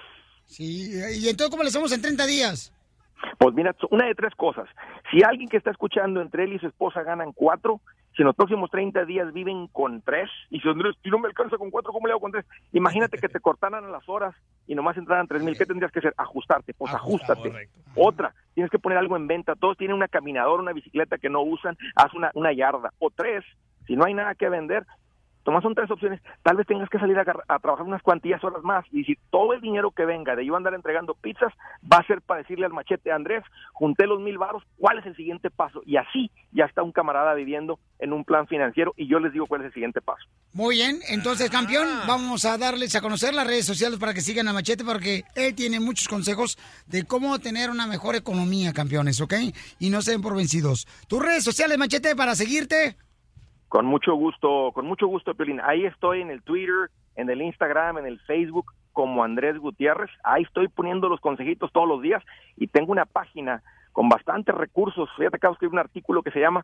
Sí, 0.45 0.91
y 0.93 1.27
entonces, 1.27 1.49
¿cómo 1.49 1.63
le 1.63 1.69
hacemos 1.69 1.91
en 1.91 2.01
30 2.01 2.25
días? 2.25 2.73
Pues 3.37 3.53
mira, 3.55 3.75
una 3.89 4.05
de 4.05 4.15
tres 4.15 4.33
cosas. 4.35 4.67
Si 5.11 5.23
alguien 5.23 5.49
que 5.49 5.57
está 5.57 5.71
escuchando 5.71 6.21
entre 6.21 6.43
él 6.43 6.53
y 6.53 6.59
su 6.59 6.67
esposa 6.67 7.03
ganan 7.03 7.33
cuatro, 7.33 7.81
si 8.15 8.21
en 8.21 8.27
los 8.27 8.35
próximos 8.35 8.69
30 8.71 9.05
días 9.05 9.31
viven 9.33 9.67
con 9.67 10.01
tres, 10.01 10.29
y 10.49 10.59
si 10.59 10.69
Andrés, 10.69 10.95
si 11.03 11.09
no 11.09 11.19
me 11.19 11.27
alcanza 11.27 11.57
con 11.57 11.69
cuatro, 11.69 11.91
¿cómo 11.91 12.07
le 12.07 12.13
hago 12.13 12.21
con 12.21 12.31
tres? 12.31 12.45
Imagínate 12.73 13.17
que 13.17 13.29
te 13.29 13.39
cortaran 13.41 13.91
las 13.91 14.07
horas 14.07 14.35
y 14.65 14.75
nomás 14.75 14.97
entraran 14.97 15.27
tres 15.27 15.43
mil. 15.43 15.57
¿Qué 15.57 15.65
tendrías 15.65 15.91
que 15.91 15.99
hacer? 15.99 16.13
Ajustarte. 16.17 16.73
Pues 16.73 16.93
ajustate. 16.93 17.69
Otra, 17.95 18.33
tienes 18.57 18.71
que 18.71 18.79
poner 18.79 18.97
algo 18.97 19.15
en 19.15 19.27
venta. 19.27 19.53
Todos 19.53 19.77
tienen 19.77 19.95
una 19.95 20.07
caminadora, 20.07 20.63
una 20.63 20.73
bicicleta 20.73 21.19
que 21.19 21.29
no 21.29 21.43
usan, 21.43 21.77
haz 21.95 22.11
una, 22.15 22.31
una 22.33 22.51
yarda. 22.51 22.91
O 22.97 23.11
tres, 23.11 23.45
si 23.85 23.95
no 23.95 24.03
hay 24.03 24.15
nada 24.15 24.33
que 24.33 24.49
vender, 24.49 24.83
Tomás, 25.47 25.63
son 25.63 25.75
tres 25.75 25.89
opciones. 25.89 26.19
Tal 26.43 26.57
vez 26.57 26.67
tengas 26.67 26.89
que 26.89 26.99
salir 26.99 27.17
a, 27.17 27.23
trabajar 27.23 27.85
unas 27.85 28.01
cuantillas 28.01 28.43
horas 28.43 28.61
más. 28.63 28.83
Y 28.91 29.05
si 29.05 29.17
todo 29.29 29.53
el 29.53 29.61
dinero 29.61 29.91
que 29.91 30.03
venga 30.03 30.35
de 30.35 30.45
yo 30.45 30.57
andar 30.57 30.73
entregando 30.73 31.13
pizzas 31.13 31.53
va 31.89 31.99
a 31.99 32.05
ser 32.05 32.21
para 32.21 32.41
decirle 32.41 32.65
al 32.65 32.73
machete, 32.73 33.13
Andrés, 33.13 33.45
junté 33.71 34.07
los 34.07 34.19
mil 34.19 34.37
varos, 34.37 34.61
¿cuál 34.77 34.99
es 34.99 35.05
el 35.05 35.15
siguiente 35.15 35.49
paso? 35.49 35.81
Y 35.85 35.95
así 35.95 36.29
ya 36.51 36.65
está 36.65 36.83
un 36.83 36.91
camarada 36.91 37.33
viviendo 37.33 37.79
en 37.97 38.11
un 38.11 38.25
plan 38.25 38.45
financiero 38.47 38.93
y 38.97 39.07
yo 39.07 39.19
les 39.21 39.31
digo 39.31 39.45
cuál 39.47 39.61
es 39.61 39.67
el 39.67 39.73
siguiente 39.73 40.01
paso. 40.01 40.27
Muy 40.51 40.75
bien, 40.75 40.99
entonces, 41.07 41.49
campeón, 41.49 41.87
vamos 42.05 42.43
a 42.43 42.57
darles 42.57 42.93
a 42.97 43.01
conocer 43.01 43.33
las 43.33 43.47
redes 43.47 43.65
sociales 43.65 43.99
para 43.99 44.13
que 44.13 44.19
sigan 44.19 44.49
a 44.49 44.53
Machete, 44.53 44.83
porque 44.83 45.23
él 45.35 45.55
tiene 45.55 45.79
muchos 45.79 46.09
consejos 46.09 46.57
de 46.87 47.05
cómo 47.05 47.39
tener 47.39 47.69
una 47.69 47.87
mejor 47.87 48.17
economía, 48.17 48.73
campeones, 48.73 49.21
¿ok? 49.21 49.35
Y 49.79 49.91
no 49.91 50.01
se 50.01 50.11
den 50.11 50.21
por 50.21 50.35
vencidos. 50.35 50.89
Tus 51.07 51.23
redes 51.23 51.45
sociales, 51.45 51.77
Machete, 51.77 52.17
para 52.17 52.35
seguirte. 52.35 52.97
Con 53.69 53.85
mucho 53.85 54.13
gusto, 54.15 54.71
con 54.73 54.85
mucho 54.85 55.07
gusto, 55.07 55.33
Piolín. 55.35 55.61
Ahí 55.61 55.85
estoy 55.85 56.21
en 56.21 56.31
el 56.31 56.41
Twitter, 56.41 56.89
en 57.15 57.29
el 57.29 57.41
Instagram, 57.41 57.97
en 57.97 58.05
el 58.05 58.19
Facebook 58.21 58.73
como 58.93 59.23
Andrés 59.23 59.57
Gutiérrez. 59.57 60.09
Ahí 60.23 60.43
estoy 60.43 60.69
poniendo 60.69 61.09
los 61.09 61.19
consejitos 61.19 61.71
todos 61.71 61.87
los 61.87 62.01
días 62.01 62.23
y 62.55 62.67
tengo 62.67 62.91
una 62.91 63.05
página 63.05 63.61
con 63.91 64.09
bastantes 64.09 64.55
recursos. 64.55 65.09
Fíjate, 65.17 65.37
acabo 65.37 65.53
de 65.53 65.55
escribir 65.55 65.73
un 65.73 65.79
artículo 65.79 66.23
que 66.23 66.31
se 66.31 66.39
llama 66.39 66.63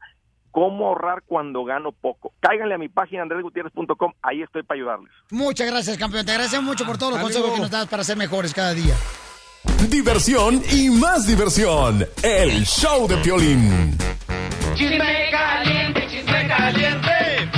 Cómo 0.52 0.88
ahorrar 0.88 1.24
cuando 1.26 1.64
gano 1.64 1.92
poco. 1.92 2.32
Cáiganle 2.40 2.76
a 2.76 2.78
mi 2.78 2.90
página 2.90 3.24
andresgutierrez.com, 3.24 4.14
ahí 4.22 4.42
estoy 4.42 4.64
para 4.64 4.80
ayudarles. 4.80 5.12
Muchas 5.32 5.70
gracias, 5.70 5.98
campeón. 5.98 6.26
Te 6.26 6.32
agradecemos 6.32 6.66
mucho 6.66 6.86
por 6.86 6.98
todos 6.98 7.14
los 7.14 7.22
consejos 7.22 7.52
que 7.54 7.60
nos 7.62 7.72
das 7.72 7.88
para 7.88 8.04
ser 8.04 8.18
mejores 8.18 8.54
cada 8.54 8.74
día. 8.74 8.96
Diversión 9.90 10.62
y 10.72 10.90
más 10.90 11.28
diversión. 11.28 12.06
El 12.24 12.64
show 12.66 13.08
de 13.08 13.18
Piolín. 13.18 13.98
Chisme 14.76 15.30
caliente, 15.32 16.02
chisme 16.08 16.13
caliente. 16.58 17.50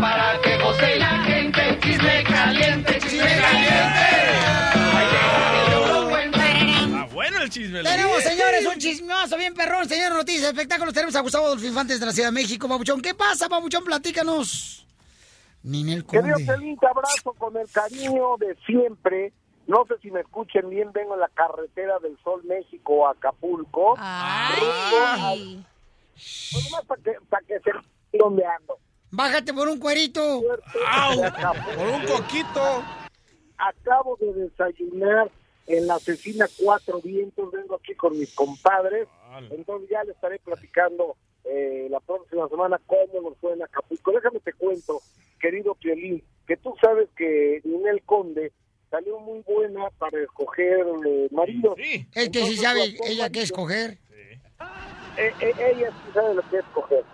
Para 0.00 0.40
que 0.42 0.58
goce 0.58 0.98
la 0.98 1.18
gente. 1.24 1.78
Chisme 1.80 2.24
caliente, 2.24 2.98
chisme 3.00 3.40
caliente. 3.40 4.24
Ah, 6.36 7.08
bueno 7.12 7.40
el 7.42 7.50
chisme. 7.50 7.82
Tenemos, 7.82 8.22
señores, 8.22 8.66
un 8.66 8.78
chismoso 8.78 9.36
bien 9.36 9.54
perrón, 9.54 9.88
señor 9.88 10.12
Noticias, 10.12 10.50
espectáculos. 10.50 10.94
Tenemos 10.94 11.14
a 11.16 11.20
Gustavo 11.20 11.46
Adolfo 11.46 11.66
Infantes 11.66 12.00
de 12.00 12.06
la 12.06 12.12
Ciudad 12.12 12.28
de 12.28 12.32
México, 12.32 12.68
Pabuchón. 12.68 13.00
¿Qué 13.00 13.14
pasa, 13.14 13.48
Pabuchón? 13.48 13.84
Platícanos. 13.84 14.86
Ninel 15.62 16.04
Querido 16.04 16.34
Conde. 16.34 16.52
Pelín, 16.52 16.78
te 16.78 16.86
abrazo 16.86 17.32
con 17.32 17.56
el 17.56 17.68
cariño 17.70 18.36
de 18.38 18.56
siempre. 18.66 19.32
No 19.66 19.86
sé 19.88 19.94
si 20.02 20.10
me 20.10 20.20
escuchen 20.20 20.68
bien, 20.68 20.92
vengo 20.92 21.14
en 21.14 21.20
la 21.20 21.28
carretera 21.28 21.98
del 22.00 22.18
Sol 22.22 22.42
México 22.44 23.06
a 23.06 23.12
Acapulco. 23.12 23.94
Ay. 23.98 25.64
Pues 26.14 26.64
nomás 26.70 26.84
para 26.86 27.02
que, 27.02 27.12
para 27.28 27.46
que 27.46 27.58
se 27.60 27.70
donde 28.18 28.44
ando. 28.44 28.78
Bájate 29.10 29.52
por 29.54 29.68
un 29.68 29.78
cuerito. 29.78 30.42
Por 31.76 31.88
un 31.88 32.06
coquito. 32.06 32.82
Acabo 33.58 34.16
de 34.20 34.32
desayunar 34.34 35.30
en 35.66 35.86
la 35.86 35.94
asesina 35.94 36.46
Cuatro 36.62 37.00
Vientos, 37.00 37.50
vengo 37.52 37.76
aquí 37.76 37.94
con 37.94 38.18
mis 38.18 38.34
compadres, 38.34 39.08
entonces 39.50 39.88
ya 39.88 40.02
les 40.04 40.14
estaré 40.14 40.38
platicando 40.40 41.16
eh, 41.44 41.86
la 41.90 42.00
próxima 42.00 42.48
semana 42.48 42.78
cómo 42.86 43.28
nos 43.30 43.38
fue 43.38 43.52
en 43.54 43.62
Acapulco. 43.62 44.12
Déjame 44.12 44.40
te 44.40 44.52
cuento, 44.52 45.00
querido 45.40 45.74
Piolín, 45.76 46.22
que 46.46 46.56
tú 46.56 46.74
sabes 46.80 47.08
que 47.16 47.60
Ninel 47.64 48.02
Conde 48.02 48.52
salió 48.90 49.18
muy 49.20 49.40
buena 49.46 49.88
para 49.98 50.20
escoger 50.20 50.84
eh, 51.06 51.28
maridos. 51.30 51.76
Es 51.78 52.28
que 52.28 52.40
sí 52.40 52.54
Entonces, 52.54 52.60
sabe 52.60 52.84
ella 53.06 53.30
qué 53.30 53.40
marido- 53.40 53.42
escoger. 53.42 53.98
eh, 55.16 55.32
eh, 55.40 55.52
ella 55.76 55.90
sí 55.90 56.12
sabe 56.12 56.34
lo 56.34 56.42
que 56.50 56.58
es 56.58 56.64
escoger 56.64 57.04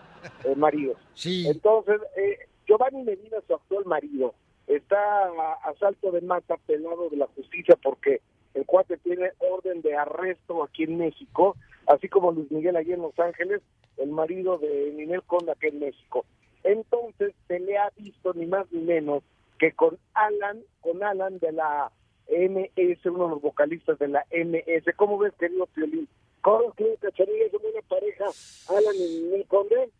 eh, 0.45 0.55
maridos. 0.57 0.99
Sí. 1.15 1.47
Entonces, 1.49 2.01
eh, 2.17 2.39
Giovanni 2.67 3.03
Medina, 3.03 3.39
su 3.47 3.55
actual 3.55 3.85
marido, 3.87 4.35
está 4.67 5.25
a, 5.25 5.53
a 5.65 5.75
salto 5.79 6.11
de 6.13 6.21
mata 6.21 6.57
pelado 6.67 7.09
de 7.09 7.17
la 7.17 7.27
justicia 7.29 7.77
porque 7.83 8.21
el 8.55 8.67
cuate 8.67 8.97
tiene 8.99 9.31
orden 9.39 9.81
de 9.83 9.97
arresto 9.97 10.63
aquí 10.63 10.85
en 10.85 10.99
México, 10.99 11.57
así 11.87 12.09
como 12.09 12.33
Luis 12.33 12.51
Miguel 12.51 12.77
allí 12.77 12.93
en 12.93 13.03
Los 13.03 13.19
Ángeles, 13.19 13.63
el 13.97 14.11
marido 14.11 14.59
de 14.59 14.93
Ninel 14.97 15.23
Conde 15.23 15.53
aquí 15.53 15.69
en 15.69 15.81
México. 15.81 16.25
Entonces 16.65 17.35
se 17.49 17.59
le 17.61 17.79
ha 17.79 17.91
visto 17.97 18.33
ni 18.35 18.47
más 18.47 18.71
ni 18.73 18.81
menos 18.81 19.23
que 19.59 19.73
con 19.73 19.99
Alan, 20.15 20.63
con 20.81 21.03
Alan 21.03 21.39
de 21.39 21.53
la 21.53 21.93
MS, 22.29 23.07
uno 23.07 23.25
de 23.25 23.31
los 23.31 23.43
vocalistas 23.43 23.99
de 23.99 24.09
la 24.09 24.25
MS. 24.31 24.95
¿Cómo 24.97 25.19
ves, 25.19 25.33
querido 25.39 25.67
Piolín? 25.67 26.09
¿Cómo 26.43 26.73
crees, 26.73 26.99
Cachanilla, 27.01 27.45
es 27.47 27.55
una 27.55 27.83
pareja, 27.89 28.25
Alan 28.69 28.97
y 28.97 29.21
Ninel 29.23 29.47
Conde? 29.47 29.91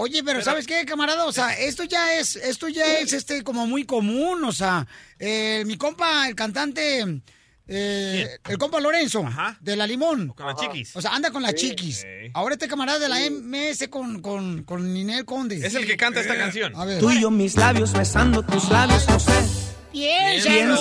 Oye, 0.00 0.22
pero 0.22 0.40
¿sabes 0.42 0.64
qué, 0.64 0.84
camarada? 0.84 1.26
O 1.26 1.32
sea, 1.32 1.52
esto 1.58 1.82
ya 1.82 2.14
es, 2.14 2.36
esto 2.36 2.68
ya 2.68 3.00
es 3.00 3.12
este 3.12 3.42
como 3.42 3.66
muy 3.66 3.84
común, 3.84 4.44
o 4.44 4.52
sea, 4.52 4.86
eh, 5.18 5.64
mi 5.66 5.76
compa, 5.76 6.28
el 6.28 6.36
cantante, 6.36 7.20
eh, 7.66 8.38
el 8.48 8.58
compa 8.58 8.78
Lorenzo, 8.78 9.28
de 9.60 9.74
la 9.74 9.88
Limón. 9.88 10.28
Con 10.28 10.46
la 10.46 10.54
chiquis. 10.54 10.94
O 10.94 11.02
sea, 11.02 11.16
anda 11.16 11.32
con 11.32 11.42
la 11.42 11.50
Sí. 11.50 11.70
chiquis. 11.70 12.06
Ahora 12.32 12.54
este 12.54 12.68
camarada 12.68 13.00
de 13.00 13.08
la 13.08 13.18
MS 13.28 13.88
con, 13.88 14.22
con, 14.22 14.62
con 14.62 14.94
Ninel 14.94 15.24
Conde. 15.24 15.56
Es 15.66 15.74
el 15.74 15.84
que 15.84 15.96
canta 15.96 16.20
esta 16.20 16.36
canción. 16.36 16.76
A 16.76 16.84
ver. 16.84 17.00
Tú 17.00 17.10
y 17.10 17.20
yo 17.20 17.32
mis 17.32 17.56
labios 17.56 17.92
besando 17.92 18.44
tus 18.44 18.70
labios, 18.70 19.04
no 19.08 19.18
sé. 19.18 19.67
Piénsalo. 19.92 20.76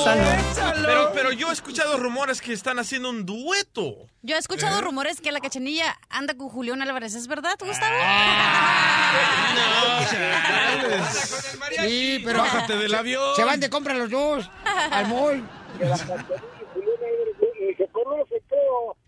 Pero, 0.85 1.11
pero 1.13 1.31
yo 1.31 1.49
he 1.49 1.53
escuchado 1.53 1.97
rumores 1.97 2.41
que 2.41 2.53
están 2.53 2.79
haciendo 2.79 3.09
un 3.09 3.25
dueto. 3.25 3.95
Yo 4.21 4.35
he 4.35 4.39
escuchado 4.39 4.81
rumores 4.81 5.21
que 5.21 5.31
la 5.31 5.39
cachanilla 5.39 5.97
anda 6.09 6.35
con 6.35 6.49
Julián 6.49 6.81
Álvarez. 6.81 7.15
¿Es 7.15 7.27
verdad, 7.27 7.57
Gustavo? 7.59 7.95
Sí, 11.75 12.21
pero. 12.23 12.39
Bájate 12.39 12.77
del 12.77 12.93
avión. 12.95 13.35
Se 13.35 13.43
van 13.43 13.59
de 13.59 13.69
compra 13.69 13.93
los 13.93 14.09
dos 14.09 14.49
al 14.91 15.07
mall. 15.07 15.47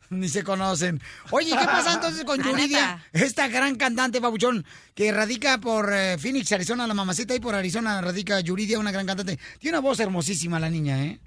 Ni 0.20 0.28
se 0.28 0.44
conocen. 0.44 1.00
Oye, 1.32 1.50
¿qué 1.52 1.66
pasa 1.66 1.94
entonces 1.94 2.24
con 2.24 2.40
Yuridia? 2.44 3.04
Esta 3.14 3.48
gran 3.48 3.76
cantante, 3.76 4.20
babuchón, 4.20 4.66
que 4.96 5.12
radica 5.12 5.60
por 5.60 5.92
eh, 5.94 6.18
Phoenix, 6.18 6.52
Arizona, 6.52 6.88
la 6.88 6.94
mamacita, 6.94 7.36
y 7.36 7.40
por 7.40 7.56
Arizona 7.56 8.02
radica 8.02 8.40
Yuridia, 8.40 8.80
una 8.80 8.92
gran 8.92 9.06
cantante. 9.06 9.38
Tiene 9.60 9.78
una 9.78 9.88
voz 9.88 10.00
hermosísima 10.00 10.60
la 10.60 10.70
niña, 10.70 11.04
¿eh? 11.06 11.20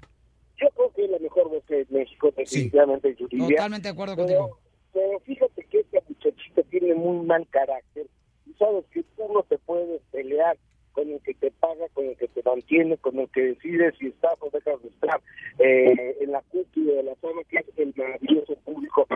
Yo 0.61 0.69
creo 0.75 0.93
que 0.93 1.05
es 1.05 1.11
la 1.11 1.19
mejor 1.19 1.49
voz 1.49 1.63
que 1.67 1.85
México, 1.89 2.31
definitivamente, 2.35 3.15
Yuridia. 3.19 3.47
Totalmente 3.47 3.87
de 3.87 3.91
acuerdo 3.93 4.15
Pero- 4.15 4.27
contigo. 4.39 4.59
Pero 4.93 5.19
fíjate 5.21 5.65
que 5.71 5.79
esta 5.79 5.97
muchachita 6.07 6.61
tiene 6.69 6.93
muy 6.93 7.25
mal 7.25 7.47
carácter. 7.49 8.05
Y 8.45 8.53
sabes 8.59 8.85
que 8.93 9.01
tú 9.01 9.23
no 9.33 9.41
te 9.43 9.57
puedes 9.57 10.01
pelear 10.11 10.55
con 10.93 11.09
el 11.09 11.19
que 11.21 11.33
te 11.33 11.51
paga, 11.51 11.87
con 11.93 12.05
el 12.05 12.17
que 12.17 12.27
te 12.27 12.41
mantiene, 12.43 12.97
con 12.97 13.19
el 13.19 13.29
que 13.29 13.41
decide 13.41 13.91
si 13.99 14.07
estás 14.07 14.35
o 14.39 14.49
dejas 14.51 14.81
de 14.81 14.89
estar 14.89 15.21
eh, 15.59 16.17
en 16.21 16.31
la 16.31 16.41
cúpula 16.43 16.93
de 16.93 17.03
la 17.03 17.15
fama, 17.15 17.41
que 17.49 17.57
es 17.57 17.77
el 17.77 17.93
maravilloso 17.95 18.55
público. 18.63 19.07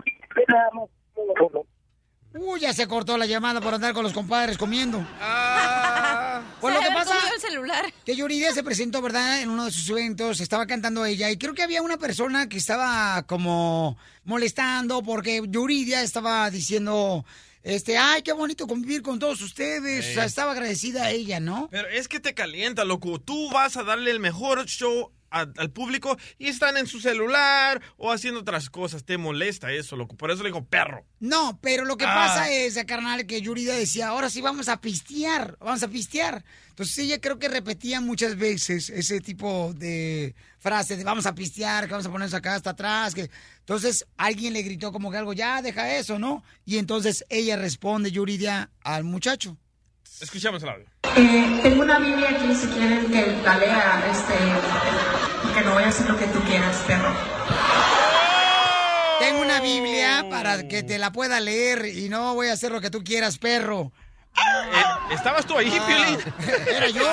No, 0.73 1.65
Uy, 2.39 2.59
ya 2.59 2.73
se 2.73 2.87
cortó 2.87 3.17
la 3.17 3.25
llamada 3.25 3.59
por 3.61 3.73
andar 3.73 3.93
con 3.93 4.03
los 4.03 4.13
compadres 4.13 4.57
comiendo. 4.57 4.99
Pues 6.61 6.73
lo 6.73 6.79
Se 6.81 6.85
que 6.87 6.89
le 6.93 6.95
pasa 6.95 7.15
el 7.35 7.41
celular. 7.41 7.85
que 8.05 8.15
Yuridia 8.15 8.53
se 8.53 8.63
presentó, 8.63 9.01
¿verdad? 9.01 9.41
En 9.41 9.49
uno 9.49 9.65
de 9.65 9.71
sus 9.71 9.89
eventos, 9.89 10.39
estaba 10.39 10.65
cantando 10.67 11.05
ella 11.05 11.29
y 11.29 11.37
creo 11.37 11.53
que 11.53 11.63
había 11.63 11.81
una 11.81 11.97
persona 11.97 12.47
que 12.49 12.57
estaba 12.57 13.23
como 13.23 13.97
molestando 14.23 15.01
porque 15.03 15.41
Yuridia 15.47 16.01
estaba 16.01 16.49
diciendo, 16.49 17.25
este, 17.63 17.97
ay, 17.97 18.21
qué 18.21 18.33
bonito 18.33 18.67
convivir 18.67 19.01
con 19.01 19.19
todos 19.19 19.41
ustedes. 19.41 20.09
O 20.09 20.13
sea, 20.13 20.25
estaba 20.25 20.51
agradecida 20.51 21.03
a 21.05 21.11
ella, 21.11 21.39
¿no? 21.39 21.67
Pero 21.71 21.87
es 21.89 22.07
que 22.07 22.19
te 22.19 22.33
calienta, 22.33 22.85
loco. 22.85 23.19
Tú 23.19 23.49
vas 23.51 23.77
a 23.77 23.83
darle 23.83 24.11
el 24.11 24.19
mejor 24.19 24.65
show 24.65 25.11
a- 25.31 25.47
al 25.57 25.71
público 25.71 26.17
y 26.37 26.47
están 26.47 26.77
en 26.77 26.87
su 26.87 26.99
celular 26.99 27.81
o 27.97 28.11
haciendo 28.11 28.39
otras 28.41 28.69
cosas. 28.69 29.03
Te 29.03 29.17
molesta 29.17 29.71
eso, 29.71 29.95
loco. 29.95 30.15
Por 30.15 30.31
eso 30.31 30.43
le 30.43 30.49
digo 30.49 30.65
perro. 30.65 31.05
No, 31.19 31.59
pero 31.61 31.85
lo 31.85 31.97
que 31.97 32.05
Ah. 32.05 32.13
pasa 32.27 32.51
es, 32.51 32.77
carnal, 32.85 33.25
que 33.25 33.41
Yuridia 33.41 33.73
decía, 33.73 34.09
ahora 34.09 34.29
sí 34.29 34.41
vamos 34.41 34.69
a 34.69 34.79
pistear, 34.81 35.57
vamos 35.59 35.83
a 35.83 35.87
pistear. 35.87 36.43
Entonces 36.69 36.97
ella 36.99 37.19
creo 37.19 37.39
que 37.39 37.49
repetía 37.49 38.01
muchas 38.01 38.37
veces 38.37 38.89
ese 38.89 39.19
tipo 39.19 39.73
de 39.75 40.35
frase 40.59 40.95
de 40.95 41.03
vamos 41.03 41.25
a 41.25 41.33
pistear, 41.33 41.85
que 41.85 41.91
vamos 41.91 42.05
a 42.05 42.11
ponernos 42.11 42.33
acá 42.35 42.55
hasta 42.55 42.69
atrás. 42.71 43.15
Que... 43.15 43.29
Entonces 43.59 44.05
alguien 44.17 44.53
le 44.53 44.61
gritó 44.61 44.91
como 44.91 45.09
que 45.11 45.17
algo, 45.17 45.33
ya, 45.33 45.61
deja 45.61 45.95
eso, 45.97 46.19
¿no? 46.19 46.43
Y 46.65 46.77
entonces 46.77 47.25
ella 47.29 47.55
responde, 47.57 48.11
Yuridia, 48.11 48.69
al 48.83 49.03
muchacho. 49.03 49.57
Escuchamos 50.19 50.63
el 50.63 50.69
audio. 50.69 50.85
Eh, 51.15 51.59
tengo 51.61 51.83
una 51.83 51.99
Biblia 51.99 52.29
aquí, 52.31 52.55
si 52.55 52.67
quieren 52.67 53.11
que 53.11 53.37
la 53.43 53.57
lea, 53.57 54.03
este, 54.11 54.33
que 55.53 55.65
no 55.65 55.73
voy 55.73 55.83
a 55.83 55.89
hacer 55.89 56.09
lo 56.09 56.17
que 56.17 56.25
tú 56.25 56.39
quieras, 56.41 56.77
perro. 56.87 57.13
Tengo 59.19 59.41
una 59.41 59.61
Biblia 59.61 60.25
para 60.29 60.67
que 60.67 60.81
te 60.81 60.97
la 60.97 61.11
pueda 61.11 61.39
leer 61.39 61.85
y 61.85 62.09
no 62.09 62.33
voy 62.33 62.47
a 62.47 62.53
hacer 62.53 62.71
lo 62.71 62.81
que 62.81 62.89
tú 62.89 63.03
quieras, 63.03 63.37
perro. 63.37 63.91
Eh, 64.37 65.13
¿Estabas 65.13 65.45
tú 65.45 65.57
ahí, 65.57 65.69
Piolín? 65.69 66.19
Era 66.67 66.89
yo. 66.89 67.01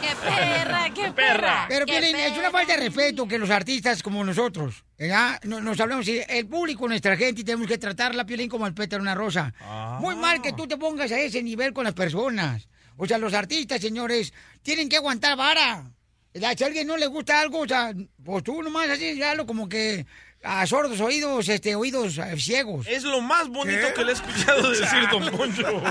¡Qué 0.00 0.14
perra, 0.16 0.90
qué 0.94 1.12
perra! 1.12 1.66
Pero, 1.68 1.86
qué 1.86 1.92
Piolín, 1.92 2.16
es 2.16 2.38
una 2.38 2.50
falta 2.50 2.74
de 2.76 2.84
respeto 2.84 3.26
que 3.26 3.38
los 3.38 3.50
artistas 3.50 4.02
como 4.02 4.22
nosotros, 4.24 4.84
¿verdad? 4.98 5.40
No- 5.44 5.60
Nos, 5.60 5.78
hablamos, 5.80 6.06
y 6.08 6.20
el 6.28 6.46
público, 6.46 6.86
nuestra 6.88 7.16
gente, 7.16 7.40
y 7.40 7.44
tenemos 7.44 7.66
que 7.66 7.78
tratarla, 7.78 8.24
Piolín, 8.24 8.48
como 8.48 8.66
el 8.66 8.74
pétalo 8.74 9.02
de 9.02 9.08
una 9.08 9.14
rosa. 9.14 9.52
Muy 10.00 10.14
mal 10.14 10.40
que 10.42 10.52
tú 10.52 10.66
te 10.66 10.76
pongas 10.76 11.10
a 11.12 11.18
ese 11.18 11.42
nivel 11.42 11.72
con 11.72 11.84
las 11.84 11.94
personas. 11.94 12.68
O 12.96 13.06
sea, 13.06 13.18
los 13.18 13.34
artistas, 13.34 13.80
señores, 13.80 14.32
tienen 14.62 14.88
que 14.88 14.96
aguantar 14.96 15.36
vara. 15.36 15.84
Si 16.32 16.44
a 16.44 16.66
alguien 16.66 16.86
no 16.86 16.96
le 16.96 17.06
gusta 17.06 17.40
algo, 17.40 17.60
o 17.60 17.68
sea, 17.68 17.92
pues 18.24 18.42
tú 18.44 18.62
nomás 18.62 18.88
así, 18.88 19.20
hazlo 19.22 19.46
como 19.46 19.68
que 19.68 20.04
a 20.44 20.66
sordos 20.66 21.00
oídos, 21.00 21.48
este, 21.48 21.74
oídos 21.74 22.18
eh, 22.18 22.36
ciegos. 22.38 22.86
Es 22.86 23.02
lo 23.02 23.20
más 23.20 23.48
bonito 23.48 23.92
que 23.94 24.04
le 24.04 24.12
he 24.12 24.14
escuchado 24.14 24.70
decir, 24.70 25.08
don 25.10 25.30
Poncho. 25.36 25.82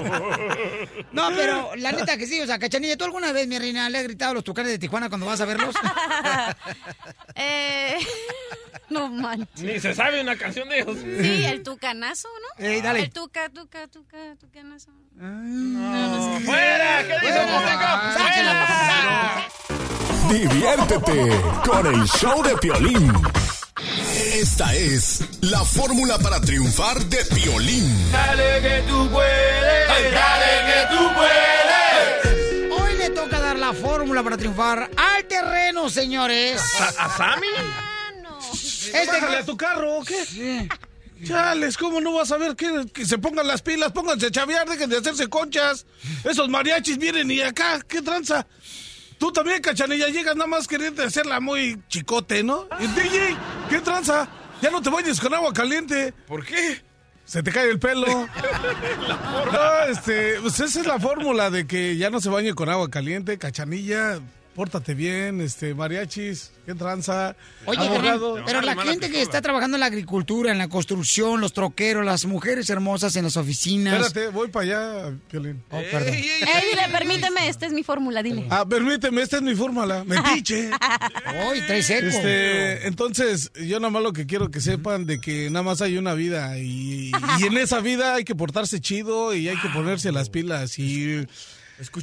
No, 1.11 1.29
pero 1.35 1.75
la 1.75 1.91
neta 1.91 2.17
que 2.17 2.27
sí, 2.27 2.39
o 2.39 2.45
sea, 2.45 2.59
Cachanilla, 2.59 2.95
¿tú 2.95 3.05
alguna 3.05 3.31
vez, 3.31 3.47
mi 3.47 3.57
reina, 3.57 3.89
le 3.89 3.97
has 3.97 4.03
gritado 4.03 4.31
a 4.31 4.33
los 4.35 4.43
tucanes 4.43 4.71
de 4.71 4.79
Tijuana 4.79 5.09
cuando 5.09 5.25
vas 5.25 5.41
a 5.41 5.45
verlos? 5.45 5.75
Eh, 7.35 7.97
no 8.89 9.09
manches. 9.09 9.63
Ni 9.63 9.79
se 9.79 9.95
sabe 9.95 10.21
una 10.21 10.35
canción 10.37 10.69
de 10.69 10.81
ellos. 10.81 10.97
Sí, 10.99 11.45
el 11.45 11.63
tucanazo, 11.63 12.27
¿no? 12.41 12.65
Ey, 12.65 12.79
dale. 12.81 12.99
El 12.99 13.09
tuca, 13.09 13.49
tuca, 13.49 13.87
tuca, 13.87 14.35
tucanazo. 14.39 14.91
No, 15.15 16.39
¡Fuera! 16.41 17.03
¿Qué 17.07 17.13
dice 17.25 17.43
Diviértete 20.29 21.41
con 21.65 21.87
el 21.87 22.07
show 22.07 22.43
de 22.43 22.55
Piolín. 22.57 23.11
Esta 24.33 24.73
es 24.75 25.21
la 25.41 25.63
fórmula 25.63 26.17
para 26.19 26.39
triunfar 26.41 27.03
de 27.05 27.23
Piolín. 27.25 28.11
Dale 28.11 28.61
que 28.61 28.83
tú 28.89 29.09
puedes, 29.09 30.11
dale 30.13 30.73
que 30.73 30.95
tú 30.95 31.13
puedes. 31.13 32.71
Hoy 32.81 32.97
le 32.97 33.09
toca 33.09 33.39
dar 33.39 33.57
la 33.59 33.73
fórmula 33.73 34.23
para 34.23 34.37
triunfar 34.37 34.89
al 34.95 35.25
terreno, 35.27 35.89
señores. 35.89 36.61
¿A, 36.79 37.05
a 37.05 37.17
Sammy? 37.17 37.47
Este- 38.93 39.07
Bájale 39.07 39.37
a 39.37 39.45
tu 39.45 39.57
carro, 39.57 39.97
¿o 39.99 40.03
qué? 40.03 40.67
Chales, 41.25 41.77
¿cómo 41.77 42.01
no 42.01 42.13
vas 42.13 42.31
a 42.31 42.37
ver 42.37 42.55
que, 42.55 42.85
que 42.93 43.05
se 43.05 43.17
pongan 43.17 43.47
las 43.47 43.61
pilas? 43.61 43.91
Pónganse 43.93 44.27
a 44.27 44.31
chavear, 44.31 44.67
dejen 44.67 44.89
de 44.89 44.97
hacerse 44.97 45.27
conchas. 45.27 45.85
Esos 46.23 46.49
mariachis 46.49 46.97
vienen 46.97 47.31
y 47.31 47.39
acá, 47.41 47.79
¿qué 47.87 48.01
tranza? 48.01 48.45
Tú 49.23 49.31
también, 49.31 49.61
cachanilla, 49.61 50.09
llegas 50.09 50.35
nada 50.35 50.47
más 50.47 50.67
queriendo 50.67 51.01
hacerla 51.01 51.39
muy 51.39 51.81
chicote, 51.87 52.43
¿no? 52.43 52.67
Y 52.77 52.87
DJ, 52.87 53.37
¿qué 53.69 53.79
tranza? 53.79 54.27
Ya 54.61 54.69
no 54.69 54.81
te 54.81 54.89
vayas 54.89 55.21
con 55.21 55.33
agua 55.33 55.53
caliente. 55.53 56.13
¿Por 56.27 56.45
qué? 56.45 56.83
Se 57.23 57.41
te 57.41 57.49
cae 57.49 57.69
el 57.69 57.79
pelo. 57.79 58.05
No, 59.53 59.83
este, 59.89 60.41
pues 60.41 60.59
esa 60.59 60.81
es 60.81 60.85
la 60.85 60.99
fórmula 60.99 61.49
de 61.49 61.65
que 61.65 61.95
ya 61.95 62.09
no 62.09 62.19
se 62.19 62.27
bañe 62.27 62.53
con 62.53 62.67
agua 62.67 62.89
caliente, 62.89 63.37
cachanilla. 63.37 64.19
Pórtate 64.55 64.93
bien, 64.93 65.41
este, 65.41 65.73
mariachis, 65.73 66.51
qué 66.65 66.75
tranza. 66.75 67.35
Oye, 67.65 67.79
abogado. 67.79 68.35
pero, 68.35 68.45
pero 68.45 68.61
la 68.61 68.75
gente 68.75 69.09
que 69.09 69.21
está 69.21 69.41
trabajando 69.41 69.77
en 69.77 69.79
la 69.79 69.87
agricultura, 69.87 70.51
en 70.51 70.59
la 70.59 70.69
construcción, 70.69 71.41
los 71.41 71.53
troqueros, 71.53 72.05
las 72.05 72.25
mujeres 72.25 72.69
hermosas 72.69 73.15
en 73.15 73.23
las 73.23 73.35
oficinas. 73.35 74.05
Espérate, 74.05 74.31
voy 74.31 74.49
para 74.49 74.65
allá, 74.65 75.17
Piolín. 75.29 75.63
Oh, 75.71 75.81
perdón. 75.91 76.13
Ey, 76.13 76.21
dile, 76.21 76.83
permíteme, 76.91 77.47
esta 77.47 77.65
es 77.65 77.73
mi 77.73 77.81
fórmula, 77.81 78.21
dile. 78.21 78.45
Ah, 78.51 78.63
permíteme, 78.63 79.23
esta 79.23 79.37
es 79.37 79.41
mi 79.41 79.55
fórmula. 79.55 80.03
Metiche. 80.03 80.69
Hoy 81.47 81.61
trae 81.61 81.81
seco. 81.81 82.05
Este, 82.05 82.87
entonces, 82.87 83.51
yo 83.55 83.79
nada 83.79 83.89
más 83.89 84.03
lo 84.03 84.13
que 84.13 84.27
quiero 84.27 84.51
que 84.51 84.61
sepan 84.61 85.07
de 85.07 85.19
que 85.19 85.49
nada 85.49 85.63
más 85.63 85.81
hay 85.81 85.97
una 85.97 86.13
vida 86.13 86.59
y, 86.59 87.11
y 87.39 87.43
en 87.43 87.57
esa 87.57 87.79
vida 87.79 88.13
hay 88.15 88.23
que 88.23 88.35
portarse 88.35 88.79
chido 88.79 89.33
y 89.33 89.49
hay 89.49 89.57
que 89.57 89.69
ponerse 89.69 90.11
las 90.11 90.29
pilas 90.29 90.77
y, 90.77 91.25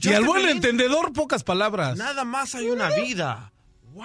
y 0.02 0.12
al 0.12 0.24
buen 0.24 0.48
entendedor, 0.48 1.12
pocas 1.12 1.44
palabras. 1.44 1.96
Nada 1.96 2.24
más 2.24 2.54
hay 2.54 2.68
una 2.70 2.90
vida. 2.90 3.52
¡Wow! 3.92 4.04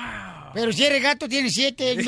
Pero 0.54 0.72
si 0.72 0.86
eres 0.86 1.02
gato, 1.02 1.28
tienes 1.28 1.54
siete. 1.54 1.92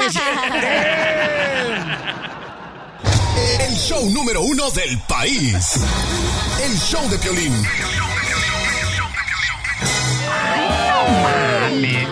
El 3.59 3.75
show 3.75 4.09
número 4.09 4.41
uno 4.41 4.71
del 4.71 4.97
país. 5.07 5.79
El 6.63 6.77
show 6.79 7.07
de 7.09 7.17
violín. 7.17 7.53
No 10.57 11.07
mames. 11.23 12.07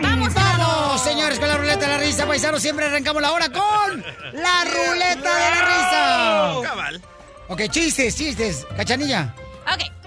Vamos, 0.00 0.34
vamos, 0.34 1.02
señores, 1.02 1.38
con 1.38 1.48
la 1.48 1.58
ruleta 1.58 1.80
de 1.80 1.88
la 1.88 1.98
risa, 1.98 2.26
paisanos. 2.26 2.62
Siempre 2.62 2.86
arrancamos 2.86 3.20
la 3.20 3.32
hora 3.32 3.50
con 3.50 4.04
la 4.32 4.64
ruleta 4.64 5.34
de 5.34 5.50
la 5.50 5.64
risa. 5.66 6.60
Cabal. 6.62 7.02
Ok, 7.48 7.62
chistes, 7.70 8.16
chistes. 8.16 8.66
Cachanilla. 8.76 9.34
Ok. 9.72 9.97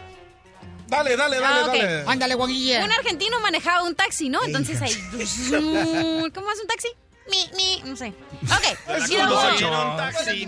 Dale, 0.92 1.16
dale, 1.16 1.40
dale, 1.40 1.62
Ah, 1.62 1.68
dale. 1.68 2.04
Ándale, 2.06 2.36
Juanguilla. 2.36 2.84
Un 2.84 2.92
argentino 2.92 3.40
manejaba 3.40 3.84
un 3.84 3.96
taxi, 3.96 4.28
¿no? 4.28 4.44
Entonces 4.44 4.82
ahí. 4.82 4.92
¿Cómo 6.36 6.50
hace 6.50 6.62
un 6.62 6.68
taxi? 6.68 6.90
Mi, 7.30 7.50
mi, 7.56 7.82
no 7.86 7.96
sé. 7.96 8.08
Ok. 8.44 9.10
y 9.10 9.16
luego, 9.16 9.40
un 9.40 9.98
taxi. 9.98 10.46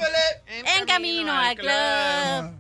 en 0.50 0.86
camino 0.86 1.32
al 1.32 1.56
club. 1.56 1.72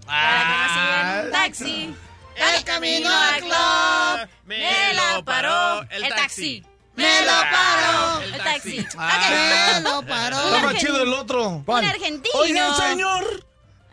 Para 0.05 0.39
que 0.47 0.55
no 0.55 0.73
sigan 0.73 1.25
un 1.25 1.31
taxi. 1.31 1.95
El 2.37 2.63
camino 2.63 3.09
al 3.09 3.41
club. 3.41 4.29
Me 4.45 4.93
lo 4.93 5.25
paró 5.25 5.81
el 5.89 6.07
taxi. 6.07 6.63
Me 6.95 7.25
lo 7.25 7.31
paró 7.51 8.21
el 8.21 8.37
taxi. 8.37 8.77
Me 8.77 9.81
lo 9.81 10.01
paró. 10.03 10.37
Está 10.55 10.59
más 10.67 10.75
chido 10.77 11.03
el 11.03 11.13
otro. 11.13 11.63
Un 11.67 11.85
argentino. 11.85 12.39
Oiga, 12.39 12.75
señor. 12.77 13.45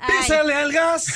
Písale 0.06 0.54
al 0.54 0.72
gas. 0.72 1.06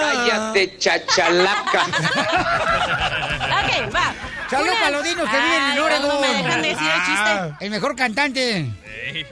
Cállate, 0.00 0.78
chachalaca. 0.78 1.86
Saludos 4.52 4.74
para 4.78 4.90
los 4.90 5.04
dinos 5.04 5.28
que 5.30 5.36
viven 5.36 5.62
en 5.72 5.78
Oregon. 5.78 6.08
no 6.08 6.20
me 6.20 6.28
dejan 6.28 6.62
decir 6.62 6.78
el 6.86 7.00
chiste. 7.06 7.30
Ah, 7.30 7.56
El 7.60 7.70
mejor 7.70 7.96
cantante. 7.96 8.66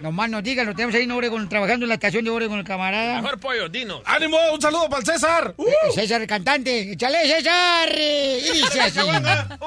Nomás 0.02 0.28
nos 0.30 0.42
digan, 0.42 0.66
lo 0.66 0.74
tenemos 0.74 0.94
ahí 0.94 1.02
en 1.04 1.12
Oregon, 1.12 1.48
trabajando 1.48 1.84
en 1.84 1.88
la 1.90 1.94
estación 1.94 2.24
de 2.24 2.30
Oregon, 2.30 2.58
el 2.58 2.64
camarada. 2.64 3.20
Mejor 3.22 3.38
pollo, 3.38 3.68
dinos. 3.68 4.02
¡Ánimo! 4.04 4.36
¡Un 4.52 4.60
saludo 4.60 4.88
para 4.88 5.00
el 5.00 5.06
César! 5.06 5.54
Eh, 5.58 5.64
César, 5.94 6.20
el 6.22 6.26
cantante. 6.26 6.92
¡Échale, 6.92 7.18
César! 7.26 7.88
Y 7.96 8.50
dice 8.52 8.80
así. 8.80 8.98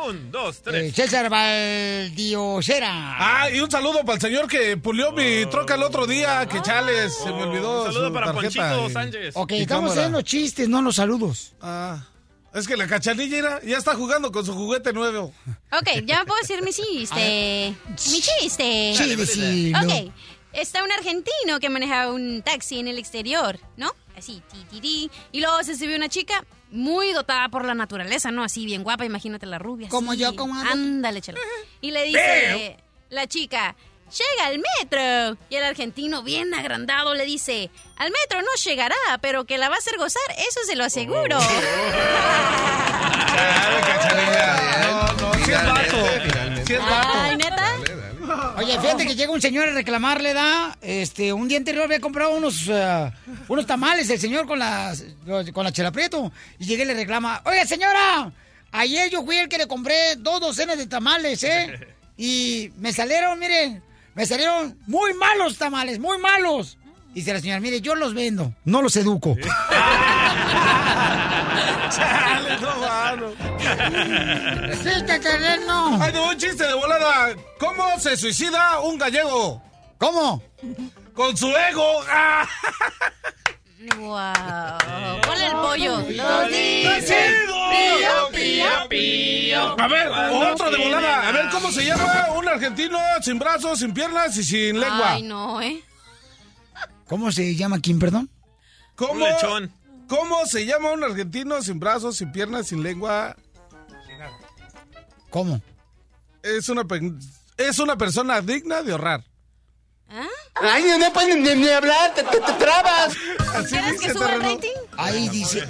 Un, 0.07 0.31
dos, 0.31 0.57
Eh, 0.57 0.61
tres. 0.63 0.95
César 0.95 1.29
Valdiosera. 1.29 2.89
Ah, 3.19 3.49
y 3.49 3.59
un 3.59 3.69
saludo 3.71 3.99
para 4.01 4.15
el 4.15 4.21
señor 4.21 4.47
que 4.47 4.75
pulió 4.77 5.11
mi 5.11 5.45
troca 5.45 5.75
el 5.75 5.83
otro 5.83 6.05
día, 6.07 6.45
que 6.47 6.61
chales, 6.61 7.15
se 7.17 7.29
me 7.31 7.43
olvidó. 7.43 7.83
Un 7.85 7.93
saludo 7.93 8.07
su 8.07 8.13
para 8.13 8.33
tarjeta 8.33 8.69
Ponchito 8.69 8.89
Sánchez. 8.89 9.35
Ok, 9.35 9.51
y 9.53 9.61
estamos 9.61 9.83
cámara. 9.91 10.01
haciendo 10.01 10.21
chistes, 10.21 10.67
no 10.69 10.81
los 10.81 10.95
saludos. 10.95 11.53
Ah, 11.61 12.03
es 12.53 12.67
que 12.67 12.77
la 12.77 12.87
cachanilla 12.87 13.37
era- 13.37 13.61
ya 13.63 13.77
está 13.77 13.95
jugando 13.95 14.31
con 14.31 14.45
su 14.45 14.53
juguete 14.53 14.93
nuevo. 14.93 15.33
Ok, 15.71 16.05
ya 16.05 16.23
puedo 16.25 16.39
decir 16.41 16.61
mi 16.63 16.71
chiste. 16.71 17.75
Mi 18.11 18.21
chiste. 18.21 19.25
Sí. 19.25 19.73
Ok, 19.75 20.11
está 20.53 20.83
un 20.83 20.91
argentino 20.91 21.59
que 21.59 21.69
manejaba 21.69 22.11
un 22.11 22.41
taxi 22.43 22.79
en 22.79 22.87
el 22.87 22.97
exterior, 22.97 23.59
¿no? 23.77 23.91
Así, 24.17 24.41
ti, 24.51 24.57
ti, 24.69 24.79
ti. 24.79 25.11
Y 25.31 25.41
luego 25.41 25.63
se 25.63 25.75
subió 25.75 25.95
una 25.95 26.09
chica 26.09 26.45
muy 26.69 27.11
dotada 27.13 27.49
por 27.49 27.65
la 27.65 27.73
naturaleza, 27.73 28.31
¿no? 28.31 28.43
Así, 28.43 28.65
bien 28.65 28.83
guapa, 28.83 29.05
imagínate 29.05 29.45
la 29.45 29.57
rubia. 29.59 29.89
Como 29.89 30.11
así. 30.11 30.21
yo, 30.21 30.35
como. 30.35 30.53
Ándale, 30.59 31.21
chelo. 31.21 31.39
Y 31.81 31.91
le 31.91 32.03
dice 32.05 32.77
la 33.09 33.27
chica, 33.27 33.75
llega 34.09 34.47
al 34.47 34.61
metro. 34.79 35.37
Y 35.49 35.55
el 35.55 35.63
argentino, 35.63 36.23
bien 36.23 36.53
agrandado, 36.53 37.13
le 37.13 37.25
dice, 37.25 37.69
al 37.97 38.11
metro 38.11 38.41
no 38.41 38.53
llegará, 38.63 38.95
pero 39.21 39.45
que 39.45 39.57
la 39.57 39.69
va 39.69 39.75
a 39.75 39.79
hacer 39.79 39.97
gozar, 39.97 40.21
eso 40.37 40.59
se 40.65 40.75
lo 40.75 40.83
aseguro. 40.85 41.37
No, 41.37 41.41
no, 45.13 45.33
sí 45.45 45.51
es 45.51 45.65
vato. 45.65 45.97
Sí 46.65 46.73
es 46.73 46.79
vato. 46.79 47.09
Ay, 47.13 47.37
¿neta? 47.37 47.75
Oye, 48.57 48.79
fíjate 48.79 49.05
que 49.05 49.15
llega 49.15 49.31
un 49.31 49.41
señor 49.41 49.67
a 49.67 49.73
reclamarle, 49.73 50.33
da, 50.33 50.77
este, 50.81 51.33
un 51.33 51.47
día 51.47 51.57
anterior 51.57 51.83
había 51.83 51.99
comprado 51.99 52.31
unos, 52.31 52.67
eh, 52.69 53.11
unos 53.49 53.65
tamales 53.65 54.09
el 54.09 54.19
señor 54.19 54.47
con 54.47 54.59
las, 54.59 55.03
con 55.53 55.65
la 55.65 55.71
chela 55.73 55.91
prieto, 55.91 56.31
y 56.57 56.65
llega 56.65 56.83
y 56.83 56.87
le 56.87 56.93
reclama, 56.93 57.41
oiga 57.45 57.65
señora, 57.65 58.31
ayer 58.71 59.09
yo 59.09 59.25
fui 59.25 59.37
el 59.37 59.49
que 59.49 59.57
le 59.57 59.67
compré 59.67 60.15
dos 60.17 60.39
docenas 60.39 60.77
de 60.77 60.87
tamales, 60.87 61.43
¿eh? 61.43 61.95
Y 62.15 62.71
me 62.77 62.93
salieron, 62.93 63.37
miren, 63.39 63.83
me 64.15 64.25
salieron 64.25 64.77
muy 64.87 65.13
malos 65.13 65.57
tamales, 65.57 65.99
muy 65.99 66.17
malos. 66.17 66.77
Y 67.11 67.19
dice 67.19 67.33
la 67.33 67.39
señora, 67.39 67.59
mire, 67.59 67.81
yo 67.81 67.95
los 67.95 68.13
vendo, 68.13 68.53
no 68.65 68.81
los 68.81 68.95
educo. 68.95 69.35
Chale, 71.89 72.57
no, 72.59 72.75
mano. 72.79 73.31
Terreno. 75.19 75.99
Ay, 76.01 76.11
no, 76.13 76.29
un 76.29 76.37
chiste 76.37 76.65
de 76.65 76.73
volada. 76.73 77.35
¿Cómo 77.59 77.99
se 77.99 78.17
suicida 78.17 78.79
un 78.79 78.97
gallego? 78.97 79.61
¿Cómo? 79.99 80.41
Con 81.13 81.37
su 81.37 81.47
ego. 81.55 82.01
Wow. 83.97 85.21
Ponle 85.25 85.45
el 85.45 85.51
pollo. 85.53 85.97
Lo 86.11 86.41
¡Lo 86.41 86.47
dice. 86.47 87.31
digo! 87.39 87.53
Pío, 87.71 88.29
pío, 88.31 88.65
pío. 88.89 89.79
A 89.81 89.87
ver, 89.87 90.07
otro 90.09 90.71
de 90.71 90.77
volada. 90.77 91.27
A 91.27 91.31
ver, 91.31 91.49
¿cómo 91.51 91.71
se 91.71 91.85
llama 91.85 92.27
un 92.37 92.47
argentino 92.47 92.97
sin 93.21 93.39
brazos, 93.39 93.79
sin 93.79 93.93
piernas 93.93 94.37
y 94.37 94.43
sin 94.43 94.79
lengua? 94.79 95.11
Ay, 95.13 95.23
no, 95.23 95.61
¿eh? 95.61 95.81
¿Cómo 97.07 97.31
se 97.31 97.55
llama 97.55 97.79
quién, 97.79 97.99
perdón? 97.99 98.29
¿Cómo, 98.95 99.13
Un 99.13 99.19
lechón. 99.19 99.73
¿Cómo 100.07 100.45
se 100.45 100.65
llama 100.65 100.91
un 100.91 101.03
argentino 101.03 101.61
sin 101.61 101.79
brazos, 101.79 102.17
sin 102.17 102.31
piernas, 102.31 102.67
sin 102.67 102.83
lengua? 102.83 103.35
¿Cómo? 105.29 105.61
Es 106.43 106.69
una, 106.69 106.83
pe- 106.85 107.13
es 107.57 107.79
una 107.79 107.97
persona 107.97 108.39
digna 108.41 108.81
de 108.83 108.91
ahorrar. 108.91 109.23
Ay, 110.55 110.83
no 110.99 111.11
pueden 111.11 111.41
ni, 111.43 111.55
ni 111.55 111.69
hablar, 111.69 112.13
te, 112.13 112.23
te- 112.23 112.39
te 112.39 112.53
trabas. 112.53 113.13
¿Quieres 113.67 113.99
que 113.99 114.13
suba 114.13 114.33
el 114.33 114.41
rating? 114.41 114.69
Ahí 114.97 115.27
dice. 115.29 115.67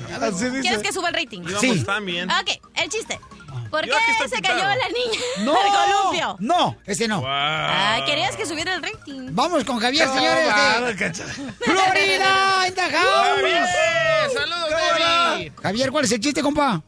¿Quieres 0.61 0.81
que 0.83 0.91
suba 0.91 1.09
el 1.09 1.15
rating? 1.15 1.41
Sí. 1.59 1.83
tan 1.83 2.05
bien. 2.05 2.29
Ok, 2.29 2.49
el 2.75 2.89
chiste. 2.89 3.19
¿Por 3.71 3.85
Yo 3.87 3.95
aquí 3.95 4.03
qué 4.19 4.29
se 4.29 4.35
pintado. 4.35 4.59
cayó 4.59 4.67
la 4.67 4.87
niña 4.89 5.19
¡No! 5.39 5.55
al 5.59 5.89
columpio? 5.91 6.35
No, 6.39 6.77
ese 6.85 7.07
no. 7.07 7.23
Ah, 7.25 8.03
querías 8.05 8.35
que 8.35 8.45
subiera 8.45 8.75
el 8.75 8.83
rating. 8.83 9.29
Vamos 9.31 9.63
con 9.63 9.79
Javier, 9.79 10.07
No, 10.07 10.13
señores. 10.13 10.47
mano, 10.51 10.85
de 10.87 10.95
cacha- 10.95 11.25
Florida, 11.59 12.65
house. 12.91 14.33
¡Saludos! 14.33 15.51
Javier, 15.63 15.91
¿cuál 15.91 16.05
es 16.05 16.11
el 16.11 16.19
chiste, 16.19 16.41
compa? 16.43 16.81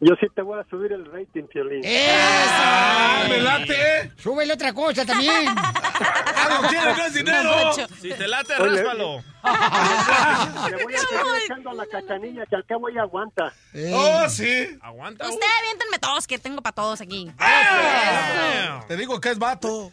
Yo 0.00 0.14
sí 0.20 0.26
te 0.34 0.42
voy 0.42 0.60
a 0.60 0.64
subir 0.68 0.92
el 0.92 1.04
rating, 1.06 1.44
Piolín. 1.44 1.82
¡Ah, 1.84 3.24
me 3.28 3.40
late! 3.40 4.12
Súbele 4.16 4.52
otra 4.52 4.72
cosa 4.72 5.04
también. 5.04 5.48
¡Ah, 5.56 6.60
no 6.62 6.68
quiere 6.68 6.94
más 6.94 7.12
dinero! 7.12 7.72
Si 8.00 8.10
te 8.10 8.28
late, 8.28 8.54
Oye, 8.60 8.82
ráspalo. 8.82 9.16
Le 10.76 10.84
voy 10.84 10.94
a 10.94 10.98
seguir 10.98 11.22
echando 11.44 11.70
a 11.70 11.74
la 11.74 11.86
cachanilla 11.86 12.46
que 12.46 12.56
al 12.56 12.64
cabo 12.64 12.88
ella 12.88 13.02
aguanta. 13.02 13.52
Eh, 13.74 13.92
¡Oh, 13.92 14.28
sí! 14.28 14.78
Aguanta. 14.82 15.28
Usted 15.28 15.46
aviéntenme 15.60 15.98
todos, 15.98 16.26
que 16.28 16.38
tengo 16.38 16.62
para 16.62 16.74
todos 16.74 17.00
aquí. 17.00 17.32
¡Ah! 17.38 18.84
Te 18.86 18.96
digo 18.96 19.20
que 19.20 19.30
es 19.30 19.38
vato. 19.38 19.90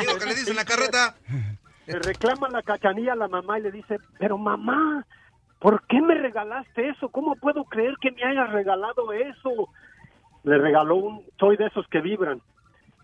Digo 0.00 0.18
que 0.18 0.26
le 0.26 0.34
dicen 0.34 0.56
la 0.56 0.64
carreta. 0.64 1.14
Le 1.86 1.98
reclama 1.98 2.48
la 2.48 2.62
cachanilla 2.62 3.12
a 3.12 3.16
la 3.16 3.28
mamá 3.28 3.58
y 3.58 3.62
le 3.62 3.72
dice, 3.72 3.98
pero 4.18 4.38
mamá, 4.38 5.04
¿por 5.62 5.86
qué 5.86 6.02
me 6.02 6.14
regalaste 6.14 6.88
eso? 6.88 7.08
¿Cómo 7.08 7.36
puedo 7.36 7.64
creer 7.64 7.94
que 8.00 8.10
me 8.10 8.24
hayas 8.24 8.50
regalado 8.50 9.12
eso? 9.12 9.68
Le 10.42 10.58
regaló 10.58 10.96
un 10.96 11.24
soy 11.38 11.56
de 11.56 11.66
esos 11.66 11.86
que 11.86 12.00
vibran. 12.00 12.42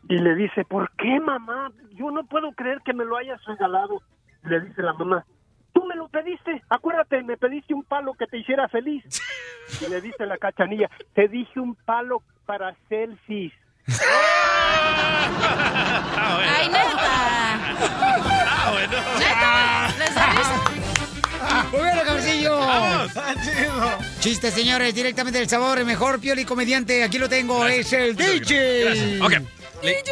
Y 0.09 0.18
le 0.18 0.35
dice, 0.35 0.64
¿por 0.64 0.90
qué 0.97 1.20
mamá? 1.20 1.70
Yo 1.93 2.10
no 2.10 2.24
puedo 2.24 2.51
creer 2.52 2.80
que 2.85 2.93
me 2.93 3.05
lo 3.05 3.16
hayas 3.16 3.43
regalado. 3.44 4.02
Le 4.43 4.60
dice 4.60 4.82
la 4.82 4.93
mamá, 4.93 5.24
tú 5.72 5.85
me 5.85 5.94
lo 5.94 6.09
pediste, 6.09 6.62
acuérdate, 6.68 7.22
me 7.22 7.36
pediste 7.36 7.74
un 7.74 7.85
palo 7.85 8.14
que 8.14 8.26
te 8.26 8.39
hiciera 8.39 8.68
feliz. 8.68 9.05
Y 9.80 9.89
le 9.89 10.01
dice 10.01 10.26
la 10.26 10.39
cachanilla, 10.39 10.90
te 11.14 11.28
dije 11.28 11.60
un 11.60 11.76
palo 11.76 12.22
para 12.47 12.74
selfies. 12.89 13.52
Ay, 16.51 16.68
neta. 16.68 16.98
Ah, 18.51 18.70
bueno. 18.72 18.97
Neta. 19.18 19.89
¿Les 19.98 20.16
avisa? 20.16 20.88
Muy 21.72 21.80
bien. 21.82 21.98
Está 23.06 23.34
chido. 23.42 23.98
Chiste, 24.20 24.50
señores, 24.50 24.94
directamente 24.94 25.38
del 25.38 25.48
sabor, 25.48 25.78
el 25.78 25.84
mejor 25.84 26.20
pioli 26.20 26.44
comediante. 26.44 27.02
Aquí 27.04 27.18
lo 27.18 27.28
tengo, 27.28 27.66
es 27.66 27.92
el 27.92 28.16
DJ. 28.16 28.84
Gracias. 28.84 29.20
Ok. 29.22 29.32
Le, 29.82 29.92
le- 29.92 30.04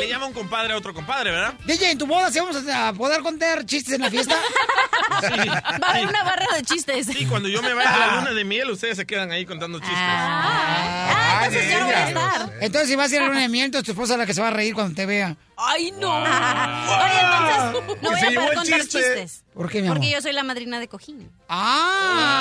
le 0.00 0.08
llama 0.08 0.26
un 0.26 0.34
compadre 0.34 0.74
a 0.74 0.76
otro 0.76 0.92
compadre, 0.92 1.30
¿verdad? 1.30 1.54
DJ, 1.64 1.92
en 1.92 1.98
tu 1.98 2.06
boda, 2.06 2.30
¿sí 2.30 2.38
vamos 2.38 2.56
a 2.70 2.92
poder 2.92 3.22
contar 3.22 3.64
chistes 3.64 3.94
en 3.94 4.02
la 4.02 4.10
fiesta? 4.10 4.34
Va 5.10 5.86
a 5.88 5.90
haber 5.92 6.06
una 6.06 6.22
barra 6.24 6.44
de 6.56 6.62
chistes. 6.62 7.06
Sí, 7.06 7.24
cuando 7.24 7.48
yo 7.48 7.62
me 7.62 7.72
vaya 7.72 7.94
a 7.94 7.98
la 7.98 8.16
luna 8.16 8.32
de 8.34 8.44
miel, 8.44 8.70
ustedes 8.70 8.96
se 8.98 9.06
quedan 9.06 9.30
ahí 9.32 9.46
contando 9.46 9.78
chistes. 9.78 9.96
Ah, 9.98 11.42
entonces 11.46 11.72
yo 11.72 11.78
no 11.80 11.86
voy 11.86 11.94
a 11.94 12.08
estar. 12.08 12.50
Entonces, 12.60 12.90
si 12.90 12.96
vas 12.96 13.10
a 13.10 13.14
ir 13.14 13.20
a 13.20 13.24
la 13.24 13.28
luna 13.28 13.40
de 13.42 13.48
miel, 13.48 13.64
entonces 13.66 13.86
tu 13.86 13.92
esposa 13.92 14.12
es 14.14 14.18
la 14.18 14.26
que 14.26 14.34
se 14.34 14.42
va 14.42 14.48
a 14.48 14.50
reír 14.50 14.74
cuando 14.74 14.94
te 14.94 15.06
vea. 15.06 15.36
Ay, 15.56 15.90
no. 15.98 16.14
Oye, 16.16 17.20
entonces 17.22 18.02
no 18.02 18.10
voy 18.10 18.20
a 18.20 18.40
poder 18.40 18.54
contar 18.54 18.80
chiste. 18.82 18.98
chistes. 18.98 19.44
¿Por 19.54 19.70
qué, 19.70 19.80
mi 19.80 19.86
amor? 19.88 19.98
Porque 19.98 20.10
yo 20.12 20.20
soy 20.20 20.32
la 20.32 20.42
madrina 20.42 20.78
de 20.78 20.86
cojín. 20.88 21.30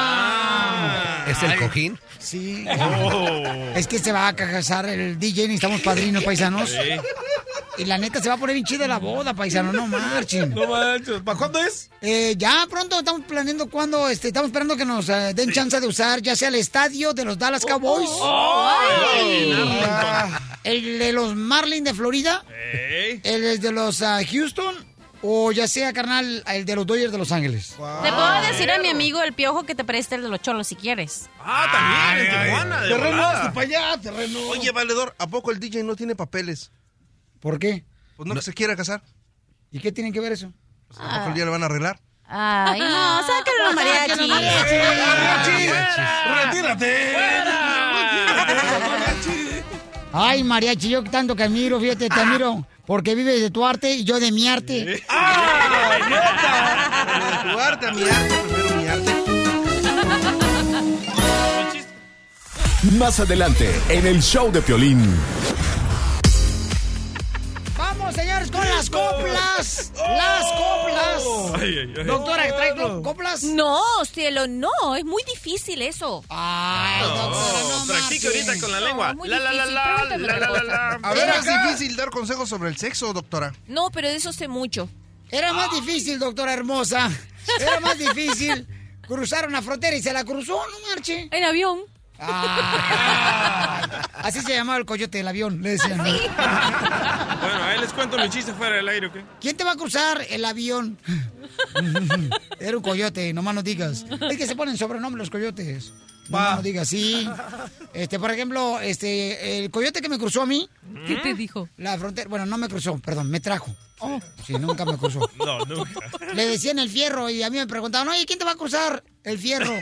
¡Ah! 0.05 1.23
¿Es 1.27 1.41
el 1.43 1.55
cojín? 1.57 1.97
Sí. 2.19 2.65
Oh. 2.79 3.43
Es 3.75 3.87
que 3.87 3.99
se 3.99 4.11
va 4.11 4.27
a 4.27 4.35
casar 4.35 4.85
el 4.87 5.17
DJ, 5.17 5.43
necesitamos 5.47 5.81
padrinos 5.81 6.23
paisanos. 6.23 6.69
Sí. 6.69 6.77
Y 7.77 7.83
la 7.85 7.97
neta 7.97 8.21
se 8.21 8.29
va 8.29 8.35
a 8.35 8.37
poner 8.37 8.53
bien 8.53 8.65
chida 8.65 8.87
la 8.87 8.99
boda, 8.99 9.33
paisano, 9.33 9.73
no 9.73 9.85
marchen. 9.87 10.53
No 10.55 10.65
manches. 10.67 11.21
¿Para 11.21 11.37
cuándo 11.37 11.59
es? 11.59 11.89
Eh, 12.01 12.33
ya 12.37 12.65
pronto 12.69 12.97
estamos 12.99 13.23
planeando 13.27 13.69
cuando, 13.69 14.07
este, 14.07 14.27
estamos 14.29 14.47
esperando 14.47 14.77
que 14.77 14.85
nos 14.85 15.09
eh, 15.09 15.33
den 15.33 15.51
chance 15.51 15.77
de 15.81 15.85
usar 15.87 16.21
ya 16.21 16.35
sea 16.37 16.47
el 16.47 16.55
estadio 16.55 17.13
de 17.13 17.25
los 17.25 17.37
Dallas 17.37 17.65
Cowboys, 17.65 18.09
Ay, 18.23 19.53
Ah, 19.83 20.39
el 20.63 20.99
de 20.99 21.11
los 21.11 21.35
Marlins 21.35 21.83
de 21.83 21.93
Florida, 21.93 22.45
Ey. 22.73 23.04
El 23.23 23.59
de 23.59 23.71
los 23.71 24.01
ah, 24.01 24.19
Houston 24.29 24.95
o 25.27 25.51
ya 25.51 25.67
sea, 25.67 25.91
carnal, 25.91 26.43
el 26.47 26.65
de 26.65 26.75
los 26.75 26.85
Dodgers 26.85 27.11
de 27.11 27.17
Los 27.17 27.31
Ángeles. 27.31 27.69
Te 27.69 28.11
puedo 28.11 28.41
decir 28.41 28.69
a 28.69 28.77
mi 28.77 28.89
amigo 28.89 29.23
el 29.23 29.33
piojo 29.33 29.63
que 29.63 29.73
te 29.73 29.83
preste 29.83 30.15
el 30.15 30.21
de 30.21 30.29
los 30.29 30.39
cholos 30.39 30.67
si 30.67 30.75
quieres. 30.75 31.29
Ah, 31.39 31.67
también, 31.71 32.31
en 32.31 32.45
Tijuana. 32.45 32.81
de 32.81 32.89
Terreno, 32.89 33.23
hazte 33.23 33.49
para 33.49 33.61
allá, 33.67 34.01
terreno. 34.01 34.39
Oye, 34.49 34.71
Valedor, 34.71 35.15
¿a 35.17 35.25
poco 35.27 35.51
el 35.51 35.59
DJ 35.59 35.83
no 35.83 35.95
tiene 35.95 36.15
papeles? 36.15 36.71
¿Por 37.39 37.57
qué? 37.57 37.85
Pues 38.17 38.27
no, 38.27 38.35
que 38.35 38.41
se 38.41 38.53
quiera 38.53 38.75
casar. 38.75 39.01
¿Y 39.71 39.79
qué 39.79 39.91
tiene 39.91 40.11
que 40.11 40.19
ver 40.19 40.31
eso? 40.31 40.53
Pues, 40.87 40.99
¿A 40.99 41.17
poco 41.17 41.29
el 41.29 41.33
día 41.33 41.45
le 41.45 41.51
van 41.51 41.63
a 41.63 41.65
arreglar? 41.65 41.99
Ay, 42.27 42.79
no, 42.79 43.21
sácalo 43.21 43.65
los 43.65 43.75
mariachis. 43.75 44.17
¡Retírate! 46.45 47.15
Ay, 50.13 50.43
mariachi, 50.43 50.89
yo 50.89 51.03
tanto 51.03 51.35
que 51.35 51.43
admiro, 51.43 51.79
fíjate, 51.79 52.07
te 52.07 52.19
admiro, 52.19 52.65
porque 52.85 53.15
vives 53.15 53.41
de 53.41 53.49
tu 53.51 53.65
arte 53.65 53.91
y 53.91 54.03
yo 54.03 54.19
de 54.19 54.31
mi 54.31 54.47
arte. 54.47 55.03
¡Ah! 55.09 55.41
De 57.45 57.51
tu 57.51 57.59
arte 57.59 57.87
a 57.87 57.91
mi 57.91 58.03
arte, 58.03 58.35
primero 58.47 58.75
mi 58.75 58.87
arte. 58.87 59.11
Más 62.97 63.19
adelante, 63.19 63.69
en 63.89 64.07
el 64.07 64.21
show 64.21 64.51
de 64.51 64.61
Piolín. 64.61 65.03
Vamos, 68.51 68.65
con 68.65 68.75
las 68.75 68.89
coplas. 68.89 69.91
Las 69.95 70.45
coplas. 70.51 71.23
Ay, 71.61 71.77
ay, 71.79 71.93
ay. 71.97 72.03
Doctora, 72.03 72.47
¿trae 72.55 72.75
coplas? 73.01 73.43
No, 73.43 73.81
cielo, 74.05 74.47
no, 74.47 74.95
es 74.95 75.05
muy 75.05 75.23
difícil 75.23 75.81
eso. 75.81 76.23
Ay, 76.29 77.03
doctora, 77.03 77.59
no 77.69 77.85
Practique 77.87 78.27
ahorita 78.27 78.59
con 78.59 78.71
la 78.71 78.79
lengua. 78.81 79.13
muy 79.13 79.27
La, 79.29 79.39
la, 79.39 79.53
la, 79.53 79.65
la, 79.65 79.83
Pregúntame 80.07 80.27
la, 80.27 80.35
otra 80.35 80.39
la, 80.39 80.39
la, 80.39 80.47
cosa. 80.47 80.63
la. 80.63 81.09
A 81.09 81.13
ver, 81.13 81.29
es 81.29 81.45
difícil 81.45 81.95
dar 81.95 82.09
consejos 82.09 82.49
sobre 82.49 82.69
el 82.69 82.77
sexo, 82.77 83.13
doctora. 83.13 83.53
No, 83.67 83.89
pero 83.91 84.09
de 84.09 84.15
eso 84.15 84.31
sé 84.33 84.47
mucho. 84.47 84.89
Era 85.31 85.53
más 85.53 85.71
difícil, 85.71 86.19
doctora 86.19 86.53
hermosa. 86.53 87.09
Era 87.59 87.79
más 87.79 87.97
difícil 87.97 88.67
cruzar 89.07 89.47
una 89.47 89.61
frontera 89.61 89.95
y 89.95 90.01
se 90.01 90.13
la 90.13 90.23
cruzó, 90.23 90.53
no 90.53 90.87
marche. 90.89 91.29
En 91.31 91.43
avión. 91.43 91.79
Ay, 92.17 93.89
así 94.15 94.41
se 94.41 94.53
llamaba 94.55 94.77
el 94.77 94.85
coyote 94.85 95.17
del 95.17 95.27
avión, 95.27 95.61
le 95.61 95.71
decían. 95.71 95.97
¿no? 95.97 96.03
Bueno, 96.03 97.63
ahí 97.63 97.79
les 97.79 97.93
cuento 97.93 98.17
mi 98.17 98.29
chiste 98.29 98.53
fuera 98.53 98.77
del 98.77 98.87
aire, 98.87 99.07
¿ok? 99.07 99.17
¿Quién 99.41 99.57
te 99.57 99.63
va 99.63 99.71
a 99.73 99.75
cruzar 99.75 100.25
el 100.29 100.45
avión? 100.45 100.97
Era 102.59 102.77
un 102.77 102.83
coyote, 102.83 103.33
nomás 103.33 103.55
no 103.55 103.63
digas. 103.63 104.05
Es 104.29 104.37
que 104.37 104.47
se 104.47 104.55
ponen 104.55 104.77
sobrenombre 104.77 105.19
los 105.19 105.29
coyotes. 105.29 105.93
No, 106.29 106.55
no 106.55 106.61
digas, 106.61 106.89
sí. 106.89 107.27
Este, 107.93 108.19
por 108.19 108.31
ejemplo, 108.31 108.79
este, 108.79 109.59
el 109.63 109.69
coyote 109.69 110.01
que 110.01 110.09
me 110.09 110.17
cruzó 110.17 110.41
a 110.41 110.45
mí. 110.45 110.67
¿Qué 111.05 111.17
te 111.17 111.33
dijo? 111.35 111.69
La 111.77 111.97
frontera, 111.97 112.27
bueno, 112.27 112.45
no 112.45 112.57
me 112.57 112.67
cruzó, 112.67 112.97
perdón, 112.97 113.29
me 113.29 113.39
trajo. 113.39 113.75
Sí, 114.45 114.53
nunca 114.53 114.85
me 114.85 114.97
cruzó. 114.97 115.19
No, 115.37 115.59
nunca. 115.65 115.99
Le 116.33 116.47
decían 116.47 116.79
el 116.79 116.89
fierro 116.89 117.29
y 117.29 117.43
a 117.43 117.49
mí 117.49 117.57
me 117.57 117.67
preguntaban, 117.67 118.07
oye, 118.07 118.25
¿quién 118.25 118.39
te 118.39 118.45
va 118.45 118.51
a 118.51 118.55
cruzar? 118.55 119.03
El 119.25 119.39
fierro. 119.39 119.73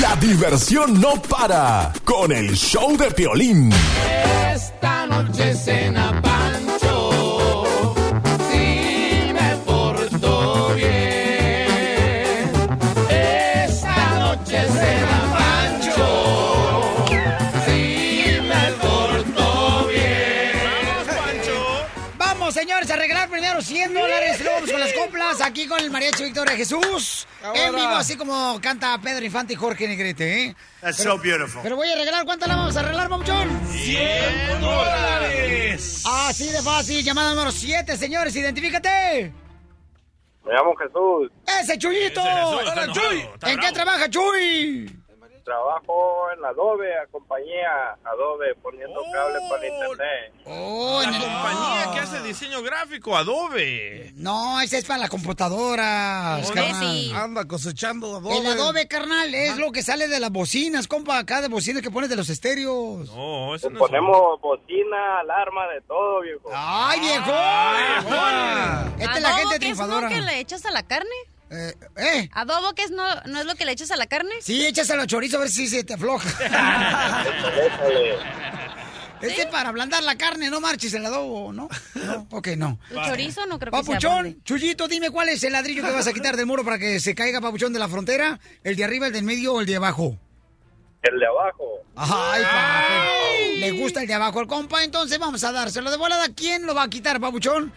La 0.00 0.16
diversión 0.20 1.00
no 1.00 1.14
para 1.22 1.90
con 2.04 2.30
el 2.30 2.54
show 2.54 2.94
de 2.98 3.10
Piolín. 3.12 3.72
Esta 4.54 5.06
noche 5.06 5.54
cena 5.54 6.20
Pancho, 6.20 6.71
100 23.72 23.94
dólares. 23.94 24.38
Luego 24.40 24.54
vamos 24.56 24.70
con 24.70 24.80
las 24.80 24.92
coplas 24.92 25.40
aquí 25.40 25.66
con 25.66 25.80
el 25.80 25.90
mariachi 25.90 26.24
Victoria 26.24 26.54
Jesús. 26.56 27.26
En 27.54 27.74
vivo, 27.74 27.88
así 27.88 28.16
como 28.16 28.60
canta 28.60 28.98
Pedro 29.02 29.24
Infante 29.24 29.54
y 29.54 29.56
Jorge 29.56 29.88
Negrete, 29.88 30.44
¿eh? 30.44 30.56
That's 30.80 30.98
Pero- 30.98 31.16
so 31.16 31.22
beautiful. 31.22 31.62
Pero 31.62 31.76
voy 31.76 31.88
a 31.88 31.96
regalar, 31.96 32.24
¿cuánto 32.24 32.46
la 32.46 32.56
vamos 32.56 32.76
a 32.76 32.82
regalar, 32.82 33.08
Pabuchón? 33.08 33.48
¡100 33.70 34.60
dólares! 34.60 36.02
Así 36.06 36.48
de 36.48 36.60
fácil, 36.60 37.02
llamada 37.02 37.30
número 37.30 37.50
7, 37.50 37.96
señores, 37.96 38.36
identifícate. 38.36 39.32
Me 40.44 40.52
llamo 40.52 40.74
Jesús, 40.76 41.30
¡Ese 41.62 41.78
Chuyito! 41.78 42.20
Ese 42.20 42.80
Jesús 42.80 43.28
¿En 43.44 43.58
qué 43.60 43.72
trabaja 43.72 44.10
Chuy? 44.10 45.01
Trabajo 45.42 46.26
en 46.36 46.44
Adobe, 46.44 46.96
a 46.98 47.06
compañía 47.08 47.96
Adobe, 48.04 48.54
poniendo 48.62 49.00
cable 49.12 49.38
para 49.50 49.66
internet. 49.68 50.32
Oh, 50.46 51.00
La 51.02 51.10
compañía 51.18 51.90
que 51.92 51.98
hace 52.00 52.22
diseño 52.22 52.62
gráfico, 52.62 53.16
Adobe. 53.16 54.12
No, 54.16 54.60
ese 54.60 54.78
es 54.78 54.84
para 54.84 55.00
las 55.00 55.10
computadoras, 55.10 56.50
Oh, 56.50 56.54
carnal. 56.54 56.80
sí. 56.84 57.12
Anda 57.14 57.44
cosechando 57.46 58.16
adobe. 58.16 58.38
El 58.38 58.46
adobe, 58.46 58.88
carnal, 58.88 59.34
es 59.34 59.56
lo 59.58 59.72
que 59.72 59.82
sale 59.82 60.08
de 60.08 60.20
las 60.20 60.30
bocinas, 60.30 60.86
compa, 60.88 61.18
acá 61.18 61.40
de 61.40 61.48
bocinas 61.48 61.82
que 61.82 61.90
pones 61.90 62.08
de 62.10 62.16
los 62.16 62.28
estéreos. 62.28 63.10
No, 63.14 63.54
eso 63.54 63.68
no 63.70 63.76
es. 63.76 63.80
Ponemos 63.80 64.40
bocina, 64.40 65.20
alarma, 65.20 65.66
de 65.68 65.80
todo, 65.82 66.20
viejo. 66.20 66.50
¡Ay, 66.54 67.00
viejo! 67.00 67.32
Esta 68.98 69.16
es 69.16 69.22
la 69.22 69.28
¿Adobo 69.28 69.38
gente 69.40 69.54
es 69.54 69.60
triunfadora. 69.60 70.08
que 70.08 70.20
le 70.20 70.38
echas 70.40 70.64
a 70.66 70.70
la 70.70 70.82
carne? 70.82 71.10
Eh, 71.52 71.74
¿eh? 71.96 72.30
¿Adobo 72.32 72.74
que 72.74 72.84
es 72.84 72.90
no, 72.90 73.04
no 73.26 73.40
es 73.40 73.46
lo 73.46 73.54
que 73.54 73.66
le 73.66 73.72
echas 73.72 73.90
a 73.90 73.96
la 73.96 74.06
carne? 74.06 74.30
Sí, 74.40 74.64
échaselo 74.64 75.02
a 75.02 75.06
chorizo 75.06 75.36
a 75.36 75.40
ver 75.40 75.50
si 75.50 75.68
se 75.68 75.84
te 75.84 75.94
afloja. 75.94 76.28
Este 79.22 79.42
es 79.42 79.46
para 79.46 79.68
ablandar 79.68 80.02
la 80.02 80.16
carne, 80.16 80.50
no 80.50 80.60
marches 80.60 80.92
el 80.94 81.06
adobo, 81.06 81.52
¿no? 81.52 81.68
No, 81.94 82.26
ok, 82.36 82.48
no. 82.56 82.80
El 82.90 83.02
chorizo 83.02 83.46
no 83.46 83.60
creo 83.60 83.70
que 83.70 83.84
sea 83.84 83.94
Papuchón. 83.94 84.42
Chuyito, 84.42 84.88
dime 84.88 85.10
cuál 85.10 85.28
es 85.28 85.44
el 85.44 85.52
ladrillo 85.52 85.84
que 85.84 85.92
vas 85.92 86.08
a 86.08 86.12
quitar 86.12 86.36
del 86.36 86.46
muro 86.46 86.64
para 86.64 86.76
que 86.76 86.98
se 86.98 87.14
caiga 87.14 87.40
Papuchón 87.40 87.72
de 87.72 87.78
la 87.78 87.88
frontera. 87.88 88.40
¿El 88.64 88.74
de 88.74 88.82
arriba, 88.82 89.06
el 89.06 89.12
del 89.12 89.22
medio 89.22 89.54
o 89.54 89.60
el 89.60 89.66
de 89.66 89.76
abajo? 89.76 90.18
El 91.02 91.20
de 91.20 91.26
abajo. 91.26 91.82
Ay, 91.94 92.42
papi. 92.42 93.60
Le 93.60 93.70
gusta 93.72 94.00
el 94.00 94.08
de 94.08 94.14
abajo 94.14 94.40
al 94.40 94.48
compa, 94.48 94.82
entonces 94.82 95.20
vamos 95.20 95.44
a 95.44 95.52
dárselo 95.52 95.92
de 95.92 95.98
volada. 95.98 96.26
¿Quién 96.34 96.66
lo 96.66 96.74
va 96.74 96.82
a 96.82 96.90
quitar, 96.90 97.20
Papuchón? 97.20 97.72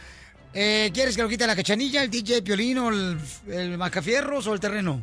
Eh, 0.58 0.90
¿Quieres 0.94 1.18
que 1.18 1.22
lo 1.22 1.28
quite 1.28 1.46
la 1.46 1.54
cachanilla, 1.56 2.02
el 2.02 2.10
DJ 2.10 2.42
Piolino, 2.42 2.88
el, 2.90 3.20
el 3.50 3.78
Macafierros 3.78 4.48
o 4.48 4.54
el 4.54 4.60
terreno? 4.62 5.02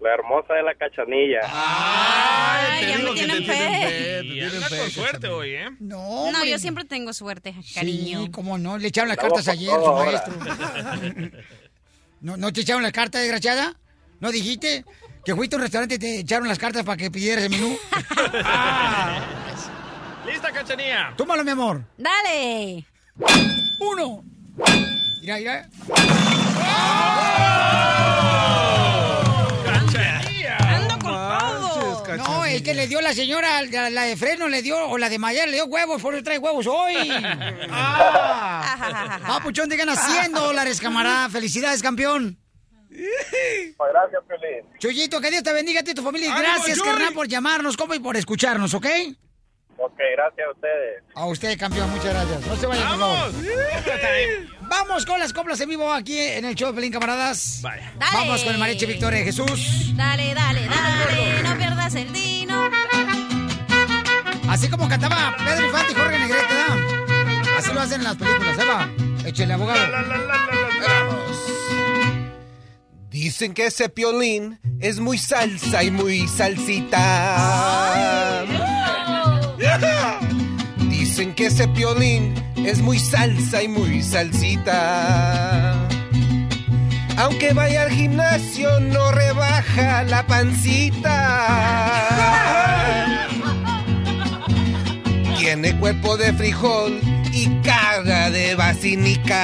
La 0.00 0.14
hermosa 0.14 0.54
de 0.54 0.64
la 0.64 0.74
cachanilla. 0.74 1.40
Ay, 1.44 2.88
ya 2.88 2.94
me 2.96 3.02
digo 3.02 3.14
tienen 3.14 3.36
te 3.36 3.42
tienen 3.44 3.70
fe. 3.70 3.86
fe, 3.86 4.20
te 4.20 4.24
Y 4.26 4.30
tienen 4.32 4.62
fe, 4.62 4.78
con 4.78 4.90
suerte 4.90 5.28
hoy, 5.28 5.50
¿eh? 5.54 5.68
No, 5.78 6.32
No, 6.32 6.44
yo 6.44 6.58
siempre 6.58 6.84
tengo 6.86 7.12
suerte, 7.12 7.54
cariño. 7.72 8.24
Sí, 8.24 8.30
cómo 8.32 8.58
no, 8.58 8.78
le 8.78 8.88
echaron 8.88 9.08
las 9.10 9.18
cartas 9.18 9.46
ayer, 9.46 9.70
su 9.70 9.92
maestro. 9.92 10.32
¿No, 12.22 12.36
¿No 12.36 12.52
te 12.52 12.62
echaron 12.62 12.82
las 12.82 12.92
cartas, 12.92 13.20
desgraciada? 13.20 13.76
¿No 14.18 14.32
dijiste 14.32 14.84
que 15.24 15.36
fuiste 15.36 15.54
a 15.54 15.58
un 15.58 15.62
restaurante 15.62 15.94
y 15.94 15.98
te 15.98 16.18
echaron 16.18 16.48
las 16.48 16.58
cartas 16.58 16.82
para 16.84 16.96
que 16.96 17.12
pidieras 17.12 17.44
el 17.44 17.50
menú? 17.50 17.68
¿Lista, 20.26 20.50
cachanilla? 20.52 21.14
Tómalo, 21.16 21.44
mi 21.44 21.50
amor. 21.52 21.84
Dale. 21.96 22.84
Uno. 23.78 24.24
Mira, 25.20 25.36
mira. 25.36 25.68
Ando 30.58 30.98
con 30.98 32.16
todo. 32.16 32.16
No, 32.16 32.44
es 32.44 32.62
que 32.62 32.74
le 32.74 32.86
dio 32.86 33.00
la 33.00 33.14
señora, 33.14 33.62
la, 33.62 33.90
la 33.90 34.02
de 34.02 34.16
freno 34.16 34.48
le 34.48 34.62
dio, 34.62 34.78
o 34.88 34.98
la 34.98 35.08
de 35.08 35.18
Mayar 35.18 35.48
le 35.48 35.54
dio 35.54 35.66
huevos, 35.66 36.00
por 36.02 36.14
eso 36.14 36.22
trae 36.24 36.38
huevos 36.38 36.66
hoy. 36.66 36.94
Ah, 37.72 39.20
Papuchón, 39.26 39.68
te 39.68 39.76
ganas 39.76 39.98
100 40.04 40.32
dólares, 40.32 40.80
camarada. 40.80 41.28
Felicidades, 41.28 41.82
campeón. 41.82 42.38
Gracias, 42.90 44.22
Piolín. 44.26 44.66
Chuyito, 44.78 45.20
que 45.20 45.30
Dios 45.30 45.42
te 45.42 45.52
bendiga 45.52 45.80
a 45.80 45.82
ti 45.82 45.92
y 45.92 45.94
tu 45.94 46.02
familia. 46.02 46.28
Y 46.28 46.32
¡Ánimo, 46.32 46.54
gracias, 46.54 46.82
carnal, 46.82 47.12
por 47.14 47.28
llamarnos, 47.28 47.76
compa, 47.76 47.96
y 47.96 48.00
por 48.00 48.16
escucharnos, 48.16 48.74
¿ok? 48.74 48.86
Ok, 49.82 49.96
gracias 50.12 50.46
a 50.46 50.50
ustedes. 50.50 51.02
A 51.14 51.24
usted, 51.26 51.58
campeón, 51.58 51.88
muchas 51.90 52.12
gracias. 52.12 52.46
No 52.46 52.54
se 52.56 52.66
vayan, 52.66 52.86
por 52.88 52.98
favor. 52.98 53.32
¡Vamos! 53.32 54.60
Vamos 54.68 55.06
con 55.06 55.18
las 55.18 55.32
coplas 55.32 55.58
en 55.60 55.70
vivo 55.70 55.90
aquí 55.90 56.18
en 56.18 56.44
el 56.44 56.54
show 56.54 56.68
de 56.68 56.74
Pelín, 56.74 56.92
camaradas. 56.92 57.60
Vaya. 57.62 57.90
Dale. 57.98 58.12
Vamos 58.12 58.42
con 58.44 58.52
el 58.52 58.58
mariachi 58.58 58.84
Victoria 58.84 59.20
de 59.20 59.24
Jesús. 59.24 59.92
Dale, 59.96 60.34
dale, 60.34 60.66
dale. 60.66 61.42
No 61.42 61.56
pierdas 61.56 61.94
el 61.94 62.12
dino. 62.12 62.70
Así 64.50 64.68
como 64.68 64.86
cantaba 64.86 65.34
Pedro 65.38 65.64
Infante 65.64 65.92
y 65.92 65.94
Jorge 65.94 66.18
Negrete, 66.18 66.54
¿verdad? 66.54 66.76
Así 67.56 67.72
lo 67.72 67.80
hacen 67.80 68.00
en 68.00 68.04
las 68.04 68.16
películas, 68.16 68.58
¿eh, 68.58 68.64
va? 68.66 68.88
Échale, 69.26 69.54
abogado. 69.54 69.80
Dicen 73.08 73.54
que 73.54 73.66
ese 73.66 73.88
piolín 73.88 74.60
es 74.78 75.00
muy 75.00 75.16
salsa 75.18 75.82
y 75.82 75.90
muy 75.90 76.28
salsita. 76.28 76.98
Dicen 81.20 81.34
que 81.34 81.46
ese 81.48 81.68
piolín 81.68 82.32
es 82.64 82.80
muy 82.80 82.98
salsa 82.98 83.62
y 83.62 83.68
muy 83.68 84.02
salsita. 84.02 85.86
Aunque 87.18 87.52
vaya 87.52 87.82
al 87.82 87.90
gimnasio, 87.90 88.80
no 88.80 89.12
rebaja 89.12 90.02
la 90.04 90.26
pancita. 90.26 91.10
Tiene 95.38 95.76
cuerpo 95.76 96.16
de 96.16 96.32
frijol 96.32 96.98
y 97.34 97.48
cara 97.62 98.30
de 98.30 98.54
vacinica. 98.54 99.42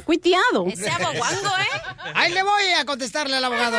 Cuiteado. 0.00 0.66
Ese 0.68 0.90
aboguango, 0.90 1.48
¿eh? 1.58 1.80
Ahí 2.14 2.32
le 2.32 2.42
voy 2.42 2.64
a 2.78 2.84
contestarle 2.84 3.36
al 3.36 3.44
abogado. 3.44 3.76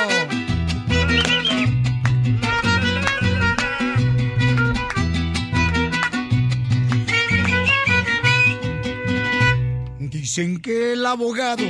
Dicen 10.00 10.60
que 10.62 10.94
el 10.94 11.06
abogado 11.06 11.64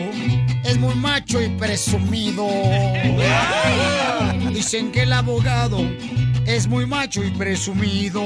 es 0.66 0.78
muy 0.78 0.96
macho 0.96 1.42
y 1.42 1.50
presumido. 1.50 2.48
Dicen 4.52 4.92
que 4.92 5.04
el 5.04 5.14
abogado 5.14 5.80
es 6.46 6.68
muy 6.68 6.86
macho 6.86 7.24
y 7.24 7.32
presumido. 7.32 8.22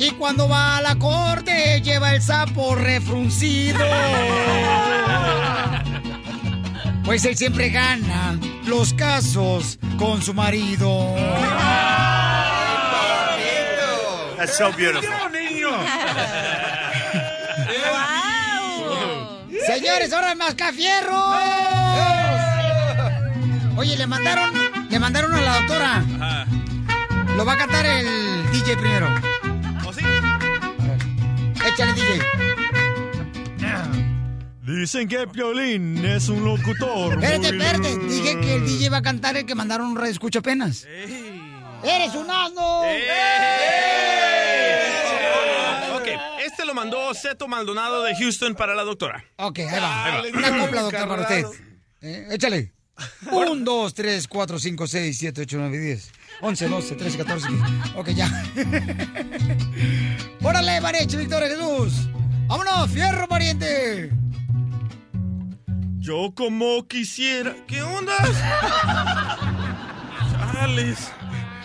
Y 0.00 0.12
cuando 0.12 0.48
va 0.48 0.78
a 0.78 0.80
la 0.80 0.96
corte 0.96 1.82
lleva 1.82 2.14
el 2.14 2.22
sapo 2.22 2.74
refruncido. 2.74 3.84
Pues 7.04 7.22
él 7.26 7.36
siempre 7.36 7.68
gana 7.68 8.38
los 8.64 8.94
casos 8.94 9.78
con 9.98 10.22
su 10.22 10.32
marido. 10.32 11.14
That's 14.38 14.56
so 14.56 14.72
beautiful. 14.72 15.10
Señores, 19.66 20.12
ahora 20.14 20.34
Mascafierros. 20.34 21.36
Oye, 23.76 23.98
le 23.98 24.06
mandaron, 24.06 24.50
le 24.88 24.98
mandaron 24.98 25.34
a 25.34 25.40
la 25.42 25.58
doctora. 25.58 26.04
Lo 27.36 27.44
va 27.44 27.52
a 27.52 27.56
cantar 27.58 27.84
el 27.84 28.50
DJ 28.50 28.78
primero. 28.78 29.39
Échale, 31.66 31.92
DJ. 31.94 32.20
Dicen 34.62 35.08
que 35.08 35.26
Piolín 35.26 36.04
es 36.04 36.28
un 36.28 36.44
locutor. 36.44 37.14
Espérate, 37.14 37.48
espérate. 37.48 37.98
Dije 37.98 38.40
que 38.40 38.54
el 38.56 38.66
DJ 38.66 38.88
va 38.88 38.98
a 38.98 39.02
cantar 39.02 39.36
el 39.36 39.44
que 39.44 39.54
mandaron 39.54 39.88
un 39.88 39.96
radio 39.96 40.12
escucho 40.12 40.38
apenas. 40.38 40.86
¡Eres 41.82 42.14
un 42.14 42.30
asno! 42.30 42.82
Ok, 45.96 46.08
este 46.44 46.64
lo 46.64 46.74
mandó 46.74 47.12
Seto 47.14 47.48
Maldonado 47.48 48.02
de 48.02 48.14
Houston 48.16 48.54
para 48.54 48.74
la 48.74 48.84
doctora. 48.84 49.24
Ok, 49.36 49.58
ahí 49.58 49.80
va. 49.80 50.04
Ahí 50.04 50.30
va. 50.30 50.38
Una 50.38 50.58
copla, 50.58 50.82
doctor, 50.82 51.08
para 51.08 51.22
usted. 51.22 51.44
Eh, 52.02 52.28
échale. 52.30 52.72
1, 53.30 53.56
2, 53.56 53.94
3, 53.94 54.28
4, 54.28 54.58
5, 54.58 54.86
6, 54.86 55.18
7, 55.18 55.40
8, 55.42 55.56
9, 55.58 55.78
10. 55.78 56.12
11, 56.42 56.68
12, 56.68 56.96
13, 56.96 57.18
14, 57.18 57.48
15. 57.48 57.64
Ok, 57.96 58.08
ya. 58.10 58.28
¡Órale, 60.42 60.80
mariachi, 60.80 61.16
Victoria 61.16 61.48
Jesús! 61.48 62.08
¡Vámonos, 62.46 62.90
fierro, 62.90 63.28
pariente! 63.28 64.10
Yo 65.98 66.32
como 66.34 66.86
quisiera... 66.88 67.54
¿Qué 67.66 67.82
onda? 67.82 68.16
Chales. 70.52 71.12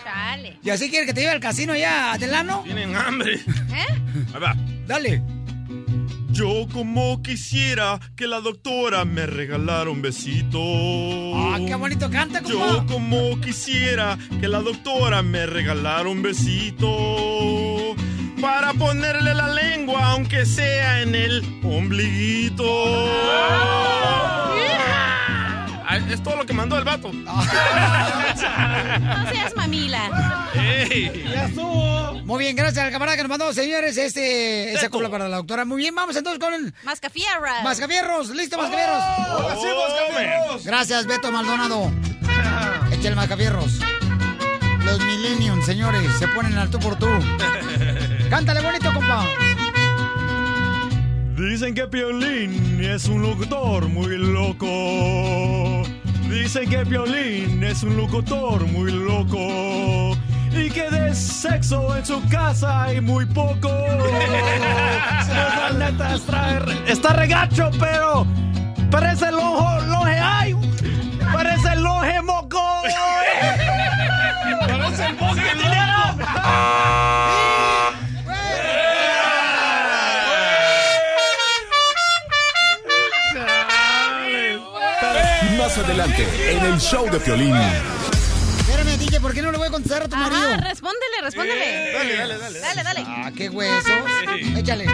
Chale. 0.03 0.59
¿Y 0.61 0.69
así 0.69 0.89
quiere 0.89 1.05
que 1.05 1.13
te 1.13 1.21
lleve 1.21 1.31
al 1.31 1.39
casino 1.39 1.73
allá, 1.73 2.17
Delano? 2.19 2.61
Tienen 2.63 2.95
hambre. 2.95 3.35
¿Eh? 3.35 4.25
Ahí 4.33 4.41
va. 4.41 4.55
Dale. 4.85 5.23
Yo 6.35 6.67
como 6.73 7.23
quisiera 7.23 7.97
que 8.17 8.27
la 8.27 8.41
doctora 8.41 9.05
me 9.05 9.25
regalara 9.25 9.89
un 9.89 10.01
besito. 10.01 10.59
¡Ah, 11.33 11.57
qué 11.65 11.75
bonito 11.75 12.09
canta, 12.09 12.41
Yo 12.43 12.59
compa! 12.59 12.93
como 12.93 13.39
quisiera 13.39 14.17
que 14.41 14.49
la 14.49 14.59
doctora 14.59 15.21
me 15.21 15.45
regalara 15.45 16.09
un 16.09 16.21
besito. 16.21 17.95
Para 18.41 18.73
ponerle 18.73 19.33
la 19.33 19.47
lengua, 19.47 20.11
aunque 20.11 20.45
sea 20.45 21.01
en 21.03 21.15
el 21.15 21.41
ombliguito. 21.63 22.65
Ah, 22.67 24.51
Es 26.09 26.21
todo 26.21 26.35
lo 26.35 26.45
que 26.45 26.53
mandó 26.53 26.77
el 26.77 26.83
vato. 26.83 27.11
No 28.35 29.31
seas 29.31 29.55
mamila. 29.55 30.51
¡Ey! 30.53 31.23
¡Ya 31.33 31.45
estuvo! 31.45 32.13
Muy 32.25 32.39
bien, 32.43 32.55
gracias 32.55 32.85
al 32.85 32.91
camarada 32.91 33.15
que 33.15 33.23
nos 33.23 33.29
mandó, 33.29 33.53
señores, 33.53 33.97
este, 33.97 34.73
esa 34.73 34.89
copla 34.89 35.09
para 35.09 35.29
la 35.29 35.37
doctora. 35.37 35.63
Muy 35.65 35.77
bien, 35.77 35.95
vamos 35.95 36.15
entonces 36.15 36.39
con 36.39 36.53
el 36.53 36.73
Mascafierra. 36.83 37.61
Mascafierros. 37.63 38.29
¿Listo, 38.29 38.57
Mascafierros? 38.57 39.01
¡Ahora 39.01 39.55
sí, 39.55 39.67
Mascafierros! 39.87 40.65
Gracias, 40.65 41.05
Beto 41.05 41.31
Maldonado. 41.31 41.91
Echa 42.91 43.09
el 43.09 43.15
Mascafierros. 43.15 43.79
Los 44.83 44.99
Millennium, 44.99 45.61
señores, 45.63 46.11
se 46.19 46.27
ponen 46.27 46.57
al 46.57 46.69
tú 46.69 46.79
por 46.79 46.97
tú. 46.97 47.07
Cántale 48.29 48.61
bonito, 48.61 48.93
compa. 48.93 49.23
Dicen 51.37 51.75
que 51.75 51.85
Piolín 51.85 52.79
es 52.81 53.09
un 53.09 53.21
locutor 53.21 53.89
muy 53.89 54.17
loco. 54.17 55.83
Dicen 56.29 56.69
que 56.69 56.85
Piolín 56.85 57.61
es 57.61 57.83
un 57.83 57.97
locutor 57.97 58.65
muy 58.67 58.89
loco. 58.89 60.15
Y 60.53 60.69
que 60.69 60.89
de 60.89 61.13
sexo 61.13 61.93
en 61.97 62.05
su 62.05 62.25
casa 62.29 62.83
hay 62.83 63.01
muy 63.01 63.25
poco. 63.25 63.69
Neta 65.77 66.15
está, 66.15 66.65
está 66.87 67.13
regacho, 67.13 67.69
pero 67.81 68.25
parece 68.89 69.27
el 69.27 69.35
ojo, 69.35 69.81
loje, 69.87 70.17
ay, 70.17 70.55
parece 71.33 71.73
el 71.73 71.83
loje 71.83 72.21
moco. 72.21 72.61
Parece 74.61 75.05
el 75.07 75.15
bosque 75.15 75.55
Más 85.75 85.83
adelante, 85.83 86.25
en 86.53 86.63
el 86.63 86.79
show 86.79 87.05
de 87.11 87.19
Piolín. 87.19 87.53
Espérame, 87.53 88.97
DJ, 88.97 89.19
¿por 89.19 89.33
qué 89.33 89.41
no 89.41 89.51
le 89.51 89.57
voy 89.57 89.67
a 89.67 89.71
contestar 89.71 90.03
a 90.03 90.07
tu 90.07 90.15
Ajá, 90.15 90.29
marido? 90.29 90.57
respóndele, 90.69 91.21
respóndele. 91.21 91.91
Dale, 91.91 92.15
dale, 92.15 92.37
dale. 92.37 92.59
Dale, 92.61 92.83
dale. 92.83 93.03
Ah, 93.05 93.31
qué 93.35 93.49
huesos. 93.49 93.93
Échale. 94.55 94.85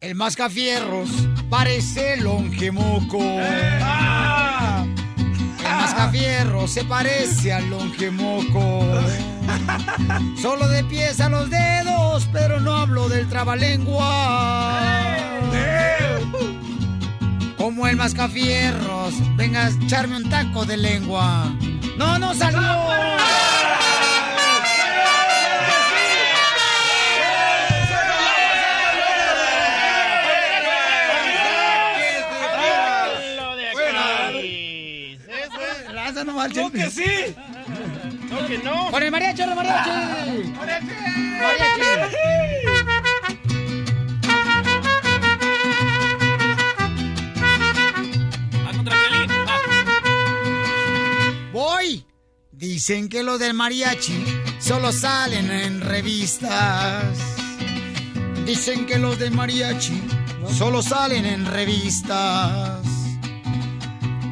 El 0.00 0.14
mascafierros 0.16 1.08
parece 1.48 2.18
longemoco. 2.18 3.22
El 3.22 3.80
mascafierros 5.94 6.72
se 6.72 6.84
parece 6.84 7.52
al 7.52 7.70
longemoco. 7.70 8.84
Solo 10.40 10.66
de 10.68 10.82
pies 10.84 11.20
a 11.20 11.28
los 11.28 11.48
dedos, 11.50 12.28
pero 12.32 12.58
no 12.60 12.76
hablo 12.76 13.08
del 13.08 13.28
trabalengua. 13.28 14.80
Como 17.56 17.86
el 17.86 17.96
mascafierros, 17.96 19.14
venga 19.36 19.66
a 19.66 19.70
echarme 19.70 20.16
un 20.16 20.28
taco 20.28 20.64
de 20.64 20.76
lengua. 20.76 21.52
No, 21.96 22.18
no 22.18 22.34
salió. 22.34 22.60
No 36.24 36.32
marchen. 36.32 36.64
No 36.64 36.70
que 36.70 36.90
sí. 36.90 37.34
No 38.30 38.46
que 38.46 38.58
no. 38.58 38.90
Con 38.90 39.02
el 39.02 39.10
mariachi, 39.10 39.42
el 39.42 39.54
mariachi. 39.54 39.90
Mariachi. 40.58 41.80
Va. 41.90 42.08
Voy. 51.52 52.04
Dicen 52.50 53.08
que 53.08 53.22
los 53.22 53.38
del 53.38 53.54
mariachi 53.54 54.24
solo 54.58 54.92
salen 54.92 55.50
en 55.50 55.80
revistas. 55.80 57.16
Dicen 58.44 58.86
que 58.86 58.98
los 58.98 59.18
del 59.18 59.32
mariachi 59.32 60.02
solo 60.56 60.82
salen 60.82 61.26
en 61.26 61.46
revistas. 61.46 62.93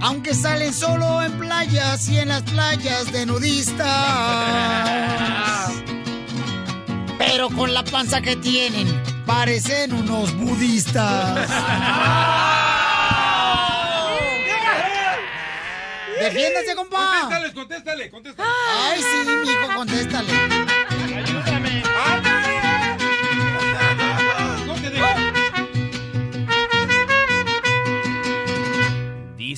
Aunque 0.03 0.35
salen 0.35 0.74
solo 0.74 1.23
en 1.23 1.39
playas 1.39 2.09
y 2.09 2.19
en 2.19 2.29
las 2.29 2.43
playas 2.43 3.11
de 3.12 3.24
nudistas. 3.24 3.87
Pero 7.19 7.49
con 7.51 7.73
la 7.73 7.85
panza 7.85 8.20
que 8.20 8.35
tienen, 8.37 8.89
parecen 9.24 9.93
unos 9.93 10.35
budistas. 10.37 11.49
¡Defiéndase, 16.20 16.74
compa! 16.74 17.20
Contéstale, 17.20 17.53
contéstale, 17.53 18.11
contéstale. 18.11 18.49
Ay, 18.85 19.01
sí, 19.01 19.31
mijo, 19.45 19.69
contéstale. 19.77 20.72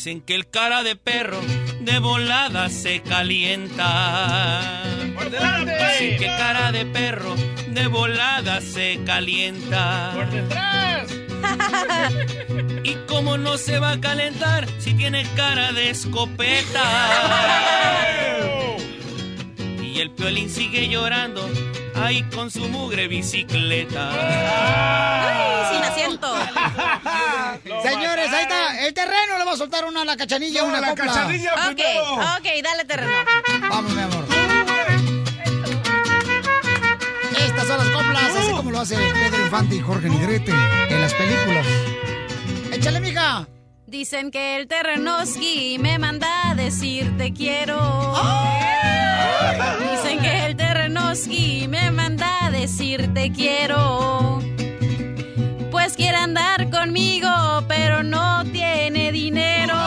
Dicen 0.04 0.20
que 0.20 0.34
el 0.34 0.50
cara 0.50 0.82
de 0.82 0.96
perro 0.96 1.40
de 1.80 1.98
volada 1.98 2.68
se 2.68 3.00
calienta. 3.00 4.82
¡Por 5.14 5.30
delante! 5.30 5.72
Dicen 5.72 6.18
que 6.18 6.26
cara 6.26 6.72
de 6.72 6.84
perro 6.84 7.34
de 7.68 7.86
volada 7.86 8.60
se 8.60 9.00
calienta. 9.06 10.10
¡Por 10.14 10.28
detrás! 10.28 11.10
¿Y 12.84 12.96
cómo 13.08 13.38
no 13.38 13.56
se 13.56 13.78
va 13.78 13.92
a 13.92 14.00
calentar 14.02 14.68
si 14.78 14.92
tiene 14.92 15.24
cara 15.36 15.72
de 15.72 15.88
escopeta? 15.88 16.82
Y 19.82 20.00
el 20.00 20.10
piolín 20.10 20.50
sigue 20.50 20.88
llorando 20.88 21.48
ahí 21.94 22.24
con 22.24 22.50
su 22.50 22.68
mugre 22.68 23.08
bicicleta. 23.08 24.10
Ay, 24.10 25.72
sin 25.72 25.84
asiento. 25.84 26.34
Señores, 27.82 28.28
ahí 28.32 28.42
está. 28.42 28.63
El 28.84 28.92
terreno 28.92 29.38
le 29.38 29.44
va 29.44 29.52
a 29.52 29.56
soltar 29.56 29.84
una 29.86 30.02
a 30.02 30.04
la 30.04 30.14
cachanilla, 30.16 30.60
No, 30.60 30.68
una 30.68 30.80
la 30.80 30.88
copla. 30.90 31.06
cachanilla 31.06 31.52
Ok, 31.54 31.74
primero. 31.74 32.02
ok, 32.14 32.62
dale 32.62 32.84
terreno. 32.84 33.12
Vamos, 33.70 33.92
mi 33.94 34.02
amor. 34.02 34.24
Estas 37.46 37.66
son 37.66 37.78
las 37.78 37.88
coplas, 37.88 38.22
así 38.36 38.50
como 38.52 38.70
lo 38.70 38.80
hace 38.80 38.96
Pedro 38.96 39.42
Infante 39.44 39.76
y 39.76 39.80
Jorge 39.80 40.08
Negrete 40.10 40.52
en 40.90 41.00
las 41.00 41.14
películas. 41.14 41.66
Échale, 42.72 43.00
mija. 43.00 43.48
Dicen 43.86 44.30
que 44.30 44.56
el 44.56 44.66
terrenoski 44.68 45.78
me 45.80 45.98
manda 45.98 46.50
a 46.50 46.54
decir 46.54 47.16
te 47.16 47.32
quiero. 47.32 48.12
Dicen 49.92 50.20
que 50.20 50.46
el 50.46 50.56
terrenoski 50.56 51.68
me 51.68 51.90
manda 51.90 52.44
a 52.46 52.50
decir 52.50 53.14
te 53.14 53.32
quiero. 53.32 54.40
Quiere 55.96 56.16
andar 56.16 56.70
conmigo, 56.70 57.28
pero 57.68 58.02
no 58.02 58.44
tiene 58.52 59.12
dinero. 59.12 59.74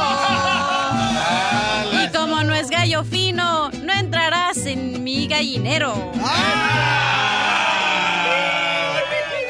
Y 1.91 2.09
como 2.15 2.43
no 2.43 2.53
es 2.53 2.69
gallo 2.69 3.03
fino, 3.03 3.69
no 3.71 3.93
entrarás 3.93 4.57
en 4.65 5.03
mi 5.03 5.27
gallinero. 5.27 5.93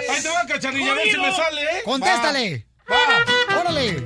Ahí 0.09 0.21
te 0.21 0.29
va, 0.29 0.45
cachanilla, 0.47 0.91
a 0.91 0.95
ver 0.95 1.11
si 1.11 1.17
me 1.17 1.31
sale, 1.31 1.61
¿eh? 1.61 1.81
Contéstale. 1.85 2.65
Va. 2.89 3.59
Órale. 3.59 4.03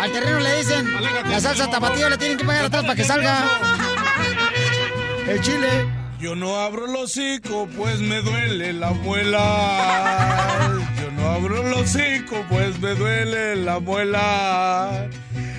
Al 0.00 0.12
terreno 0.12 0.40
le 0.40 0.56
dicen, 0.56 0.86
la 1.30 1.40
salsa 1.40 1.64
no, 1.64 1.70
tapatía 1.70 2.04
no. 2.04 2.10
le 2.10 2.18
tienen 2.18 2.36
que 2.36 2.44
pagar 2.44 2.66
atrás 2.66 2.82
para 2.82 2.94
que 2.94 3.04
salga. 3.04 3.44
El 5.26 5.40
chile. 5.40 6.03
Yo 6.24 6.34
no 6.34 6.58
abro 6.58 6.86
el 6.86 6.96
hocico, 6.96 7.68
pues 7.76 8.00
me 8.00 8.22
duele 8.22 8.72
la 8.72 8.92
muela. 8.92 10.70
Yo 10.98 11.10
no 11.10 11.30
abro 11.32 11.60
el 11.60 11.74
hocico, 11.74 12.42
pues 12.48 12.80
me 12.80 12.94
duele 12.94 13.56
la 13.56 13.78
muela. 13.78 15.06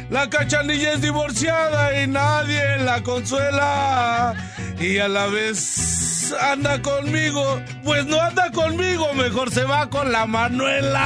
La 0.10 0.28
cachanilla 0.28 0.94
es 0.94 1.02
divorciada 1.04 2.02
y 2.02 2.08
nadie 2.08 2.78
la 2.80 3.04
consuela. 3.04 4.34
Y 4.80 4.98
a 4.98 5.08
la 5.08 5.28
vez 5.28 6.34
anda 6.42 6.82
conmigo, 6.82 7.62
pues 7.84 8.08
no 8.08 8.20
anda 8.20 8.50
conmigo, 8.52 9.14
mejor 9.14 9.52
se 9.52 9.66
va 9.66 9.88
con 9.92 10.12
la 10.12 10.26
Manuela. 10.26 11.04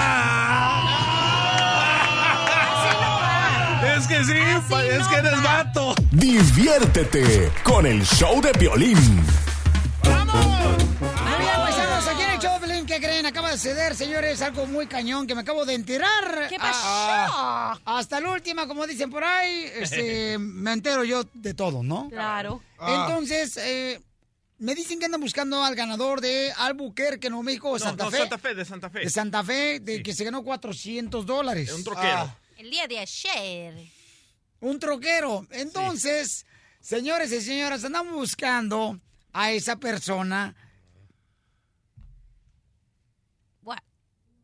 Es 3.98 4.07
que 4.07 4.23
sí, 4.23 4.40
pa- 4.69 4.86
es 4.86 5.06
que 5.06 5.15
eres 5.18 5.44
vato. 5.44 5.95
Diviértete 6.11 7.52
con 7.64 7.86
el 7.86 8.06
show 8.06 8.40
de 8.41 8.53
Piolín. 8.53 8.98
Acaba 13.30 13.52
de 13.52 13.60
ceder, 13.60 13.95
señores, 13.95 14.41
algo 14.41 14.65
muy 14.65 14.88
cañón 14.88 15.27
que 15.27 15.36
me 15.36 15.41
acabo 15.41 15.64
de 15.64 15.76
enterar. 15.76 16.48
¿Qué 16.49 16.57
pasó? 16.57 16.80
Ah, 16.81 17.80
hasta 17.86 18.19
la 18.19 18.31
última, 18.31 18.68
como 18.68 18.88
dicen 18.88 19.11
por 19.11 19.23
ahí, 19.23 19.69
este, 19.76 20.38
me 20.40 20.73
entero 20.73 21.03
yo 21.03 21.23
de 21.36 21.53
todo, 21.53 21.84
¿no? 21.84 22.10
Claro. 22.10 22.60
Entonces, 22.81 23.56
eh, 23.57 24.02
me 24.57 24.73
dicen 24.73 24.98
que 24.98 25.06
andan 25.06 25.22
buscando 25.22 25.64
al 25.64 25.76
ganador 25.76 26.22
de 26.22 26.52
Albuquerque, 26.57 27.30
Nuevo 27.30 27.44
México, 27.44 27.72
No, 27.72 27.77
Santa 27.77 28.06
no, 28.06 28.10
Fe. 28.10 28.18
Santa 28.18 28.38
Fe, 28.40 28.56
de 28.56 28.65
Santa 28.65 28.90
Fe. 28.90 28.99
De 29.02 29.10
Santa 29.11 29.44
Fe, 29.44 29.80
de 29.80 30.02
que 30.02 30.15
se 30.15 30.23
ganó 30.23 30.44
400 30.44 31.23
dólares. 31.23 31.72
Un 31.72 31.84
troquero. 31.84 32.36
El 32.57 32.72
día 32.72 32.88
de 32.88 32.98
ayer. 32.98 33.76
Un 34.60 34.80
troquero. 34.80 35.45
Entonces, 35.52 36.48
señores 36.81 37.31
y 37.31 37.41
señoras, 37.41 37.84
andamos 37.84 38.15
buscando 38.15 38.99
a 39.34 39.51
esa 39.51 39.76
persona. 39.77 40.56
Gua- 43.64 43.81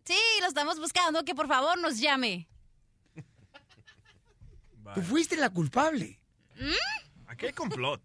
Sí, 0.06 0.18
lo 0.42 0.48
estamos 0.48 0.80
buscando, 0.80 1.24
que 1.24 1.36
por 1.36 1.48
favor 1.48 1.80
nos 1.80 1.98
llame. 2.00 2.48
Tú 4.94 5.02
fuiste 5.02 5.36
la 5.36 5.50
culpable. 5.50 6.20
Aquí 7.28 7.48
hay 7.48 7.54
complot. 7.54 8.02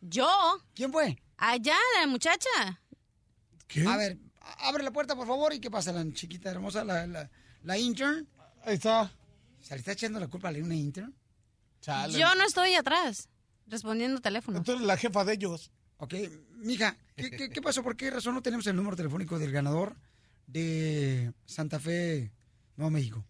¿Yo? 0.00 0.26
¿Quién 0.74 0.90
fue? 0.90 1.20
Allá, 1.36 1.76
la 2.00 2.06
muchacha. 2.06 2.48
A 3.86 3.96
ver, 3.96 4.18
abre 4.58 4.82
la 4.82 4.90
puerta, 4.90 5.14
por 5.14 5.26
favor. 5.26 5.52
¿Y 5.52 5.60
qué 5.60 5.70
pasa, 5.70 5.92
la 5.92 6.04
chiquita 6.12 6.50
hermosa, 6.50 6.82
la, 6.84 7.06
la, 7.06 7.30
la 7.62 7.78
intern? 7.78 8.26
Ahí 8.64 8.74
está. 8.74 9.12
¿Se 9.60 9.74
le 9.74 9.78
está 9.80 9.92
echando 9.92 10.18
la 10.18 10.28
culpa 10.28 10.48
a 10.48 10.52
una 10.52 10.74
intern? 10.74 11.14
Yo 12.18 12.34
no 12.34 12.44
estoy 12.46 12.74
atrás, 12.74 13.28
respondiendo 13.66 14.20
teléfono. 14.20 14.62
Tú 14.62 14.72
eres 14.72 14.84
la 14.84 14.96
jefa 14.96 15.24
de 15.24 15.34
ellos. 15.34 15.70
Ok, 16.04 16.14
mija, 16.58 16.98
¿qué, 17.16 17.30
qué, 17.30 17.48
qué 17.48 17.62
pasó? 17.62 17.82
¿Por 17.82 17.96
qué 17.96 18.10
razón 18.10 18.34
no 18.34 18.42
tenemos 18.42 18.66
el 18.66 18.76
número 18.76 18.94
telefónico 18.94 19.38
del 19.38 19.52
ganador 19.52 19.96
de 20.46 21.32
Santa 21.46 21.80
Fe, 21.80 22.30
Nuevo 22.76 22.90
México? 22.90 23.24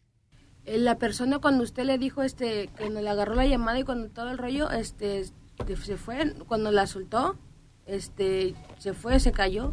Eh, 0.64 0.78
La 0.78 0.98
persona 0.98 1.38
cuando 1.38 1.62
usted 1.62 1.84
le 1.84 1.98
dijo 1.98 2.22
este 2.24 2.66
que 2.76 2.90
le 2.90 3.08
agarró 3.08 3.36
la 3.36 3.46
llamada 3.46 3.78
y 3.78 3.84
cuando 3.84 4.08
todo 4.10 4.28
el 4.30 4.38
rollo 4.38 4.70
este 4.72 5.24
se 5.84 5.96
fue 5.96 6.34
cuando 6.48 6.72
la 6.72 6.88
soltó 6.88 7.38
este 7.86 8.56
se 8.78 8.92
fue 8.92 9.20
se 9.20 9.30
cayó 9.30 9.72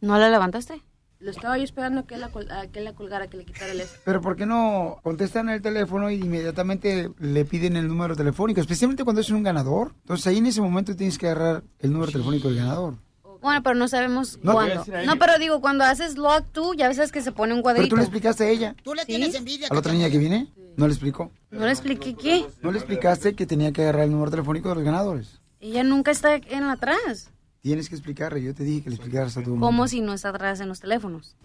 ¿No 0.00 0.18
la 0.18 0.28
levantaste? 0.28 0.82
Lo 1.22 1.30
estaba 1.30 1.56
yo 1.56 1.64
esperando 1.64 2.04
que 2.04 2.14
él 2.16 2.20
la, 2.20 2.28
col- 2.30 2.50
a 2.50 2.66
que 2.66 2.80
él 2.80 2.84
la 2.84 2.94
colgara 2.94 3.28
que 3.28 3.36
le 3.36 3.44
quitara 3.44 3.72
el 3.72 3.80
este. 3.80 3.98
Pero 4.04 4.20
¿por 4.20 4.36
qué 4.36 4.44
no 4.46 4.98
contestan 5.02 5.48
el 5.48 5.62
teléfono 5.62 6.10
y 6.10 6.16
inmediatamente 6.16 7.10
le 7.18 7.44
piden 7.44 7.76
el 7.76 7.88
número 7.88 8.16
telefónico? 8.16 8.60
Especialmente 8.60 9.04
cuando 9.04 9.20
es 9.20 9.30
un 9.30 9.42
ganador. 9.42 9.94
Entonces 10.02 10.26
ahí 10.26 10.38
en 10.38 10.46
ese 10.46 10.60
momento 10.60 10.94
tienes 10.96 11.18
que 11.18 11.26
agarrar 11.28 11.62
el 11.78 11.92
número 11.92 12.10
telefónico 12.12 12.48
del 12.48 12.58
ganador. 12.58 12.94
Bueno, 13.40 13.60
pero 13.64 13.74
no 13.74 13.88
sabemos 13.88 14.38
No, 14.42 14.52
cuándo. 14.52 14.84
No, 15.04 15.18
pero 15.18 15.36
digo, 15.38 15.60
cuando 15.60 15.82
haces 15.82 16.16
log 16.16 16.44
tú, 16.52 16.74
ya 16.74 16.86
ves 16.88 17.10
que 17.10 17.22
se 17.22 17.32
pone 17.32 17.52
un 17.52 17.58
Pero 17.58 17.62
cuadrito. 17.74 17.88
tú 17.90 17.96
le 17.96 18.02
explicaste 18.02 18.44
a 18.44 18.48
ella. 18.48 18.76
¿Tú 18.84 18.94
le 18.94 19.04
tienes 19.04 19.34
envidia? 19.34 19.66
¿A 19.68 19.74
la 19.74 19.80
otra 19.80 19.92
niña 19.92 20.10
que 20.10 20.18
viene? 20.18 20.46
¿No 20.76 20.86
le 20.86 20.92
explicó? 20.92 21.32
¿No 21.50 21.64
le 21.64 21.72
expliqué 21.72 22.14
qué? 22.14 22.46
¿No 22.62 22.70
le 22.70 22.78
explicaste 22.78 23.34
que 23.34 23.44
tenía 23.44 23.72
que 23.72 23.82
agarrar 23.82 24.04
el 24.04 24.12
número 24.12 24.30
telefónico 24.30 24.68
de 24.68 24.76
los 24.76 24.84
ganadores? 24.84 25.40
Ella 25.58 25.82
nunca 25.82 26.12
está 26.12 26.36
en 26.36 26.62
atrás. 26.64 27.31
Tienes 27.62 27.88
que 27.88 27.94
explicarle. 27.94 28.42
Yo 28.42 28.54
te 28.54 28.64
dije 28.64 28.82
que 28.82 28.90
le 28.90 28.96
explicaras 28.96 29.36
a 29.36 29.42
tu 29.42 29.56
¿Cómo 29.58 29.86
si 29.86 30.00
no 30.00 30.12
está 30.14 30.30
atrás 30.30 30.58
en 30.60 30.68
los 30.68 30.80
teléfonos? 30.80 31.36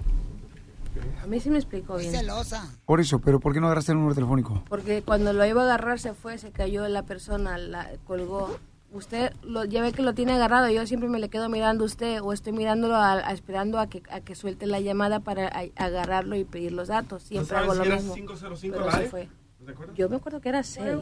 a 1.22 1.28
mí 1.28 1.40
sí 1.40 1.52
me 1.52 1.58
explicó 1.60 1.96
bien 1.98 2.12
celosa. 2.12 2.68
Por 2.86 3.00
eso, 3.00 3.20
pero 3.20 3.40
¿por 3.40 3.54
qué 3.54 3.60
no 3.60 3.68
agarraste 3.68 3.92
el 3.92 4.00
número 4.00 4.16
telefónico? 4.16 4.64
porque 4.68 5.04
cuando 5.04 5.32
lo 5.32 5.46
iba 5.46 5.62
a 5.62 5.66
agarrar 5.66 6.00
se 6.00 6.16
fue 6.16 6.40
se 6.40 6.50
cayó 6.52 6.88
la 6.88 7.04
persona 7.04 7.60
la 7.60 7.88
colgó 8.06 8.58
usted 8.92 9.32
lo, 9.44 9.64
ya 9.66 9.84
ve 9.84 9.92
que 9.92 10.02
lo 10.02 10.16
tiene 10.16 10.34
agarrado 10.34 10.70
yo 10.72 10.88
siempre 10.88 11.08
me 11.08 11.20
le 11.20 11.30
quedo 11.30 11.50
mirando 11.50 11.84
a 11.84 11.86
usted 11.86 12.20
o 12.24 12.34
estoy 12.34 12.54
mirándolo 12.54 12.96
a- 12.96 13.14
a- 13.14 13.32
esperando 13.34 13.78
a 13.78 13.86
que 13.88 14.02
a 14.10 14.22
que 14.22 14.34
suelte 14.34 14.66
la 14.66 14.80
llamada 14.80 15.20
para 15.20 15.48
a- 15.50 15.68
agarrarlo 15.76 16.36
y 16.36 16.46
pedir 16.46 16.72
los 16.72 16.88
datos 16.88 17.22
siempre 17.22 17.48
sabes 17.50 17.64
hago 17.66 17.74
si 17.74 17.78
lo 17.80 17.86
era 17.86 17.96
mismo 17.98 18.14
505 18.16 18.78
pero 18.80 18.92
se 18.92 19.10
fue 19.10 19.30
¿No 19.60 19.66
te 19.68 19.72
acuerdas? 19.74 19.98
yo 19.98 20.10
me 20.10 20.16
acuerdo 20.16 20.42
que 20.42 20.50
era 20.50 20.64
seis 20.64 20.98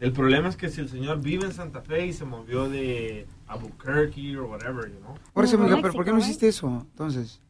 El 0.00 0.12
problema 0.12 0.48
es 0.48 0.56
que 0.56 0.68
si 0.68 0.80
el 0.80 0.88
señor 0.88 1.20
vive 1.20 1.44
en 1.46 1.52
Santa 1.52 1.80
Fe 1.80 2.06
y 2.06 2.12
se 2.12 2.24
movió 2.24 2.68
de 2.68 3.26
Albuquerque 3.46 4.36
o 4.38 4.46
whatever, 4.46 4.90
you 4.92 4.98
know. 5.00 5.14
Por 5.32 5.44
eso, 5.44 5.56
México, 5.58 5.78
pero 5.82 5.94
¿por 5.94 6.04
qué 6.04 6.12
no 6.12 6.18
¿eh? 6.18 6.28
histe 6.28 6.48
eso? 6.48 6.68
Entonces, 6.68 7.40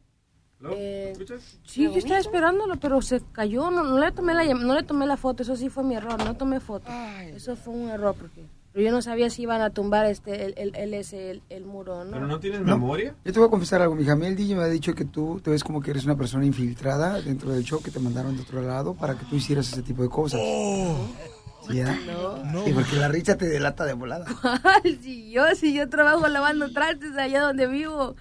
Eh, 0.71 1.13
sí, 1.65 1.83
yo 1.83 1.91
estaba 1.97 2.19
esperándolo, 2.19 2.77
pero 2.77 3.01
se 3.01 3.21
cayó. 3.31 3.69
No, 3.69 3.83
no 3.83 3.99
le 3.99 4.11
tomé 4.11 4.33
la 4.33 4.43
no 4.53 4.73
le 4.75 4.83
tomé 4.83 5.05
la 5.05 5.17
foto. 5.17 5.43
Eso 5.43 5.55
sí 5.55 5.69
fue 5.69 5.83
mi 5.83 5.95
error. 5.95 6.17
No 6.23 6.35
tomé 6.35 6.59
foto. 6.59 6.89
Eso 7.35 7.55
fue 7.55 7.73
un 7.73 7.89
error 7.89 8.15
porque 8.17 8.45
Pero 8.73 8.85
yo 8.85 8.91
no 8.91 9.01
sabía 9.01 9.29
si 9.29 9.41
iban 9.43 9.61
a 9.61 9.69
tumbar 9.71 10.05
este 10.07 10.45
el, 10.45 10.53
el, 10.57 10.75
el- 10.75 10.93
ese, 10.95 11.29
el, 11.31 11.41
el 11.49 11.65
muro 11.65 12.05
no. 12.05 12.11
¿Pero 12.11 12.27
no 12.27 12.39
tienes 12.39 12.61
No. 12.61 12.77
memoria? 12.77 13.13
Yo 13.25 13.33
te 13.33 13.39
voy 13.39 13.47
a 13.47 13.51
confesar 13.51 13.81
algo, 13.81 13.93
mija. 13.95 14.13
A 14.13 14.15
mí 14.15 14.25
el 14.25 14.35
DJ 14.35 14.55
me 14.55 14.63
ha 14.63 14.67
dicho 14.67 14.95
que 14.95 15.05
tú 15.05 15.39
te 15.43 15.49
ves 15.51 15.63
como 15.63 15.81
que 15.81 15.91
eres 15.91 16.05
una 16.05 16.15
persona 16.15 16.45
infiltrada 16.45 17.21
dentro 17.21 17.51
del 17.51 17.63
show 17.63 17.81
que 17.81 17.91
te 17.91 17.99
mandaron 17.99 18.35
de 18.35 18.41
otro 18.43 18.61
lado 18.61 18.93
para 18.95 19.15
que 19.17 19.25
tú 19.25 19.35
hicieras 19.35 19.71
ese 19.71 19.81
tipo 19.83 20.01
de 20.01 20.09
cosas. 20.09 20.39
¿Sí, 20.39 20.87
eh? 21.71 21.85
No. 22.51 22.65
Sí, 22.65 22.71
porque 22.73 22.95
la 22.95 23.07
risa 23.07 23.37
te 23.37 23.47
delata 23.47 23.85
de 23.85 23.93
volada. 23.93 24.25
si 25.01 25.31
yo, 25.31 25.43
si 25.55 25.73
yo 25.73 25.89
trabajo 25.89 26.27
lavando 26.27 26.71
trastes 26.71 27.15
allá 27.17 27.41
donde 27.41 27.67
vivo. 27.67 28.15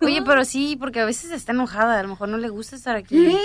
Oye, 0.00 0.22
pero 0.22 0.44
sí, 0.44 0.76
porque 0.78 1.00
a 1.00 1.04
veces 1.04 1.30
está 1.32 1.52
enojada, 1.52 1.98
a 1.98 2.02
lo 2.02 2.08
mejor 2.08 2.28
no 2.28 2.38
le 2.38 2.48
gusta 2.48 2.76
estar 2.76 2.96
aquí. 2.96 3.14
¿Qué? 3.14 3.38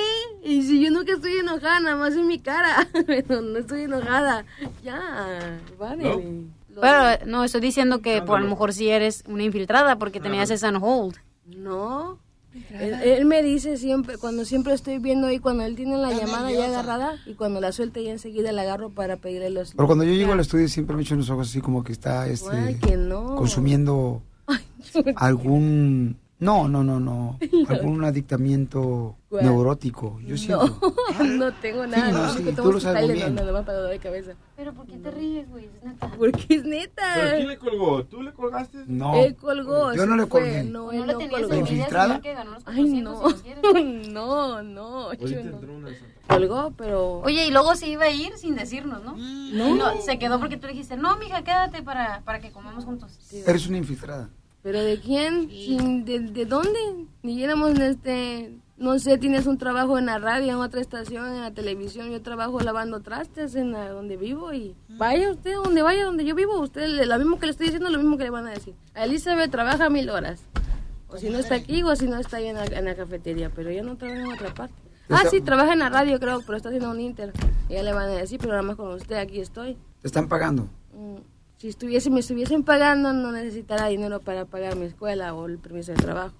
Y 0.43 0.63
si 0.63 0.81
yo 0.81 0.91
nunca 0.91 1.13
estoy 1.13 1.33
enojada, 1.37 1.79
nada 1.79 1.95
más 1.97 2.15
en 2.15 2.27
mi 2.27 2.39
cara. 2.39 2.87
Pero 3.05 3.41
no 3.41 3.59
estoy 3.59 3.83
enojada. 3.83 4.45
Ya, 4.83 5.59
vale. 5.77 6.45
Pero 6.79 7.25
no, 7.25 7.43
estoy 7.43 7.61
diciendo 7.61 8.01
que 8.01 8.21
por 8.21 8.37
a 8.37 8.41
lo 8.41 8.47
mejor 8.47 8.73
sí 8.73 8.87
eres 8.89 9.23
una 9.27 9.43
infiltrada 9.43 9.97
porque 9.97 10.19
tenías 10.19 10.49
esa 10.49 10.69
en 10.69 10.77
hold. 10.77 11.17
No. 11.45 12.19
Él, 12.71 12.93
él 12.93 13.25
me 13.25 13.41
dice 13.43 13.77
siempre, 13.77 14.17
cuando 14.17 14.45
siempre 14.45 14.73
estoy 14.73 14.99
viendo 14.99 15.27
ahí, 15.27 15.39
cuando 15.39 15.63
él 15.63 15.75
tiene 15.75 15.97
la 15.97 16.11
llamada 16.11 16.51
ya 16.51 16.65
agarrada 16.65 17.15
y 17.25 17.33
cuando 17.33 17.61
la 17.61 17.71
suelta 17.71 17.99
ya 17.99 18.11
enseguida 18.11 18.51
la 18.51 18.63
agarro 18.63 18.89
para 18.89 19.17
pedirle 19.17 19.49
los... 19.49 19.73
Pero 19.73 19.87
cuando 19.87 20.03
yo 20.03 20.13
llego 20.13 20.33
al 20.33 20.39
estudio 20.39 20.67
siempre 20.67 20.95
me 20.95 21.01
echo 21.03 21.13
en 21.13 21.19
los 21.19 21.29
ojos 21.29 21.49
así 21.49 21.61
como 21.61 21.83
que 21.83 21.91
está 21.93 22.27
este, 22.27 22.55
Ay, 22.55 22.75
que 22.75 22.97
no. 22.97 23.35
consumiendo 23.35 24.21
algún... 25.15 26.17
No, 26.39 26.67
no, 26.67 26.83
no, 26.83 26.99
no. 26.99 27.39
Algún 27.67 28.03
adictamiento 28.03 29.15
¿Cuál? 29.27 29.45
neurótico. 29.45 30.19
Yo 30.21 30.37
siento. 30.37 30.79
No, 31.17 31.23
no 31.23 31.53
tengo 31.53 31.87
nada. 31.87 32.11
no, 32.11 32.27
no, 32.27 32.33
sí, 32.33 32.53
tú 32.55 32.71
lo 32.71 32.79
sabes 32.79 33.11
bien. 33.11 33.33
No, 33.33 33.43
no, 33.43 33.53
me 33.53 33.59
ha 33.59 33.65
pagado 33.65 33.85
de 33.87 33.97
cabeza. 33.97 34.33
Pero 34.55 34.73
¿por 34.73 34.85
qué 34.85 34.97
te 34.97 35.09
ríes, 35.09 35.49
güey? 35.49 35.65
Es 35.65 35.83
neta. 35.83 36.11
Porque 36.15 36.45
es 36.49 36.63
neta. 36.63 37.03
¿Pero 37.15 37.35
quién 37.37 37.47
le 37.47 37.57
colgó? 37.57 38.03
¿Tú 38.05 38.21
le 38.21 38.33
colgaste? 38.33 38.83
No. 38.85 39.15
Él 39.15 39.35
colgó. 39.35 39.93
Yo 39.95 40.05
no 40.05 40.15
le 40.15 40.27
colgué. 40.27 40.63
No, 40.63 40.85
No 40.85 40.91
él 40.91 41.07
le 41.07 41.13
no 41.13 41.19
tenías 41.19 41.41
colgó. 41.41 41.55
¿Infiltrada? 41.55 42.21
Ay, 42.65 42.83
no. 43.01 43.15
400 43.15 43.17
si 43.17 43.23
los 43.23 43.41
quieres. 43.41 43.63
no, 44.09 44.61
no. 44.61 45.13
yo 45.13 45.43
no. 45.43 45.59
Colgó, 46.27 46.73
pero... 46.77 47.21
Oye, 47.21 47.47
y 47.47 47.51
luego 47.51 47.75
se 47.75 47.87
iba 47.87 48.03
a 48.03 48.11
ir 48.11 48.37
sin 48.37 48.55
decirnos, 48.55 49.03
¿no? 49.03 49.15
No. 49.17 49.75
No, 49.75 50.01
se 50.01 50.19
quedó 50.19 50.39
porque 50.39 50.57
tú 50.57 50.67
le 50.67 50.73
dijiste, 50.73 50.97
no, 50.97 51.17
mija, 51.17 51.43
quédate 51.43 51.81
para, 51.81 52.21
para 52.25 52.41
que 52.41 52.51
comamos 52.51 52.85
juntos. 52.85 53.17
Eres 53.31 53.67
una 53.67 53.77
infiltrada. 53.77 54.29
¿Pero 54.63 54.81
de 54.83 54.99
quién? 54.99 55.49
Sin- 55.49 56.05
¿De, 56.05 56.19
de 56.19 56.45
dónde? 56.45 56.79
Ni 57.23 57.43
éramos 57.43 57.71
en 57.71 57.81
este... 57.81 58.57
No 58.77 58.99
sé, 58.99 59.17
tienes 59.17 59.47
un 59.47 59.57
trabajo 59.57 59.97
en 59.97 60.05
la 60.05 60.19
radio, 60.19 60.49
en 60.53 60.57
otra 60.59 60.79
estación, 60.81 61.25
en 61.33 61.41
la 61.41 61.51
televisión. 61.51 62.11
Yo 62.11 62.21
trabajo 62.21 62.59
lavando 62.59 62.99
trastes 63.01 63.55
en 63.55 63.71
la, 63.71 63.89
donde 63.89 64.17
vivo 64.17 64.53
y 64.53 64.75
vaya 64.87 65.31
usted, 65.31 65.55
donde 65.55 65.81
vaya, 65.81 66.05
donde 66.05 66.23
yo 66.25 66.35
vivo. 66.35 66.59
Usted, 66.59 66.87
le- 66.87 67.07
lo 67.07 67.17
mismo 67.17 67.39
que 67.39 67.47
le 67.47 67.53
estoy 67.53 67.67
diciendo, 67.67 67.89
lo 67.89 67.97
mismo 67.97 68.17
que 68.17 68.25
le 68.25 68.29
van 68.29 68.45
a 68.45 68.51
decir. 68.51 68.75
A 68.93 69.05
Elizabeth 69.05 69.49
trabaja 69.49 69.89
mil 69.89 70.11
horas. 70.11 70.43
O 71.07 71.17
si 71.17 71.29
no 71.31 71.39
está 71.39 71.55
aquí, 71.55 71.81
o 71.81 71.95
si 71.95 72.05
no 72.07 72.17
está 72.19 72.37
ahí 72.37 72.47
en 72.47 72.55
la, 72.57 72.65
en 72.65 72.85
la 72.85 72.93
cafetería. 72.95 73.49
Pero 73.49 73.71
yo 73.71 73.81
no 73.81 73.95
trabajo 73.97 74.19
en 74.21 74.31
otra 74.33 74.53
parte. 74.53 74.75
Ah, 75.09 75.23
sí, 75.27 75.41
trabaja 75.41 75.73
en 75.73 75.79
la 75.79 75.89
radio, 75.89 76.19
creo, 76.19 76.41
pero 76.45 76.57
está 76.57 76.69
haciendo 76.69 76.91
un 76.91 76.99
inter. 76.99 77.31
Y 77.69 77.73
ya 77.73 77.81
le 77.81 77.93
van 77.93 78.09
a 78.09 78.13
decir, 78.13 78.37
pero 78.39 78.51
nada 78.51 78.61
más 78.61 78.75
con 78.75 78.89
usted, 78.93 79.15
aquí 79.15 79.39
estoy. 79.39 79.75
Te 80.01 80.07
están 80.07 80.27
pagando. 80.27 80.67
Mm, 80.93 81.15
Si 81.57 81.69
estuviese, 81.69 82.11
me 82.11 82.19
estuviesen 82.19 82.63
pagando, 82.63 83.13
no 83.13 83.31
necesitara 83.31 83.87
dinero 83.87 84.19
para 84.19 84.45
pagar 84.45 84.75
mi 84.75 84.85
escuela 84.85 85.33
o 85.33 85.47
el 85.47 85.57
permiso 85.57 85.91
de 85.91 85.97
trabajo. 85.97 86.35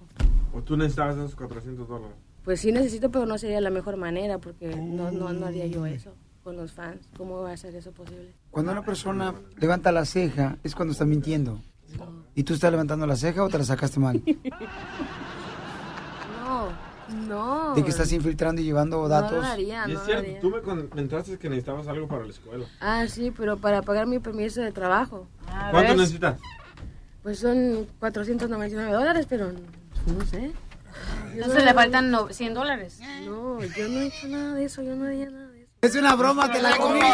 ¿O 0.53 0.61
tú 0.61 0.77
necesitabas 0.77 1.17
esos 1.17 1.35
400 1.35 1.87
dólares? 1.87 2.15
Pues 2.43 2.61
sí 2.61 2.71
necesito, 2.71 3.09
pero 3.09 3.25
no 3.25 3.37
sería 3.37 3.59
la 3.59 3.71
mejor 3.71 3.97
manera 3.97 4.37
porque 4.37 4.75
no, 4.75 5.11
no, 5.11 5.33
no 5.33 5.45
haría 5.47 5.65
yo 5.65 5.85
eso 5.85 6.13
con 6.43 6.55
los 6.55 6.71
fans. 6.71 7.09
¿Cómo 7.17 7.41
va 7.41 7.51
a 7.51 7.57
ser 7.57 7.75
eso 7.75 7.91
posible? 7.91 8.33
Cuando 8.51 8.71
una 8.71 8.81
persona 8.81 9.33
levanta 9.57 9.91
la 9.91 10.05
ceja 10.05 10.57
es 10.63 10.75
cuando 10.75 10.93
está 10.93 11.03
mintiendo. 11.03 11.61
¿Y 12.35 12.43
tú 12.43 12.53
estás 12.53 12.71
levantando 12.71 13.05
la 13.05 13.15
ceja 13.15 13.43
o 13.43 13.49
te 13.49 13.57
la 13.57 13.65
sacaste 13.65 13.99
mal? 13.99 14.21
No, 16.47 16.69
no. 17.09 17.73
De 17.75 17.83
que 17.83 17.89
estás 17.89 18.11
infiltrando 18.11 18.61
y 18.61 18.65
llevando 18.65 18.97
No 19.01 19.07
datos. 19.07 19.37
lo 19.39 19.43
haría, 19.45 19.83
Y 19.87 19.93
no 19.93 19.93
es 19.93 19.99
lo 19.99 20.05
cierto, 20.05 20.23
haría. 20.23 20.39
tú 20.39 20.49
me 20.49 20.61
comentaste 20.61 21.37
que 21.37 21.49
necesitabas 21.49 21.87
algo 21.87 22.07
para 22.07 22.23
la 22.25 22.31
escuela. 22.31 22.65
Ah, 22.79 23.05
sí, 23.07 23.31
pero 23.35 23.57
para 23.57 23.81
pagar 23.81 24.07
mi 24.07 24.19
permiso 24.19 24.61
de 24.61 24.71
trabajo. 24.71 25.27
¿Cuánto 25.71 25.95
necesitas? 25.95 26.39
Pues 27.23 27.39
son 27.39 27.87
499 27.99 28.91
dólares, 28.91 29.25
pero 29.29 29.51
no 29.51 30.25
sé. 30.29 30.51
Yo 31.35 31.43
Entonces 31.43 31.63
le 31.65 31.73
faltan 31.73 32.09
no- 32.09 32.29
100 32.29 32.53
dólares. 32.53 32.99
No, 33.25 33.61
yo 33.63 33.87
no 33.89 33.99
he 33.99 34.07
hecho 34.07 34.27
nada 34.27 34.53
de 34.53 34.65
eso, 34.65 34.81
yo 34.81 34.95
no 34.95 35.05
haría 35.05 35.29
nada 35.29 35.47
de 35.47 35.61
eso. 35.63 35.71
Es 35.81 35.95
una 35.95 36.15
broma, 36.15 36.51
te 36.51 36.61
la 36.61 36.75
comiste. 36.77 37.07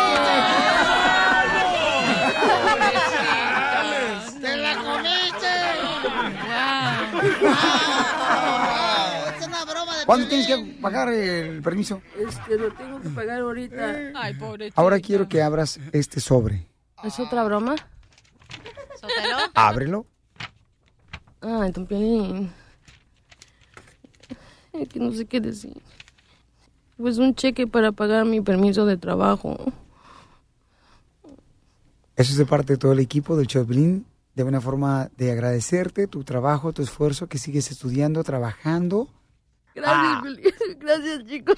¡Te 4.42 4.58
la 4.58 4.76
comiste! 4.76 5.48
Es 9.40 9.48
una 9.48 9.66
broma 9.66 9.93
de 9.93 9.93
¿Cuándo 10.06 10.28
tienes 10.28 10.48
que 10.48 10.78
pagar 10.82 11.10
el 11.10 11.62
permiso? 11.62 12.02
Este, 12.18 12.58
lo 12.58 12.74
tengo 12.74 13.02
que 13.02 13.10
pagar 13.10 13.42
ahorita. 13.42 14.12
Ay, 14.16 14.34
pobre. 14.36 14.72
Ahora 14.76 15.00
quiero 15.00 15.28
que 15.28 15.42
abras 15.42 15.80
este 15.92 16.20
sobre. 16.20 16.68
¿Es 17.04 17.20
otra 17.20 17.44
broma? 17.44 17.76
¿Sotelo? 19.00 19.38
Ábrelo. 19.54 20.06
Ah, 21.42 21.70
don 21.74 21.86
Piolín. 21.86 22.52
Es 24.74 24.90
que 24.90 25.00
no 25.00 25.12
sé 25.12 25.26
qué 25.26 25.42
decir. 25.42 25.82
Pues 26.98 27.18
un 27.18 27.36
cheque 27.36 27.68
para 27.68 27.92
pagar 27.92 28.26
mi 28.26 28.42
permiso 28.42 28.86
de 28.86 28.98
trabajo. 28.98 29.58
Eso 32.16 32.32
es 32.32 32.38
de 32.38 32.46
parte 32.46 32.74
de 32.74 32.78
todo 32.78 32.94
el 32.94 33.00
equipo 33.00 33.36
del 33.36 33.48
Choplin. 33.48 34.06
De 34.36 34.44
una 34.44 34.62
forma 34.62 35.10
de 35.18 35.32
agradecerte 35.32 36.08
tu 36.08 36.24
trabajo, 36.24 36.74
tu 36.74 36.82
esfuerzo, 36.82 37.28
que 37.28 37.38
sigues 37.38 37.70
estudiando, 37.70 38.24
trabajando. 38.24 39.08
Gracias, 39.76 39.86
Ah. 39.86 40.22
Gracias, 40.80 41.24
chicos. 41.26 41.58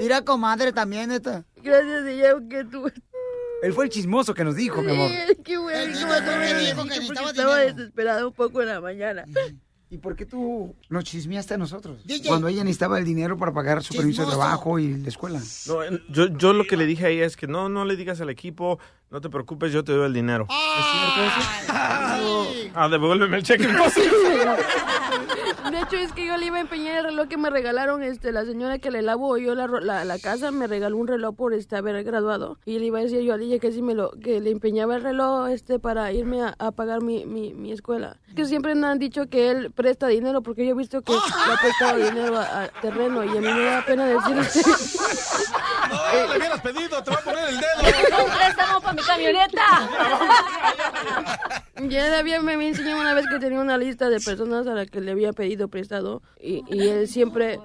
Mira, 0.00 0.22
comadre, 0.22 0.72
también 0.72 1.12
esta. 1.12 1.44
Gracias, 1.62 2.06
ella 2.06 2.34
que 2.48 2.64
tú. 2.64 2.90
Él 3.62 3.72
fue 3.72 3.84
el 3.84 3.90
chismoso 3.90 4.34
que 4.34 4.44
nos 4.44 4.56
dijo, 4.56 4.82
mi 4.82 4.90
amor. 4.92 5.08
Sí, 5.10 5.36
qué 5.44 5.56
bueno. 5.56 5.78
El 5.78 5.88
qué 5.88 5.94
chismoso 5.94 6.22
bueno, 6.22 6.38
me 6.40 6.48
sí, 6.60 6.66
dijo 6.66 6.82
que 6.82 6.88
necesitaba 6.90 7.30
estaba 7.30 7.58
dinero. 7.60 7.76
desesperado 7.76 8.28
un 8.28 8.34
poco 8.34 8.60
en 8.62 8.68
la 8.68 8.80
mañana. 8.80 9.24
¿Y 9.90 9.98
por 9.98 10.16
qué 10.16 10.26
tú 10.26 10.74
nos 10.88 11.04
chismeaste 11.04 11.54
a 11.54 11.56
nosotros? 11.56 12.04
DJ. 12.04 12.28
Cuando 12.28 12.48
ella 12.48 12.64
necesitaba 12.64 12.98
el 12.98 13.04
dinero 13.04 13.38
para 13.38 13.52
pagar 13.52 13.82
su 13.84 13.94
permiso 13.94 14.22
de 14.22 14.28
trabajo 14.28 14.78
y 14.80 14.96
la 14.96 15.08
escuela. 15.08 15.40
No, 15.68 15.78
yo, 16.10 16.26
yo 16.36 16.52
lo 16.52 16.64
que 16.64 16.76
le 16.76 16.84
dije 16.84 17.06
a 17.06 17.08
ella 17.10 17.24
es 17.26 17.36
que 17.36 17.46
no, 17.46 17.68
no 17.68 17.84
le 17.84 17.94
digas 17.96 18.20
al 18.20 18.28
equipo, 18.28 18.80
no 19.14 19.20
te 19.20 19.30
preocupes, 19.30 19.70
yo 19.72 19.84
te 19.84 19.92
doy 19.92 20.06
el 20.06 20.12
dinero. 20.12 20.48
¿Es 20.50 20.86
cierto 20.90 21.22
eso? 21.22 22.70
Ah, 22.74 22.88
devuélveme 22.88 23.36
el 23.36 23.44
cheque. 23.44 23.68
De 25.70 25.80
hecho, 25.80 25.96
es 25.96 26.12
que 26.12 26.26
yo 26.26 26.36
le 26.36 26.46
iba 26.46 26.56
a 26.56 26.60
empeñar 26.60 26.98
el 26.98 27.04
reloj 27.04 27.28
que 27.28 27.36
me 27.36 27.48
regalaron, 27.48 28.02
este, 28.02 28.32
la 28.32 28.44
señora 28.44 28.78
que 28.80 28.90
le 28.90 29.02
lavo 29.02 29.36
yo 29.38 29.54
la, 29.54 29.66
ro- 29.68 29.80
la, 29.80 30.04
la 30.04 30.18
casa, 30.18 30.50
me 30.50 30.66
regaló 30.66 30.96
un 30.96 31.06
reloj 31.06 31.34
por 31.36 31.54
este 31.54 31.76
haber 31.76 32.02
graduado. 32.04 32.58
Y 32.64 32.78
le 32.80 32.86
iba 32.86 32.98
a 32.98 33.02
decir 33.02 33.20
yo 33.22 33.34
a 33.34 33.36
ella 33.36 33.58
que 33.60 33.70
sí 33.72 33.82
me 33.82 33.94
lo, 33.94 34.10
que 34.12 34.40
le 34.40 34.50
empeñaba 34.50 34.96
el 34.96 35.02
reloj, 35.02 35.48
este, 35.50 35.78
para 35.78 36.10
irme 36.12 36.42
a, 36.42 36.54
a 36.58 36.72
pagar 36.72 37.00
mi, 37.02 37.24
mi, 37.24 37.54
mi 37.54 37.70
escuela. 37.72 38.16
Que 38.36 38.44
siempre 38.46 38.74
me 38.74 38.86
han 38.88 38.98
dicho 38.98 39.28
que 39.28 39.50
él 39.52 39.70
presta 39.70 40.08
dinero, 40.08 40.42
porque 40.42 40.64
yo 40.66 40.72
he 40.72 40.76
visto 40.76 41.02
que 41.02 41.12
le 41.12 41.18
ha 41.18 41.56
prestado 41.60 41.98
dinero 41.98 42.36
a, 42.38 42.64
a 42.64 42.68
terreno, 42.80 43.24
y 43.24 43.28
a 43.28 43.40
mí 43.40 43.40
me 43.52 43.64
da 43.64 43.84
pena 43.86 44.06
decir 44.06 44.36
No, 45.90 46.28
le 46.32 46.36
hubieras 46.38 46.60
pedido, 46.60 47.02
te 47.02 47.10
va 47.10 47.16
a 47.16 47.20
poner 47.20 47.48
el 47.48 47.56
dedo. 47.58 48.24
¡Un 48.24 48.30
préstamo 48.36 48.80
para 48.80 48.92
mi 48.94 49.02
camioneta! 49.06 49.90
Ya 51.76 52.08
le 52.08 52.16
había, 52.16 52.40
me 52.40 52.52
había 52.54 52.68
enseñado 52.68 53.00
una 53.00 53.14
vez 53.14 53.26
que 53.26 53.38
tenía 53.38 53.60
una 53.60 53.76
lista 53.76 54.08
de 54.08 54.20
personas 54.20 54.66
a 54.66 54.74
las 54.74 54.88
que 54.90 55.00
le 55.00 55.10
había 55.10 55.32
pedido 55.32 55.68
prestado 55.68 56.22
y, 56.40 56.62
y 56.68 56.88
él 56.88 57.08
siempre, 57.08 57.58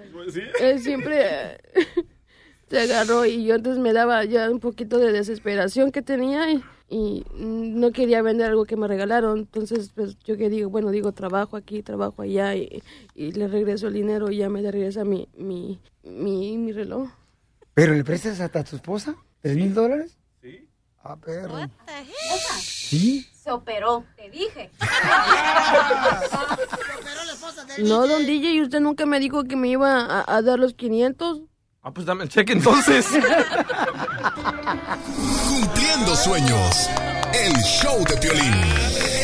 él 0.59 0.79
siempre 0.79 1.21
eh, 1.23 1.57
se 2.69 2.79
agarró 2.79 3.25
y 3.25 3.45
yo 3.45 3.55
entonces 3.55 3.81
me 3.81 3.93
daba 3.93 4.25
ya 4.25 4.49
un 4.49 4.59
poquito 4.59 4.97
de 4.97 5.11
desesperación 5.11 5.91
que 5.91 6.01
tenía 6.01 6.51
y, 6.51 6.63
y 6.89 7.23
no 7.31 7.91
quería 7.91 8.21
vender 8.23 8.47
algo 8.49 8.65
que 8.65 8.75
me 8.75 8.87
regalaron. 8.87 9.39
Entonces 9.39 9.91
pues 9.93 10.17
yo 10.25 10.35
que 10.37 10.49
digo, 10.49 10.69
bueno, 10.69 10.89
digo 10.89 11.11
trabajo 11.11 11.55
aquí, 11.55 11.83
trabajo 11.83 12.23
allá 12.23 12.55
y, 12.55 12.81
y 13.13 13.31
le 13.31 13.47
regreso 13.47 13.87
el 13.87 13.93
dinero 13.93 14.31
y 14.31 14.37
ya 14.37 14.49
me 14.49 14.69
regresa 14.69 15.05
mi, 15.05 15.29
mi, 15.37 15.79
mi, 16.03 16.57
mi 16.57 16.71
reloj. 16.71 17.09
¿Pero 17.75 17.93
le 17.93 18.03
prestas 18.03 18.41
hasta 18.41 18.59
a 18.59 18.63
tu 18.63 18.75
esposa? 18.75 19.15
¿Tres 19.41 19.55
mil 19.55 19.73
dólares? 19.73 20.17
Ah, 21.03 21.15
perro. 21.15 21.59
¿Sí? 22.61 23.25
Se 23.43 23.51
operó, 23.51 24.03
te 24.15 24.29
dije. 24.29 24.71
No, 27.79 28.07
don 28.07 28.25
DJ, 28.25 28.51
¿y 28.53 28.61
usted 28.61 28.79
nunca 28.81 29.05
me 29.05 29.19
dijo 29.19 29.43
que 29.43 29.55
me 29.55 29.67
iba 29.69 30.01
a, 30.01 30.25
a 30.35 30.41
dar 30.41 30.59
los 30.59 30.73
500? 30.73 31.41
Ah, 31.83 31.91
pues 31.91 32.05
dame 32.05 32.23
el 32.23 32.29
cheque 32.29 32.53
entonces. 32.53 33.05
Cumpliendo 35.47 36.15
sueños. 36.15 36.89
El 37.33 37.53
show 37.63 38.03
de 38.05 38.17
Piolín. 38.17 38.53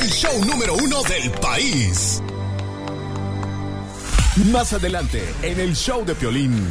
El 0.02 0.10
show 0.10 0.32
número 0.46 0.76
uno 0.76 1.04
del 1.04 1.32
país. 1.32 2.22
Más 4.52 4.72
adelante, 4.74 5.24
en 5.42 5.60
el 5.60 5.76
show 5.76 6.06
de 6.06 6.16
Piolín. 6.16 6.68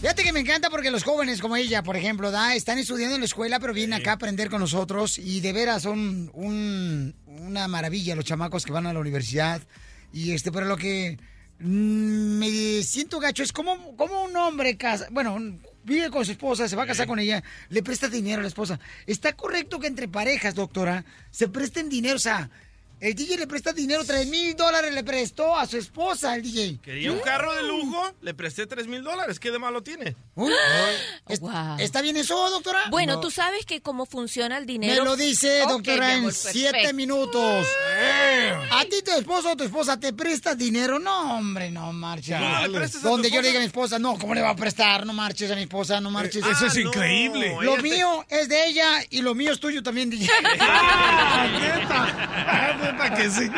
Fíjate 0.00 0.24
que 0.24 0.32
me 0.32 0.40
encanta 0.40 0.70
porque 0.70 0.90
los 0.90 1.04
jóvenes 1.04 1.42
como 1.42 1.56
ella, 1.56 1.82
por 1.82 1.94
ejemplo, 1.96 2.30
¿da? 2.30 2.54
están 2.54 2.78
estudiando 2.78 3.16
en 3.16 3.20
la 3.20 3.26
escuela, 3.26 3.60
pero 3.60 3.74
vienen 3.74 4.00
acá 4.00 4.12
a 4.12 4.14
aprender 4.14 4.48
con 4.48 4.60
nosotros 4.60 5.18
y 5.18 5.40
de 5.40 5.52
veras 5.52 5.82
son 5.82 6.30
un- 6.32 7.14
una 7.26 7.68
maravilla 7.68 8.14
los 8.16 8.24
chamacos 8.24 8.64
que 8.64 8.72
van 8.72 8.86
a 8.86 8.94
la 8.94 8.98
universidad. 9.00 9.60
Y 10.12 10.32
este, 10.32 10.50
pero 10.50 10.64
lo 10.66 10.78
que 10.78 11.18
mm, 11.58 12.38
me 12.38 12.82
siento 12.82 13.20
gacho 13.20 13.42
es 13.42 13.52
como, 13.52 13.94
como 13.96 14.22
un 14.24 14.34
hombre 14.36 14.78
casa, 14.78 15.06
bueno, 15.10 15.36
vive 15.84 16.08
con 16.08 16.24
su 16.24 16.32
esposa, 16.32 16.66
se 16.66 16.76
va 16.76 16.84
a 16.84 16.86
casar 16.86 17.06
con 17.06 17.18
ella, 17.18 17.44
le 17.68 17.82
presta 17.82 18.08
dinero 18.08 18.38
a 18.38 18.42
la 18.42 18.48
esposa. 18.48 18.80
¿Está 19.06 19.34
correcto 19.34 19.78
que 19.78 19.86
entre 19.86 20.08
parejas, 20.08 20.54
doctora, 20.54 21.04
se 21.30 21.48
presten 21.48 21.90
dinero? 21.90 22.16
O 22.16 22.20
sea, 22.20 22.48
el 23.00 23.14
DJ 23.14 23.38
le 23.38 23.46
presta 23.46 23.72
dinero, 23.72 24.04
tres 24.04 24.26
mil 24.26 24.54
dólares 24.56 24.92
le 24.92 25.04
prestó 25.04 25.56
a 25.56 25.66
su 25.66 25.76
esposa, 25.78 26.34
el 26.34 26.42
DJ. 26.42 26.78
Quería 26.82 27.12
un 27.12 27.20
carro 27.20 27.54
de 27.54 27.62
lujo, 27.62 28.12
le 28.22 28.34
presté 28.34 28.66
3 28.66 28.86
mil 28.86 29.02
dólares. 29.02 29.38
¿Qué 29.40 29.50
de 29.50 29.58
malo 29.58 29.82
tiene? 29.82 30.16
¿Es- 31.28 31.40
¿Está 31.78 32.02
bien 32.02 32.16
eso, 32.16 32.50
doctora? 32.50 32.80
Bueno, 32.90 33.14
No. 33.14 33.20
tú 33.20 33.30
sabes 33.30 33.64
que 33.66 33.80
cómo 33.80 34.06
funciona 34.06 34.58
el 34.58 34.66
dinero. 34.66 35.02
Me 35.04 35.10
lo 35.10 35.16
dice, 35.16 35.60
doctora, 35.68 36.12
en 36.14 36.20
amor, 36.20 36.32
siete 36.32 36.72
perfecto. 36.72 36.96
minutos. 36.96 37.66
¿A 38.72 38.84
ti 38.84 39.02
tu 39.04 39.10
esposo 39.12 39.52
o 39.52 39.56
tu 39.56 39.64
esposa 39.64 39.98
te 39.98 40.12
presta 40.12 40.54
dinero? 40.54 40.98
No, 40.98 41.38
hombre, 41.38 41.70
no 41.70 41.92
marcha. 41.92 42.38
¿No 42.40 42.66
le 42.68 42.78
prestas 42.78 43.00
a 43.00 43.02
tu 43.04 43.08
Donde 43.10 43.28
yo 43.30 43.36
esposa? 43.36 43.42
le 43.42 43.48
diga 43.48 43.58
a 43.58 43.62
mi 43.62 43.66
esposa, 43.66 43.98
no, 43.98 44.18
¿cómo 44.18 44.34
le 44.34 44.42
va 44.42 44.50
a 44.50 44.56
prestar? 44.56 45.06
No 45.06 45.12
marches 45.12 45.50
a 45.50 45.54
mi 45.56 45.62
esposa, 45.62 46.00
no 46.00 46.10
marches. 46.10 46.44
Eh, 46.44 46.48
eso 46.52 46.66
es 46.66 46.72
Ah, 46.76 46.80
no, 46.80 46.88
increíble. 46.88 47.56
Lo 47.62 47.74
te- 47.76 47.82
mío 47.82 48.24
es 48.28 48.48
de 48.48 48.66
ella 48.66 48.86
y 49.10 49.22
lo 49.22 49.34
mío 49.34 49.52
es 49.52 49.60
tuyo 49.60 49.82
también, 49.82 50.10
DJ. 50.10 50.28
Neta 52.92 53.14
que 53.14 53.30
sí. 53.30 53.50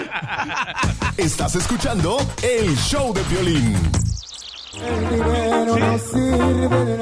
Estás 1.17 1.55
escuchando 1.55 2.19
el 2.43 2.77
show 2.77 3.13
de 3.15 3.23
violín. 3.25 3.77
El 4.75 5.09
dinero 5.11 5.77
no 5.77 5.99
sirve 5.99 6.85
de 6.85 6.97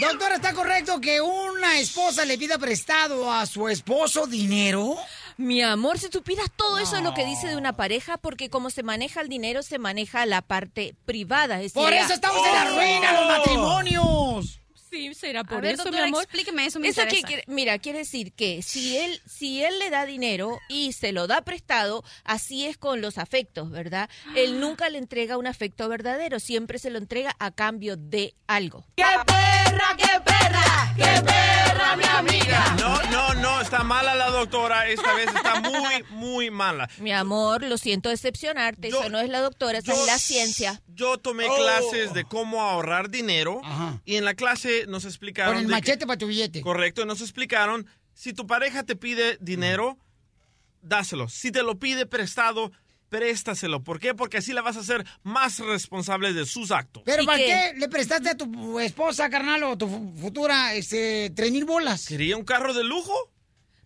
Doctora, 0.00 0.34
¿está 0.34 0.52
correcto 0.54 1.00
que 1.00 1.20
una 1.20 1.78
esposa 1.78 2.24
le 2.24 2.36
pida 2.36 2.58
prestado 2.58 3.32
a 3.32 3.46
su 3.46 3.68
esposo 3.68 4.26
dinero? 4.26 4.96
Mi 5.36 5.62
amor, 5.62 5.98
si 5.98 6.08
supieras 6.08 6.50
todo 6.54 6.78
eso 6.78 6.96
es 6.96 7.02
lo 7.02 7.14
que 7.14 7.24
dice 7.24 7.48
de 7.48 7.56
una 7.56 7.74
pareja, 7.74 8.18
porque 8.18 8.50
como 8.50 8.70
se 8.70 8.82
maneja 8.82 9.20
el 9.20 9.28
dinero, 9.28 9.62
se 9.62 9.78
maneja 9.78 10.26
la 10.26 10.42
parte 10.42 10.94
privada. 11.06 11.60
es 11.62 11.72
Por 11.72 11.90
decir, 11.90 12.04
eso 12.04 12.14
estamos 12.14 12.46
en 12.46 12.54
la 12.54 12.64
ruina, 12.70 13.12
los 13.12 13.38
matrimonios. 13.38 14.60
Sí, 14.90 15.14
será 15.14 15.44
por 15.44 15.58
A 15.58 15.60
ver, 15.60 15.74
eso, 15.74 15.84
doctora, 15.84 16.04
mi 16.04 16.08
amor. 16.08 16.22
explíqueme 16.24 16.66
eso, 16.66 16.80
me 16.80 16.88
Eso 16.88 17.02
interesa. 17.02 17.42
mira, 17.46 17.78
quiere 17.78 18.00
decir 18.00 18.32
que 18.32 18.62
si 18.62 18.96
él, 18.96 19.20
si 19.26 19.62
él 19.62 19.78
le 19.78 19.88
da 19.90 20.04
dinero 20.06 20.58
y 20.68 20.92
se 20.92 21.12
lo 21.12 21.26
da 21.26 21.42
prestado, 21.42 22.02
así 22.24 22.66
es 22.66 22.76
con 22.76 23.00
los 23.00 23.16
afectos, 23.18 23.70
¿verdad? 23.70 24.10
Él 24.34 24.58
nunca 24.60 24.88
le 24.88 24.98
entrega 24.98 25.36
un 25.38 25.46
afecto 25.46 25.88
verdadero, 25.88 26.40
siempre 26.40 26.78
se 26.78 26.90
lo 26.90 26.98
entrega 26.98 27.36
a 27.38 27.50
cambio 27.52 27.96
de 27.96 28.34
algo. 28.46 28.84
¡Qué 28.96 29.04
perra, 29.26 29.96
qué 29.96 30.20
perra! 30.24 30.94
¡Qué 30.96 31.22
perra, 31.22 31.96
mi 31.96 32.04
amiga! 32.04 32.76
No, 32.78 33.00
no, 33.10 33.34
no, 33.34 33.60
está 33.60 33.84
mala 33.84 34.14
la 34.14 34.28
doctora. 34.30 34.88
Esta 34.88 35.14
vez 35.14 35.28
está 35.34 35.60
muy, 35.60 36.02
muy 36.10 36.50
mala. 36.50 36.88
Mi 36.98 37.12
amor, 37.12 37.62
lo 37.62 37.78
siento 37.78 38.08
decepcionarte, 38.08 38.88
eso 38.88 39.08
no 39.08 39.20
es 39.20 39.28
la 39.30 39.40
doctora, 39.40 39.78
esa 39.78 39.92
es 39.92 40.06
la 40.06 40.18
ciencia. 40.18 40.82
Yo 40.88 41.16
tomé 41.18 41.46
Oh. 41.48 41.56
clases 41.56 42.12
de 42.12 42.24
cómo 42.24 42.60
ahorrar 42.62 43.08
dinero 43.08 43.62
y 44.04 44.16
en 44.16 44.24
la 44.26 44.34
clase 44.34 44.79
nos 44.86 45.04
explicaron... 45.04 45.54
Con 45.54 45.62
el 45.62 45.66
que- 45.68 45.72
machete 45.72 46.06
para 46.06 46.18
tu 46.18 46.26
billete. 46.26 46.60
Correcto, 46.60 47.04
nos 47.06 47.20
explicaron, 47.20 47.86
si 48.14 48.32
tu 48.32 48.46
pareja 48.46 48.82
te 48.84 48.96
pide 48.96 49.36
dinero, 49.40 49.98
dáselo. 50.82 51.28
Si 51.28 51.50
te 51.52 51.62
lo 51.62 51.78
pide 51.78 52.06
prestado, 52.06 52.72
préstaselo. 53.08 53.82
¿Por 53.82 53.98
qué? 54.00 54.14
Porque 54.14 54.38
así 54.38 54.52
la 54.52 54.62
vas 54.62 54.76
a 54.76 54.80
hacer 54.80 55.04
más 55.22 55.58
responsable 55.58 56.32
de 56.32 56.46
sus 56.46 56.70
actos. 56.70 57.02
¿Pero 57.04 57.24
para 57.24 57.38
qué 57.38 57.72
le 57.76 57.88
prestaste 57.88 58.30
a 58.30 58.36
tu 58.36 58.78
esposa, 58.80 59.28
carnal, 59.28 59.62
o 59.64 59.76
tu 59.76 59.88
fu- 59.88 60.12
futura, 60.20 60.74
este, 60.74 61.30
tres 61.34 61.50
mil 61.52 61.64
bolas? 61.64 62.06
¿Quería 62.06 62.36
un 62.36 62.44
carro 62.44 62.72
de 62.74 62.84
lujo? 62.84 63.12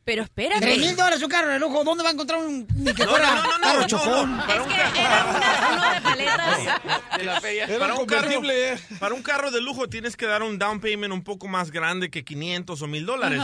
Pero 0.04 0.22
espérate. 0.22 0.60
Tres 0.60 0.78
mil 0.78 0.96
dólares 0.96 1.22
un 1.22 1.30
carro 1.30 1.48
de 1.48 1.58
lujo. 1.58 1.82
¿Dónde 1.84 2.02
va 2.04 2.10
a 2.10 2.12
encontrar 2.12 2.40
un 2.40 2.66
ni 2.74 2.92
que 2.92 3.04
No, 3.04 3.10
fuera 3.10 3.34
no, 3.34 3.42
no, 3.42 3.58
no, 3.58 3.60
carro 3.60 3.80
no, 3.80 3.86
chocón? 3.86 4.36
no, 4.36 4.46
para 4.46 4.62
un 4.62 4.68
uno 4.68 5.94
de 5.94 6.00
paletas. 6.02 7.18
de 7.18 7.24
la 7.24 7.40
feria. 7.40 7.64
Era 7.64 7.78
Para 7.78 7.94
un, 7.94 8.06
carro, 8.06 8.22
convertible, 8.22 8.78
para 9.00 9.14
un 9.14 9.22
carro 9.22 9.50
de 9.50 9.60
lujo 9.62 9.88
tienes 9.88 10.16
que 10.16 10.26
dar 10.26 10.42
un 10.42 10.58
down 10.58 10.80
payment 10.80 11.12
un 11.12 11.24
poco 11.24 11.48
más 11.48 11.70
grande 11.70 12.10
que 12.10 12.24
500 12.24 12.82
o 12.82 12.86
1000 12.86 13.06
dólares. 13.06 13.42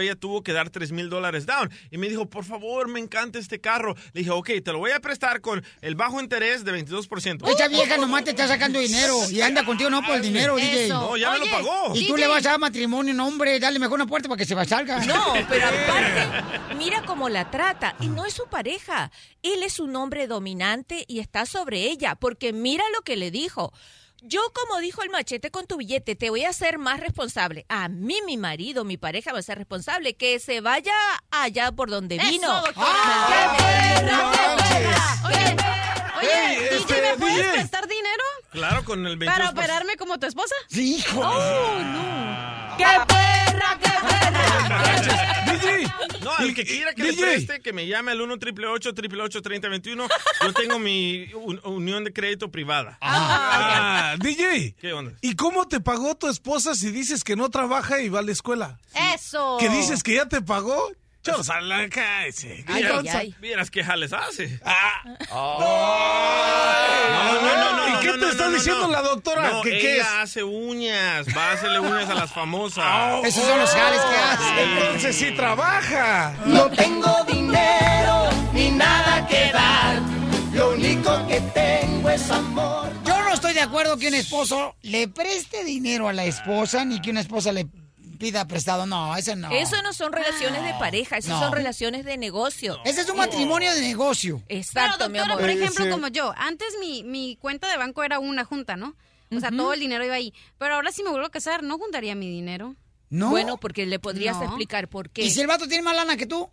Ella 0.00 0.14
tuvo 0.16 0.42
que 0.42 0.52
dar 0.52 0.70
3 0.70 0.92
mil 0.92 1.10
dólares 1.10 1.46
down. 1.46 1.70
Y 1.90 1.98
me 1.98 2.08
dijo, 2.08 2.26
por 2.26 2.44
favor, 2.44 2.88
me 2.88 3.00
encanta 3.00 3.38
este 3.38 3.60
carro. 3.60 3.94
Le 4.12 4.20
dije, 4.20 4.30
ok, 4.30 4.50
te 4.64 4.72
lo 4.72 4.78
voy 4.78 4.92
a 4.92 5.00
prestar 5.00 5.40
con 5.40 5.64
el 5.80 5.94
bajo 5.94 6.20
interés 6.20 6.64
de 6.64 6.72
22%. 6.72 7.48
Esa 7.48 7.68
vieja 7.68 7.96
nomás 7.96 8.24
te 8.24 8.30
está 8.30 8.48
sacando 8.48 8.78
dinero 8.78 9.16
y 9.30 9.40
anda 9.40 9.64
contigo 9.64 9.90
no 9.90 10.02
por 10.02 10.16
el 10.16 10.22
dinero, 10.22 10.56
DJ. 10.56 10.88
No, 10.88 11.16
ya 11.16 11.32
me 11.32 11.40
lo 11.40 11.46
pagó. 11.50 11.92
Y 11.94 12.06
tú 12.06 12.16
le 12.16 12.26
vas 12.26 12.44
a 12.46 12.50
dar 12.50 12.60
matrimonio, 12.60 13.14
no, 13.14 13.26
hombre, 13.26 13.58
dale 13.60 13.78
mejor 13.78 13.94
una 13.94 14.06
puerta 14.06 14.28
para 14.28 14.38
que 14.38 14.44
se 14.44 14.54
va 14.54 14.64
salga. 14.64 15.04
No, 15.04 15.34
pero 15.48 15.66
aparte, 15.66 16.74
mira 16.76 17.02
cómo 17.04 17.28
la 17.28 17.50
trata. 17.50 17.96
Y 18.00 18.08
no 18.08 18.24
es 18.24 18.34
su 18.34 18.46
pareja. 18.46 19.10
Él 19.42 19.62
es 19.62 19.80
un 19.80 19.94
hombre 19.96 20.26
dominante 20.26 21.04
y 21.08 21.18
está 21.18 21.46
sobre 21.46 21.90
ella. 21.90 22.14
Porque 22.14 22.52
mira 22.52 22.84
lo 22.94 23.02
que 23.02 23.16
le 23.16 23.30
dijo. 23.30 23.72
Yo, 24.24 24.40
como 24.54 24.78
dijo 24.80 25.02
el 25.02 25.10
machete 25.10 25.50
con 25.50 25.66
tu 25.66 25.76
billete, 25.78 26.14
te 26.14 26.30
voy 26.30 26.44
a 26.44 26.50
hacer 26.50 26.78
más 26.78 27.00
responsable. 27.00 27.66
A 27.68 27.88
mí, 27.88 28.18
mi 28.24 28.36
marido, 28.36 28.84
mi 28.84 28.96
pareja 28.96 29.32
va 29.32 29.40
a 29.40 29.42
ser 29.42 29.58
responsable. 29.58 30.14
Que 30.14 30.38
se 30.38 30.60
vaya 30.60 30.94
allá 31.32 31.72
por 31.72 31.90
donde 31.90 32.16
Eso, 32.16 32.30
vino. 32.30 32.52
doctora. 32.62 33.56
Oye, 36.18 36.32
Ey, 36.32 36.56
DJ, 36.56 36.76
este, 36.76 37.02
¿me 37.02 37.14
puedes 37.18 37.36
DJ. 37.36 37.52
prestar 37.52 37.88
dinero 37.88 38.22
Claro, 38.52 38.84
con 38.84 39.04
el 39.06 39.18
22%. 39.18 39.24
para 39.26 39.50
operarme 39.50 39.96
como 39.96 40.18
tu 40.18 40.26
esposa? 40.26 40.54
Sí, 40.68 40.96
hijo. 40.98 41.20
Oh, 41.20 41.78
no. 41.80 42.76
¡Qué 42.78 42.84
perra, 42.84 43.06
qué 43.80 43.90
perra! 44.08 45.44
DJ. 45.52 45.92
No, 46.22 46.38
el 46.38 46.54
que 46.54 46.64
quiera 46.64 46.94
que 46.94 47.02
le 47.02 47.10
DJ. 47.10 47.22
preste, 47.22 47.60
que 47.60 47.72
me 47.72 47.86
llame 47.86 48.12
al 48.12 48.20
1 48.20 48.34
888 48.34 49.42
3021 49.42 50.08
Yo 50.42 50.52
tengo 50.52 50.78
mi 50.78 51.30
un- 51.34 51.60
unión 51.64 52.04
de 52.04 52.12
crédito 52.12 52.50
privada. 52.50 52.98
Ah, 53.00 54.14
DJ. 54.20 54.74
¿Qué 54.80 54.92
onda? 54.92 55.12
¿Y 55.20 55.34
cómo 55.36 55.66
te 55.68 55.80
pagó 55.80 56.14
tu 56.16 56.28
esposa 56.28 56.74
si 56.74 56.90
dices 56.90 57.24
que 57.24 57.36
no 57.36 57.48
trabaja 57.50 58.00
y 58.00 58.08
va 58.08 58.20
a 58.20 58.22
la 58.22 58.32
escuela? 58.32 58.78
Eso. 59.14 59.56
¿Que 59.60 59.68
dices 59.68 60.02
que 60.02 60.14
ya 60.14 60.26
te 60.26 60.40
pagó? 60.42 60.90
Chos, 61.22 61.48
a 61.50 61.60
la 61.60 61.88
cállese. 61.88 62.64
Vieras, 62.66 63.04
vieras 63.40 63.70
qué 63.70 63.84
jales 63.84 64.12
hace. 64.12 64.58
Ah. 64.64 65.02
No, 65.30 65.58
no, 67.40 67.56
no, 67.56 67.76
no, 67.76 67.88
¿Y 67.88 68.00
qué 68.00 68.06
no, 68.08 68.14
te 68.14 68.18
no, 68.20 68.28
está 68.28 68.48
diciendo 68.48 68.86
no. 68.88 68.92
la 68.92 69.02
doctora? 69.02 69.50
No, 69.52 69.62
¿Que 69.62 69.70
ella 69.70 69.80
qué 69.80 69.98
es? 70.00 70.06
hace 70.06 70.42
uñas. 70.42 71.26
Va 71.36 71.50
a 71.50 71.52
hacerle 71.52 71.78
uñas 71.80 72.08
a 72.10 72.14
las 72.14 72.32
famosas. 72.32 73.24
Esos 73.24 73.44
son 73.44 73.56
los 73.58 73.70
jales 73.70 74.00
que 74.00 74.16
hace. 74.16 74.62
Entonces 74.62 75.16
sí 75.16 75.30
trabaja. 75.32 76.34
No 76.44 76.68
tengo 76.70 77.24
dinero 77.30 78.28
ni 78.52 78.70
nada 78.72 79.24
que 79.28 79.52
dar. 79.52 80.00
Lo 80.52 80.72
único 80.72 81.26
que 81.28 81.40
tengo 81.40 82.10
es 82.10 82.28
amor. 82.30 82.90
Yo 83.06 83.22
no 83.22 83.32
estoy 83.32 83.54
de 83.54 83.60
acuerdo 83.60 83.96
que 83.96 84.08
un 84.08 84.14
esposo 84.14 84.74
le 84.82 85.06
preste 85.08 85.62
dinero 85.64 86.08
a 86.08 86.12
la 86.12 86.24
esposa 86.24 86.84
ni 86.84 87.00
que 87.00 87.10
una 87.10 87.20
esposa 87.20 87.52
le 87.52 87.66
pida 88.22 88.46
prestado. 88.46 88.86
No, 88.86 89.16
ese 89.16 89.34
no. 89.36 89.50
Eso 89.50 89.82
no 89.82 89.92
son 89.92 90.12
relaciones 90.12 90.62
de 90.62 90.72
pareja, 90.74 91.16
eso 91.18 91.28
No. 91.30 91.40
son 91.40 91.52
relaciones 91.52 92.04
de 92.04 92.16
negocio. 92.16 92.78
Ese 92.84 93.00
es 93.00 93.08
un 93.10 93.16
matrimonio 93.16 93.74
de 93.74 93.80
negocio. 93.80 94.42
Exacto, 94.48 94.96
Pero, 94.98 95.10
mi 95.10 95.18
doctora, 95.18 95.34
amor. 95.34 95.40
por 95.40 95.50
ejemplo, 95.50 95.90
como 95.90 96.08
yo, 96.08 96.32
antes 96.36 96.68
mi, 96.80 97.02
mi 97.02 97.36
cuenta 97.36 97.68
de 97.68 97.76
banco 97.76 98.04
era 98.04 98.18
una 98.20 98.44
junta, 98.44 98.76
¿no? 98.76 98.94
O 99.34 99.40
sea, 99.40 99.50
todo 99.50 99.72
el 99.72 99.80
dinero 99.80 100.04
iba 100.04 100.14
ahí. 100.14 100.32
Pero 100.58 100.74
ahora 100.74 100.92
si 100.92 101.02
me 101.02 101.10
vuelvo 101.10 101.26
a 101.26 101.30
casar, 101.30 101.62
no 101.62 101.78
juntaría 101.78 102.14
mi 102.14 102.28
dinero. 102.30 102.76
¿No? 103.10 103.30
Bueno, 103.30 103.56
porque 103.58 103.84
le 103.86 103.98
podrías 103.98 104.36
No. 104.38 104.44
explicar 104.44 104.88
por 104.88 105.10
qué. 105.10 105.22
¿Y 105.22 105.30
si 105.30 105.40
el 105.40 105.46
vato 105.46 105.66
tiene 105.68 105.82
más 105.82 105.96
lana 105.96 106.16
que 106.16 106.26
tú? 106.26 106.48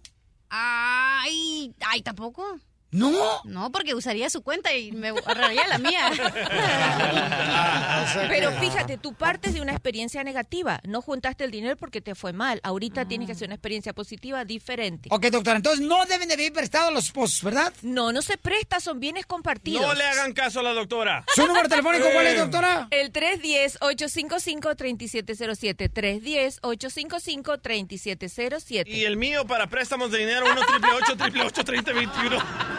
Ay, 0.50 1.74
ay, 1.86 2.02
tampoco. 2.02 2.60
¿No? 2.92 3.42
No, 3.44 3.72
porque 3.72 3.94
usaría 3.94 4.32
su 4.32 4.42
cuenta 4.42 4.76
y 4.76 4.92
me 4.92 5.10
ahorraría 5.10 5.68
la 5.68 5.78
mía. 5.78 6.10
Pero 8.30 8.52
fíjate, 8.54 8.98
tú 8.98 9.14
partes 9.14 9.54
de 9.54 9.62
una 9.62 9.74
experiencia 9.74 10.24
negativa. 10.24 10.80
No 10.84 11.04
juntaste 11.04 11.44
el 11.44 11.52
dinero 11.52 11.78
porque 11.78 12.02
te 12.02 12.16
fue 12.16 12.34
mal. 12.34 12.60
Ahorita 12.64 13.08
tienes 13.08 13.28
que 13.28 13.34
hacer 13.34 13.48
una 13.48 13.54
experiencia 13.56 13.94
positiva 13.94 14.44
diferente. 14.44 15.08
Ok, 15.12 15.28
doctora, 15.28 15.58
entonces 15.58 15.86
no 15.86 16.04
deben 16.06 16.30
de 16.30 16.36
pedir 16.36 16.52
prestado 16.52 16.88
a 16.88 16.92
los 16.92 17.06
esposos, 17.06 17.44
¿verdad? 17.44 17.72
No, 17.84 18.12
no 18.12 18.24
se 18.24 18.38
presta, 18.38 18.80
son 18.80 19.00
bienes 19.00 19.28
compartidos. 19.28 19.84
No 19.84 19.94
le 19.94 20.06
hagan 20.06 20.34
caso 20.34 20.62
a 20.62 20.64
la 20.64 20.74
doctora. 20.74 21.24
¿Su 21.36 21.46
número 21.46 21.70
telefónico 21.70 22.08
cuál 22.12 22.26
es, 22.26 22.40
doctora? 22.40 22.88
El 22.90 23.14
310-855-3707. 23.14 25.92
310-855-3707. 26.62 28.88
Y 28.88 29.04
el 29.04 29.18
mío 29.18 29.46
para 29.46 29.68
préstamos 29.68 30.10
de 30.12 30.20
dinero 30.20 30.46
1 30.46 30.62
888 30.62 31.64
3021 31.64 32.79